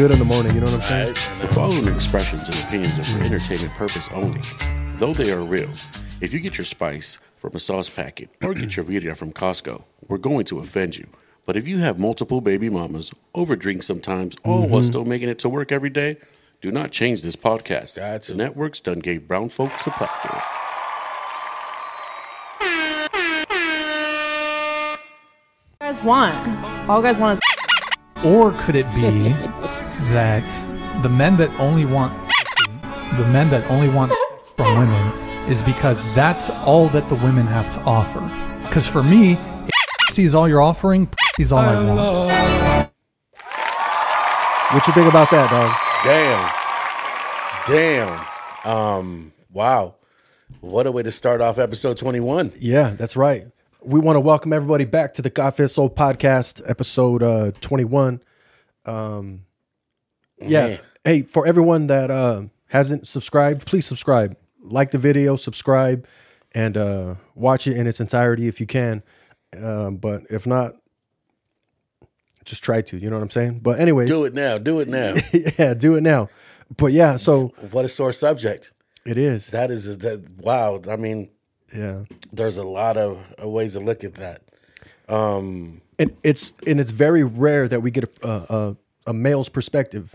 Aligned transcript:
feel 0.00 0.08
good 0.08 0.14
in 0.14 0.18
the 0.18 0.34
morning. 0.34 0.54
You 0.54 0.60
know 0.60 0.66
what 0.66 0.82
I'm 0.82 0.88
saying? 0.88 1.14
The 1.42 1.48
following 1.48 1.86
expressions 1.88 2.48
and 2.48 2.56
opinions 2.60 2.98
are 2.98 3.04
for 3.04 3.22
entertainment 3.22 3.74
purpose 3.74 4.08
only, 4.12 4.40
though 4.96 5.12
they 5.12 5.30
are 5.30 5.42
real. 5.42 5.68
If 6.22 6.32
you 6.32 6.40
get 6.40 6.56
your 6.56 6.64
spice 6.64 7.18
from 7.36 7.54
a 7.54 7.60
sauce 7.60 7.90
packet 7.90 8.30
or 8.42 8.54
get 8.54 8.76
your 8.76 8.86
birria 8.86 9.14
from 9.14 9.30
Costco, 9.30 9.84
we're 10.08 10.16
going 10.16 10.46
to 10.46 10.58
offend 10.58 10.96
you. 10.96 11.06
But 11.44 11.56
if 11.56 11.68
you 11.68 11.78
have 11.78 11.98
multiple 11.98 12.40
baby 12.40 12.70
mamas, 12.70 13.10
overdrink 13.34 13.82
sometimes, 13.82 14.36
all 14.42 14.60
while 14.60 14.80
mm-hmm. 14.80 14.86
still 14.86 15.04
making 15.04 15.28
it 15.28 15.38
to 15.40 15.50
work 15.50 15.70
every 15.70 15.90
day, 15.90 16.16
do 16.62 16.70
not 16.70 16.92
change 16.92 17.20
this 17.20 17.36
podcast. 17.36 17.96
That's 17.96 18.28
the 18.28 18.34
networks 18.34 18.80
done 18.80 19.00
gave 19.00 19.28
brown 19.28 19.50
folks 19.50 19.84
the 19.84 19.90
platform. 19.90 20.40
you 25.82 25.92
guys 25.92 26.02
want? 26.02 26.88
All 26.88 27.02
guys 27.02 27.18
want 27.18 27.38
is 27.38 28.24
Or 28.24 28.52
could 28.52 28.76
it 28.76 28.86
be 28.94 29.34
that 30.08 31.02
the 31.02 31.08
men 31.08 31.36
that 31.36 31.50
only 31.60 31.84
want 31.84 32.12
the 33.16 33.26
men 33.26 33.50
that 33.50 33.68
only 33.70 33.88
want 33.88 34.12
from 34.56 34.78
women 34.78 35.50
is 35.50 35.62
because 35.62 36.14
that's 36.14 36.48
all 36.50 36.88
that 36.88 37.08
the 37.08 37.16
women 37.16 37.46
have 37.46 37.70
to 37.72 37.80
offer? 37.80 38.20
Because 38.66 38.86
for 38.86 39.02
me, 39.02 39.36
is 40.18 40.34
all 40.34 40.48
you're 40.48 40.60
offering, 40.60 41.08
is 41.38 41.52
all 41.52 41.60
I 41.60 41.84
want. 41.84 42.90
What 44.72 44.86
you 44.86 44.92
think 44.92 45.08
about 45.08 45.30
that, 45.30 45.50
dog? 45.50 45.74
Damn. 46.04 46.54
Damn. 47.66 48.26
Um, 48.64 49.32
wow. 49.52 49.94
What 50.60 50.86
a 50.86 50.92
way 50.92 51.02
to 51.02 51.12
start 51.12 51.40
off 51.40 51.58
episode 51.58 51.96
21. 51.96 52.52
Yeah, 52.58 52.90
that's 52.90 53.16
right. 53.16 53.46
We 53.82 53.98
want 54.00 54.16
to 54.16 54.20
welcome 54.20 54.52
everybody 54.52 54.84
back 54.84 55.14
to 55.14 55.22
the 55.22 55.30
Coffee 55.30 55.62
and 55.62 55.70
Soul 55.70 55.88
podcast, 55.88 56.62
episode 56.68 57.22
uh, 57.22 57.52
21. 57.60 58.20
Um, 58.84 59.46
yeah. 60.40 60.78
Hey, 61.04 61.22
for 61.22 61.46
everyone 61.46 61.86
that 61.86 62.10
uh, 62.10 62.42
hasn't 62.68 63.06
subscribed, 63.08 63.66
please 63.66 63.86
subscribe. 63.86 64.36
Like 64.62 64.90
the 64.90 64.98
video, 64.98 65.36
subscribe, 65.36 66.06
and 66.52 66.76
uh, 66.76 67.14
watch 67.34 67.66
it 67.66 67.76
in 67.76 67.86
its 67.86 68.00
entirety 68.00 68.46
if 68.48 68.60
you 68.60 68.66
can. 68.66 69.02
Um, 69.56 69.96
but 69.96 70.22
if 70.30 70.46
not, 70.46 70.76
just 72.44 72.62
try 72.62 72.82
to. 72.82 72.96
You 72.98 73.10
know 73.10 73.16
what 73.16 73.22
I'm 73.22 73.30
saying? 73.30 73.60
But 73.60 73.80
anyways, 73.80 74.08
Do 74.10 74.24
it 74.24 74.34
now. 74.34 74.58
Do 74.58 74.80
it 74.80 74.88
now. 74.88 75.14
yeah, 75.58 75.74
do 75.74 75.94
it 75.96 76.02
now. 76.02 76.28
But 76.76 76.92
yeah, 76.92 77.16
so 77.16 77.48
what 77.70 77.84
a 77.84 77.88
sore 77.88 78.12
subject. 78.12 78.72
it 79.06 79.18
is. 79.18 79.48
That 79.48 79.70
is 79.70 79.98
that. 79.98 80.22
Wow. 80.38 80.80
I 80.88 80.96
mean, 80.96 81.30
Yeah. 81.74 82.04
there's 82.32 82.58
a 82.58 82.62
lot 82.64 82.96
of 82.96 83.18
uh, 83.42 83.48
ways 83.48 83.72
to 83.74 83.80
look 83.80 84.04
at 84.04 84.16
that. 84.16 84.42
Um, 85.08 85.80
and 85.98 86.16
it's 86.22 86.54
and 86.66 86.78
it's 86.78 86.92
very 86.92 87.24
rare 87.24 87.66
that 87.68 87.80
we 87.80 87.90
get 87.90 88.04
a 88.22 88.28
a, 88.28 88.76
a 89.08 89.12
male's 89.12 89.48
perspective 89.48 90.14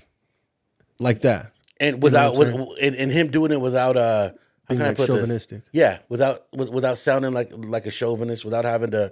like 0.99 1.21
that. 1.21 1.51
and 1.79 2.01
without 2.01 2.35
what 2.35 2.47
I'm 2.47 2.59
with, 2.59 2.69
and, 2.81 2.95
and 2.95 3.11
him 3.11 3.29
doing 3.31 3.51
it 3.51 3.59
without 3.61 3.97
uh, 3.97 4.29
how 4.29 4.33
Being, 4.69 4.79
can 4.79 4.87
I 4.89 4.93
put 4.93 5.07
chauvinistic. 5.07 5.59
this? 5.63 5.69
Yeah, 5.73 5.99
without 6.09 6.45
with, 6.53 6.69
without 6.69 6.97
sounding 6.97 7.33
like 7.33 7.51
like 7.53 7.85
a 7.85 7.91
chauvinist, 7.91 8.45
without 8.45 8.65
having 8.65 8.91
to, 8.91 9.11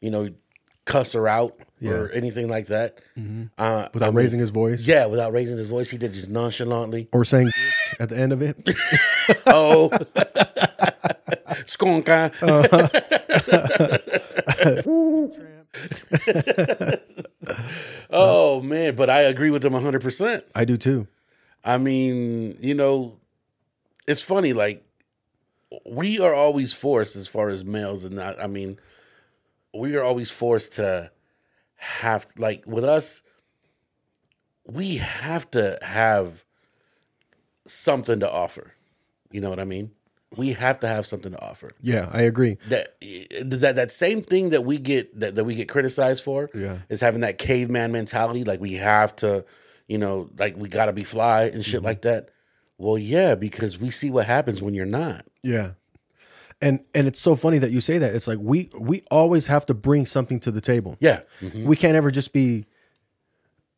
you 0.00 0.10
know, 0.10 0.28
cuss 0.84 1.12
her 1.14 1.26
out 1.28 1.58
or 1.84 2.10
anything 2.12 2.48
like 2.48 2.66
that. 2.68 2.98
Uh, 3.58 3.88
Without 3.92 4.06
I 4.06 4.10
mean, 4.10 4.16
raising 4.16 4.40
his 4.40 4.48
voice 4.50 4.86
Yeah, 4.86 5.06
without 5.06 5.32
raising 5.32 5.58
his 5.58 5.68
voice, 5.68 5.90
he 5.90 5.98
did 5.98 6.12
just 6.14 6.30
nonchalantly. 6.30 7.08
or 7.12 7.24
saying 7.24 7.50
at 8.00 8.08
the 8.08 8.16
end 8.16 8.32
of 8.32 8.40
it. 8.42 8.56
Oh, 9.46 9.90
skonka. 11.66 12.32
oh 18.10 18.60
man, 18.62 18.94
but 18.94 19.10
I 19.10 19.22
agree 19.22 19.50
with 19.50 19.64
him 19.64 19.72
hundred 19.72 20.02
percent. 20.02 20.44
I 20.54 20.64
do 20.64 20.76
too. 20.76 21.06
I 21.66 21.78
mean, 21.78 22.56
you 22.60 22.74
know, 22.74 23.18
it's 24.06 24.22
funny. 24.22 24.52
Like 24.52 24.84
we 25.84 26.20
are 26.20 26.32
always 26.32 26.72
forced, 26.72 27.16
as 27.16 27.26
far 27.26 27.48
as 27.48 27.64
males, 27.64 28.04
and 28.04 28.14
not. 28.16 28.40
I 28.40 28.46
mean, 28.46 28.78
we 29.74 29.96
are 29.96 30.02
always 30.02 30.30
forced 30.30 30.74
to 30.74 31.10
have 31.74 32.26
like 32.38 32.64
with 32.66 32.84
us. 32.84 33.20
We 34.64 34.96
have 34.96 35.50
to 35.52 35.78
have 35.82 36.44
something 37.66 38.20
to 38.20 38.30
offer. 38.30 38.72
You 39.30 39.40
know 39.40 39.50
what 39.50 39.60
I 39.60 39.64
mean? 39.64 39.90
We 40.36 40.52
have 40.52 40.80
to 40.80 40.88
have 40.88 41.06
something 41.06 41.32
to 41.32 41.42
offer. 41.42 41.70
Yeah, 41.80 42.08
I 42.12 42.22
agree. 42.22 42.58
That 42.68 42.96
that 43.42 43.76
that 43.76 43.90
same 43.90 44.22
thing 44.22 44.50
that 44.50 44.64
we 44.64 44.78
get 44.78 45.18
that, 45.18 45.34
that 45.34 45.44
we 45.44 45.54
get 45.56 45.68
criticized 45.68 46.22
for 46.22 46.48
Yeah. 46.54 46.78
is 46.88 47.00
having 47.00 47.20
that 47.22 47.38
caveman 47.38 47.90
mentality. 47.92 48.44
Like 48.44 48.60
we 48.60 48.74
have 48.74 49.16
to, 49.16 49.44
you 49.88 49.98
know, 49.98 50.30
like 50.38 50.56
we 50.56 50.68
got 50.68 50.86
to 50.86 50.92
be 50.92 51.04
fly 51.04 51.44
and 51.44 51.64
shit 51.64 51.78
mm-hmm. 51.78 51.86
like 51.86 52.02
that. 52.02 52.30
Well, 52.78 52.98
yeah, 52.98 53.34
because 53.34 53.78
we 53.78 53.90
see 53.90 54.10
what 54.10 54.26
happens 54.26 54.60
when 54.60 54.74
you're 54.74 54.84
not. 54.86 55.24
Yeah. 55.42 55.72
And 56.60 56.80
and 56.94 57.06
it's 57.06 57.20
so 57.20 57.36
funny 57.36 57.58
that 57.58 57.70
you 57.70 57.80
say 57.80 57.98
that. 57.98 58.14
It's 58.14 58.26
like 58.26 58.38
we 58.40 58.70
we 58.78 59.02
always 59.10 59.46
have 59.46 59.66
to 59.66 59.74
bring 59.74 60.06
something 60.06 60.40
to 60.40 60.50
the 60.50 60.60
table. 60.60 60.96
Yeah, 61.00 61.20
mm-hmm. 61.40 61.46
Mm-hmm. 61.46 61.64
We 61.66 61.76
can't 61.76 61.96
ever 61.96 62.10
just 62.10 62.32
be 62.32 62.66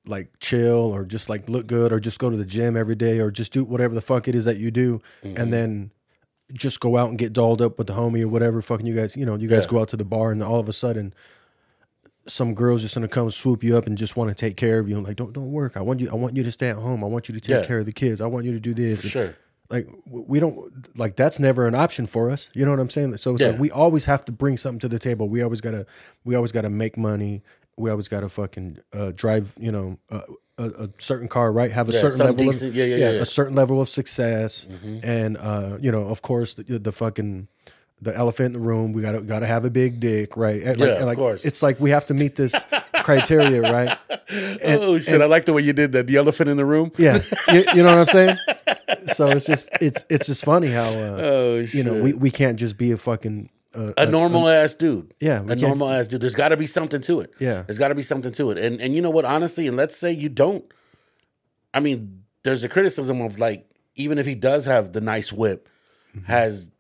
like 0.07 0.33
chill 0.41 0.95
or 0.95 1.05
just 1.05 1.29
like 1.29 1.49
look 1.49 1.67
good 1.67 1.93
or 1.93 2.01
just 2.01 2.19
go 2.19 2.31
to 2.31 2.37
the 2.37 2.45
gym 2.45 2.77
every 2.77 2.95
day 2.95 3.19
or 3.19 3.31
just 3.31 3.53
do 3.53 3.65
whatever 3.65 3.95
the 3.95 4.01
fuck 4.01 4.27
it 4.27 4.35
is 4.35 4.47
that 4.47 4.57
you 4.57 4.71
do 4.71 5.03
and 5.23 5.53
then 5.53 5.91
just 6.55 6.81
go 6.81 6.97
out 6.97 7.11
and 7.11 7.19
get 7.19 7.35
dolled 7.35 7.61
up 7.61 7.77
with 7.77 7.89
the 7.89 7.93
homie 7.93 8.23
or 8.23 8.29
whatever 8.29 8.63
fucking 8.63 8.87
you 8.87 8.95
guys, 8.95 9.17
you 9.17 9.27
know, 9.27 9.37
you 9.37 9.49
guys 9.49 9.65
Yeah. 9.65 9.71
go 9.71 9.81
out 9.81 9.89
to 9.89 9.99
the 9.99 10.05
bar 10.05 10.33
and 10.33 10.43
all 10.43 10.59
of 10.59 10.69
a 10.69 10.73
sudden 10.73 11.13
some 12.29 12.55
girls 12.55 12.83
just 12.83 12.95
gonna 12.95 13.09
come 13.09 13.31
swoop 13.31 13.65
you 13.65 13.77
up 13.77 13.87
and 13.87 13.97
just 13.99 14.17
want 14.17 14.29
to 14.29 14.35
take 14.35 14.57
care 14.57 14.79
of 14.79 14.89
you 14.89 14.97
I'm 14.97 15.05
like 15.05 15.17
don't 15.17 15.33
don't 15.33 15.51
work. 15.51 15.77
I 15.77 15.81
want 15.81 16.01
you 16.01 16.11
I 16.11 16.15
want 16.15 16.37
you 16.37 16.43
to 16.45 16.53
stay 16.53 16.69
at 16.69 16.77
home. 16.77 17.03
I 17.03 17.07
want 17.07 17.29
you 17.29 17.35
to 17.35 17.41
take 17.41 17.63
Yeah. 17.63 17.67
care 17.67 17.79
of 17.81 17.87
the 17.87 17.93
kids. 17.93 18.21
I 18.21 18.27
want 18.27 18.45
you 18.45 18.53
to 18.53 18.61
do 18.61 18.75
this. 18.75 19.01
for 19.03 19.09
sure. 19.09 19.37
Like 19.71 19.87
we 20.07 20.41
don't 20.41 20.97
like 20.97 21.17
that's 21.17 21.39
never 21.39 21.67
an 21.67 21.75
option 21.75 22.07
for 22.07 22.31
us. 22.31 22.51
You 22.55 22.65
know 22.65 22.71
what 22.71 22.81
I'm 22.81 22.91
saying? 22.91 23.17
So 23.19 23.35
it's 23.35 23.43
Yeah. 23.43 23.51
like 23.51 23.61
we 23.61 23.71
always 23.71 24.05
have 24.07 24.25
to 24.27 24.33
bring 24.33 24.57
something 24.57 24.79
to 24.81 24.89
the 24.89 24.99
table. 24.99 25.29
We 25.29 25.43
always 25.43 25.61
gotta 25.61 25.87
we 26.25 26.35
always 26.35 26.53
gotta 26.53 26.71
make 26.71 26.97
money. 26.97 27.43
We 27.77 27.91
always 27.91 28.09
gotta 28.09 28.29
fucking 28.29 28.79
uh, 28.93 29.13
drive. 29.15 29.55
You 29.61 29.73
know. 29.73 29.99
Uh, 30.11 30.23
a, 30.61 30.87
a 30.87 30.89
certain 30.99 31.29
car, 31.29 31.53
right? 31.53 31.71
Have 31.71 31.89
a 31.89 31.93
Yeah, 31.93 32.01
certain 32.01 32.19
level 32.19 32.45
decent. 32.45 32.71
of 32.71 32.75
Yeah, 32.77 32.85
yeah, 32.87 32.97
yeah, 32.97 33.21
a 33.21 33.25
certain 33.27 33.55
level 33.55 33.81
of 33.81 33.89
success, 33.89 34.67
and 35.05 35.37
uh, 35.37 35.79
you 35.81 35.93
know, 35.93 36.03
of 36.09 36.21
course, 36.21 36.55
the, 36.55 36.81
the 36.81 36.91
fucking 36.91 37.47
the 38.03 38.15
elephant 38.15 38.47
in 38.55 38.61
the 38.61 38.67
room. 38.67 38.93
We 38.93 39.03
gotta 39.03 39.21
gotta 39.21 39.47
have 39.47 39.65
a 39.65 39.71
big 39.71 40.01
dick, 40.01 40.37
right? 40.37 40.63
And 40.63 40.79
Yeah, 40.79 41.05
of 41.09 41.17
course. 41.17 41.45
It's 41.45 41.63
like 41.63 41.81
we 41.81 41.91
have 41.91 42.07
to 42.07 42.15
meet 42.15 42.37
this 42.37 42.55
criteria, 43.03 43.63
right? 43.63 43.97
And- 44.31 44.81
oh 44.83 44.99
shit! 44.99 45.21
I 45.21 45.27
like 45.27 45.47
the 45.47 45.53
way 45.53 45.63
you 45.63 45.73
did 45.73 45.93
that. 45.93 46.07
The 46.07 46.17
elephant 46.17 46.49
in 46.51 46.57
the 46.57 46.65
room. 46.67 46.93
Yeah, 46.99 47.19
you, 47.53 47.65
you 47.75 47.83
know 47.83 47.97
what 47.97 47.99
I'm 47.99 48.07
saying. 48.07 48.37
So 49.15 49.29
it's 49.31 49.47
just 49.47 49.69
it's 49.81 50.05
it's 50.09 50.27
just 50.27 50.45
funny 50.45 50.69
how 50.69 50.85
uh, 50.91 51.19
Oh 51.21 51.57
you 51.59 51.83
know 51.85 52.03
we, 52.03 52.13
we 52.13 52.31
can't 52.31 52.59
just 52.59 52.77
be 52.79 52.93
a 52.93 52.97
fucking 52.97 53.51
uh, 53.75 53.93
a 53.97 54.07
normal 54.07 54.49
ass 54.49 54.75
dude. 54.75 55.13
Yeah, 55.21 55.43
a 55.47 55.57
normal 55.57 55.89
ass 55.89 56.09
dude. 56.09 56.21
There's 56.21 56.35
got 56.35 56.49
to 56.49 56.57
be 56.57 56.67
something 56.67 57.01
to 57.03 57.21
it. 57.21 57.33
Yeah. 57.39 57.63
there's 57.63 57.79
got 57.79 57.89
to 57.89 57.95
be 57.95 58.03
something 58.03 58.33
to 58.33 58.51
it. 58.51 58.59
And 58.59 58.81
and 58.81 58.95
you 58.95 59.03
know 59.03 59.11
what? 59.11 59.25
Honestly, 59.25 59.67
and 59.67 59.77
let's 59.77 59.97
say 59.97 60.13
you 60.13 60.29
don't. 60.29 60.65
I 61.75 61.81
mean, 61.81 62.25
there's 62.45 62.65
a 62.65 62.69
criticism 62.69 63.21
of 63.21 63.39
like 63.39 63.69
even 63.95 64.19
if 64.19 64.27
he 64.27 64.35
does 64.35 64.65
have 64.67 64.93
the 64.93 65.01
nice 65.01 65.33
whip, 65.33 65.69
Mm-hmm. 66.17 66.25
has 66.33 66.71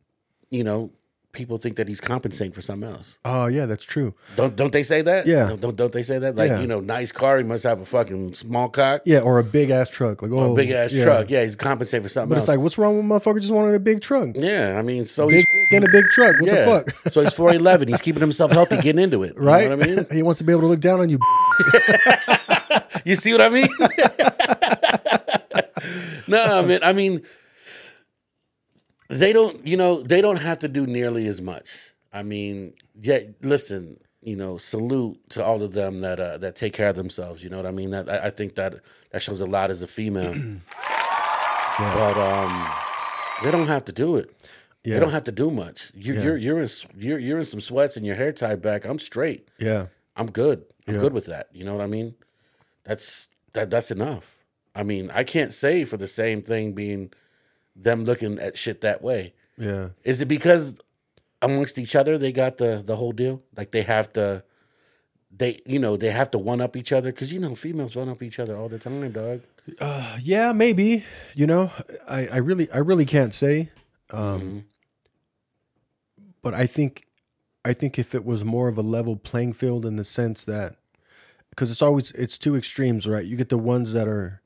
you 0.50 0.65
know 0.65 0.91
people 1.38 1.56
think 1.56 1.76
that 1.76 1.87
he's 1.87 2.00
compensating 2.00 2.52
for 2.52 2.61
something 2.61 2.90
else. 2.90 3.19
Oh 3.25 3.46
yeah, 3.46 3.64
that's 3.67 3.85
true. 3.85 4.12
Don't 4.37 4.56
don't 4.56 4.73
they 4.73 4.82
say 4.82 5.02
that? 5.02 5.25
Yeah. 5.26 5.55
Don't 5.58 5.76
don't 5.76 5.93
they 5.93 6.02
say 6.02 6.19
that? 6.19 6.35
Like 6.35 6.50
Yeah. 6.50 6.61
you 6.61 6.67
know, 6.67 6.81
nice 6.81 7.12
car. 7.12 7.38
He 7.38 7.44
must 7.44 7.62
have 7.62 7.81
a 7.81 7.87
fucking 7.87 8.35
small 8.35 8.69
cock. 8.69 9.02
Yeah, 9.05 9.20
or 9.20 9.38
a 9.38 9.44
big 9.44 9.70
ass 9.70 9.88
truck, 9.88 10.20
like 10.20 10.32
oh, 10.32 10.52
a 10.52 10.55
big 10.56 10.70
ass 10.70 10.93
yeah. 10.93 11.05
truck. 11.05 11.31
Yeah, 11.31 11.44
he's 11.44 11.55
compensating 11.56 12.02
for 12.02 12.08
something 12.08 12.31
But 12.31 12.35
else. 12.37 12.44
it's 12.44 12.49
like, 12.49 12.58
what's 12.58 12.76
wrong 12.76 12.96
with 12.96 13.06
motherfucker 13.06 13.40
just 13.40 13.52
wanted 13.55 13.75
a 13.76 13.81
big 13.81 14.00
truck? 14.02 14.31
yeah, 14.35 14.76
I 14.76 14.82
mean, 14.82 15.05
so 15.05 15.29
Big 15.29 15.46
he's 15.46 15.73
and 15.73 15.85
a 15.85 15.88
big 15.93 16.06
truck. 16.11 16.35
What 16.40 16.50
yeah. 16.50 16.64
the 16.64 16.93
fuck? 16.93 17.12
so 17.14 17.23
he's 17.23 17.32
four 17.32 17.55
eleven. 17.55 17.87
He's 17.88 18.02
keeping 18.02 18.20
himself 18.20 18.50
healthy, 18.50 18.76
getting 18.82 19.00
into 19.00 19.23
it. 19.23 19.34
You 19.37 19.41
know 19.43 19.46
Right? 19.46 19.70
what 19.70 19.81
I 19.82 19.87
mean? 19.87 20.06
he 20.12 20.23
wants 20.25 20.38
to 20.38 20.44
be 20.44 20.52
able 20.52 20.62
to 20.62 20.67
look 20.69 20.81
down 20.81 21.00
on 21.00 21.08
you. 21.08 21.19
You 23.05 23.14
see 23.14 23.31
what 23.32 23.41
I 23.41 23.49
mean? 23.49 23.69
no, 26.29 26.43
I 26.58 26.62
mean, 26.62 26.81
I 26.82 26.93
mean, 26.93 27.23
they 29.08 29.32
don't. 29.32 29.66
You 29.66 29.76
know, 29.76 30.02
they 30.02 30.20
don't 30.20 30.37
have 30.40 30.58
to 30.60 30.69
do 30.69 30.87
nearly 30.87 31.26
as 31.26 31.40
much. 31.40 31.93
I 32.12 32.22
mean, 32.22 32.75
yeah. 33.00 33.20
Listen, 33.43 33.99
you 34.22 34.37
know, 34.37 34.56
salute 34.58 35.19
to 35.31 35.44
all 35.44 35.62
of 35.62 35.72
them 35.72 36.00
that 36.00 36.19
uh, 36.20 36.38
that 36.38 36.56
take 36.56 36.72
care 36.72 36.88
of 36.88 36.96
themselves. 36.96 37.43
You 37.43 37.50
know 37.50 37.56
what 37.56 37.66
I 37.66 37.70
mean? 37.70 37.90
That 37.90 38.08
I, 38.08 38.26
I 38.26 38.31
think 38.31 38.55
that 38.56 38.81
that 39.12 39.22
shows 39.22 39.40
a 39.40 39.46
lot 39.46 39.70
as 39.70 39.82
a 39.82 39.87
female. 39.87 40.34
But 41.78 42.19
um, 42.19 42.66
they 43.44 43.52
don't 43.52 43.69
have 43.69 43.84
to 43.84 43.93
do 43.93 44.16
it. 44.16 44.34
Yeah. 44.82 44.94
They 44.94 45.00
don't 45.00 45.12
have 45.12 45.25
to 45.25 45.32
do 45.32 45.50
much. 45.50 45.93
You're 45.94 46.16
Yeah. 46.16 46.22
you're 46.25 46.37
you're 46.37 46.60
in 46.60 46.69
you're 46.96 47.19
you're 47.20 47.38
in 47.38 47.44
some 47.44 47.60
sweats 47.60 47.96
and 47.96 48.05
your 48.05 48.16
hair 48.16 48.32
tied 48.32 48.60
back. 48.62 48.84
I'm 48.84 48.99
straight. 48.99 49.49
Yeah. 49.58 49.87
I'm 50.16 50.26
good. 50.31 50.64
I'm 50.88 50.94
Yeah. 50.94 51.00
good 51.00 51.12
with 51.12 51.26
that. 51.26 51.46
You 51.52 51.64
know 51.64 51.75
what 51.76 51.84
I 51.84 51.87
mean? 51.87 52.14
That's 52.84 53.28
that 53.52 53.70
that's 53.70 53.90
enough. 53.93 54.43
I 54.75 54.82
mean, 54.82 55.10
I 55.14 55.22
can't 55.25 55.55
say 55.55 55.84
for 55.84 55.96
the 55.96 56.08
same 56.08 56.43
thing 56.43 56.72
being 56.72 57.12
them 57.81 58.05
looking 58.05 58.39
at 58.39 58.59
shit 58.59 58.81
that 58.83 59.03
way. 59.03 59.35
Yeah. 59.57 59.91
Is 60.05 60.21
it 60.21 60.27
because 60.27 60.79
amongst 61.41 61.79
each 61.79 61.95
other 61.95 62.19
they 62.19 62.33
got 62.33 62.59
the 62.59 62.83
the 62.85 62.97
whole 62.97 63.13
deal? 63.13 63.43
Like 63.57 63.71
they 63.71 63.83
have 63.83 64.13
to 64.15 64.43
they 65.31 65.61
you 65.67 65.79
know 65.79 65.97
they 65.97 66.11
have 66.11 66.31
to 66.33 66.39
one 66.39 66.61
up 66.61 66.77
each 66.77 66.93
other 66.93 67.13
because 67.13 67.33
you 67.33 67.41
know 67.41 67.55
females 67.55 67.95
one 67.95 68.09
up 68.09 68.23
each 68.23 68.39
other 68.39 68.57
all 68.57 68.69
the 68.69 68.79
time, 68.79 69.11
dog. 69.13 69.43
Uh, 69.81 70.17
Yeah, 70.21 70.53
maybe. 70.53 71.05
You 71.35 71.47
know, 71.47 71.71
I, 72.09 72.27
I 72.29 72.37
really 72.39 72.71
I 72.71 72.79
really 72.79 73.07
can't 73.07 73.35
say. 73.35 73.71
Um 74.11 74.65
but 76.43 76.55
I 76.55 76.67
think 76.67 77.07
I 77.65 77.73
think 77.73 77.99
if 77.99 78.15
it 78.15 78.25
was 78.25 78.45
more 78.45 78.69
of 78.69 78.79
a 78.79 78.83
level 78.83 79.17
playing 79.17 79.53
field 79.53 79.85
in 79.85 79.97
the 79.97 80.05
sense 80.05 80.45
that 80.45 80.77
because 81.51 81.71
it's 81.71 81.83
always 81.83 82.13
it's 82.13 82.39
two 82.39 82.57
extremes, 82.57 83.07
right? 83.07 83.25
You 83.25 83.37
get 83.37 83.49
the 83.49 83.59
ones 83.59 83.93
that 83.93 84.09
are 84.09 84.41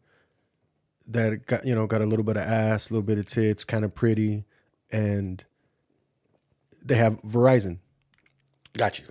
that 1.13 1.47
got 1.47 1.67
you 1.67 1.75
know 1.75 1.87
got 1.87 2.03
a 2.03 2.07
little 2.07 2.25
bit 2.25 2.37
of 2.37 2.43
ass, 2.45 2.91
a 2.91 2.93
little 2.93 3.07
bit 3.07 3.19
of 3.19 3.27
tits, 3.27 3.65
kind 3.65 3.85
of 3.85 3.95
pretty, 3.95 4.45
and 4.91 5.45
they 6.85 6.97
have 6.97 7.21
Verizon. 7.23 7.79
Got 8.77 8.99
you. 8.99 9.07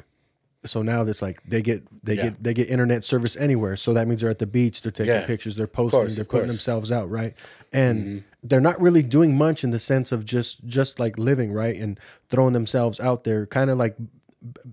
So 0.64 0.84
now 0.84 1.02
it's 1.04 1.22
like 1.24 1.42
they 1.44 1.62
get 1.64 1.84
they 2.06 2.16
Yeah. 2.16 2.24
get 2.30 2.44
they 2.44 2.54
get 2.54 2.70
internet 2.70 3.04
service 3.04 3.36
anywhere. 3.36 3.76
So 3.76 3.94
that 3.94 4.08
means 4.08 4.22
they're 4.22 4.30
at 4.30 4.38
the 4.40 4.46
beach, 4.46 4.82
they're 4.84 4.92
taking 4.92 5.14
Yeah. 5.14 5.26
pictures, 5.26 5.56
they're 5.56 5.66
posting, 5.66 6.02
course, 6.02 6.16
they're 6.16 6.24
putting 6.26 6.42
course. 6.42 6.42
Mm-hmm. 6.42 6.48
themselves 6.50 6.92
out, 6.92 7.10
right? 7.10 7.34
And 7.74 8.24
they're 8.44 8.62
not 8.62 8.80
really 8.80 9.02
doing 9.02 9.36
much 9.36 9.64
in 9.64 9.72
the 9.72 9.80
sense 9.80 10.12
of 10.12 10.24
just 10.24 10.64
just 10.66 11.00
like 11.00 11.18
living, 11.18 11.52
right? 11.52 11.76
And 11.76 12.00
throwing 12.30 12.54
themselves 12.54 13.00
out 13.00 13.24
there, 13.24 13.46
kind 13.48 13.72
of 13.72 13.80
like 13.80 13.96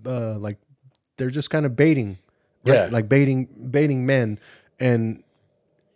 uh 0.05 0.37
like 0.37 0.57
they're 1.17 1.31
just 1.31 1.49
kind 1.49 1.65
of 1.65 1.75
baiting, 1.75 2.19
right? 2.65 2.73
Yeah. 2.75 2.89
Like 2.91 3.09
baiting 3.09 3.47
baiting 3.71 4.05
men 4.05 4.37
and 4.79 5.23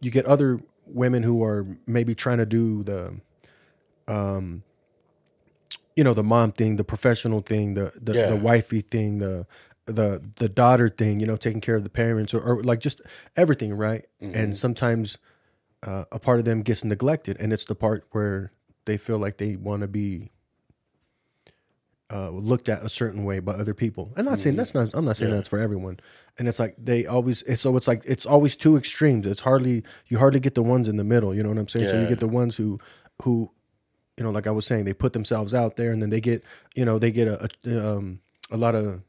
you 0.02 0.10
get 0.10 0.26
other 0.26 0.60
women 0.94 1.24
who 1.24 1.44
are 1.44 1.66
maybe 1.88 2.14
trying 2.16 2.38
to 2.38 2.46
do 2.46 2.84
the 2.84 3.14
um 4.08 4.64
you 5.96 6.04
know 6.04 6.14
the 6.14 6.24
mom 6.24 6.52
thing 6.52 6.76
the 6.76 6.84
professional 6.84 7.42
thing 7.42 7.74
the 7.74 7.92
the, 8.02 8.14
Yeah. 8.14 8.28
the 8.28 8.36
wifey 8.36 8.82
thing 8.82 9.20
the 9.20 9.46
the 9.86 10.22
the 10.38 10.50
daughter 10.50 10.90
thing 10.90 11.20
you 11.20 11.26
know 11.26 11.36
taking 11.36 11.62
care 11.62 11.76
of 11.76 11.84
the 11.84 11.90
parents 11.90 12.34
or, 12.34 12.42
or 12.42 12.64
like 12.64 12.80
just 12.80 13.02
everything 13.36 13.74
right 13.74 14.06
Mm-hmm. 14.22 14.36
and 14.36 14.58
sometimes 14.58 15.18
uh, 15.84 16.06
a 16.12 16.20
part 16.20 16.40
of 16.40 16.46
them 16.46 16.62
gets 16.62 16.84
neglected 16.86 17.36
and 17.40 17.52
it's 17.52 17.66
the 17.66 17.76
part 17.76 18.06
where 18.12 18.52
they 18.86 18.98
feel 18.98 19.18
like 19.18 19.38
they 19.38 19.56
want 19.58 19.82
to 19.82 19.88
be 19.88 20.32
uh, 22.14 22.30
looked 22.30 22.70
at 22.70 22.84
a 22.84 22.90
certain 22.90 23.24
way 23.26 23.40
by 23.40 23.54
other 23.54 23.74
people. 23.74 24.14
I'm 24.16 24.26
not 24.26 24.40
saying 24.40 24.56
that's 24.56 24.76
not. 24.76 24.90
I'm 24.94 25.04
not 25.06 25.18
saying 25.18 25.30
Mm-hmm. 25.30 25.34
Yeah. 25.34 25.38
that's 25.38 25.48
for 25.48 25.60
everyone. 25.60 26.00
And 26.38 26.48
it's 26.48 26.60
like 26.60 26.76
they 26.78 27.06
always. 27.08 27.44
So 27.60 27.76
it's 27.78 27.88
like 27.88 28.04
it's 28.06 28.26
always 28.26 28.56
two 28.56 28.78
extremes. 28.78 29.26
It's 29.26 29.42
hardly 29.42 29.84
you 30.08 30.20
hardly 30.20 30.40
get 30.40 30.54
the 30.56 30.64
ones 30.64 30.88
in 30.88 30.98
the 30.98 31.04
middle. 31.04 31.34
You 31.34 31.42
know 31.44 31.50
what 31.50 31.58
I'm 31.58 31.68
saying? 31.68 31.90
So 31.90 32.00
you 32.00 32.08
get 32.08 32.20
the 32.20 32.28
ones 32.28 32.56
who 32.58 32.80
who 33.24 33.50
you 34.18 34.24
know, 34.24 34.30
like 34.30 34.46
I 34.46 34.52
was 34.52 34.68
saying, 34.68 34.86
they 34.86 34.94
put 34.94 35.14
themselves 35.14 35.56
out 35.56 35.76
there, 35.76 35.92
and 35.92 36.00
then 36.02 36.12
they 36.12 36.22
get 36.22 36.44
you 36.76 36.86
know 36.86 37.00
they 37.00 37.10
get 37.12 37.28
a 37.28 37.50
a, 37.66 37.96
um, 37.98 38.20
a 38.52 38.58
lot 38.58 38.76
of. 38.76 39.02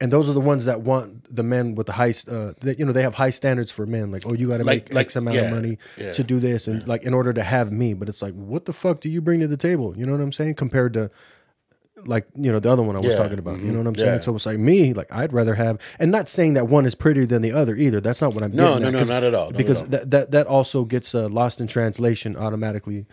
And 0.00 0.12
those 0.12 0.28
are 0.28 0.32
the 0.32 0.40
ones 0.40 0.64
that 0.64 0.80
want 0.80 1.32
the 1.34 1.44
men 1.44 1.76
with 1.76 1.86
the 1.86 1.92
high, 1.92 2.12
uh, 2.28 2.54
that 2.62 2.76
you 2.80 2.84
know, 2.84 2.90
they 2.90 3.02
have 3.04 3.14
high 3.14 3.30
standards 3.30 3.70
for 3.70 3.86
men. 3.86 4.10
Like, 4.10 4.26
oh, 4.26 4.32
you 4.32 4.48
got 4.48 4.56
to 4.56 4.64
Like- 4.64 4.86
make 4.86 4.94
like- 4.94 5.06
X 5.06 5.14
amount 5.14 5.36
yeah, 5.36 5.42
of 5.42 5.52
money 5.52 5.78
yeah. 5.96 6.10
to 6.10 6.24
do 6.24 6.40
this, 6.40 6.66
and 6.66 6.86
like 6.88 7.04
in 7.04 7.14
order 7.14 7.32
to 7.32 7.42
have 7.44 7.70
me. 7.70 7.94
But 7.94 8.08
it's 8.08 8.20
like, 8.20 8.34
what 8.34 8.64
the 8.64 8.72
fuck 8.72 8.98
do 8.98 9.08
you 9.08 9.20
bring 9.20 9.38
to 9.40 9.46
the 9.46 9.56
table? 9.56 9.94
You 9.96 10.04
know 10.04 10.10
what 10.12 10.20
I'm 10.20 10.32
saying? 10.32 10.54
Compared 10.56 10.92
to 10.94 11.08
like 12.04 12.26
you 12.34 12.50
know 12.50 12.58
the 12.58 12.70
other 12.70 12.82
one 12.82 12.96
I 12.96 13.00
was 13.00 13.12
Yeah, 13.12 13.16
talking 13.18 13.38
about. 13.38 13.60
You 13.60 13.70
know 13.72 13.78
what 13.78 13.86
I'm 13.86 13.94
saying? 13.94 14.14
yeah. 14.14 14.20
So 14.20 14.34
it's 14.34 14.46
like 14.46 14.58
me, 14.58 14.92
like 14.94 15.12
I'd 15.12 15.32
rather 15.32 15.54
have, 15.54 15.78
and 15.98 16.10
not 16.10 16.28
saying 16.28 16.54
that 16.54 16.66
one 16.68 16.86
is 16.86 16.94
prettier 16.94 17.26
than 17.26 17.42
the 17.42 17.52
other 17.52 17.76
either. 17.76 18.00
That's 18.00 18.20
not 18.22 18.34
what 18.34 18.42
I'm. 18.42 18.52
No, 18.52 18.78
no, 18.78 18.88
at, 18.88 18.92
no, 18.92 19.02
not 19.02 19.22
at 19.22 19.34
all, 19.34 19.44
not 19.46 19.52
at 19.52 19.56
because 19.58 19.82
all. 19.82 19.88
that 19.88 20.10
that 20.10 20.30
that 20.32 20.46
also 20.46 20.84
gets 20.84 21.14
uh, 21.14 21.28
lost 21.28 21.60
in 21.60 21.66
translation 21.66 22.36
automatically. 22.36 23.06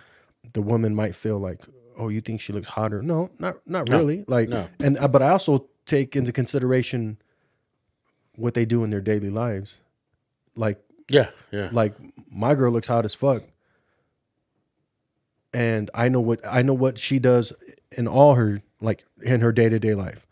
The 0.53 0.61
woman 0.61 0.95
might 0.95 1.13
feel 1.15 1.37
like, 1.39 1.61
oh, 1.97 2.07
you 2.09 2.21
think 2.21 2.41
she 2.41 2.53
looks 2.53 2.67
hotter? 2.69 3.01
No, 3.01 3.29
not 3.37 3.57
not 3.67 3.89
really. 3.89 4.23
Like, 4.27 4.49
no. 4.49 4.67
and 4.79 4.97
uh, 4.97 5.07
but 5.07 5.21
I 5.21 5.29
also 5.29 5.67
take 5.85 6.15
into 6.15 6.31
consideration 6.31 7.17
what 8.35 8.53
they 8.53 8.63
do 8.65 8.83
in 8.83 8.89
their 8.89 9.01
daily 9.01 9.29
lives. 9.29 9.81
Like 10.55 10.79
Yeah, 11.09 11.29
yeah. 11.51 11.69
like 11.73 11.93
my 12.31 12.55
girl 12.55 12.71
looks 12.71 12.87
hot 12.87 13.03
as 13.05 13.13
fuck 13.13 13.43
and 15.53 15.89
i 15.95 16.07
know 16.07 16.19
what 16.21 16.39
i 16.45 16.61
know 16.61 16.73
what 16.75 16.97
she 16.99 17.17
does 17.17 17.51
in 17.97 18.07
all 18.07 18.35
her 18.35 18.61
like 18.81 19.05
in 19.21 19.41
her 19.41 19.51
day-to-day 19.51 19.93
life 19.95 20.25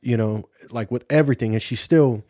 you 0.00 0.16
know 0.16 0.48
like 0.70 0.90
with 0.90 1.04
everything 1.10 1.52
and 1.54 1.62
she 1.62 1.76
still 1.76 2.22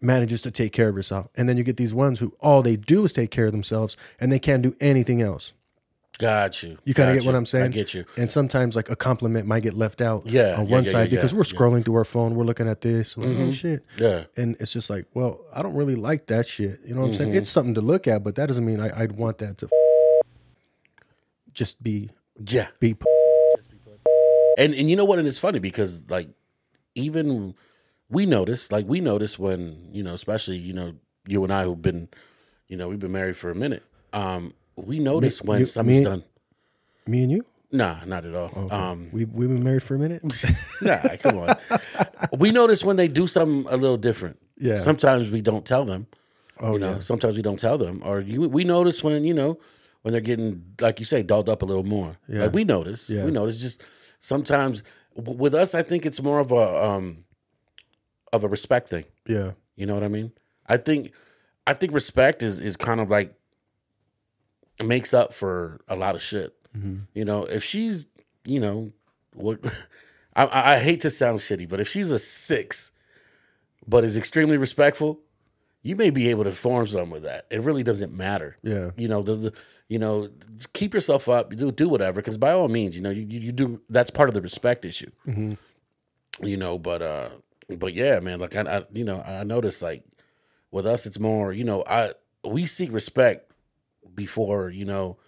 manages 0.00 0.40
to 0.42 0.50
take 0.50 0.72
care 0.72 0.88
of 0.88 0.94
herself 0.96 1.28
and 1.36 1.48
then 1.48 1.56
you 1.56 1.62
get 1.64 1.76
these 1.76 1.94
ones 1.94 2.18
who 2.20 2.34
all 2.40 2.62
they 2.62 2.76
do 2.76 3.04
is 3.04 3.12
take 3.12 3.30
care 3.30 3.46
of 3.46 3.52
themselves 3.52 3.96
and 4.20 4.32
they 4.32 4.38
can't 4.38 4.62
do 4.62 4.74
anything 4.80 5.22
else 5.22 5.52
Got 6.18 6.62
you. 6.62 6.76
you 6.84 6.92
kind 6.94 7.10
of 7.10 7.16
get 7.16 7.24
what 7.24 7.34
i'm 7.34 7.46
saying 7.46 7.64
I 7.64 7.68
get 7.68 7.94
you. 7.94 8.04
and 8.16 8.30
sometimes 8.30 8.76
like 8.76 8.90
a 8.90 8.96
compliment 8.96 9.46
might 9.46 9.62
get 9.62 9.74
left 9.74 10.00
out 10.00 10.26
Yeah, 10.26 10.56
on 10.58 10.68
one 10.68 10.84
yeah, 10.84 10.90
side 10.92 11.10
yeah, 11.10 11.16
because 11.16 11.34
we're 11.34 11.42
scrolling 11.42 11.84
through 11.84 11.94
our 11.96 12.04
phone 12.04 12.34
we're 12.34 12.44
looking 12.44 12.68
at 12.68 12.80
this 12.82 13.16
like, 13.16 13.28
Mm-hmm. 13.28 13.42
oh 13.48 13.50
shit 13.50 13.84
Yeah. 13.96 14.24
and 14.36 14.56
it's 14.60 14.72
just 14.72 14.90
like, 14.90 15.06
well, 15.14 15.40
I 15.54 15.62
don't 15.62 15.74
really 15.74 15.94
like 15.94 16.26
that 16.26 16.46
shit. 16.46 16.80
You 16.84 16.94
know 16.94 17.00
what 17.00 17.06
I'm 17.06 17.12
Mm-hmm. 17.12 17.22
saying? 17.24 17.34
It's 17.34 17.48
something 17.50 17.74
to 17.74 17.80
look 17.80 18.06
at, 18.08 18.22
but 18.24 18.34
that 18.36 18.46
doesn't 18.46 18.64
mean 18.64 18.80
I, 18.80 19.02
I'd 19.02 19.12
want 19.12 19.38
that 19.38 19.58
to 19.58 19.68
just 21.54 21.82
be 21.82 22.10
Yeah. 22.46 22.68
be. 22.80 22.94
And 24.58 24.74
and 24.74 24.90
you 24.90 24.96
know 24.96 25.04
what? 25.04 25.18
And 25.18 25.26
it's 25.28 25.38
funny 25.38 25.58
because 25.58 26.08
like 26.10 26.28
even 26.94 27.54
we 28.08 28.26
notice, 28.26 28.70
like 28.70 28.86
we 28.86 29.00
notice 29.00 29.38
when 29.38 29.88
you 29.92 30.02
know, 30.02 30.14
especially 30.14 30.56
you 30.58 30.72
know, 30.72 30.94
you 31.26 31.42
and 31.44 31.52
I 31.52 31.64
who've 31.64 31.80
been, 31.80 32.08
you 32.68 32.76
know, 32.76 32.88
we've 32.88 32.98
been 33.00 33.12
married 33.12 33.36
for 33.36 33.50
a 33.50 33.54
minute. 33.54 33.82
Um, 34.12 34.52
we 34.76 34.98
notice 34.98 35.42
when 35.42 35.60
you- 35.60 35.66
something's 35.66 35.98
me- 36.00 36.04
done. 36.04 36.24
Me 37.06 37.22
and 37.24 37.32
you, 37.32 37.44
Nah, 37.72 38.04
not 38.04 38.24
at 38.24 38.34
all. 38.34 38.68
Um, 38.70 39.08
we 39.12 39.24
we've 39.24 39.48
been 39.48 39.64
married 39.64 39.82
for 39.82 39.94
a 39.94 39.98
minute. 39.98 40.22
nah, 40.82 40.98
come 41.20 41.38
on. 41.38 41.56
we 42.38 42.50
notice 42.52 42.84
when 42.84 42.96
they 42.96 43.08
do 43.08 43.26
something 43.26 43.64
a 43.72 43.76
little 43.76 43.96
different. 43.96 44.38
Yeah. 44.58 44.76
Sometimes 44.76 45.30
we 45.30 45.40
don't 45.40 45.64
tell 45.64 45.84
them. 45.84 46.06
Oh 46.60 46.74
you 46.74 46.78
know, 46.78 46.92
yeah, 46.92 47.00
sometimes 47.00 47.34
we 47.34 47.42
don't 47.42 47.58
tell 47.58 47.76
them, 47.78 48.02
or 48.04 48.20
you, 48.20 48.42
we 48.42 48.62
notice 48.62 49.02
when 49.02 49.24
you 49.24 49.34
know 49.34 49.58
when 50.02 50.12
they're 50.12 50.20
getting, 50.20 50.62
like 50.80 51.00
you 51.00 51.04
say, 51.06 51.22
dolled 51.22 51.48
up 51.48 51.62
a 51.62 51.64
little 51.64 51.82
more. 51.82 52.18
Yeah. 52.28 52.42
Like 52.42 52.52
we 52.52 52.62
notice. 52.64 53.08
Yeah. 53.10 53.24
We 53.24 53.30
notice. 53.32 53.58
Just 53.58 53.82
sometimes 54.22 54.82
with 55.14 55.54
us, 55.54 55.74
I 55.74 55.82
think 55.82 56.06
it's 56.06 56.22
more 56.22 56.38
of 56.40 56.50
a 56.50 56.82
um 56.84 57.24
of 58.32 58.42
a 58.44 58.48
respect 58.48 58.88
thing. 58.88 59.04
yeah, 59.26 59.50
You 59.76 59.84
know 59.84 59.92
what 59.92 60.02
I 60.04 60.08
mean? 60.08 60.32
I 60.66 60.78
think 60.78 61.12
I 61.66 61.74
think 61.74 61.92
respect 61.92 62.42
is 62.42 62.58
is 62.60 62.78
kind 62.78 62.98
of 63.00 63.10
like 63.10 63.34
makes 64.82 65.12
up 65.14 65.34
for 65.34 65.80
a 65.88 65.96
lot 65.96 66.14
of 66.14 66.22
shit. 66.22 66.54
You 67.12 67.26
know, 67.26 67.44
if 67.44 67.62
she's 67.62 68.06
you 68.46 68.58
know 68.58 68.92
what 69.34 69.60
I, 70.34 70.44
I 70.46 70.72
I 70.74 70.78
hate 70.78 71.00
to 71.00 71.10
sound 71.10 71.40
shitty, 71.40 71.68
but 71.68 71.80
if 71.80 71.88
she's 71.88 72.10
a 72.10 72.18
six, 72.18 72.92
but 73.86 74.04
is 74.04 74.16
extremely 74.16 74.56
respectful, 74.56 75.20
you 75.82 75.96
may 75.96 76.08
be 76.08 76.30
able 76.30 76.44
to 76.44 76.52
form 76.52 76.86
some 76.86 77.10
with 77.10 77.24
that. 77.24 77.44
It 77.50 77.60
really 77.60 77.82
doesn't 77.82 78.14
matter. 78.16 78.56
yeah, 78.62 78.92
You 78.96 79.06
know 79.08 79.22
the, 79.22 79.34
the 79.34 79.52
you 79.92 79.98
know 79.98 80.14
keep 80.78 80.92
yourself 80.94 81.24
up. 81.36 81.44
Do 81.60 81.70
do 81.82 81.88
whatever 81.94 82.20
because 82.20 82.38
by 82.46 82.52
all 82.52 82.68
means, 82.78 82.92
you 82.96 83.02
know 83.02 83.10
you, 83.18 83.24
you 83.46 83.52
do. 83.52 83.66
That's 83.96 84.10
part 84.18 84.28
of 84.30 84.34
the 84.34 84.42
respect 84.50 84.84
issue. 84.84 85.10
You 85.26 86.56
know 86.56 86.78
but 86.78 87.02
uh 87.02 87.28
but 87.78 87.92
yeah 87.94 88.18
man 88.20 88.40
like 88.40 88.56
I, 88.56 88.62
I 88.62 88.84
you 88.92 89.04
know 89.04 89.18
i 89.26 89.44
noticed 89.44 89.82
like 89.82 90.02
with 90.70 90.86
us 90.86 91.04
it's 91.06 91.18
more 91.18 91.52
you 91.52 91.62
know 91.64 91.84
i 91.86 92.12
we 92.42 92.64
seek 92.66 92.90
respect 92.92 93.52
before 94.14 94.70
you 94.70 94.84
know 94.86 95.18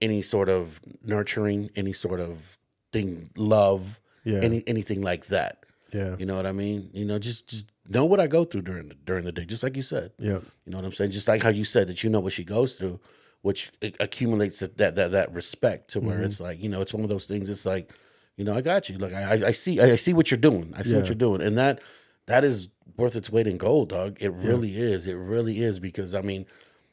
any 0.00 0.22
sort 0.22 0.48
of 0.48 0.80
nurturing 1.04 1.70
any 1.76 1.92
sort 1.92 2.18
of 2.20 2.58
thing 2.92 3.30
love 3.36 4.00
Yeah. 4.24 4.40
any 4.40 4.62
anything 4.66 5.02
like 5.02 5.26
that. 5.26 5.58
Yeah, 5.92 6.16
you 6.18 6.24
know 6.24 6.36
what 6.36 6.46
i 6.46 6.52
mean? 6.52 6.88
You 6.94 7.04
know 7.04 7.18
just 7.18 7.48
just 7.52 7.66
know 7.86 8.06
what 8.06 8.18
i 8.18 8.26
go 8.26 8.44
through 8.48 8.62
during 8.62 8.88
the 8.88 8.94
during 9.08 9.24
the 9.26 9.32
day 9.32 9.44
just 9.44 9.62
like 9.62 9.76
you 9.76 9.82
said. 9.94 10.08
Yeah, 10.18 10.40
you 10.64 10.70
know 10.72 10.78
what 10.78 10.86
i'm 10.86 10.92
saying? 10.98 11.10
Just 11.10 11.28
like 11.28 11.42
how 11.42 11.50
you 11.60 11.66
said 11.66 11.84
that 11.88 12.02
you 12.02 12.08
know 12.08 12.20
what 12.20 12.32
she 12.32 12.44
goes 12.44 12.74
through 12.76 12.98
which 13.42 13.70
accumulates 14.00 14.60
that 14.60 14.76
that 14.78 14.94
that, 14.96 15.32
respect 15.34 15.90
to 15.90 15.98
Mm-hmm. 15.98 16.08
where 16.08 16.22
it's 16.22 16.40
like 16.40 16.62
you 16.62 16.68
know 16.68 16.80
it's 16.80 16.94
one 16.94 17.02
of 17.02 17.08
those 17.08 17.26
things 17.26 17.48
it's 17.50 17.66
like 17.66 17.92
you 18.36 18.44
know 18.44 18.54
i 18.54 18.60
got 18.60 18.88
you. 18.88 18.96
Like 18.98 19.12
i 19.14 19.48
i, 19.48 19.52
see 19.52 19.80
I, 19.80 19.96
see 19.96 20.12
what 20.14 20.30
you're 20.30 20.38
doing. 20.38 20.72
I 20.76 20.82
see 20.84 20.94
what 20.96 21.06
you're 21.08 21.14
doing. 21.14 21.42
And 21.42 21.56
that 21.58 21.80
that 22.26 22.44
is 22.44 22.68
worth 22.96 23.16
its 23.16 23.30
weight 23.30 23.46
in 23.46 23.56
gold 23.58 23.88
dog. 23.88 24.16
It 24.20 24.32
really 24.32 24.76
is. 24.76 25.06
It 25.06 25.14
really 25.14 25.60
is 25.60 25.78
because 25.80 26.14
i 26.14 26.20
mean 26.20 26.46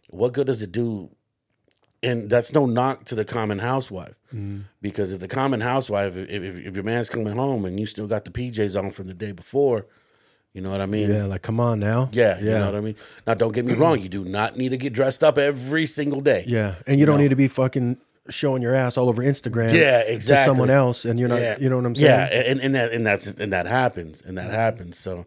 what 0.10 0.34
good 0.34 0.48
does 0.48 0.62
it 0.63 0.72
do? 0.72 1.12
And 2.01 2.29
that's 2.29 2.53
no 2.53 2.65
knock 2.65 3.03
to 3.06 3.15
the 3.15 3.25
common 3.25 3.60
housewife 3.60 4.15
Mm-hmm. 4.34 4.60
because 4.82 5.12
if 5.12 5.20
the 5.20 5.27
common 5.27 5.62
housewife 5.62 6.15
if, 6.15 6.29
if, 6.29 6.56
if 6.68 6.75
your 6.75 6.84
man's 6.84 7.10
coming 7.10 7.36
home 7.36 7.65
and 7.65 7.79
you 7.79 7.86
still 7.88 8.06
got 8.08 8.25
the 8.25 8.32
pjs 8.32 8.77
on 8.79 8.91
from 8.91 9.08
the 9.08 9.13
day 9.15 9.32
before 9.32 9.88
you 10.53 10.62
know 10.62 10.72
what 10.72 10.82
i 10.82 10.86
mean 10.86 11.10
yeah. 11.12 11.25
Like, 11.25 11.41
come 11.41 11.60
on 11.60 11.79
now. 11.79 12.10
yeah, 12.12 12.38
yeah, 12.39 12.44
you 12.44 12.50
know 12.60 12.65
what 12.65 12.75
I 12.75 12.82
mean. 12.82 12.96
Now, 13.27 13.34
don't 13.36 13.51
get 13.53 13.65
me 13.65 13.74
wrong. 13.74 14.00
You 14.01 14.10
do 14.10 14.24
not 14.25 14.58
need 14.58 14.70
to 14.70 14.77
get 14.77 14.94
dressed 14.94 15.24
up 15.24 15.38
every 15.38 15.86
single 15.86 16.22
day. 16.22 16.44
yeah. 16.48 16.75
And 16.88 17.00
you 17.00 17.06
don't 17.06 17.20
need 17.20 17.29
to 17.29 17.36
be 17.36 17.48
fucking 17.48 17.98
showing 18.29 18.62
your 18.62 18.75
ass 18.75 18.98
all 18.98 19.10
over 19.10 19.24
Instagram. 19.24 19.74
Yeah, 19.74 20.00
exactly. 20.01 20.44
To 20.44 20.50
someone 20.50 20.70
else, 20.70 21.06
and 21.06 21.20
you're 21.20 21.29
not. 21.29 21.41
yeah. 21.41 21.58
You 21.60 21.70
know 21.70 21.77
what 21.77 21.86
I'm 21.86 21.96
saying? 21.96 22.10
Yeah, 22.10 22.51
and, 22.51 22.60
and 22.60 22.75
that 22.75 22.91
and 22.91 23.06
that's 23.06 23.27
and 23.27 23.51
that 23.53 23.65
happens, 23.65 24.22
and 24.22 24.38
that 24.38 24.51
happens. 24.51 24.98
So, 24.98 25.25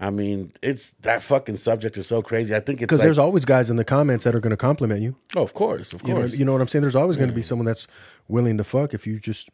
I 0.00 0.10
mean, 0.10 0.52
it's 0.62 0.92
that 1.02 1.22
fucking 1.22 1.56
subject 1.56 1.96
is 1.96 2.06
so 2.06 2.20
crazy. 2.22 2.54
I 2.54 2.60
think 2.60 2.78
it's 2.80 2.86
Because 2.86 2.98
like, 2.98 3.06
there's 3.06 3.18
always 3.18 3.44
guys 3.44 3.70
in 3.70 3.76
the 3.76 3.84
comments 3.84 4.24
that 4.24 4.34
are 4.34 4.40
going 4.40 4.50
to 4.50 4.56
compliment 4.56 5.02
you. 5.02 5.16
oh, 5.36 5.42
of 5.42 5.54
course, 5.54 5.92
of 5.92 6.02
You 6.02 6.08
know, 6.08 6.14
course, 6.20 6.36
you 6.38 6.44
know 6.44 6.52
what 6.52 6.60
I'm 6.60 6.68
saying? 6.68 6.82
There's 6.82 6.96
always 6.96 7.16
going 7.16 7.30
to 7.30 7.34
be 7.34 7.42
someone 7.42 7.66
that's 7.66 7.86
willing 8.28 8.56
to 8.58 8.64
fuck 8.64 8.92
if 8.94 9.06
you 9.06 9.18
just 9.20 9.50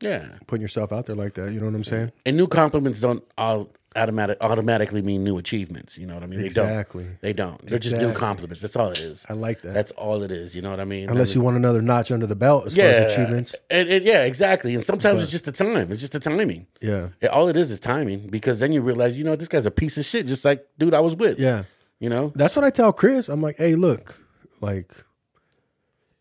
yeah. 0.00 0.28
putting 0.46 0.62
yourself 0.62 0.92
out 0.92 1.06
there 1.06 1.16
like 1.16 1.34
that. 1.34 1.52
You 1.52 1.60
know 1.60 1.66
what 1.66 1.74
I'm 1.74 1.84
saying? 1.84 2.12
And 2.26 2.36
new 2.36 2.46
compliments 2.48 3.00
don't 3.00 3.22
all 3.38 3.70
automatic 3.96 4.38
automatically 4.40 5.02
mean 5.02 5.24
new 5.24 5.38
achievements. 5.38 5.98
You 5.98 6.06
know 6.06 6.14
what 6.14 6.22
I 6.22 6.26
mean? 6.26 6.40
Exactly. 6.40 7.06
They 7.20 7.32
don't. 7.32 7.58
They 7.60 7.66
don't. 7.66 7.66
They're 7.66 7.78
just 7.78 7.96
new 7.96 8.12
compliments. 8.12 8.60
That's 8.60 8.76
all 8.76 8.90
it 8.90 9.00
is. 9.00 9.26
I 9.28 9.34
like 9.34 9.62
that. 9.62 9.74
That's 9.74 9.90
all 9.92 10.22
it 10.22 10.30
is. 10.30 10.54
You 10.56 10.62
know 10.62 10.70
what 10.70 10.80
I 10.80 10.84
mean? 10.84 11.08
Unless 11.08 11.34
you 11.34 11.40
want 11.40 11.56
another 11.56 11.82
notch 11.82 12.10
under 12.10 12.26
the 12.26 12.36
belt 12.36 12.66
as 12.66 12.76
far 12.76 12.84
as 12.84 13.12
achievements. 13.12 13.54
And, 13.70 13.88
and 13.88 14.04
yeah, 14.04 14.24
exactly. 14.24 14.74
And 14.74 14.84
sometimes 14.84 15.22
it's 15.22 15.30
just 15.30 15.44
the 15.44 15.52
time. 15.52 15.90
It's 15.92 16.00
just 16.00 16.12
the 16.12 16.20
timing. 16.20 16.66
Yeah. 16.80 17.08
Yeah, 17.20 17.28
all 17.30 17.48
it 17.48 17.56
is 17.56 17.70
is 17.70 17.80
timing 17.80 18.28
because 18.28 18.60
then 18.60 18.72
you 18.72 18.82
realize, 18.82 19.18
you 19.18 19.24
know, 19.24 19.36
this 19.36 19.48
guy's 19.48 19.66
a 19.66 19.70
piece 19.70 19.98
of 19.98 20.04
shit, 20.04 20.26
just 20.26 20.44
like 20.44 20.66
dude 20.78 20.94
I 20.94 21.00
was 21.00 21.16
with. 21.16 21.38
Yeah. 21.38 21.64
You 22.00 22.08
know? 22.08 22.32
That's 22.34 22.56
what 22.56 22.64
I 22.64 22.70
tell 22.70 22.92
Chris. 22.92 23.28
I'm 23.28 23.40
like, 23.40 23.58
hey, 23.58 23.74
look, 23.76 24.18
like, 24.60 24.92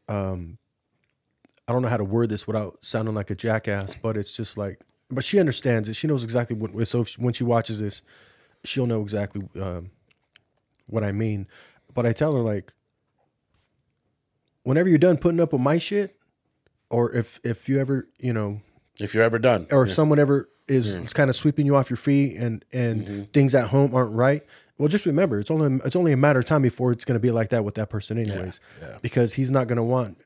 um, 0.07 0.57
I 1.67 1.73
don't 1.73 1.81
know 1.81 1.87
how 1.87 1.97
to 1.97 2.03
word 2.03 2.29
this 2.29 2.45
without 2.45 2.77
sounding 2.83 3.15
like 3.15 3.29
a 3.29 3.35
jackass, 3.35 3.95
but 3.95 4.17
it's 4.17 4.35
just 4.35 4.57
like, 4.57 4.79
but 5.11 5.23
she 5.23 5.39
understands 5.39 5.89
it. 5.89 5.95
She 5.95 6.07
knows 6.07 6.23
exactly 6.23 6.55
what. 6.55 6.87
So 6.87 7.03
she, 7.03 7.21
when 7.21 7.33
she 7.33 7.43
watches 7.43 7.79
this, 7.79 8.01
she'll 8.63 8.87
know 8.87 9.01
exactly 9.01 9.43
um, 9.61 9.91
what 10.87 11.03
I 11.03 11.11
mean. 11.11 11.47
But 11.93 12.05
I 12.05 12.13
tell 12.13 12.33
her 12.33 12.39
like, 12.41 12.73
whenever 14.63 14.89
you're 14.89 14.97
done 14.97 15.17
putting 15.17 15.39
up 15.39 15.53
with 15.53 15.61
my 15.61 15.77
shit, 15.77 16.15
or 16.89 17.11
if 17.15 17.39
if 17.43 17.67
you 17.69 17.79
ever, 17.79 18.07
you 18.19 18.33
know, 18.33 18.61
if 18.99 19.13
you're 19.13 19.23
ever 19.23 19.39
done. 19.39 19.67
or 19.71 19.85
if 19.85 19.93
someone 19.93 20.19
ever 20.19 20.49
is 20.67 20.95
kind 21.13 21.29
of 21.29 21.35
sweeping 21.35 21.65
you 21.65 21.75
off 21.75 21.89
your 21.89 21.97
feet 21.97 22.35
and 22.37 22.63
and 22.71 23.05
Mm-hmm. 23.05 23.23
things 23.33 23.53
at 23.55 23.67
home 23.69 23.93
aren't 23.93 24.13
right 24.15 24.43
well 24.77 24.87
just 24.87 25.05
remember 25.05 25.39
it's 25.39 25.51
only 25.51 25.81
it's 25.83 25.95
only 25.97 26.13
a 26.13 26.17
matter 26.17 26.39
of 26.39 26.45
time 26.45 26.61
before 26.61 26.91
it's 26.93 27.03
going 27.03 27.15
to 27.15 27.19
be 27.19 27.31
like 27.31 27.49
that 27.49 27.65
with 27.65 27.75
that 27.75 27.89
person 27.89 28.17
anyways 28.17 28.59
yeah. 28.81 28.97
because 29.01 29.33
he's 29.33 29.51
not 29.51 29.67
going 29.67 29.77
to 29.77 29.83
want 29.83 30.17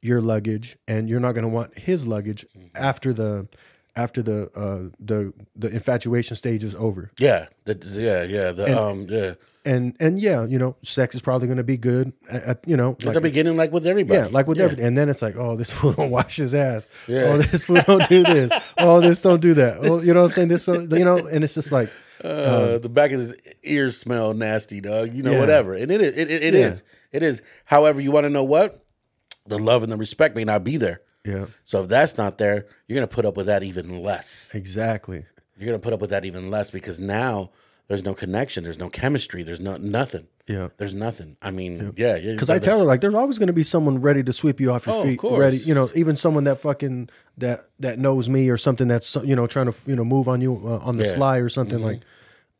your 0.00 0.20
luggage 0.20 0.76
and 0.88 1.08
you're 1.08 1.20
not 1.20 1.32
going 1.32 1.44
to 1.44 1.48
want 1.48 1.76
his 1.78 2.06
luggage 2.06 2.44
Mm-hmm. 2.56 2.68
after 2.82 3.12
the 3.12 3.46
after 3.96 4.22
the 4.22 4.50
uh 4.56 4.90
the 5.00 5.32
the 5.56 5.68
infatuation 5.68 6.36
stage 6.36 6.64
is 6.64 6.74
over 6.74 7.10
Yeah. 7.18 7.46
The, 7.64 7.78
yeah, 7.92 8.22
yeah. 8.24 8.52
The 8.52 8.78
um 8.80 9.06
yeah. 9.08 9.34
and 9.64 9.96
and 10.00 10.20
yeah 10.20 10.44
you 10.44 10.58
know 10.58 10.76
sex 10.82 11.14
is 11.14 11.22
probably 11.22 11.46
going 11.46 11.58
to 11.58 11.62
be 11.64 11.76
good 11.76 12.12
at, 12.28 12.42
at, 12.42 12.60
you 12.66 12.76
know 12.76 12.96
At 13.06 13.14
the 13.14 13.20
beginning, 13.20 13.56
like 13.56 13.72
with 13.72 13.86
everybody. 13.86 14.18
Yeah, 14.20 14.26
like 14.30 14.46
with 14.48 14.58
Yeah. 14.58 14.64
everything. 14.64 14.84
And 14.86 14.98
then 14.98 15.08
it's 15.08 15.22
like, 15.22 15.36
oh, 15.36 15.56
this 15.56 15.70
fool 15.76 15.92
don't 15.92 16.10
wash 16.10 16.36
his 16.36 16.54
ass. 16.54 16.88
Yeah. 17.06 17.22
Oh, 17.24 17.38
this 17.38 17.64
fool 17.64 17.80
don't 17.86 18.08
do 18.08 18.22
this. 18.24 18.50
Oh, 18.78 19.00
this 19.00 19.22
don't 19.22 19.40
do 19.40 19.54
that. 19.54 19.78
Oh, 19.80 20.00
you 20.02 20.12
know 20.12 20.22
what 20.22 20.26
I'm 20.26 20.32
saying? 20.32 20.48
This, 20.48 20.66
you 20.66 21.04
know, 21.04 21.18
and 21.18 21.44
it's 21.44 21.54
just 21.54 21.72
like, 21.72 21.90
Uh, 22.24 22.78
the 22.78 22.88
back 22.88 23.10
of 23.10 23.18
his 23.20 23.34
ears 23.64 23.98
smell 23.98 24.32
nasty, 24.32 24.80
dog. 24.80 25.12
You 25.12 25.22
know, 25.22 25.32
Yeah. 25.32 25.40
whatever. 25.40 25.74
And 25.74 25.90
it 25.90 26.00
is. 26.00 26.16
It, 26.16 26.30
it, 26.30 26.42
it 26.42 26.54
Yeah. 26.54 26.66
is. 26.68 26.82
It 27.12 27.22
is. 27.22 27.42
However, 27.66 28.00
you 28.00 28.10
want 28.12 28.24
to 28.24 28.30
know 28.30 28.44
what? 28.44 28.82
The 29.46 29.58
love 29.58 29.82
and 29.82 29.92
the 29.92 29.96
respect 29.98 30.34
may 30.34 30.44
not 30.44 30.64
be 30.64 30.78
there. 30.78 31.02
Yeah, 31.24 31.46
So 31.64 31.82
if 31.82 31.88
that's 31.88 32.16
not 32.18 32.38
there, 32.38 32.66
you're 32.86 32.96
gonna 32.96 33.06
put 33.06 33.24
up 33.24 33.36
with 33.36 33.46
that 33.46 33.62
even 33.62 34.02
less. 34.02 34.50
exactly. 34.54 35.24
You're 35.58 35.66
gonna 35.66 35.78
put 35.78 35.92
up 35.92 36.00
with 36.00 36.10
that 36.10 36.24
even 36.24 36.50
less 36.50 36.70
because 36.70 36.98
now 36.98 37.50
there's 37.88 38.02
no 38.02 38.14
connection, 38.14 38.64
there's 38.64 38.78
no 38.78 38.88
chemistry, 38.90 39.42
there's 39.42 39.60
no 39.60 39.76
nothing. 39.76 40.26
Yeah. 40.46 40.68
There's 40.76 40.92
nothing. 40.92 41.36
I 41.40 41.50
mean, 41.50 41.94
yeah, 41.96 42.16
yeah. 42.16 42.32
Because 42.32 42.50
I 42.50 42.58
tell 42.58 42.78
her 42.80 42.84
like, 42.84 43.00
there's 43.00 43.14
always 43.14 43.38
going 43.38 43.46
to 43.46 43.54
be 43.54 43.62
someone 43.62 44.02
ready 44.02 44.22
to 44.24 44.30
sweep 44.32 44.60
you 44.60 44.72
off 44.72 44.86
your 44.86 44.94
Oh, 44.96 45.00
of 45.00 45.08
feet. 45.08 45.18
course. 45.18 45.38
Ready, 45.40 45.56
you 45.56 45.74
know, 45.74 45.88
even 45.94 46.16
someone 46.18 46.44
that 46.44 46.58
fucking 46.60 47.08
that 47.38 47.60
that 47.80 47.98
knows 47.98 48.28
me 48.28 48.50
or 48.50 48.58
something 48.58 48.86
that's 48.86 49.16
you 49.24 49.34
know 49.34 49.46
trying 49.46 49.72
to 49.72 49.74
you 49.86 49.96
know 49.96 50.04
move 50.04 50.28
on 50.28 50.42
you 50.42 50.60
uh, 50.66 50.78
on 50.80 50.96
the 50.96 51.04
Yeah. 51.04 51.08
Mm-hmm. 51.10 51.16
sly 51.18 51.38
or 51.38 51.48
something 51.48 51.80
like, 51.82 52.02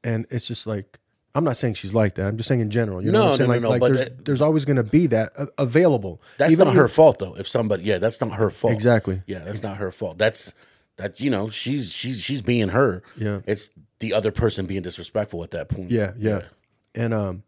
and 0.02 0.26
it's 0.30 0.46
just 0.46 0.66
like. 0.66 0.98
I'm 1.36 1.42
not 1.44 1.56
saying 1.56 1.74
she's 1.74 1.92
like 1.92 2.14
that. 2.14 2.26
I'm 2.26 2.36
just 2.36 2.48
saying 2.48 2.60
in 2.60 2.70
general. 2.70 3.02
You 3.04 3.10
know 3.10 3.18
No, 3.18 3.24
what 3.24 3.30
I'm 3.32 3.36
saying? 3.38 3.50
no, 3.50 3.58
no, 3.58 3.60
like, 3.60 3.62
no, 3.62 3.70
like 3.70 3.80
but 3.80 3.92
there's, 3.94 4.08
that- 4.08 4.24
there's 4.24 4.40
always 4.40 4.64
going 4.64 4.76
to 4.76 4.84
be 4.84 5.06
that 5.08 5.32
uh, 5.36 5.46
available. 5.58 6.22
That's 6.38 6.52
Even 6.52 6.66
not 6.68 6.76
her 6.76 6.86
fault 6.88 7.18
though. 7.18 7.34
If 7.36 7.48
somebody, 7.48 7.82
yeah, 7.84 7.98
that's 7.98 8.20
not 8.20 8.32
her 8.34 8.50
fault. 8.50 8.72
Exactly. 8.72 9.22
Yeah, 9.26 9.40
that's 9.40 9.62
not 9.62 9.78
her 9.78 9.90
fault. 9.90 10.16
That's 10.18 10.54
that. 10.96 11.18
You 11.20 11.30
know, 11.30 11.48
she's 11.48 11.92
she's 11.92 12.20
she's 12.20 12.40
being 12.42 12.68
her. 12.68 13.02
Yeah. 13.16 13.40
It's 13.46 13.70
the 13.98 14.12
other 14.14 14.30
person 14.30 14.66
being 14.66 14.82
disrespectful 14.82 15.42
at 15.42 15.50
that 15.50 15.68
point. 15.68 15.90
Yeah, 15.90 16.12
yeah. 16.18 16.42
And 16.94 17.12
um 17.12 17.42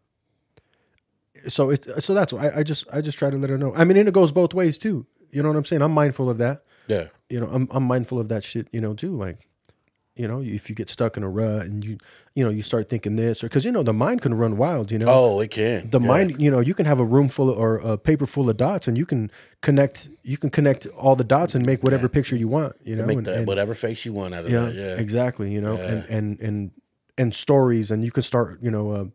so 1.47 1.69
it 1.69 1.87
so 2.03 2.13
that's 2.13 2.33
why 2.33 2.47
I, 2.49 2.59
I 2.59 2.63
just 2.63 2.85
I 2.91 2.99
just 3.01 3.17
try 3.17 3.29
to 3.29 3.37
let 3.37 3.49
her 3.49 3.57
know. 3.57 3.73
I 3.75 3.85
mean, 3.85 3.95
and 3.97 4.07
it 4.09 4.13
goes 4.13 4.31
both 4.31 4.53
ways 4.53 4.77
too. 4.77 5.05
You 5.31 5.43
know 5.43 5.49
what 5.49 5.57
I'm 5.57 5.65
saying? 5.65 5.81
I'm 5.81 5.91
mindful 5.91 6.29
of 6.29 6.37
that. 6.39 6.63
yeah. 6.87 7.07
You 7.29 7.39
know, 7.41 7.47
I'm 7.51 7.67
I'm 7.71 7.83
mindful 7.83 8.19
of 8.19 8.29
that 8.29 8.43
shit, 8.43 8.67
you 8.71 8.79
know, 8.81 8.93
too. 8.93 9.15
Like, 9.15 9.46
you 10.19 10.27
know, 10.27 10.41
if 10.41 10.69
you 10.69 10.75
get 10.75 10.89
stuck 10.89 11.17
in 11.17 11.23
a 11.23 11.29
rut 11.29 11.65
and 11.65 11.83
you 11.83 11.97
you 12.35 12.43
know, 12.43 12.49
you 12.51 12.61
start 12.61 12.87
thinking 12.89 13.15
this 13.15 13.43
or 13.43 13.49
cuz 13.49 13.65
you 13.65 13.71
know, 13.71 13.83
the 13.83 13.93
mind 13.93 14.21
can 14.21 14.33
run 14.33 14.57
wild, 14.57 14.91
you 14.91 14.99
know. 14.99 15.05
Oh, 15.07 15.39
it 15.39 15.51
can. 15.51 15.89
the 15.89 15.99
Yeah. 15.99 16.07
mind, 16.07 16.41
you 16.41 16.51
know, 16.51 16.59
you 16.59 16.73
can 16.73 16.85
have 16.85 16.99
a 16.99 17.05
room 17.05 17.29
full 17.29 17.49
of, 17.49 17.57
or 17.57 17.77
a 17.77 17.97
paper 17.97 18.25
full 18.25 18.49
of 18.49 18.57
dots 18.57 18.87
and 18.87 18.97
you 18.97 19.05
can 19.05 19.31
connect 19.61 20.09
you 20.23 20.37
can 20.37 20.49
connect 20.49 20.85
all 20.87 21.15
the 21.15 21.23
dots 21.23 21.55
and 21.55 21.65
make 21.65 21.83
whatever 21.83 22.07
picture 22.09 22.35
you 22.35 22.47
want, 22.47 22.75
you 22.83 22.95
know. 22.95 23.05
make 23.05 23.17
and, 23.17 23.25
that 23.27 23.37
and- 23.37 23.47
whatever 23.47 23.73
face 23.73 24.05
you 24.05 24.13
want 24.13 24.33
out 24.33 24.45
of 24.45 24.51
yeah, 24.51 24.65
that. 24.65 24.75
Yeah. 24.75 24.95
exactly. 24.95 25.51
You 25.51 25.61
know, 25.61 25.75
and 25.77 26.05
and 26.09 26.39
and 26.41 26.71
and 27.17 27.33
stories, 27.33 27.89
and 27.91 28.03
you 28.05 28.11
can 28.11 28.21
start, 28.23 28.59
you 28.61 28.69
know, 28.69 28.91
uh, 28.91 29.05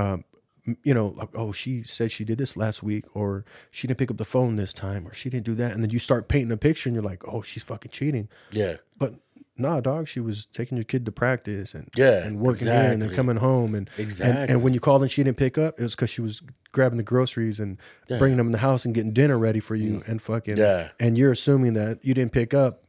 um, 0.00 0.24
m- 0.66 0.78
you 0.82 0.94
know, 0.94 1.08
like 1.08 1.28
oh, 1.34 1.52
she 1.52 1.82
said 1.82 2.10
she 2.10 2.24
did 2.24 2.38
this 2.38 2.56
last 2.56 2.82
week, 2.82 3.04
or 3.14 3.44
she 3.70 3.86
didn't 3.86 3.98
pick 3.98 4.10
up 4.10 4.16
the 4.16 4.24
phone 4.24 4.56
this 4.56 4.72
time, 4.72 5.06
or 5.06 5.12
she 5.12 5.28
didn't 5.28 5.44
do 5.44 5.54
that, 5.56 5.72
and 5.72 5.82
then 5.82 5.90
you 5.90 5.98
start 5.98 6.28
painting 6.28 6.50
a 6.52 6.56
picture, 6.56 6.88
and 6.88 6.94
you're 6.94 7.02
like, 7.04 7.22
oh, 7.28 7.42
she's 7.42 7.62
fucking 7.62 7.90
cheating, 7.92 8.28
Yeah. 8.52 8.76
but. 8.98 9.14
Nah, 9.58 9.80
dog. 9.80 10.06
She 10.08 10.20
was 10.20 10.46
taking 10.46 10.76
your 10.76 10.84
kid 10.84 11.06
to 11.06 11.12
practice 11.12 11.74
and 11.74 11.88
Yeah, 11.96 12.24
and 12.24 12.38
working 12.40 12.68
in 12.68 12.74
and 12.74 12.92
exactly. 12.94 13.16
coming 13.16 13.36
home 13.36 13.74
and 13.74 13.88
and, 13.96 14.06
Exactly. 14.06 14.52
and 14.52 14.62
when 14.62 14.74
you 14.74 14.80
called 14.80 15.02
and 15.02 15.10
she 15.10 15.22
didn't 15.24 15.38
pick 15.38 15.56
up, 15.56 15.78
it 15.78 15.82
was 15.82 15.94
because 15.94 16.10
she 16.10 16.20
was 16.20 16.42
grabbing 16.72 16.98
the 16.98 17.02
groceries 17.02 17.58
and 17.58 17.78
bringing 18.18 18.36
them 18.36 18.46
in 18.46 18.52
the 18.52 18.58
house 18.58 18.84
and 18.84 18.94
getting 18.94 19.12
dinner 19.12 19.38
ready 19.38 19.60
for 19.60 19.74
you 19.74 20.02
and 20.06 20.20
fucking 20.20 20.56
Mm. 20.56 20.58
Yeah. 20.58 20.78
Mm-hmm. 20.82 20.92
And 21.00 21.18
you're 21.18 21.32
assuming 21.32 21.72
that 21.72 21.98
you 22.04 22.12
didn't 22.12 22.32
pick 22.32 22.52
up, 22.52 22.82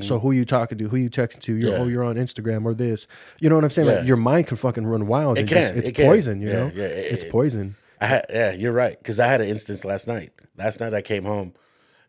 so 0.00 0.18
who 0.18 0.30
you 0.32 0.44
talking 0.44 0.76
to? 0.76 0.88
Who 0.90 0.98
you 0.98 1.08
texting 1.08 1.40
to? 1.40 1.54
You're 1.56 1.70
Yeah. 1.70 1.76
oh 1.78 1.86
you're 1.88 2.04
on 2.04 2.16
Instagram 2.16 2.66
or 2.66 2.74
this. 2.74 3.06
You 3.40 3.48
know 3.48 3.54
what 3.54 3.64
I'm 3.64 3.70
saying? 3.70 3.88
Yeah. 3.88 3.94
Like 4.00 4.06
your 4.06 4.18
mind 4.18 4.46
can 4.46 4.58
fucking 4.58 4.86
run 4.86 5.06
wild. 5.06 5.38
It 5.38 5.40
and 5.42 5.48
just- 5.48 5.68
can, 5.70 5.78
it's 5.78 5.88
it 5.88 5.92
can. 5.94 6.04
poison. 6.04 6.42
You 6.42 6.48
Yeah, 6.48 6.54
know. 6.54 6.70
yeah, 6.74 6.84
it- 6.84 7.12
it's 7.12 7.24
it- 7.24 7.30
poison. 7.32 7.76
I 8.02 8.06
had, 8.06 8.26
yeah, 8.30 8.52
you're 8.52 8.72
right. 8.72 8.96
Because 8.98 9.18
I 9.20 9.26
had 9.26 9.40
an 9.40 9.48
instance 9.48 9.84
last 9.86 10.06
night. 10.08 10.32
Last 10.58 10.80
night 10.80 10.92
I 10.94 11.00
came 11.02 11.24
home, 11.24 11.52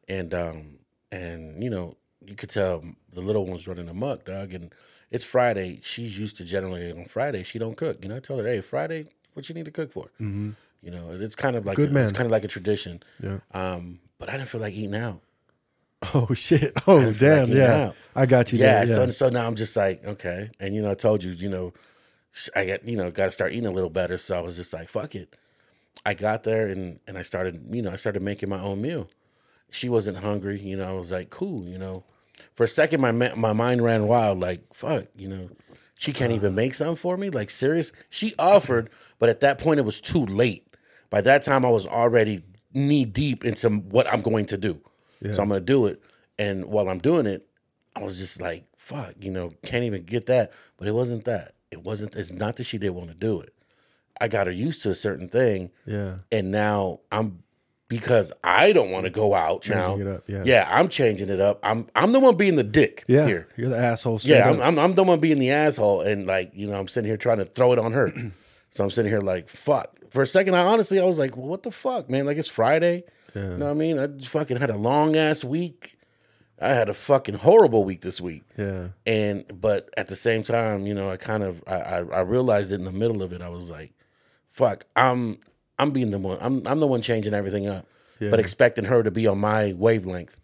and 0.10 0.34
um, 0.34 0.80
and 1.14 1.64
you 1.64 1.70
know, 1.70 1.96
you 2.26 2.36
could 2.36 2.50
tell 2.50 2.84
the 3.14 3.22
little 3.22 3.46
one's 3.46 3.68
running 3.68 3.90
amok, 3.90 4.26
dog. 4.26 4.54
And 4.54 4.74
it's 5.10 5.24
Friday. 5.24 5.80
She's 5.84 6.18
used 6.18 6.38
to 6.38 6.46
generally 6.46 6.92
on 6.92 7.06
Friday 7.06 7.44
she 7.44 7.60
don't 7.60 7.76
cook. 7.76 8.00
You 8.02 8.10
know, 8.10 8.18
I 8.18 8.20
tell 8.20 8.38
her, 8.38 8.46
hey, 8.46 8.62
Friday, 8.62 9.08
what 9.34 9.50
you 9.50 9.56
need 9.56 9.66
to 9.66 9.72
cook 9.72 9.92
for? 9.92 10.06
Mm-hmm. 10.20 10.52
You 10.82 10.92
know, 10.92 11.10
it's 11.12 11.36
kind 11.36 11.56
of 11.56 11.66
like 11.66 11.76
Good 11.76 11.90
a, 11.90 11.94
man. 11.94 12.04
it's 12.04 12.12
kind 12.12 12.26
of 12.26 12.32
like 12.32 12.44
a 12.44 12.48
tradition. 12.48 13.04
Yeah. 13.22 13.40
Um, 13.54 14.00
but 14.18 14.30
I 14.30 14.38
didn't 14.38 14.50
feel 14.50 14.62
like 14.62 14.74
eating 14.74 14.96
out. 14.96 15.22
Oh 16.14 16.30
shit. 16.34 16.74
Oh 16.88 17.00
didn't 17.00 17.22
like 17.22 17.48
damn. 17.48 17.50
Yeah. 17.52 17.86
out. 17.88 17.96
I 18.16 18.26
got 18.26 18.52
you. 18.52 18.60
Yeah, 18.60 18.86
there. 18.86 18.88
So 18.88 19.10
so 19.12 19.30
now 19.30 19.46
I'm 19.46 19.56
just 19.56 19.76
like, 19.76 20.04
okay. 20.04 20.50
And 20.60 20.74
you 20.74 20.82
know, 20.82 20.92
I 20.92 20.96
told 20.96 21.24
you, 21.24 21.32
you 21.32 21.50
know, 21.50 21.74
I 22.56 22.66
got 22.66 22.88
you 22.88 22.96
know 22.96 23.12
got 23.12 23.26
to 23.26 23.32
start 23.32 23.52
eating 23.52 23.68
a 23.68 23.72
little 23.72 23.90
better. 23.90 24.18
So 24.18 24.38
I 24.38 24.42
was 24.42 24.56
just 24.56 24.74
like, 24.74 24.90
fuck 24.90 25.14
it. 25.16 25.36
I 26.06 26.14
got 26.16 26.44
there 26.44 26.68
and 26.68 27.00
and 27.08 27.18
I 27.18 27.22
started, 27.22 27.64
you 27.70 27.82
know, 27.82 27.92
I 27.92 27.98
started 27.98 28.24
making 28.24 28.50
my 28.50 28.60
own 28.60 28.82
meal. 28.82 29.08
She 29.70 29.88
wasn't 29.88 30.18
hungry, 30.18 30.60
you 30.60 30.76
know. 30.76 30.90
I 30.90 30.94
was 30.94 31.12
like, 31.12 31.30
cool, 31.30 31.66
you 31.66 31.78
know. 31.78 32.04
For 32.54 32.64
a 32.64 32.68
second, 32.68 33.02
my 33.02 33.12
my 33.12 33.54
mind 33.54 33.84
ran 33.84 34.08
wild, 34.08 34.40
like, 34.40 34.62
fuck, 34.74 35.06
you 35.16 35.28
know. 35.28 35.50
She 35.98 36.14
can't 36.14 36.32
even 36.32 36.56
make 36.56 36.74
something 36.74 36.96
for 36.96 37.16
me, 37.16 37.30
like 37.30 37.52
serious. 37.52 37.92
She 38.10 38.34
offered, 38.40 38.90
but 39.20 39.30
at 39.30 39.42
that 39.42 39.60
point, 39.60 39.80
it 39.80 39.84
was 39.84 40.02
too 40.02 40.26
late. 40.26 40.76
By 41.12 41.22
that 41.22 41.44
time, 41.44 41.64
I 41.64 41.70
was 41.70 41.86
already 41.86 42.42
knee 42.74 43.06
deep 43.06 43.46
into 43.46 43.70
what 43.70 44.12
I'm 44.12 44.22
going 44.22 44.48
to 44.48 44.58
do. 44.58 44.82
So 45.32 45.44
I'm 45.44 45.50
going 45.50 45.62
to 45.62 45.66
do 45.66 45.86
it. 45.86 46.02
And 46.40 46.66
while 46.66 46.90
I'm 46.90 46.98
doing 46.98 47.28
it, 47.28 47.48
I 47.96 48.02
was 48.02 48.18
just 48.18 48.42
like, 48.42 48.66
fuck, 48.76 49.14
you 49.20 49.30
know, 49.30 49.52
can't 49.64 49.84
even 49.84 50.02
get 50.02 50.26
that. 50.26 50.52
But 50.78 50.88
it 50.88 50.96
wasn't 50.96 51.26
that. 51.26 51.54
It 51.70 51.84
wasn't, 51.84 52.16
it's 52.16 52.32
not 52.32 52.56
that 52.56 52.64
she 52.64 52.80
didn't 52.80 52.96
want 52.96 53.10
to 53.10 53.16
do 53.16 53.40
it. 53.40 53.54
I 54.20 54.28
got 54.28 54.48
her 54.48 54.52
used 54.52 54.82
to 54.82 54.90
a 54.90 54.96
certain 54.96 55.28
thing. 55.28 55.70
Yeah. 55.86 56.18
And 56.32 56.50
now 56.50 57.02
I'm, 57.12 57.44
because 58.00 58.32
I 58.44 58.74
don't 58.74 58.90
want 58.90 59.06
to 59.06 59.12
go 59.12 59.34
out 59.36 59.70
now. 59.70 59.98
It 59.98 60.08
up, 60.08 60.24
yeah. 60.28 60.68
I'm 60.72 60.88
changing 60.90 61.30
it 61.30 61.40
up. 61.40 61.60
I'm, 61.62 61.88
I'm 61.96 62.12
the 62.12 62.20
one 62.20 62.36
being 62.38 62.56
the 62.56 62.64
dick 62.64 63.04
Yeah. 63.08 63.28
here. 63.28 63.48
You're 63.58 63.70
the 63.70 63.78
asshole. 63.78 64.20
Yeah. 64.24 64.50
I'm, 64.50 64.62
I'm, 64.62 64.80
I'm 64.80 64.96
the 64.96 65.04
one 65.04 65.20
being 65.20 65.38
the 65.40 65.52
asshole. 65.52 66.02
And 66.02 66.26
like, 66.26 66.52
you 66.56 66.68
know, 66.68 66.80
I'm 66.80 66.88
sitting 66.88 67.08
here 67.08 67.18
trying 67.18 67.38
to 67.38 67.46
throw 67.46 67.74
it 67.74 67.80
on 67.80 67.92
her. 67.92 68.12
so 68.72 68.84
I'm 68.84 68.90
sitting 68.90 69.12
here 69.12 69.22
like, 69.22 69.50
fuck. 69.50 69.96
For 70.10 70.22
a 70.22 70.28
second, 70.28 70.56
I 70.56 70.62
honestly, 70.66 71.00
I 71.00 71.06
was 71.06 71.20
like, 71.20 71.38
well, 71.38 71.48
what 71.48 71.64
the 71.64 71.72
fuck, 71.72 72.10
man? 72.10 72.26
Like, 72.26 72.38
it's 72.38 72.50
Friday. 72.50 73.04
You 73.36 73.42
know 73.42 73.66
what 73.66 73.72
I 73.72 73.74
mean? 73.76 73.98
I 74.00 74.08
just 74.08 74.30
fucking 74.30 74.58
had 74.58 74.70
a 74.70 74.76
long 74.76 75.16
ass 75.16 75.44
week. 75.44 75.98
I 76.60 76.74
had 76.74 76.90
a 76.90 76.94
fucking 76.94 77.36
horrible 77.36 77.84
week 77.86 78.02
this 78.02 78.20
week. 78.20 78.44
yeah. 78.58 78.90
And 79.06 79.46
but 79.60 79.90
at 79.98 80.08
the 80.08 80.16
same 80.18 80.44
time, 80.44 80.86
you 80.86 80.94
know, 80.94 81.10
I 81.10 81.16
kind 81.18 81.42
of 81.42 81.64
I, 81.66 81.76
I 81.76 81.98
I 82.00 82.20
realized 82.22 82.72
it 82.72 82.76
in 82.76 82.84
the 82.86 82.92
middle 82.92 83.24
of 83.24 83.32
it. 83.34 83.42
I 83.42 83.50
was 83.50 83.72
like, 83.72 83.94
"Fuck, 84.50 84.86
I'm 84.96 85.40
I'm 85.82 85.92
being 85.92 86.12
the 86.12 86.20
one. 86.20 86.38
I'm 86.42 86.66
I'm 86.68 86.80
the 86.80 86.88
one 86.88 87.02
changing 87.02 87.34
everything 87.34 87.68
up, 87.68 87.86
but 88.20 88.40
expecting 88.40 88.86
her 88.86 89.04
to 89.04 89.12
be 89.12 89.28
on 89.28 89.40
my 89.40 89.74
wavelength, 89.74 90.38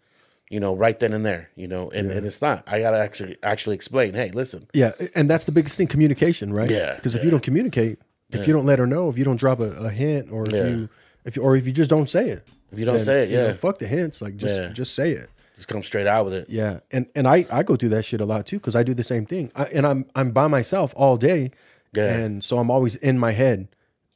you 0.50 0.60
know, 0.60 0.74
right 0.74 0.98
then 0.98 1.12
and 1.12 1.24
there, 1.24 1.50
you 1.56 1.68
know. 1.68 1.90
And, 1.90 2.10
and 2.10 2.26
it's 2.26 2.42
not. 2.42 2.64
I 2.66 2.80
gotta 2.80 2.98
actually 2.98 3.36
actually 3.42 3.76
explain. 3.76 4.14
Hey, 4.14 4.30
listen, 4.30 4.66
Yeah, 4.74 4.92
and 5.14 5.30
that's 5.30 5.44
the 5.44 5.52
biggest 5.52 5.76
thing: 5.76 5.86
communication, 5.86 6.52
right? 6.52 6.70
Yeah, 6.70 6.94
Because 6.96 7.14
if 7.14 7.22
you 7.24 7.30
don't 7.30 7.42
communicate, 7.42 7.98
if 8.32 8.46
you 8.46 8.52
don't 8.52 8.66
let 8.66 8.78
her 8.78 8.86
know, 8.86 9.08
if 9.08 9.16
you 9.16 9.24
don't 9.24 9.36
drop 9.38 9.60
a, 9.60 9.70
a 9.84 9.90
hint, 9.90 10.30
or 10.32 10.44
if 10.44 10.52
Yeah. 10.52 10.66
you, 10.68 10.88
if 11.24 11.36
you, 11.36 11.42
or 11.42 11.56
if 11.56 11.66
you 11.66 11.72
just 11.72 11.90
don't 11.90 12.10
say 12.10 12.28
it, 12.30 12.46
if 12.72 12.78
you 12.78 12.84
don't 12.84 12.96
then, 12.96 13.04
say 13.04 13.22
it, 13.24 13.28
you 13.30 13.36
know, 13.36 13.46
yeah, 13.48 13.52
fuck 13.54 13.78
the 13.78 13.86
hints. 13.86 14.20
Like 14.20 14.36
just, 14.36 14.54
Yeah. 14.54 14.68
just 14.68 14.94
say 14.94 15.12
it. 15.12 15.28
Just 15.56 15.68
come 15.68 15.82
straight 15.82 16.06
out 16.06 16.24
with 16.24 16.34
it. 16.34 16.48
Yeah, 16.48 16.80
and 16.92 17.06
and 17.14 17.26
I 17.26 17.46
I 17.50 17.62
go 17.62 17.76
through 17.76 17.88
that 17.90 18.04
shit 18.04 18.20
a 18.20 18.24
lot 18.24 18.44
too 18.46 18.58
because 18.58 18.76
I 18.76 18.82
do 18.82 18.94
the 18.94 19.04
same 19.04 19.24
thing. 19.26 19.50
I, 19.56 19.64
and 19.66 19.86
I'm 19.86 20.04
I'm 20.14 20.30
by 20.32 20.46
myself 20.46 20.92
all 20.96 21.16
day, 21.16 21.50
Yeah. 21.92 22.14
and 22.16 22.42
so 22.44 22.58
I'm 22.58 22.70
always 22.70 22.96
in 22.96 23.18
my 23.18 23.32
head. 23.32 23.68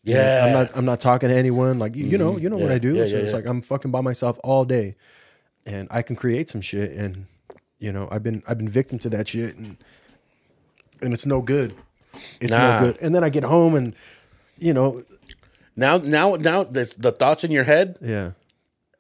Yeah. 0.05 0.45
I'm 0.47 0.53
not 0.53 0.77
I'm 0.77 0.85
not 0.85 1.01
talking 1.01 1.29
to 1.29 1.35
anyone. 1.35 1.79
Like 1.79 1.95
you, 1.95 2.07
you 2.07 2.19
know 2.19 2.37
you 2.37 2.49
know 2.49 2.57
what 2.57 2.67
mm-hmm. 2.67 2.75
I 2.75 2.79
do. 2.79 2.95
Yeah, 2.95 3.07
so 3.07 3.17
yeah, 3.17 3.23
it's 3.23 3.31
yeah. 3.31 3.37
like 3.37 3.47
I'm 3.47 3.63
fucking 3.63 3.91
by 3.91 4.01
myself 4.01 4.39
all 4.43 4.65
day, 4.65 4.97
and 5.65 5.89
I 5.91 6.03
can 6.03 6.17
create 6.17 6.51
some 6.51 6.61
shit. 6.61 6.93
And 6.93 7.27
you 7.79 7.93
know 7.93 8.09
I've 8.11 8.23
been 8.23 8.43
I've 8.47 8.59
been 8.59 8.69
victim 8.69 8.99
to 9.01 9.09
that 9.11 9.29
shit, 9.29 9.57
and 9.57 9.77
and 11.01 11.13
it's 11.13 11.27
no 11.27 11.41
good. 11.41 11.75
It's 12.41 12.53
Nah. 12.53 12.81
no 12.81 12.87
good. 12.87 13.01
And 13.01 13.15
then 13.15 13.25
I 13.25 13.29
get 13.29 13.45
home 13.45 13.75
and 13.75 13.95
you 14.59 14.75
know 14.75 15.05
Now, 15.75 15.97
now, 15.97 16.35
now, 16.35 16.65
this, 16.65 16.95
the 16.95 17.13
thoughts 17.13 17.45
in 17.45 17.51
your 17.51 17.65
head 17.65 17.99
yeah 18.01 18.33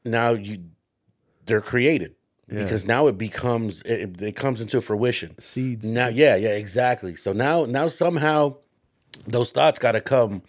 now 0.04 0.30
you 0.30 0.64
they're 1.46 1.60
created 1.60 2.14
Yeah. 2.48 2.62
because 2.62 2.86
now 2.86 3.06
it 3.06 3.18
becomes 3.18 3.82
it, 3.82 4.20
it 4.22 4.36
comes 4.36 4.60
into 4.60 4.80
fruition. 4.80 5.38
seeds. 5.40 5.84
Now, 5.84 6.08
yeah, 6.08 6.36
yeah, 6.36 6.50
exactly. 6.50 7.14
So 7.14 7.32
now, 7.32 7.64
now 7.64 7.88
somehow 7.88 8.56
those 9.26 9.50
thoughts 9.50 9.78
got 9.78 9.92
to 9.92 10.00
come 10.00 10.42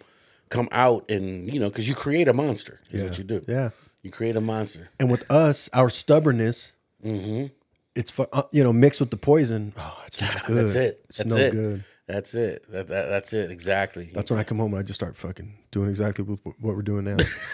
come 0.50 0.68
out, 0.72 1.10
and 1.10 1.52
you 1.52 1.58
know, 1.60 1.68
because 1.68 1.88
you 1.88 1.94
create 1.94 2.28
a 2.28 2.32
monster 2.32 2.80
is 2.90 3.02
what 3.02 3.18
you 3.18 3.24
do. 3.24 3.44
Yeah. 3.48 3.70
you 4.02 4.10
create 4.10 4.36
a 4.36 4.40
monster. 4.40 4.88
And 5.00 5.10
with 5.10 5.30
us, 5.30 5.68
our 5.72 5.90
stubbornness, 5.90 6.72
Mm-hmm. 7.04 7.46
it's 7.94 8.18
uh, 8.18 8.42
you 8.50 8.64
know 8.64 8.72
mixed 8.72 9.00
with 9.00 9.10
the 9.10 9.16
poison. 9.18 9.72
Oh, 9.76 9.98
it's 10.06 10.20
not 10.20 10.44
good. 10.46 10.56
That's 10.56 10.74
it. 10.74 11.04
It's 11.10 11.18
That's 11.18 11.34
no 11.34 11.40
it. 11.40 11.52
good. 11.52 11.84
That's 12.06 12.34
it. 12.34 12.64
That, 12.70 12.88
that 12.88 13.08
that's 13.08 13.32
it. 13.32 13.50
Exactly. 13.50 14.10
That's 14.14 14.30
when 14.30 14.38
I 14.40 14.44
come 14.44 14.58
home 14.58 14.72
and 14.74 14.80
I 14.80 14.82
just 14.82 14.98
start 15.00 15.16
fucking 15.16 15.54
doing 15.70 15.88
exactly 15.90 16.24
what, 16.24 16.38
what 16.60 16.76
we're 16.76 16.82
doing 16.82 17.04
now. 17.04 17.16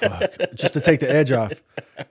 Fuck. 0.00 0.32
Just 0.54 0.74
to 0.74 0.80
take 0.80 1.00
the 1.00 1.10
edge 1.10 1.30
off. 1.32 1.60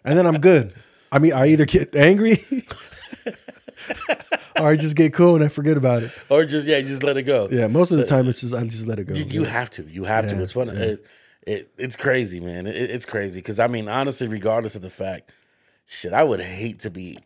And 0.05 0.17
then 0.17 0.25
I'm 0.25 0.39
good. 0.39 0.73
I 1.11 1.19
mean, 1.19 1.33
I 1.33 1.47
either 1.47 1.65
get 1.65 1.93
angry 1.95 2.45
or 4.59 4.69
I 4.69 4.75
just 4.75 4.95
get 4.95 5.13
cool 5.13 5.35
and 5.35 5.43
I 5.43 5.47
forget 5.47 5.77
about 5.77 6.03
it. 6.03 6.11
or 6.29 6.45
just 6.45 6.67
yeah, 6.67 6.81
just 6.81 7.03
let 7.03 7.17
it 7.17 7.23
go. 7.23 7.47
Yeah, 7.51 7.67
most 7.67 7.91
of 7.91 7.97
the 7.97 8.03
uh, 8.03 8.07
time 8.07 8.27
it's 8.27 8.41
just, 8.41 8.53
I 8.53 8.63
just 8.63 8.87
let 8.87 8.99
it 8.99 9.05
go. 9.05 9.13
You, 9.13 9.25
you 9.25 9.43
have 9.43 9.69
to. 9.71 9.83
You 9.83 10.03
have 10.03 10.27
to. 10.27 10.35
Yeah, 10.35 10.41
It's 10.41 10.51
fun. 10.53 10.69
It, 10.69 11.05
it, 11.47 11.71
it's 11.77 11.95
crazy, 11.95 12.39
man. 12.39 12.67
It, 12.67 12.75
it's 12.75 13.05
crazy 13.05 13.39
because 13.39 13.59
I 13.59 13.67
mean, 13.67 13.87
honestly, 13.89 14.27
regardless 14.27 14.75
of 14.75 14.81
the 14.81 14.89
fact, 14.89 15.31
shit, 15.85 16.13
I 16.13 16.23
would 16.23 16.41
hate 16.41 16.79
to 16.79 16.91
be 16.91 17.17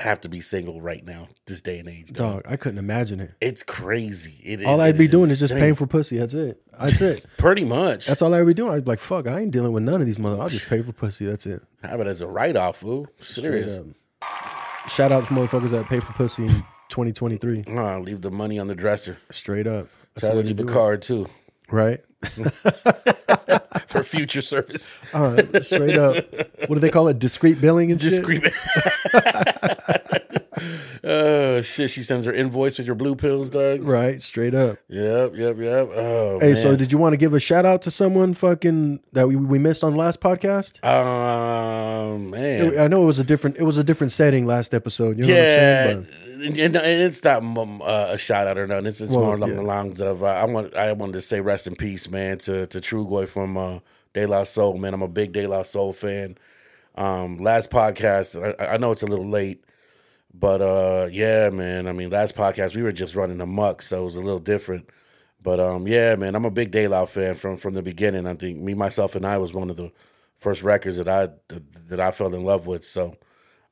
have 0.00 0.20
to 0.22 0.28
be 0.28 0.40
single 0.40 0.80
right 0.80 1.04
now, 1.04 1.28
this 1.46 1.62
day 1.62 1.78
and 1.78 1.88
age. 1.88 2.12
Dog. 2.12 2.42
Dog, 2.42 2.52
I 2.52 2.56
couldn't 2.56 2.78
imagine 2.78 3.20
it. 3.20 3.32
It's 3.40 3.62
crazy. 3.62 4.40
It, 4.42 4.64
All 4.64 4.80
I'd 4.80 4.98
be 4.98 5.06
doing 5.06 5.30
is 5.30 5.38
just 5.38 5.52
paying 5.52 5.76
for 5.76 5.86
pussy. 5.86 6.18
That's 6.18 6.34
it. 6.34 6.60
That's 6.78 7.00
it. 7.00 7.24
Pretty 7.38 7.64
much. 7.64 8.06
That's 8.06 8.20
all 8.20 8.34
I'd 8.34 8.44
be 8.44 8.54
doing. 8.54 8.72
I'd 8.72 8.84
be 8.84 8.90
like, 8.90 8.98
fuck, 8.98 9.28
I 9.28 9.40
ain't 9.40 9.52
dealing 9.52 9.72
with 9.72 9.84
none 9.84 10.00
of 10.00 10.06
these 10.06 10.18
mother. 10.18 10.42
I'll 10.42 10.48
just 10.48 10.68
pay 10.68 10.82
for 10.82 10.92
pussy. 10.92 11.26
That's 11.26 11.46
it. 11.46 11.62
Have 11.82 12.00
it 12.00 12.06
as 12.08 12.20
a 12.20 12.26
write 12.26 12.56
off, 12.56 12.78
fool. 12.78 13.06
Serious. 13.20 13.80
Shout 14.88 15.12
out 15.12 15.24
to 15.26 15.32
motherfuckers 15.32 15.70
that 15.70 15.86
pay 15.86 16.00
for 16.00 16.12
pussy 16.12 16.44
in 16.44 16.50
2023. 16.88 17.64
Oh, 17.68 17.98
leave 18.00 18.20
the 18.20 18.30
money 18.30 18.58
on 18.58 18.68
the 18.68 18.74
dresser. 18.74 19.18
Straight 19.30 19.66
up. 19.66 19.88
That's 20.14 20.26
Try 20.26 20.34
to 20.36 20.42
leave 20.46 20.60
a 20.60 20.64
card 20.64 21.02
too 21.02 21.26
Right? 21.70 22.00
for 23.88 24.02
future 24.02 24.42
service. 24.42 24.96
All 25.12 25.32
right. 25.32 25.64
Straight 25.64 25.98
up. 25.98 26.16
What 26.68 26.74
do 26.74 26.78
they 26.80 26.90
call 26.90 27.08
it? 27.08 27.18
Discreet 27.18 27.60
billing 27.60 27.90
and 27.90 28.00
Just 28.00 28.16
shit? 28.16 28.22
scream 28.22 28.42
it. 28.44 28.52
Uh, 31.04 31.43
oh 31.58 31.62
shit! 31.62 31.90
She 31.90 32.02
sends 32.02 32.26
her 32.26 32.32
invoice 32.32 32.78
with 32.78 32.86
your 32.86 32.96
blue 32.96 33.14
pills, 33.14 33.50
Doug. 33.50 33.82
Right. 33.82 34.20
Straight 34.20 34.54
up. 34.54 34.78
Yep, 34.88 35.32
yep, 35.36 35.56
yep. 35.58 35.88
Oh 35.94 36.38
Hey, 36.40 36.52
man. 36.52 36.56
so 36.56 36.76
did 36.76 36.92
you 36.92 36.98
want 36.98 37.12
to 37.12 37.16
give 37.16 37.34
a 37.34 37.40
shout 37.40 37.64
out 37.64 37.82
to 37.82 37.90
someone 37.90 38.34
fucking 38.34 39.00
that 39.12 39.28
we, 39.28 39.36
we 39.36 39.58
missed 39.58 39.84
on 39.84 39.92
the 39.92 39.98
last 39.98 40.20
podcast? 40.20 40.82
Um, 40.84 42.30
man. 42.30 42.78
I 42.78 42.88
know 42.88 43.02
it 43.02 43.06
was 43.06 43.18
a 43.18 43.24
different 43.24 43.56
it 43.56 43.64
was 43.64 43.78
a 43.78 43.84
different 43.84 44.12
setting 44.12 44.46
last 44.46 44.74
episode. 44.74 45.18
You 45.18 45.24
know 45.24 45.34
yeah, 45.34 45.86
what 45.86 45.96
I'm 45.96 46.06
saying? 46.06 46.34
and, 46.44 46.76
and 46.76 46.76
it's 46.76 47.24
not 47.24 47.42
uh, 47.42 48.08
a 48.10 48.18
shout 48.18 48.46
out 48.46 48.58
or 48.58 48.66
nothing. 48.66 48.86
It's, 48.86 49.00
it's 49.00 49.12
Well, 49.12 49.24
more 49.24 49.34
along 49.36 49.50
yeah. 49.50 49.56
the 49.56 49.62
lines 49.62 50.00
of 50.00 50.22
uh, 50.22 50.26
I 50.26 50.44
want 50.44 50.74
I 50.74 50.92
wanted 50.92 51.14
to 51.14 51.22
say 51.22 51.40
rest 51.40 51.66
in 51.66 51.76
peace, 51.76 52.08
man, 52.08 52.38
to 52.38 52.66
to 52.66 52.80
Trugoy 52.80 53.28
from 53.28 53.56
uh, 53.56 53.78
De 54.12 54.26
La 54.26 54.44
Soul, 54.44 54.78
man. 54.78 54.94
I'm 54.94 55.02
a 55.02 55.08
big 55.08 55.32
De 55.32 55.46
La 55.46 55.62
Soul 55.62 55.92
fan. 55.92 56.36
Um, 56.96 57.38
last 57.38 57.70
podcast, 57.70 58.56
I, 58.60 58.74
I 58.74 58.76
know 58.76 58.92
it's 58.92 59.02
a 59.02 59.06
little 59.06 59.28
late, 59.28 59.64
but 60.34 60.60
uh, 60.60 61.08
yeah, 61.10 61.48
man. 61.50 61.86
I 61.86 61.92
mean, 61.92 62.10
last 62.10 62.34
podcast 62.34 62.74
we 62.74 62.82
were 62.82 62.92
just 62.92 63.14
running 63.14 63.40
amok, 63.40 63.82
so 63.82 64.02
it 64.02 64.04
was 64.04 64.16
a 64.16 64.20
little 64.20 64.40
different. 64.40 64.90
But 65.40 65.60
um, 65.60 65.86
yeah, 65.86 66.16
man, 66.16 66.34
I'm 66.34 66.44
a 66.44 66.50
big 66.50 66.72
De 66.72 66.88
La 66.88 67.04
fan 67.06 67.36
from 67.36 67.56
from 67.56 67.74
the 67.74 67.82
beginning. 67.82 68.26
I 68.26 68.34
think 68.34 68.58
me, 68.58 68.74
myself, 68.74 69.14
and 69.14 69.24
I 69.24 69.38
was 69.38 69.54
one 69.54 69.70
of 69.70 69.76
the 69.76 69.92
first 70.36 70.62
records 70.62 70.96
that 70.96 71.08
I 71.08 71.28
that, 71.48 71.88
that 71.88 72.00
I 72.00 72.10
fell 72.10 72.34
in 72.34 72.44
love 72.44 72.66
with. 72.66 72.84
So 72.84 73.16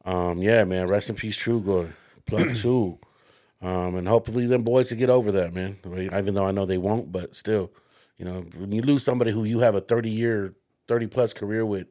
um, 0.05 0.41
yeah, 0.41 0.65
man, 0.65 0.89
rest 0.89 1.11
in 1.11 1.17
peace, 1.17 1.37
Trugoy, 1.37 1.93
plug 2.27 2.55
two. 2.57 2.99
Um, 3.61 3.95
and 3.95 4.09
hopefully 4.09 4.47
them 4.47 4.63
boys 4.63 4.91
will 4.91 4.99
get 4.99 5.11
over 5.11 5.31
that, 5.33 5.55
man. 5.55 5.79
Even 5.87 6.35
though 6.35 6.47
I 6.47 6.51
know 6.51 6.67
they 6.67 6.79
won't, 6.79 7.13
but 7.13 7.37
still, 7.37 7.71
you 8.19 8.25
know, 8.25 8.45
when 8.57 8.73
you 8.73 8.83
lose 8.83 9.05
somebody 9.05 9.31
who 9.31 9.45
you 9.45 9.61
have 9.61 9.77
a 9.77 9.81
30 9.81 10.11
year, 10.11 10.55
30 10.89 11.07
plus 11.07 11.33
career 11.33 11.65
with, 11.65 11.87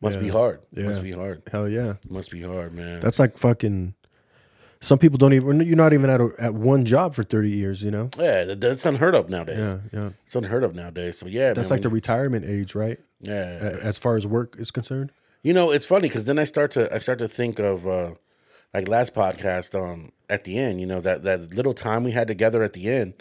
must 0.00 0.20
be 0.20 0.28
hard. 0.28 0.60
Yeah. 0.70 0.84
Must 0.84 1.02
be 1.02 1.10
hard. 1.10 1.42
Hell 1.50 1.68
yeah. 1.68 1.94
Must 2.08 2.30
be 2.30 2.42
hard, 2.42 2.74
man. 2.74 3.00
That's 3.00 3.18
like 3.18 3.38
fucking 3.38 3.94
some 4.86 4.98
people 4.98 5.18
don't 5.18 5.32
even 5.32 5.60
you're 5.60 5.76
not 5.76 5.92
even 5.92 6.08
at 6.10 6.20
a, 6.20 6.30
at 6.38 6.54
one 6.54 6.84
job 6.84 7.14
for 7.14 7.22
30 7.24 7.50
years, 7.50 7.82
you 7.82 7.90
know? 7.90 8.08
yeah, 8.18 8.44
that, 8.44 8.60
that's 8.60 8.86
unheard 8.86 9.14
of 9.14 9.28
nowadays. 9.28 9.74
Yeah, 9.92 10.00
yeah. 10.00 10.10
It's 10.24 10.36
unheard 10.36 10.62
of 10.64 10.74
nowadays. 10.74 11.18
So 11.18 11.26
yeah, 11.26 11.52
That's 11.52 11.70
man, 11.70 11.76
like 11.76 11.82
the 11.82 11.88
when- 11.88 11.94
retirement 11.94 12.44
age, 12.46 12.74
right? 12.74 12.98
yeah. 13.20 13.58
A- 13.66 13.80
As 13.82 13.98
far 13.98 14.16
as 14.16 14.26
work 14.26 14.56
is 14.58 14.70
concerned. 14.70 15.10
You 15.42 15.52
know, 15.52 15.70
it's 15.70 15.86
funny 15.86 16.08
because 16.08 16.24
then 16.26 16.38
I 16.38 16.44
start 16.44 16.70
to 16.72 16.92
I 16.94 16.98
start 16.98 17.18
to 17.18 17.28
think 17.28 17.58
of 17.58 17.86
uh 17.86 18.12
like 18.74 18.88
last 18.88 19.14
podcast 19.14 19.74
um 19.74 20.12
at 20.28 20.44
the 20.44 20.58
end, 20.58 20.80
you 20.80 20.86
know, 20.86 21.00
that 21.00 21.22
that 21.24 21.52
little 21.54 21.74
time 21.74 22.04
we 22.04 22.12
had 22.12 22.26
together 22.28 22.62
at 22.62 22.72
the 22.72 22.88
end, 22.88 23.14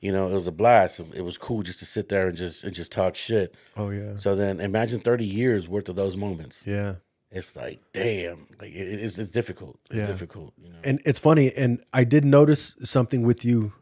you 0.00 0.12
know, 0.12 0.28
it 0.28 0.34
was 0.34 0.46
a 0.46 0.52
blast. 0.52 0.98
It 1.00 1.02
was, 1.02 1.10
it 1.12 1.22
was 1.22 1.38
cool 1.38 1.62
just 1.62 1.78
to 1.80 1.84
sit 1.86 2.08
there 2.08 2.28
and 2.28 2.36
just 2.36 2.62
and 2.64 2.72
just 2.74 2.90
talk 2.92 3.14
shit. 3.16 3.54
Oh 3.76 3.90
yeah. 3.90 4.16
So 4.16 4.34
then 4.36 4.60
imagine 4.60 5.00
30 5.00 5.24
years 5.24 5.68
worth 5.68 5.88
of 5.88 5.96
those 5.96 6.16
moments. 6.16 6.64
Yeah. 6.66 6.96
It's 7.36 7.54
like, 7.56 7.80
damn, 7.92 8.46
like 8.60 8.72
it, 8.72 8.86
it's 9.04 9.18
it's 9.18 9.30
difficult. 9.30 9.78
It's 9.90 10.00
Yeah. 10.00 10.06
difficult, 10.06 10.54
you 10.62 10.70
know. 10.70 10.78
And 10.84 11.00
it's 11.04 11.18
funny, 11.18 11.52
and 11.54 11.82
I 11.92 12.04
did 12.04 12.24
notice 12.24 12.74
something 12.82 13.22
with 13.26 13.44
you 13.44 13.72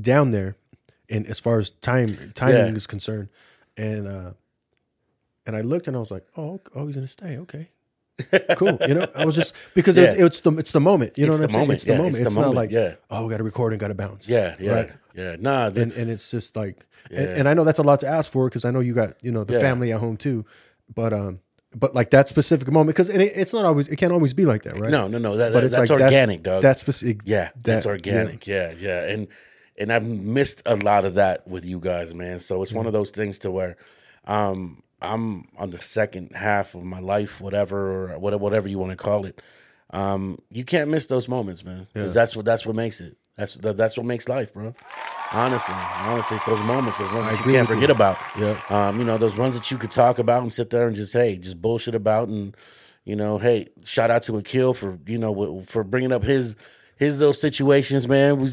down 0.00 0.30
there, 0.30 0.56
and 1.08 1.26
as 1.26 1.38
far 1.38 1.58
as 1.58 1.70
time 1.70 2.32
timing 2.34 2.54
Yeah. 2.72 2.74
is 2.76 2.86
concerned, 2.86 3.28
and 3.76 4.08
uh, 4.08 4.32
and 5.46 5.56
I 5.56 5.60
looked 5.60 5.86
and 5.88 5.96
I 5.96 6.00
was 6.00 6.10
like, 6.10 6.26
oh, 6.36 6.60
oh, 6.74 6.86
he's 6.86 6.94
gonna 6.94 7.06
stay, 7.06 7.36
okay, 7.38 7.68
cool. 8.56 8.78
You 8.88 8.94
know, 8.94 9.06
I 9.14 9.24
was 9.24 9.34
just 9.34 9.54
because 9.74 9.96
it, 9.96 10.18
it's 10.18 10.40
the 10.40 10.52
it's 10.56 10.72
the 10.72 10.80
moment. 10.80 11.18
You 11.18 11.26
know 11.26 11.32
It's 11.32 11.40
what 11.40 11.44
I'm 11.44 11.48
the 11.48 11.52
saying? 11.52 11.60
moment, 11.62 11.76
It's 11.76 11.84
the 11.84 11.92
yeah, 11.92 11.98
moment. 11.98 12.14
it's 12.16 12.20
It's, 12.26 12.34
the 12.34 12.40
not 12.40 12.46
moment, 12.48 12.56
like, 12.56 12.70
yeah. 12.70 12.94
oh, 13.10 13.24
we 13.26 13.30
got 13.30 13.38
to 13.38 13.44
record 13.44 13.72
and 13.72 13.80
got 13.80 13.88
to 13.88 13.94
bounce. 13.94 14.28
Yeah, 14.28 14.56
yeah, 14.58 14.72
Right. 14.72 14.90
yeah. 15.14 15.36
Nah, 15.38 15.70
the, 15.70 15.82
and 15.82 15.92
and 15.92 16.10
it's 16.10 16.30
just 16.30 16.56
like, 16.56 16.86
and, 17.10 17.28
and 17.28 17.48
I 17.48 17.54
know 17.54 17.64
that's 17.64 17.78
a 17.78 17.82
lot 17.84 18.00
to 18.00 18.06
ask 18.08 18.30
for 18.30 18.48
because 18.48 18.64
I 18.64 18.70
know 18.70 18.80
you 18.80 18.94
got 18.94 19.14
you 19.22 19.32
know 19.32 19.44
the 19.44 19.54
Yeah. 19.54 19.60
family 19.60 19.92
at 19.92 20.00
home 20.00 20.16
too, 20.16 20.44
but 20.94 21.12
um, 21.12 21.40
but 21.74 21.94
like 21.94 22.10
that 22.10 22.28
specific 22.28 22.70
moment 22.70 22.88
because 22.88 23.08
it, 23.08 23.20
it's 23.20 23.52
not 23.52 23.64
always 23.64 23.88
it 23.88 23.96
can't 23.96 24.12
always 24.12 24.34
be 24.34 24.44
like 24.44 24.62
that, 24.64 24.78
right? 24.78 24.90
no, 24.90 25.08
no, 25.08 25.18
no. 25.18 25.36
That, 25.36 25.52
but 25.52 25.64
it's 25.64 25.76
that's 25.76 25.90
like 25.90 26.00
organic, 26.00 26.42
that's, 26.42 26.54
dog. 26.54 26.62
That's 26.62 26.80
specific. 26.80 27.20
yeah, 27.24 27.50
that's 27.62 27.84
that- 27.84 27.90
organic. 27.90 28.46
Yeah. 28.46 28.72
yeah, 28.78 29.04
And 29.04 29.28
and 29.78 29.92
I've 29.92 30.04
missed 30.04 30.62
a 30.66 30.76
lot 30.76 31.04
of 31.04 31.14
that 31.14 31.46
with 31.48 31.64
you 31.64 31.80
guys, 31.80 32.14
man. 32.14 32.38
So 32.38 32.62
it's 32.62 32.72
one 32.72 32.86
of 32.86 32.92
those 32.92 33.10
things 33.10 33.38
to 33.40 33.50
where 33.50 33.76
um 34.26 34.82
I'm 35.00 35.48
on 35.58 35.70
the 35.70 35.78
second 35.82 36.36
half 36.36 36.74
of 36.74 36.84
my 36.84 37.00
life, 37.00 37.40
whatever 37.40 38.12
or 38.12 38.18
whatever 38.18 38.42
whatever 38.42 38.68
you 38.68 38.78
want 38.78 38.90
to 38.90 38.96
call 38.96 39.26
it. 39.26 39.40
Um, 39.90 40.38
you 40.50 40.64
can't 40.64 40.88
miss 40.90 41.06
those 41.06 41.28
moments, 41.28 41.64
man. 41.64 41.86
Because 41.92 42.14
that's 42.14 42.34
what 42.36 42.44
that's 42.44 42.64
what 42.64 42.76
makes 42.76 43.00
it. 43.00 43.16
That's 43.36 43.54
that, 43.56 43.76
that's 43.76 43.96
what 43.96 44.06
makes 44.06 44.28
life, 44.28 44.52
bro. 44.52 44.74
Honestly, 45.32 45.74
honestly, 45.74 46.36
it's 46.36 46.46
those 46.46 46.60
moments, 46.60 46.98
those 46.98 47.12
ones 47.12 47.26
that 47.30 47.46
you 47.46 47.52
can't 47.52 47.66
forget 47.66 47.88
you. 47.88 47.94
about. 47.94 48.18
Yeah. 48.38 48.60
Um, 48.68 48.98
you 48.98 49.04
know, 49.04 49.16
those 49.16 49.36
ones 49.36 49.54
that 49.54 49.70
you 49.70 49.78
could 49.78 49.90
talk 49.90 50.18
about 50.18 50.42
and 50.42 50.52
sit 50.52 50.68
there 50.70 50.86
and 50.86 50.94
just 50.94 51.12
hey, 51.14 51.36
just 51.38 51.60
bullshit 51.60 51.94
about 51.94 52.28
and 52.28 52.54
you 53.04 53.16
know, 53.16 53.38
hey, 53.38 53.68
shout 53.84 54.10
out 54.10 54.22
to 54.24 54.36
Akil 54.36 54.74
for 54.74 54.98
you 55.06 55.18
know 55.18 55.62
for 55.62 55.82
bringing 55.84 56.12
up 56.12 56.22
his 56.22 56.56
his 56.96 57.18
those 57.18 57.40
situations, 57.40 58.06
man. 58.06 58.38
We, 58.40 58.48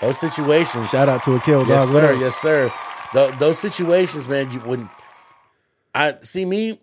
those 0.00 0.18
situations. 0.18 0.90
Shout 0.90 1.08
out 1.08 1.22
to 1.24 1.34
Akil 1.36 1.66
yes, 1.66 1.84
dog. 1.84 1.92
sir. 1.92 2.12
Yes, 2.14 2.36
sir. 2.36 2.72
Tho- 3.14 3.32
those 3.32 3.58
situations, 3.58 4.28
man. 4.28 4.52
You 4.52 4.60
when 4.60 4.90
I 5.94 6.16
see 6.22 6.44
me, 6.44 6.80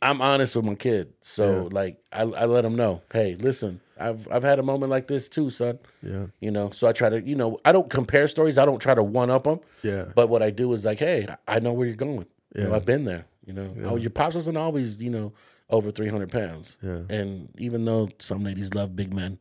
I'm 0.00 0.20
honest 0.22 0.56
with 0.56 0.64
my 0.64 0.74
kid. 0.74 1.12
So 1.20 1.68
like, 1.70 1.98
I, 2.12 2.22
I 2.22 2.44
let 2.46 2.64
him 2.64 2.76
know, 2.76 3.02
hey, 3.12 3.36
listen, 3.36 3.80
I've 4.00 4.28
I've 4.30 4.42
had 4.42 4.58
a 4.58 4.62
moment 4.62 4.90
like 4.90 5.06
this 5.08 5.28
too, 5.28 5.50
son. 5.50 5.78
Yeah. 6.02 6.26
You 6.40 6.50
know, 6.50 6.70
so 6.70 6.86
I 6.86 6.92
try 6.92 7.08
to, 7.08 7.20
you 7.20 7.34
know, 7.34 7.58
I 7.64 7.72
don't 7.72 7.88
compare 7.90 8.28
stories. 8.28 8.58
I 8.58 8.64
don't 8.64 8.80
try 8.80 8.94
to 8.94 9.02
one 9.02 9.30
up 9.30 9.44
them. 9.44 9.60
Yeah. 9.82 10.06
But 10.14 10.28
what 10.28 10.42
I 10.42 10.50
do 10.50 10.72
is 10.72 10.84
like, 10.84 10.98
hey, 10.98 11.26
I 11.46 11.58
know 11.60 11.72
where 11.72 11.86
you're 11.86 11.96
going. 11.96 12.26
You 12.54 12.64
know, 12.64 12.70
Yeah. 12.70 12.76
I've 12.76 12.84
been 12.86 13.04
there. 13.04 13.26
You 13.46 13.54
know, 13.54 13.68
oh, 13.84 13.96
your 13.96 14.10
pops 14.10 14.34
wasn't 14.34 14.58
always, 14.58 14.98
you 14.98 15.08
know, 15.10 15.32
over 15.70 15.90
300 15.90 16.30
pounds. 16.30 16.76
Yeah. 16.82 17.00
And 17.08 17.48
even 17.58 17.84
though 17.84 18.10
some 18.18 18.44
ladies 18.44 18.74
love 18.74 18.94
big 18.94 19.12
men, 19.14 19.38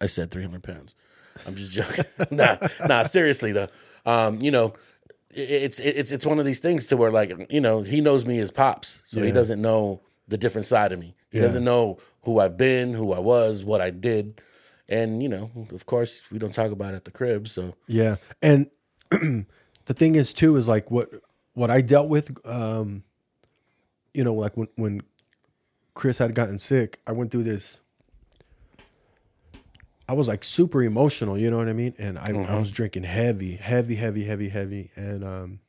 I 0.00 0.06
said 0.06 0.30
300 0.32 0.62
pounds. 0.62 0.94
I'm 1.46 1.54
just 1.54 1.70
joking. 1.78 2.04
nah, 2.30 2.56
nah, 2.86 3.02
seriously 3.04 3.52
though. 3.52 3.68
Um, 4.06 4.40
you 4.42 4.50
know, 4.50 4.74
it's 5.30 5.80
it's 5.80 6.12
it's 6.12 6.24
one 6.24 6.38
of 6.38 6.44
these 6.44 6.60
things 6.60 6.86
to 6.86 6.96
where 6.96 7.10
like 7.10 7.32
you 7.50 7.60
know 7.60 7.82
he 7.82 8.00
knows 8.00 8.24
me 8.24 8.38
as 8.38 8.50
pops, 8.52 9.02
so 9.04 9.20
he 9.20 9.32
doesn't 9.32 9.60
know 9.60 10.00
the 10.28 10.38
different 10.38 10.66
side 10.66 10.92
of 10.92 10.98
me. 10.98 11.14
He 11.30 11.38
Yeah. 11.38 11.44
doesn't 11.44 11.64
know 11.64 11.98
who 12.22 12.38
I've 12.40 12.56
been, 12.56 12.94
who 12.94 13.12
I 13.12 13.18
was, 13.18 13.64
what 13.64 13.80
I 13.80 13.90
did, 13.90 14.40
and 14.88 15.22
you 15.22 15.28
know, 15.28 15.50
of 15.72 15.86
course, 15.86 16.22
we 16.30 16.38
don't 16.38 16.54
talk 16.54 16.70
about 16.70 16.92
it 16.94 16.96
at 16.96 17.04
the 17.04 17.10
crib. 17.10 17.48
So 17.48 17.74
Yeah, 17.86 18.16
and 18.42 18.70
the 19.10 19.46
thing 19.94 20.14
is 20.14 20.32
too 20.32 20.56
is 20.56 20.68
like 20.68 20.90
what 20.90 21.10
what 21.54 21.70
I 21.70 21.80
dealt 21.80 22.08
with. 22.08 22.36
Um, 22.46 23.04
you 24.12 24.24
know, 24.24 24.34
like 24.34 24.56
when 24.56 24.68
when 24.76 25.02
Chris 25.94 26.18
had 26.18 26.34
gotten 26.34 26.58
sick, 26.58 27.00
I 27.06 27.12
went 27.12 27.30
through 27.30 27.44
this. 27.44 27.80
I 30.06 30.12
was 30.12 30.28
like 30.28 30.44
super 30.44 30.82
emotional, 30.82 31.38
you 31.38 31.50
know 31.50 31.56
what 31.56 31.68
I 31.68 31.72
mean, 31.72 31.94
and 31.96 32.18
I, 32.18 32.26
I 32.26 32.58
was 32.58 32.70
drinking 32.70 33.04
heavy, 33.04 33.56
heavy, 33.56 33.94
heavy, 33.94 34.22
heavy, 34.24 34.50
heavy, 34.50 34.90
and 34.96 35.24
um, 35.24 35.60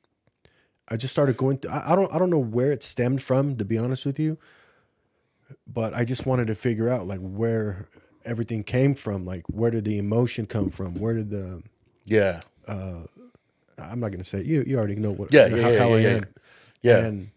I 0.87 0.97
just 0.97 1.11
started 1.11 1.37
going. 1.37 1.57
Through, 1.57 1.71
I, 1.71 1.93
I 1.93 1.95
don't, 1.95 2.13
I 2.13 2.19
don't 2.19 2.29
know 2.29 2.39
where 2.39 2.71
it 2.71 2.83
stemmed 2.83 3.23
from, 3.23 3.57
to 3.57 3.65
be 3.65 3.77
honest 3.77 4.05
with 4.05 4.19
you, 4.19 4.37
but 5.67 5.93
I 5.93 6.05
just 6.05 6.25
wanted 6.25 6.47
to 6.47 6.55
figure 6.55 6.89
out 6.89 7.07
like 7.07 7.19
where 7.19 7.87
everything 8.23 8.63
came 8.63 8.95
from, 8.95 9.25
like 9.25 9.43
where 9.47 9.71
did 9.71 9.85
the 9.85 9.97
emotion 9.97 10.45
come 10.45 10.69
from, 10.69 10.95
where 10.95 11.13
did 11.13 11.29
the 11.29 11.63
yeah, 12.05 12.41
uh, 12.67 13.01
I'm 13.77 13.99
not 13.99 14.11
gonna 14.11 14.23
say 14.23 14.39
it. 14.39 14.45
you. 14.45 14.63
You 14.65 14.77
already 14.77 14.95
know 14.95 15.11
what 15.11 15.33
Yeah, 15.33 15.49
how, 15.49 15.55
yeah, 15.55 15.69
yeah, 15.71 15.79
how 15.79 15.93
I 15.93 15.99
yeah, 15.99 16.09
am. 16.09 16.25
yeah. 16.81 16.97
And 16.99 17.31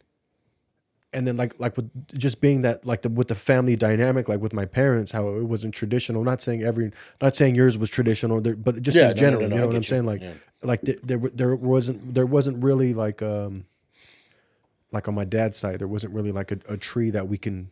and 1.15 1.27
then 1.27 1.37
like 1.39 1.59
like 1.59 1.77
with 1.77 1.91
just 2.19 2.41
being 2.41 2.63
that 2.63 2.85
like 2.85 3.03
the 3.03 3.09
with 3.09 3.29
the 3.29 3.35
family 3.35 3.77
dynamic, 3.77 4.29
like 4.29 4.41
with 4.41 4.53
my 4.53 4.67
parents, 4.67 5.11
how 5.11 5.29
it 5.37 5.45
wasn't 5.45 5.75
traditional. 5.75 6.23
not 6.23 6.43
saying 6.43 6.63
every, 6.63 6.93
not 7.23 7.35
saying 7.35 7.55
yours 7.55 7.79
was 7.79 7.89
traditional, 7.89 8.41
but 8.43 8.83
just 8.83 8.97
Yeah, 8.97 9.05
in 9.05 9.09
no, 9.09 9.15
general, 9.15 9.43
no, 9.43 9.49
no, 9.49 9.55
you 9.55 9.59
I 9.59 9.61
know 9.63 9.67
what 9.69 9.77
I'm 9.77 9.83
you. 9.83 9.89
saying? 9.89 10.05
Like 10.05 10.21
Yeah. 10.23 10.33
Like 10.63 10.83
th- 10.83 11.01
there 11.03 11.19
there 11.19 11.55
wasn't 11.55 12.15
there 12.15 12.27
wasn't 12.27 12.63
really 12.63 12.95
like 12.95 13.23
um 13.23 13.65
like 14.91 15.07
on 15.09 15.15
my 15.15 15.25
dad's 15.25 15.57
side, 15.59 15.79
there 15.79 15.89
wasn't 15.89 16.15
really 16.15 16.33
like 16.33 16.51
a, 16.51 16.59
a 16.69 16.77
tree 16.77 17.11
that 17.11 17.29
we 17.29 17.39
can 17.39 17.71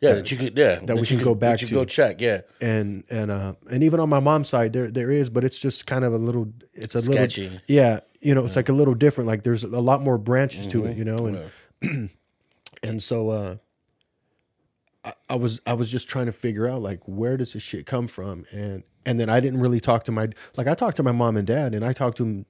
yeah, 0.00 0.14
that 0.14 0.30
you 0.30 0.36
could, 0.36 0.56
yeah, 0.56 0.78
that, 0.84 0.94
we 0.96 1.04
can 1.04 1.16
could- 1.18 1.24
go 1.24 1.34
back 1.34 1.58
to. 1.58 1.66
go 1.74 1.84
check, 1.84 2.20
yeah, 2.20 2.42
and 2.60 3.02
and 3.10 3.30
uh 3.32 3.54
and 3.68 3.82
even 3.82 3.98
on 3.98 4.08
my 4.08 4.20
mom's 4.20 4.48
side 4.48 4.72
there 4.72 4.90
there 4.90 5.10
is 5.10 5.28
but 5.28 5.42
it's 5.44 5.58
just 5.58 5.86
kind 5.86 6.04
of 6.04 6.12
a 6.14 6.18
little 6.18 6.52
it's 6.72 6.94
a 6.94 7.02
Sketchy. 7.02 7.44
little 7.44 7.60
yeah 7.66 8.00
you 8.20 8.34
know 8.34 8.44
it's 8.44 8.54
like 8.56 8.68
a 8.68 8.72
little 8.72 8.94
different 8.94 9.26
like 9.26 9.42
there's 9.42 9.64
a 9.64 9.68
lot 9.68 10.00
more 10.02 10.16
branches 10.18 10.66
to 10.68 10.86
it 10.86 10.96
you 10.96 11.04
know 11.04 11.26
and 11.82 12.10
and 12.84 13.02
so 13.02 13.30
uh 13.30 13.56
I, 15.04 15.12
I 15.30 15.34
was 15.36 15.60
i 15.66 15.72
was 15.74 15.90
just 15.90 16.08
trying 16.08 16.26
to 16.26 16.32
figure 16.32 16.66
out 16.68 16.80
like 16.82 17.00
where 17.06 17.36
does 17.36 17.52
this 17.52 17.62
shit 17.62 17.86
come 17.86 18.06
from? 18.06 18.44
And 18.52 18.82
and 19.08 19.18
then 19.18 19.28
i 19.30 19.40
didn't 19.40 19.60
really 19.60 19.80
talk 19.80 20.04
to 20.04 20.12
my 20.12 20.28
like 20.56 20.66
i 20.66 20.74
talked 20.74 20.96
to 20.98 21.02
my 21.02 21.12
mom 21.12 21.36
and 21.36 21.46
dad 21.46 21.74
and 21.74 21.84
i 21.84 21.92
talked 21.92 22.16
to 22.18 22.24
them 22.24 22.46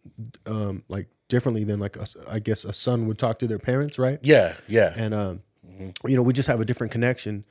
um 0.46 0.82
like 0.88 1.06
differently 1.28 1.62
than 1.64 1.78
like 1.78 1.96
a, 1.96 2.06
i 2.28 2.38
guess 2.38 2.64
a 2.64 2.72
son 2.72 3.06
would 3.06 3.18
talk 3.18 3.38
to 3.38 3.46
their 3.46 3.58
parents 3.58 3.98
right 3.98 4.18
yeah, 4.22 4.54
yeah, 4.66 4.92
and 4.96 5.14
um 5.14 5.42
you 6.06 6.16
know 6.16 6.22
we 6.22 6.32
just 6.32 6.48
have 6.48 6.60
a 6.60 6.64
different 6.64 6.92
connection 6.92 7.44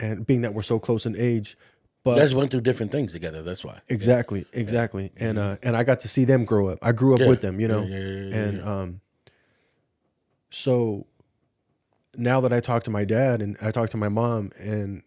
and 0.00 0.26
being 0.26 0.40
that 0.42 0.52
we're 0.54 0.62
so 0.62 0.78
close 0.78 1.06
in 1.06 1.14
age 1.16 1.56
but 2.02 2.16
you 2.16 2.22
guys 2.22 2.34
went 2.34 2.50
through 2.50 2.62
different 2.62 2.90
things 2.92 3.12
together. 3.12 3.42
That's 3.42 3.62
why. 3.62 3.78
Exactly, 3.90 4.46
exactly. 4.54 5.12
And 5.18 5.36
uh 5.38 5.56
and 5.62 5.76
I 5.76 5.82
got 5.84 6.00
to 6.00 6.08
see 6.08 6.24
them 6.24 6.46
grow 6.46 6.68
up. 6.68 6.78
I 6.80 6.92
grew 6.92 7.12
up 7.14 7.20
Yeah. 7.20 7.28
with 7.28 7.42
them, 7.42 7.60
you 7.60 7.68
know. 7.68 7.84
Yeah, 7.84 7.98
yeah, 7.98 8.06
yeah, 8.06 8.22
yeah, 8.30 8.36
and 8.42 8.62
um 8.62 9.00
so 10.50 11.06
now 12.16 12.40
that 12.40 12.54
I 12.54 12.60
talk 12.60 12.84
to 12.84 12.90
my 12.90 13.04
dad 13.04 13.42
and 13.42 13.58
I 13.60 13.70
talk 13.70 13.90
to 13.90 13.98
my 13.98 14.08
mom 14.08 14.50
and 14.58 15.02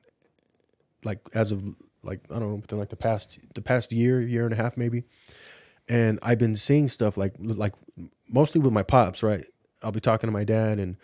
like 1.04 1.20
as 1.34 1.52
of 1.52 1.64
like 2.04 2.20
I 2.30 2.40
don't 2.40 2.50
know 2.50 2.56
within 2.56 2.80
like 2.80 2.90
the 2.90 2.96
past 2.96 3.40
the 3.56 3.62
past 3.62 3.92
year, 3.92 4.22
year 4.22 4.44
and 4.46 4.54
a 4.54 4.58
half 4.58 4.78
maybe. 4.78 5.04
And 5.90 6.20
I've 6.24 6.38
been 6.40 6.56
seeing 6.56 6.88
stuff 6.88 7.18
like 7.18 7.34
like 7.40 7.74
mostly 8.30 8.62
with 8.62 8.74
my 8.74 8.84
pops, 8.84 9.24
right? 9.24 9.46
I'll 9.82 9.92
be 9.92 10.00
talking 10.00 10.28
to 10.28 10.32
my 10.32 10.44
dad 10.44 10.80
and 10.80 10.96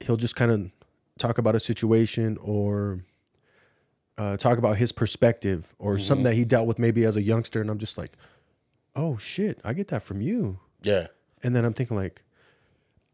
he'll 0.00 0.16
just 0.16 0.36
kind 0.36 0.50
of 0.50 0.70
talk 1.18 1.38
about 1.38 1.56
a 1.56 1.60
situation 1.60 2.36
or 2.40 3.04
uh, 4.16 4.36
talk 4.36 4.58
about 4.58 4.76
his 4.76 4.92
perspective 4.92 5.74
or 5.78 5.98
something 5.98 6.24
that 6.24 6.34
he 6.34 6.44
dealt 6.44 6.66
with 6.66 6.78
maybe 6.78 7.04
as 7.04 7.16
a 7.16 7.22
youngster, 7.22 7.60
and 7.60 7.70
I'm 7.70 7.78
just 7.78 7.96
like, 7.98 8.12
oh 8.96 9.16
shit, 9.16 9.60
I 9.64 9.72
get 9.72 9.88
that 9.88 10.02
from 10.02 10.20
you. 10.20 10.58
Yeah, 10.82 11.06
And 11.44 11.54
then 11.54 11.64
I'm 11.64 11.72
thinking 11.74 11.96
like, 11.96 12.22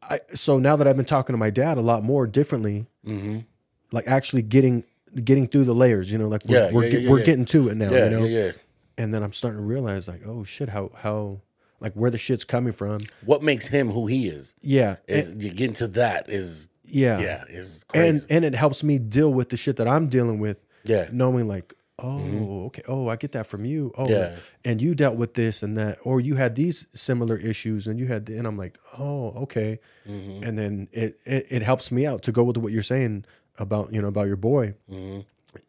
I 0.03 0.21
so 0.35 0.59
now 0.59 0.77
that 0.77 0.87
I've 0.87 0.97
been 0.97 1.05
talking 1.07 1.33
to 1.35 1.39
my 1.39 1.51
dad 1.51 1.79
a 1.79 1.83
lot 1.83 2.03
more 2.05 2.27
differently, 2.27 2.87
Mm-hmm. 3.07 3.41
like 3.93 4.07
actually 4.07 4.41
getting 4.43 4.85
getting 5.23 5.47
through 5.47 5.65
the 5.65 5.75
layers, 5.75 6.11
you 6.11 6.19
know, 6.19 6.29
like 6.29 6.45
we're 6.47 6.67
Yeah, 6.67 6.73
we're, 6.73 6.85
yeah, 6.85 6.91
get- 6.91 7.03
yeah, 7.03 7.11
we're 7.11 7.25
getting 7.25 7.45
to 7.47 7.69
it 7.69 7.77
now, 7.77 7.91
yeah, 7.91 8.05
you 8.05 8.11
know. 8.11 8.25
yeah, 8.25 8.45
yeah. 8.47 8.53
And 8.99 9.13
then 9.13 9.23
I'm 9.23 9.33
starting 9.33 9.59
to 9.61 9.67
realize 9.67 10.09
like, 10.09 10.23
oh 10.27 10.45
shit, 10.45 10.69
how 10.69 10.91
how 10.97 11.41
like 11.81 11.93
where 11.95 12.11
the 12.11 12.19
shit's 12.19 12.45
coming 12.45 12.73
from. 12.73 13.03
What 13.25 13.43
makes 13.43 13.67
him 13.69 13.91
who 13.91 14.07
he 14.07 14.29
is? 14.29 14.55
Yeah, 14.63 14.97
Is 15.09 15.29
and- 15.29 15.43
you 15.43 15.51
get 15.51 15.69
into 15.71 15.89
that 15.89 16.29
is 16.29 16.69
yeah, 16.87 17.19
yeah 17.19 17.45
is 17.49 17.85
crazy. 17.89 18.09
and 18.09 18.27
and 18.31 18.45
it 18.45 18.55
helps 18.55 18.83
me 18.85 18.99
deal 18.99 19.33
with 19.33 19.49
the 19.49 19.57
shit 19.57 19.77
that 19.77 19.89
I'm 19.89 20.09
dealing 20.09 20.39
with. 20.39 20.61
Yeah. 20.85 21.05
Mm-hmm. 21.07 21.17
knowing 21.17 21.49
like, 21.49 21.75
oh, 21.99 22.67
okay, 22.67 22.83
oh, 22.87 23.09
I 23.09 23.17
get 23.17 23.33
that 23.33 23.47
from 23.47 23.65
you. 23.65 23.93
Oh, 23.97 24.07
Yeah. 24.09 24.37
and 24.65 24.83
you 24.83 24.95
dealt 24.95 25.17
with 25.17 25.35
this 25.35 25.63
and 25.63 25.77
that, 25.79 25.99
or 26.03 26.21
you 26.21 26.35
had 26.35 26.55
these 26.57 26.87
similar 26.95 27.37
issues, 27.39 27.87
and 27.87 27.99
you 27.99 28.07
had, 28.07 28.29
and 28.29 28.47
I'm 28.47 28.59
like, 28.59 28.79
oh, 28.99 29.29
okay, 29.45 29.81
Mm-hmm. 30.07 30.45
and 30.45 30.59
then 30.59 30.89
it, 30.93 31.19
it 31.25 31.47
it 31.51 31.63
helps 31.63 31.91
me 31.91 32.05
out 32.07 32.23
to 32.25 32.33
go 32.33 32.43
with 32.43 32.59
what 32.59 32.71
you're 32.73 32.83
saying 32.83 33.25
about 33.59 33.93
you 33.93 34.01
know 34.03 34.09
about 34.09 34.27
your 34.27 34.37
boy. 34.37 34.75
Mm-hmm. 34.91 35.21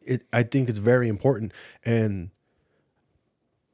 It 0.05 0.23
I 0.33 0.43
think 0.43 0.69
it's 0.69 0.79
very 0.79 1.07
important, 1.09 1.51
and 1.83 2.29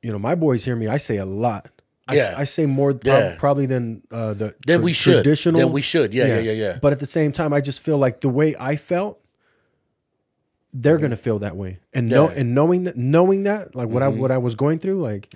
you 0.02 0.12
know 0.12 0.20
my 0.20 0.36
boys 0.36 0.66
hear 0.66 0.76
me. 0.76 0.88
I 0.88 0.98
say 0.98 1.18
a 1.18 1.26
lot. 1.26 1.70
I, 2.08 2.18
s- 2.18 2.30
Yeah. 2.32 2.36
I 2.40 2.44
say 2.46 2.66
more 2.66 2.92
prob- 2.94 3.06
Yeah. 3.06 3.36
probably 3.38 3.66
than 3.68 4.02
uh, 4.12 4.34
the 4.34 4.56
Then 4.66 4.80
tra- 4.80 4.84
we 4.84 4.94
should. 4.94 5.14
traditional. 5.24 5.60
Then 5.60 5.72
we 5.72 5.82
should. 5.82 6.14
Yeah, 6.14 6.26
yeah, 6.28 6.40
yeah, 6.40 6.52
yeah. 6.52 6.80
But 6.82 6.92
at 6.92 7.00
the 7.00 7.06
same 7.06 7.32
time, 7.32 7.54
I 7.54 7.62
just 7.62 7.80
feel 7.80 7.98
like 7.98 8.20
the 8.22 8.28
way 8.30 8.56
I 8.60 8.76
felt, 8.76 9.20
they're 10.74 10.98
gonna 10.98 11.16
feel 11.18 11.40
that 11.40 11.56
way, 11.56 11.80
and 11.94 12.10
know 12.10 12.28
Mm-hmm. 12.28 12.32
Yeah. 12.32 12.32
Mm-hmm. 12.32 12.40
and 12.42 12.56
knowing 12.56 12.84
that, 12.86 12.98
knowing 12.98 13.44
that, 13.44 13.76
like 13.76 13.88
what 13.90 14.04
I 14.04 14.08
what 14.10 14.32
I 14.32 14.38
was 14.40 14.56
going 14.56 14.80
through, 14.80 15.00
like 15.00 15.34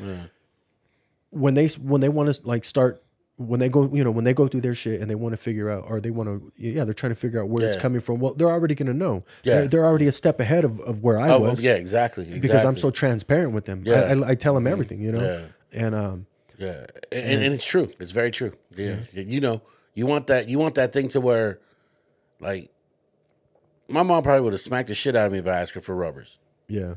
when 1.30 1.54
they 1.54 1.68
when 1.68 2.02
they 2.02 2.10
want 2.10 2.34
to 2.34 2.42
like 2.48 2.66
start 2.66 3.02
when 3.38 3.60
they 3.60 3.68
go, 3.68 3.90
you 3.94 4.04
know, 4.04 4.12
when 4.12 4.24
they 4.24 4.34
go 4.34 4.48
through 4.48 4.62
their 4.62 4.74
shit 4.74 5.02
and 5.02 5.10
they 5.10 5.16
want 5.16 5.34
to 5.34 5.38
figure 5.38 5.70
out, 5.70 5.84
or 5.88 6.00
they 6.00 6.10
want 6.12 6.30
to, 6.30 6.52
yeah, 6.58 6.86
they're 6.86 6.94
trying 6.94 7.12
to 7.12 7.16
figure 7.16 7.42
out 7.42 7.50
where 7.50 7.68
it's 7.68 7.76
coming 7.78 8.00
from. 8.00 8.20
Well, 8.20 8.34
they're 8.34 8.50
already 8.50 8.76
gonna 8.76 8.94
know. 8.94 9.26
Yeah. 9.44 9.56
they're, 9.56 9.68
they're 9.68 9.86
already 9.86 10.08
a 10.08 10.12
step 10.14 10.40
ahead 10.40 10.64
of, 10.64 10.80
of 10.80 11.04
where 11.04 11.20
I 11.20 11.30
Oh, 11.32 11.40
was. 11.40 11.62
yeah, 11.64 11.74
exactly. 11.74 12.24
exactly. 12.24 12.40
because 12.48 12.64
I'm 12.64 12.78
so 12.78 12.92
transparent 12.92 13.52
with 13.52 13.66
them. 13.66 13.84
Yeah. 13.86 14.04
Mm-hmm. 14.04 14.24
I, 14.24 14.28
I, 14.28 14.30
I 14.32 14.36
tell 14.36 14.54
them 14.54 14.68
everything, 14.68 15.02
you 15.02 15.12
know, 15.12 15.22
Yeah. 15.74 15.80
and 15.86 15.96
um, 15.96 16.26
Yeah, 16.58 16.86
and, 17.12 17.44
and 17.44 17.54
it's 17.54 17.66
true. 17.66 17.92
It's 18.00 18.12
very 18.12 18.32
true. 18.32 18.54
Yeah. 18.76 19.00
you 19.12 19.42
know, 19.42 19.62
you 19.94 20.06
want 20.06 20.28
that. 20.28 20.48
You 20.48 20.58
want 20.60 20.76
that 20.76 20.94
thing 20.94 21.10
to 21.10 21.20
where, 21.20 21.60
like, 22.40 22.70
my 23.90 24.04
mom 24.04 24.24
probably 24.24 24.42
would 24.42 24.54
have 24.54 24.62
smacked 24.62 24.88
the 24.88 24.96
shit 24.96 25.16
out 25.16 25.26
of 25.26 25.32
me 25.34 25.40
if 25.40 25.48
I 25.48 25.60
asked 25.60 25.74
her 25.74 25.82
for 25.82 25.94
rubbers. 25.96 26.40
yeah, 26.68 26.96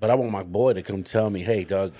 But 0.00 0.10
I 0.10 0.14
want 0.16 0.30
my 0.32 0.42
boy 0.42 0.72
to 0.74 0.82
come 0.82 1.02
tell 1.02 1.30
me, 1.30 1.40
"Hey, 1.42 1.64
Doug, 1.64 1.94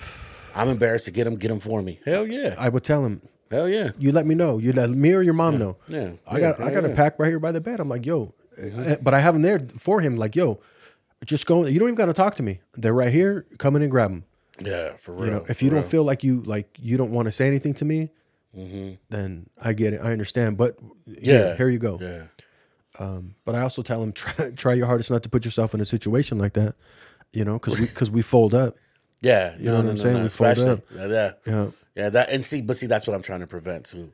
I'm 0.53 0.67
embarrassed 0.69 1.05
to 1.05 1.11
get 1.11 1.25
him. 1.25 1.35
Get 1.37 1.49
him 1.51 1.59
for 1.59 1.81
me." 1.81 1.99
Hell 2.05 2.27
yeah, 2.31 2.53
I 2.57 2.69
would 2.69 2.83
tell 2.83 3.01
them, 3.01 3.21
hell 3.51 3.67
yeah, 3.69 3.91
you 3.97 4.11
let 4.11 4.25
me 4.25 4.35
know. 4.35 4.57
You 4.57 4.73
let 4.73 4.89
me 4.89 5.13
or 5.13 5.21
your 5.21 5.33
mom 5.33 5.57
know. 5.57 5.77
yeah. 5.87 6.11
I 6.27 6.39
got 6.39 6.59
I 6.61 6.71
got 6.71 6.85
a 6.85 6.89
pack 6.89 7.19
right 7.19 7.27
here 7.29 7.39
by 7.39 7.51
the 7.51 7.61
bed. 7.61 7.79
I'm 7.79 7.89
like, 7.89 8.05
yo, 8.05 8.33
uh, 8.61 8.95
but 9.01 9.13
I 9.13 9.19
have 9.19 9.33
them 9.35 9.41
there 9.43 9.59
for 9.77 10.01
him. 10.01 10.17
Like, 10.17 10.35
yo, 10.35 10.59
just 11.25 11.45
go. 11.45 11.65
You 11.65 11.79
don't 11.79 11.89
even 11.89 11.95
got 11.95 12.07
to 12.07 12.13
talk 12.13 12.35
to 12.35 12.43
me. 12.43 12.59
They're 12.75 12.93
right 12.93 13.11
here. 13.11 13.45
Come 13.57 13.75
in 13.75 13.81
and 13.81 13.91
grab 13.91 14.11
them. 14.11 14.23
yeah, 14.59 14.95
for 14.97 15.13
real. 15.13 15.25
You 15.25 15.31
know, 15.31 15.45
if 15.49 15.61
you 15.61 15.69
don't 15.69 15.85
feel 15.85 16.03
like 16.03 16.23
you 16.23 16.41
like 16.43 16.67
you 16.79 16.97
don't 16.97 17.11
want 17.11 17.27
to 17.27 17.31
say 17.31 17.47
anything 17.47 17.73
to 17.75 17.85
me, 17.85 18.09
Mm-hmm. 18.57 18.93
then 19.09 19.47
I 19.61 19.73
get 19.73 19.93
it. 19.93 20.01
I 20.01 20.11
understand. 20.11 20.57
But 20.57 20.79
yeah, 21.05 21.15
yeah, 21.49 21.55
here 21.57 21.69
you 21.69 21.77
go. 21.77 21.99
Yeah, 22.01 22.23
But 23.45 23.53
I 23.55 23.61
also 23.61 23.83
tell 23.83 23.99
them 24.01 24.11
try, 24.13 24.51
try 24.51 24.73
your 24.73 24.87
hardest 24.87 25.11
not 25.11 25.21
to 25.23 25.29
put 25.29 25.45
yourself 25.45 25.73
in 25.75 25.81
a 25.81 25.85
situation 25.85 26.39
like 26.39 26.53
that. 26.53 26.75
You 27.33 27.45
know, 27.45 27.53
because 27.59 27.79
we 27.79 27.85
because 27.85 28.09
we 28.09 28.21
fold 28.23 28.53
up. 28.55 28.75
yeah. 29.21 29.55
You 29.59 29.65
know 29.65 29.77
what 29.77 29.85
I'm 29.85 29.97
saying? 29.97 30.23
We 30.23 30.29
fold 30.29 30.49
Especially, 30.57 30.71
up. 30.71 30.79
yeah, 30.95 31.31
yeah, 31.45 31.67
Yeah. 31.97 32.03
yeah. 32.03 32.09
That 32.11 32.29
and 32.29 32.45
see, 32.45 32.61
but 32.61 32.77
see, 32.77 32.85
that's 32.85 33.07
what 33.07 33.15
I'm 33.15 33.21
trying 33.23 33.39
to 33.41 33.47
prevent 33.47 33.87
too. 33.87 34.11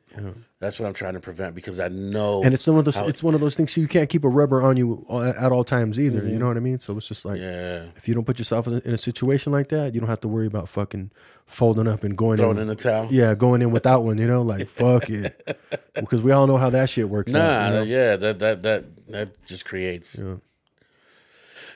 That's 0.58 0.80
what 0.80 0.86
I'm 0.86 0.94
trying 0.94 1.12
to 1.14 1.20
prevent 1.20 1.54
because 1.54 1.78
I 1.78 1.88
know, 1.88 2.42
And 2.42 2.54
it's 2.54 2.66
one 2.66 2.78
of 2.78 2.84
those. 2.86 2.96
It's 2.96 3.22
one 3.22 3.34
of 3.34 3.40
those 3.40 3.54
things. 3.56 3.76
You 3.76 3.86
can't 3.86 4.08
keep 4.08 4.24
a 4.24 4.28
rubber 4.28 4.62
on 4.62 4.76
you 4.76 5.04
at 5.38 5.52
all 5.52 5.62
times 5.64 6.00
either. 6.00 6.26
You 6.26 6.38
know 6.38 6.46
what 6.46 6.56
I 6.56 6.60
mean? 6.60 6.78
So 6.78 6.96
it's 6.96 7.06
just 7.06 7.24
like, 7.24 7.40
Mm-hmm. 7.40 7.84
yeah, 7.86 7.90
if 7.96 8.08
you 8.08 8.14
don't 8.14 8.24
put 8.24 8.38
yourself 8.38 8.66
in 8.66 8.74
a, 8.86 8.96
situation 8.96 9.52
like 9.52 9.68
that, 9.68 9.94
you 9.94 10.00
don't 10.00 10.08
have 10.08 10.20
to 10.20 10.28
worry 10.28 10.46
about 10.46 10.68
fucking 10.68 11.10
folding 11.46 11.86
up 11.86 12.02
and 12.04 12.16
going 12.16 12.38
throwing 12.38 12.56
in. 12.56 12.62
in 12.62 12.68
the 12.68 12.74
towel. 12.74 13.08
yeah, 13.10 13.34
going 13.34 13.60
in 13.60 13.70
without 13.70 14.02
one. 14.04 14.16
You 14.16 14.26
know, 14.26 14.40
like 14.42 14.68
fuck 14.80 15.10
it, 15.10 15.58
because 15.94 16.22
we 16.22 16.32
all 16.32 16.46
know 16.46 16.56
how 16.56 16.70
that 16.70 16.88
shit 16.88 17.10
works. 17.10 17.32
Nah, 17.32 17.40
out, 17.40 17.66
you 17.66 17.72
know? 17.74 17.82
yeah, 17.82 18.16
that 18.16 18.38
that 18.38 18.62
that 18.62 18.84
that 19.08 19.46
just 19.46 19.64
creates 19.66 20.20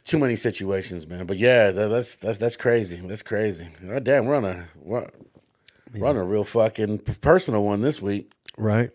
too 0.05 0.19
many 0.19 0.37
situations, 0.37 1.07
man. 1.07 1.27
But 1.27 1.37
yeah, 1.37 1.71
that, 1.71 1.89
that's 1.89 2.17
that's 2.17 2.39
that's 2.39 2.57
crazy. 2.57 2.97
That's 2.97 3.23
crazy. 3.23 3.69
God 3.87 4.05
damn, 4.05 4.25
we're 4.27 4.37
on 4.37 4.45
a 4.47 4.65
we're, 4.77 5.07
we're 5.95 6.07
on 6.07 6.17
a 6.17 6.25
real 6.25 6.45
fucking 6.45 6.99
personal 7.21 7.65
one 7.65 7.83
this 7.83 8.01
week. 8.03 8.31
right? 8.57 8.91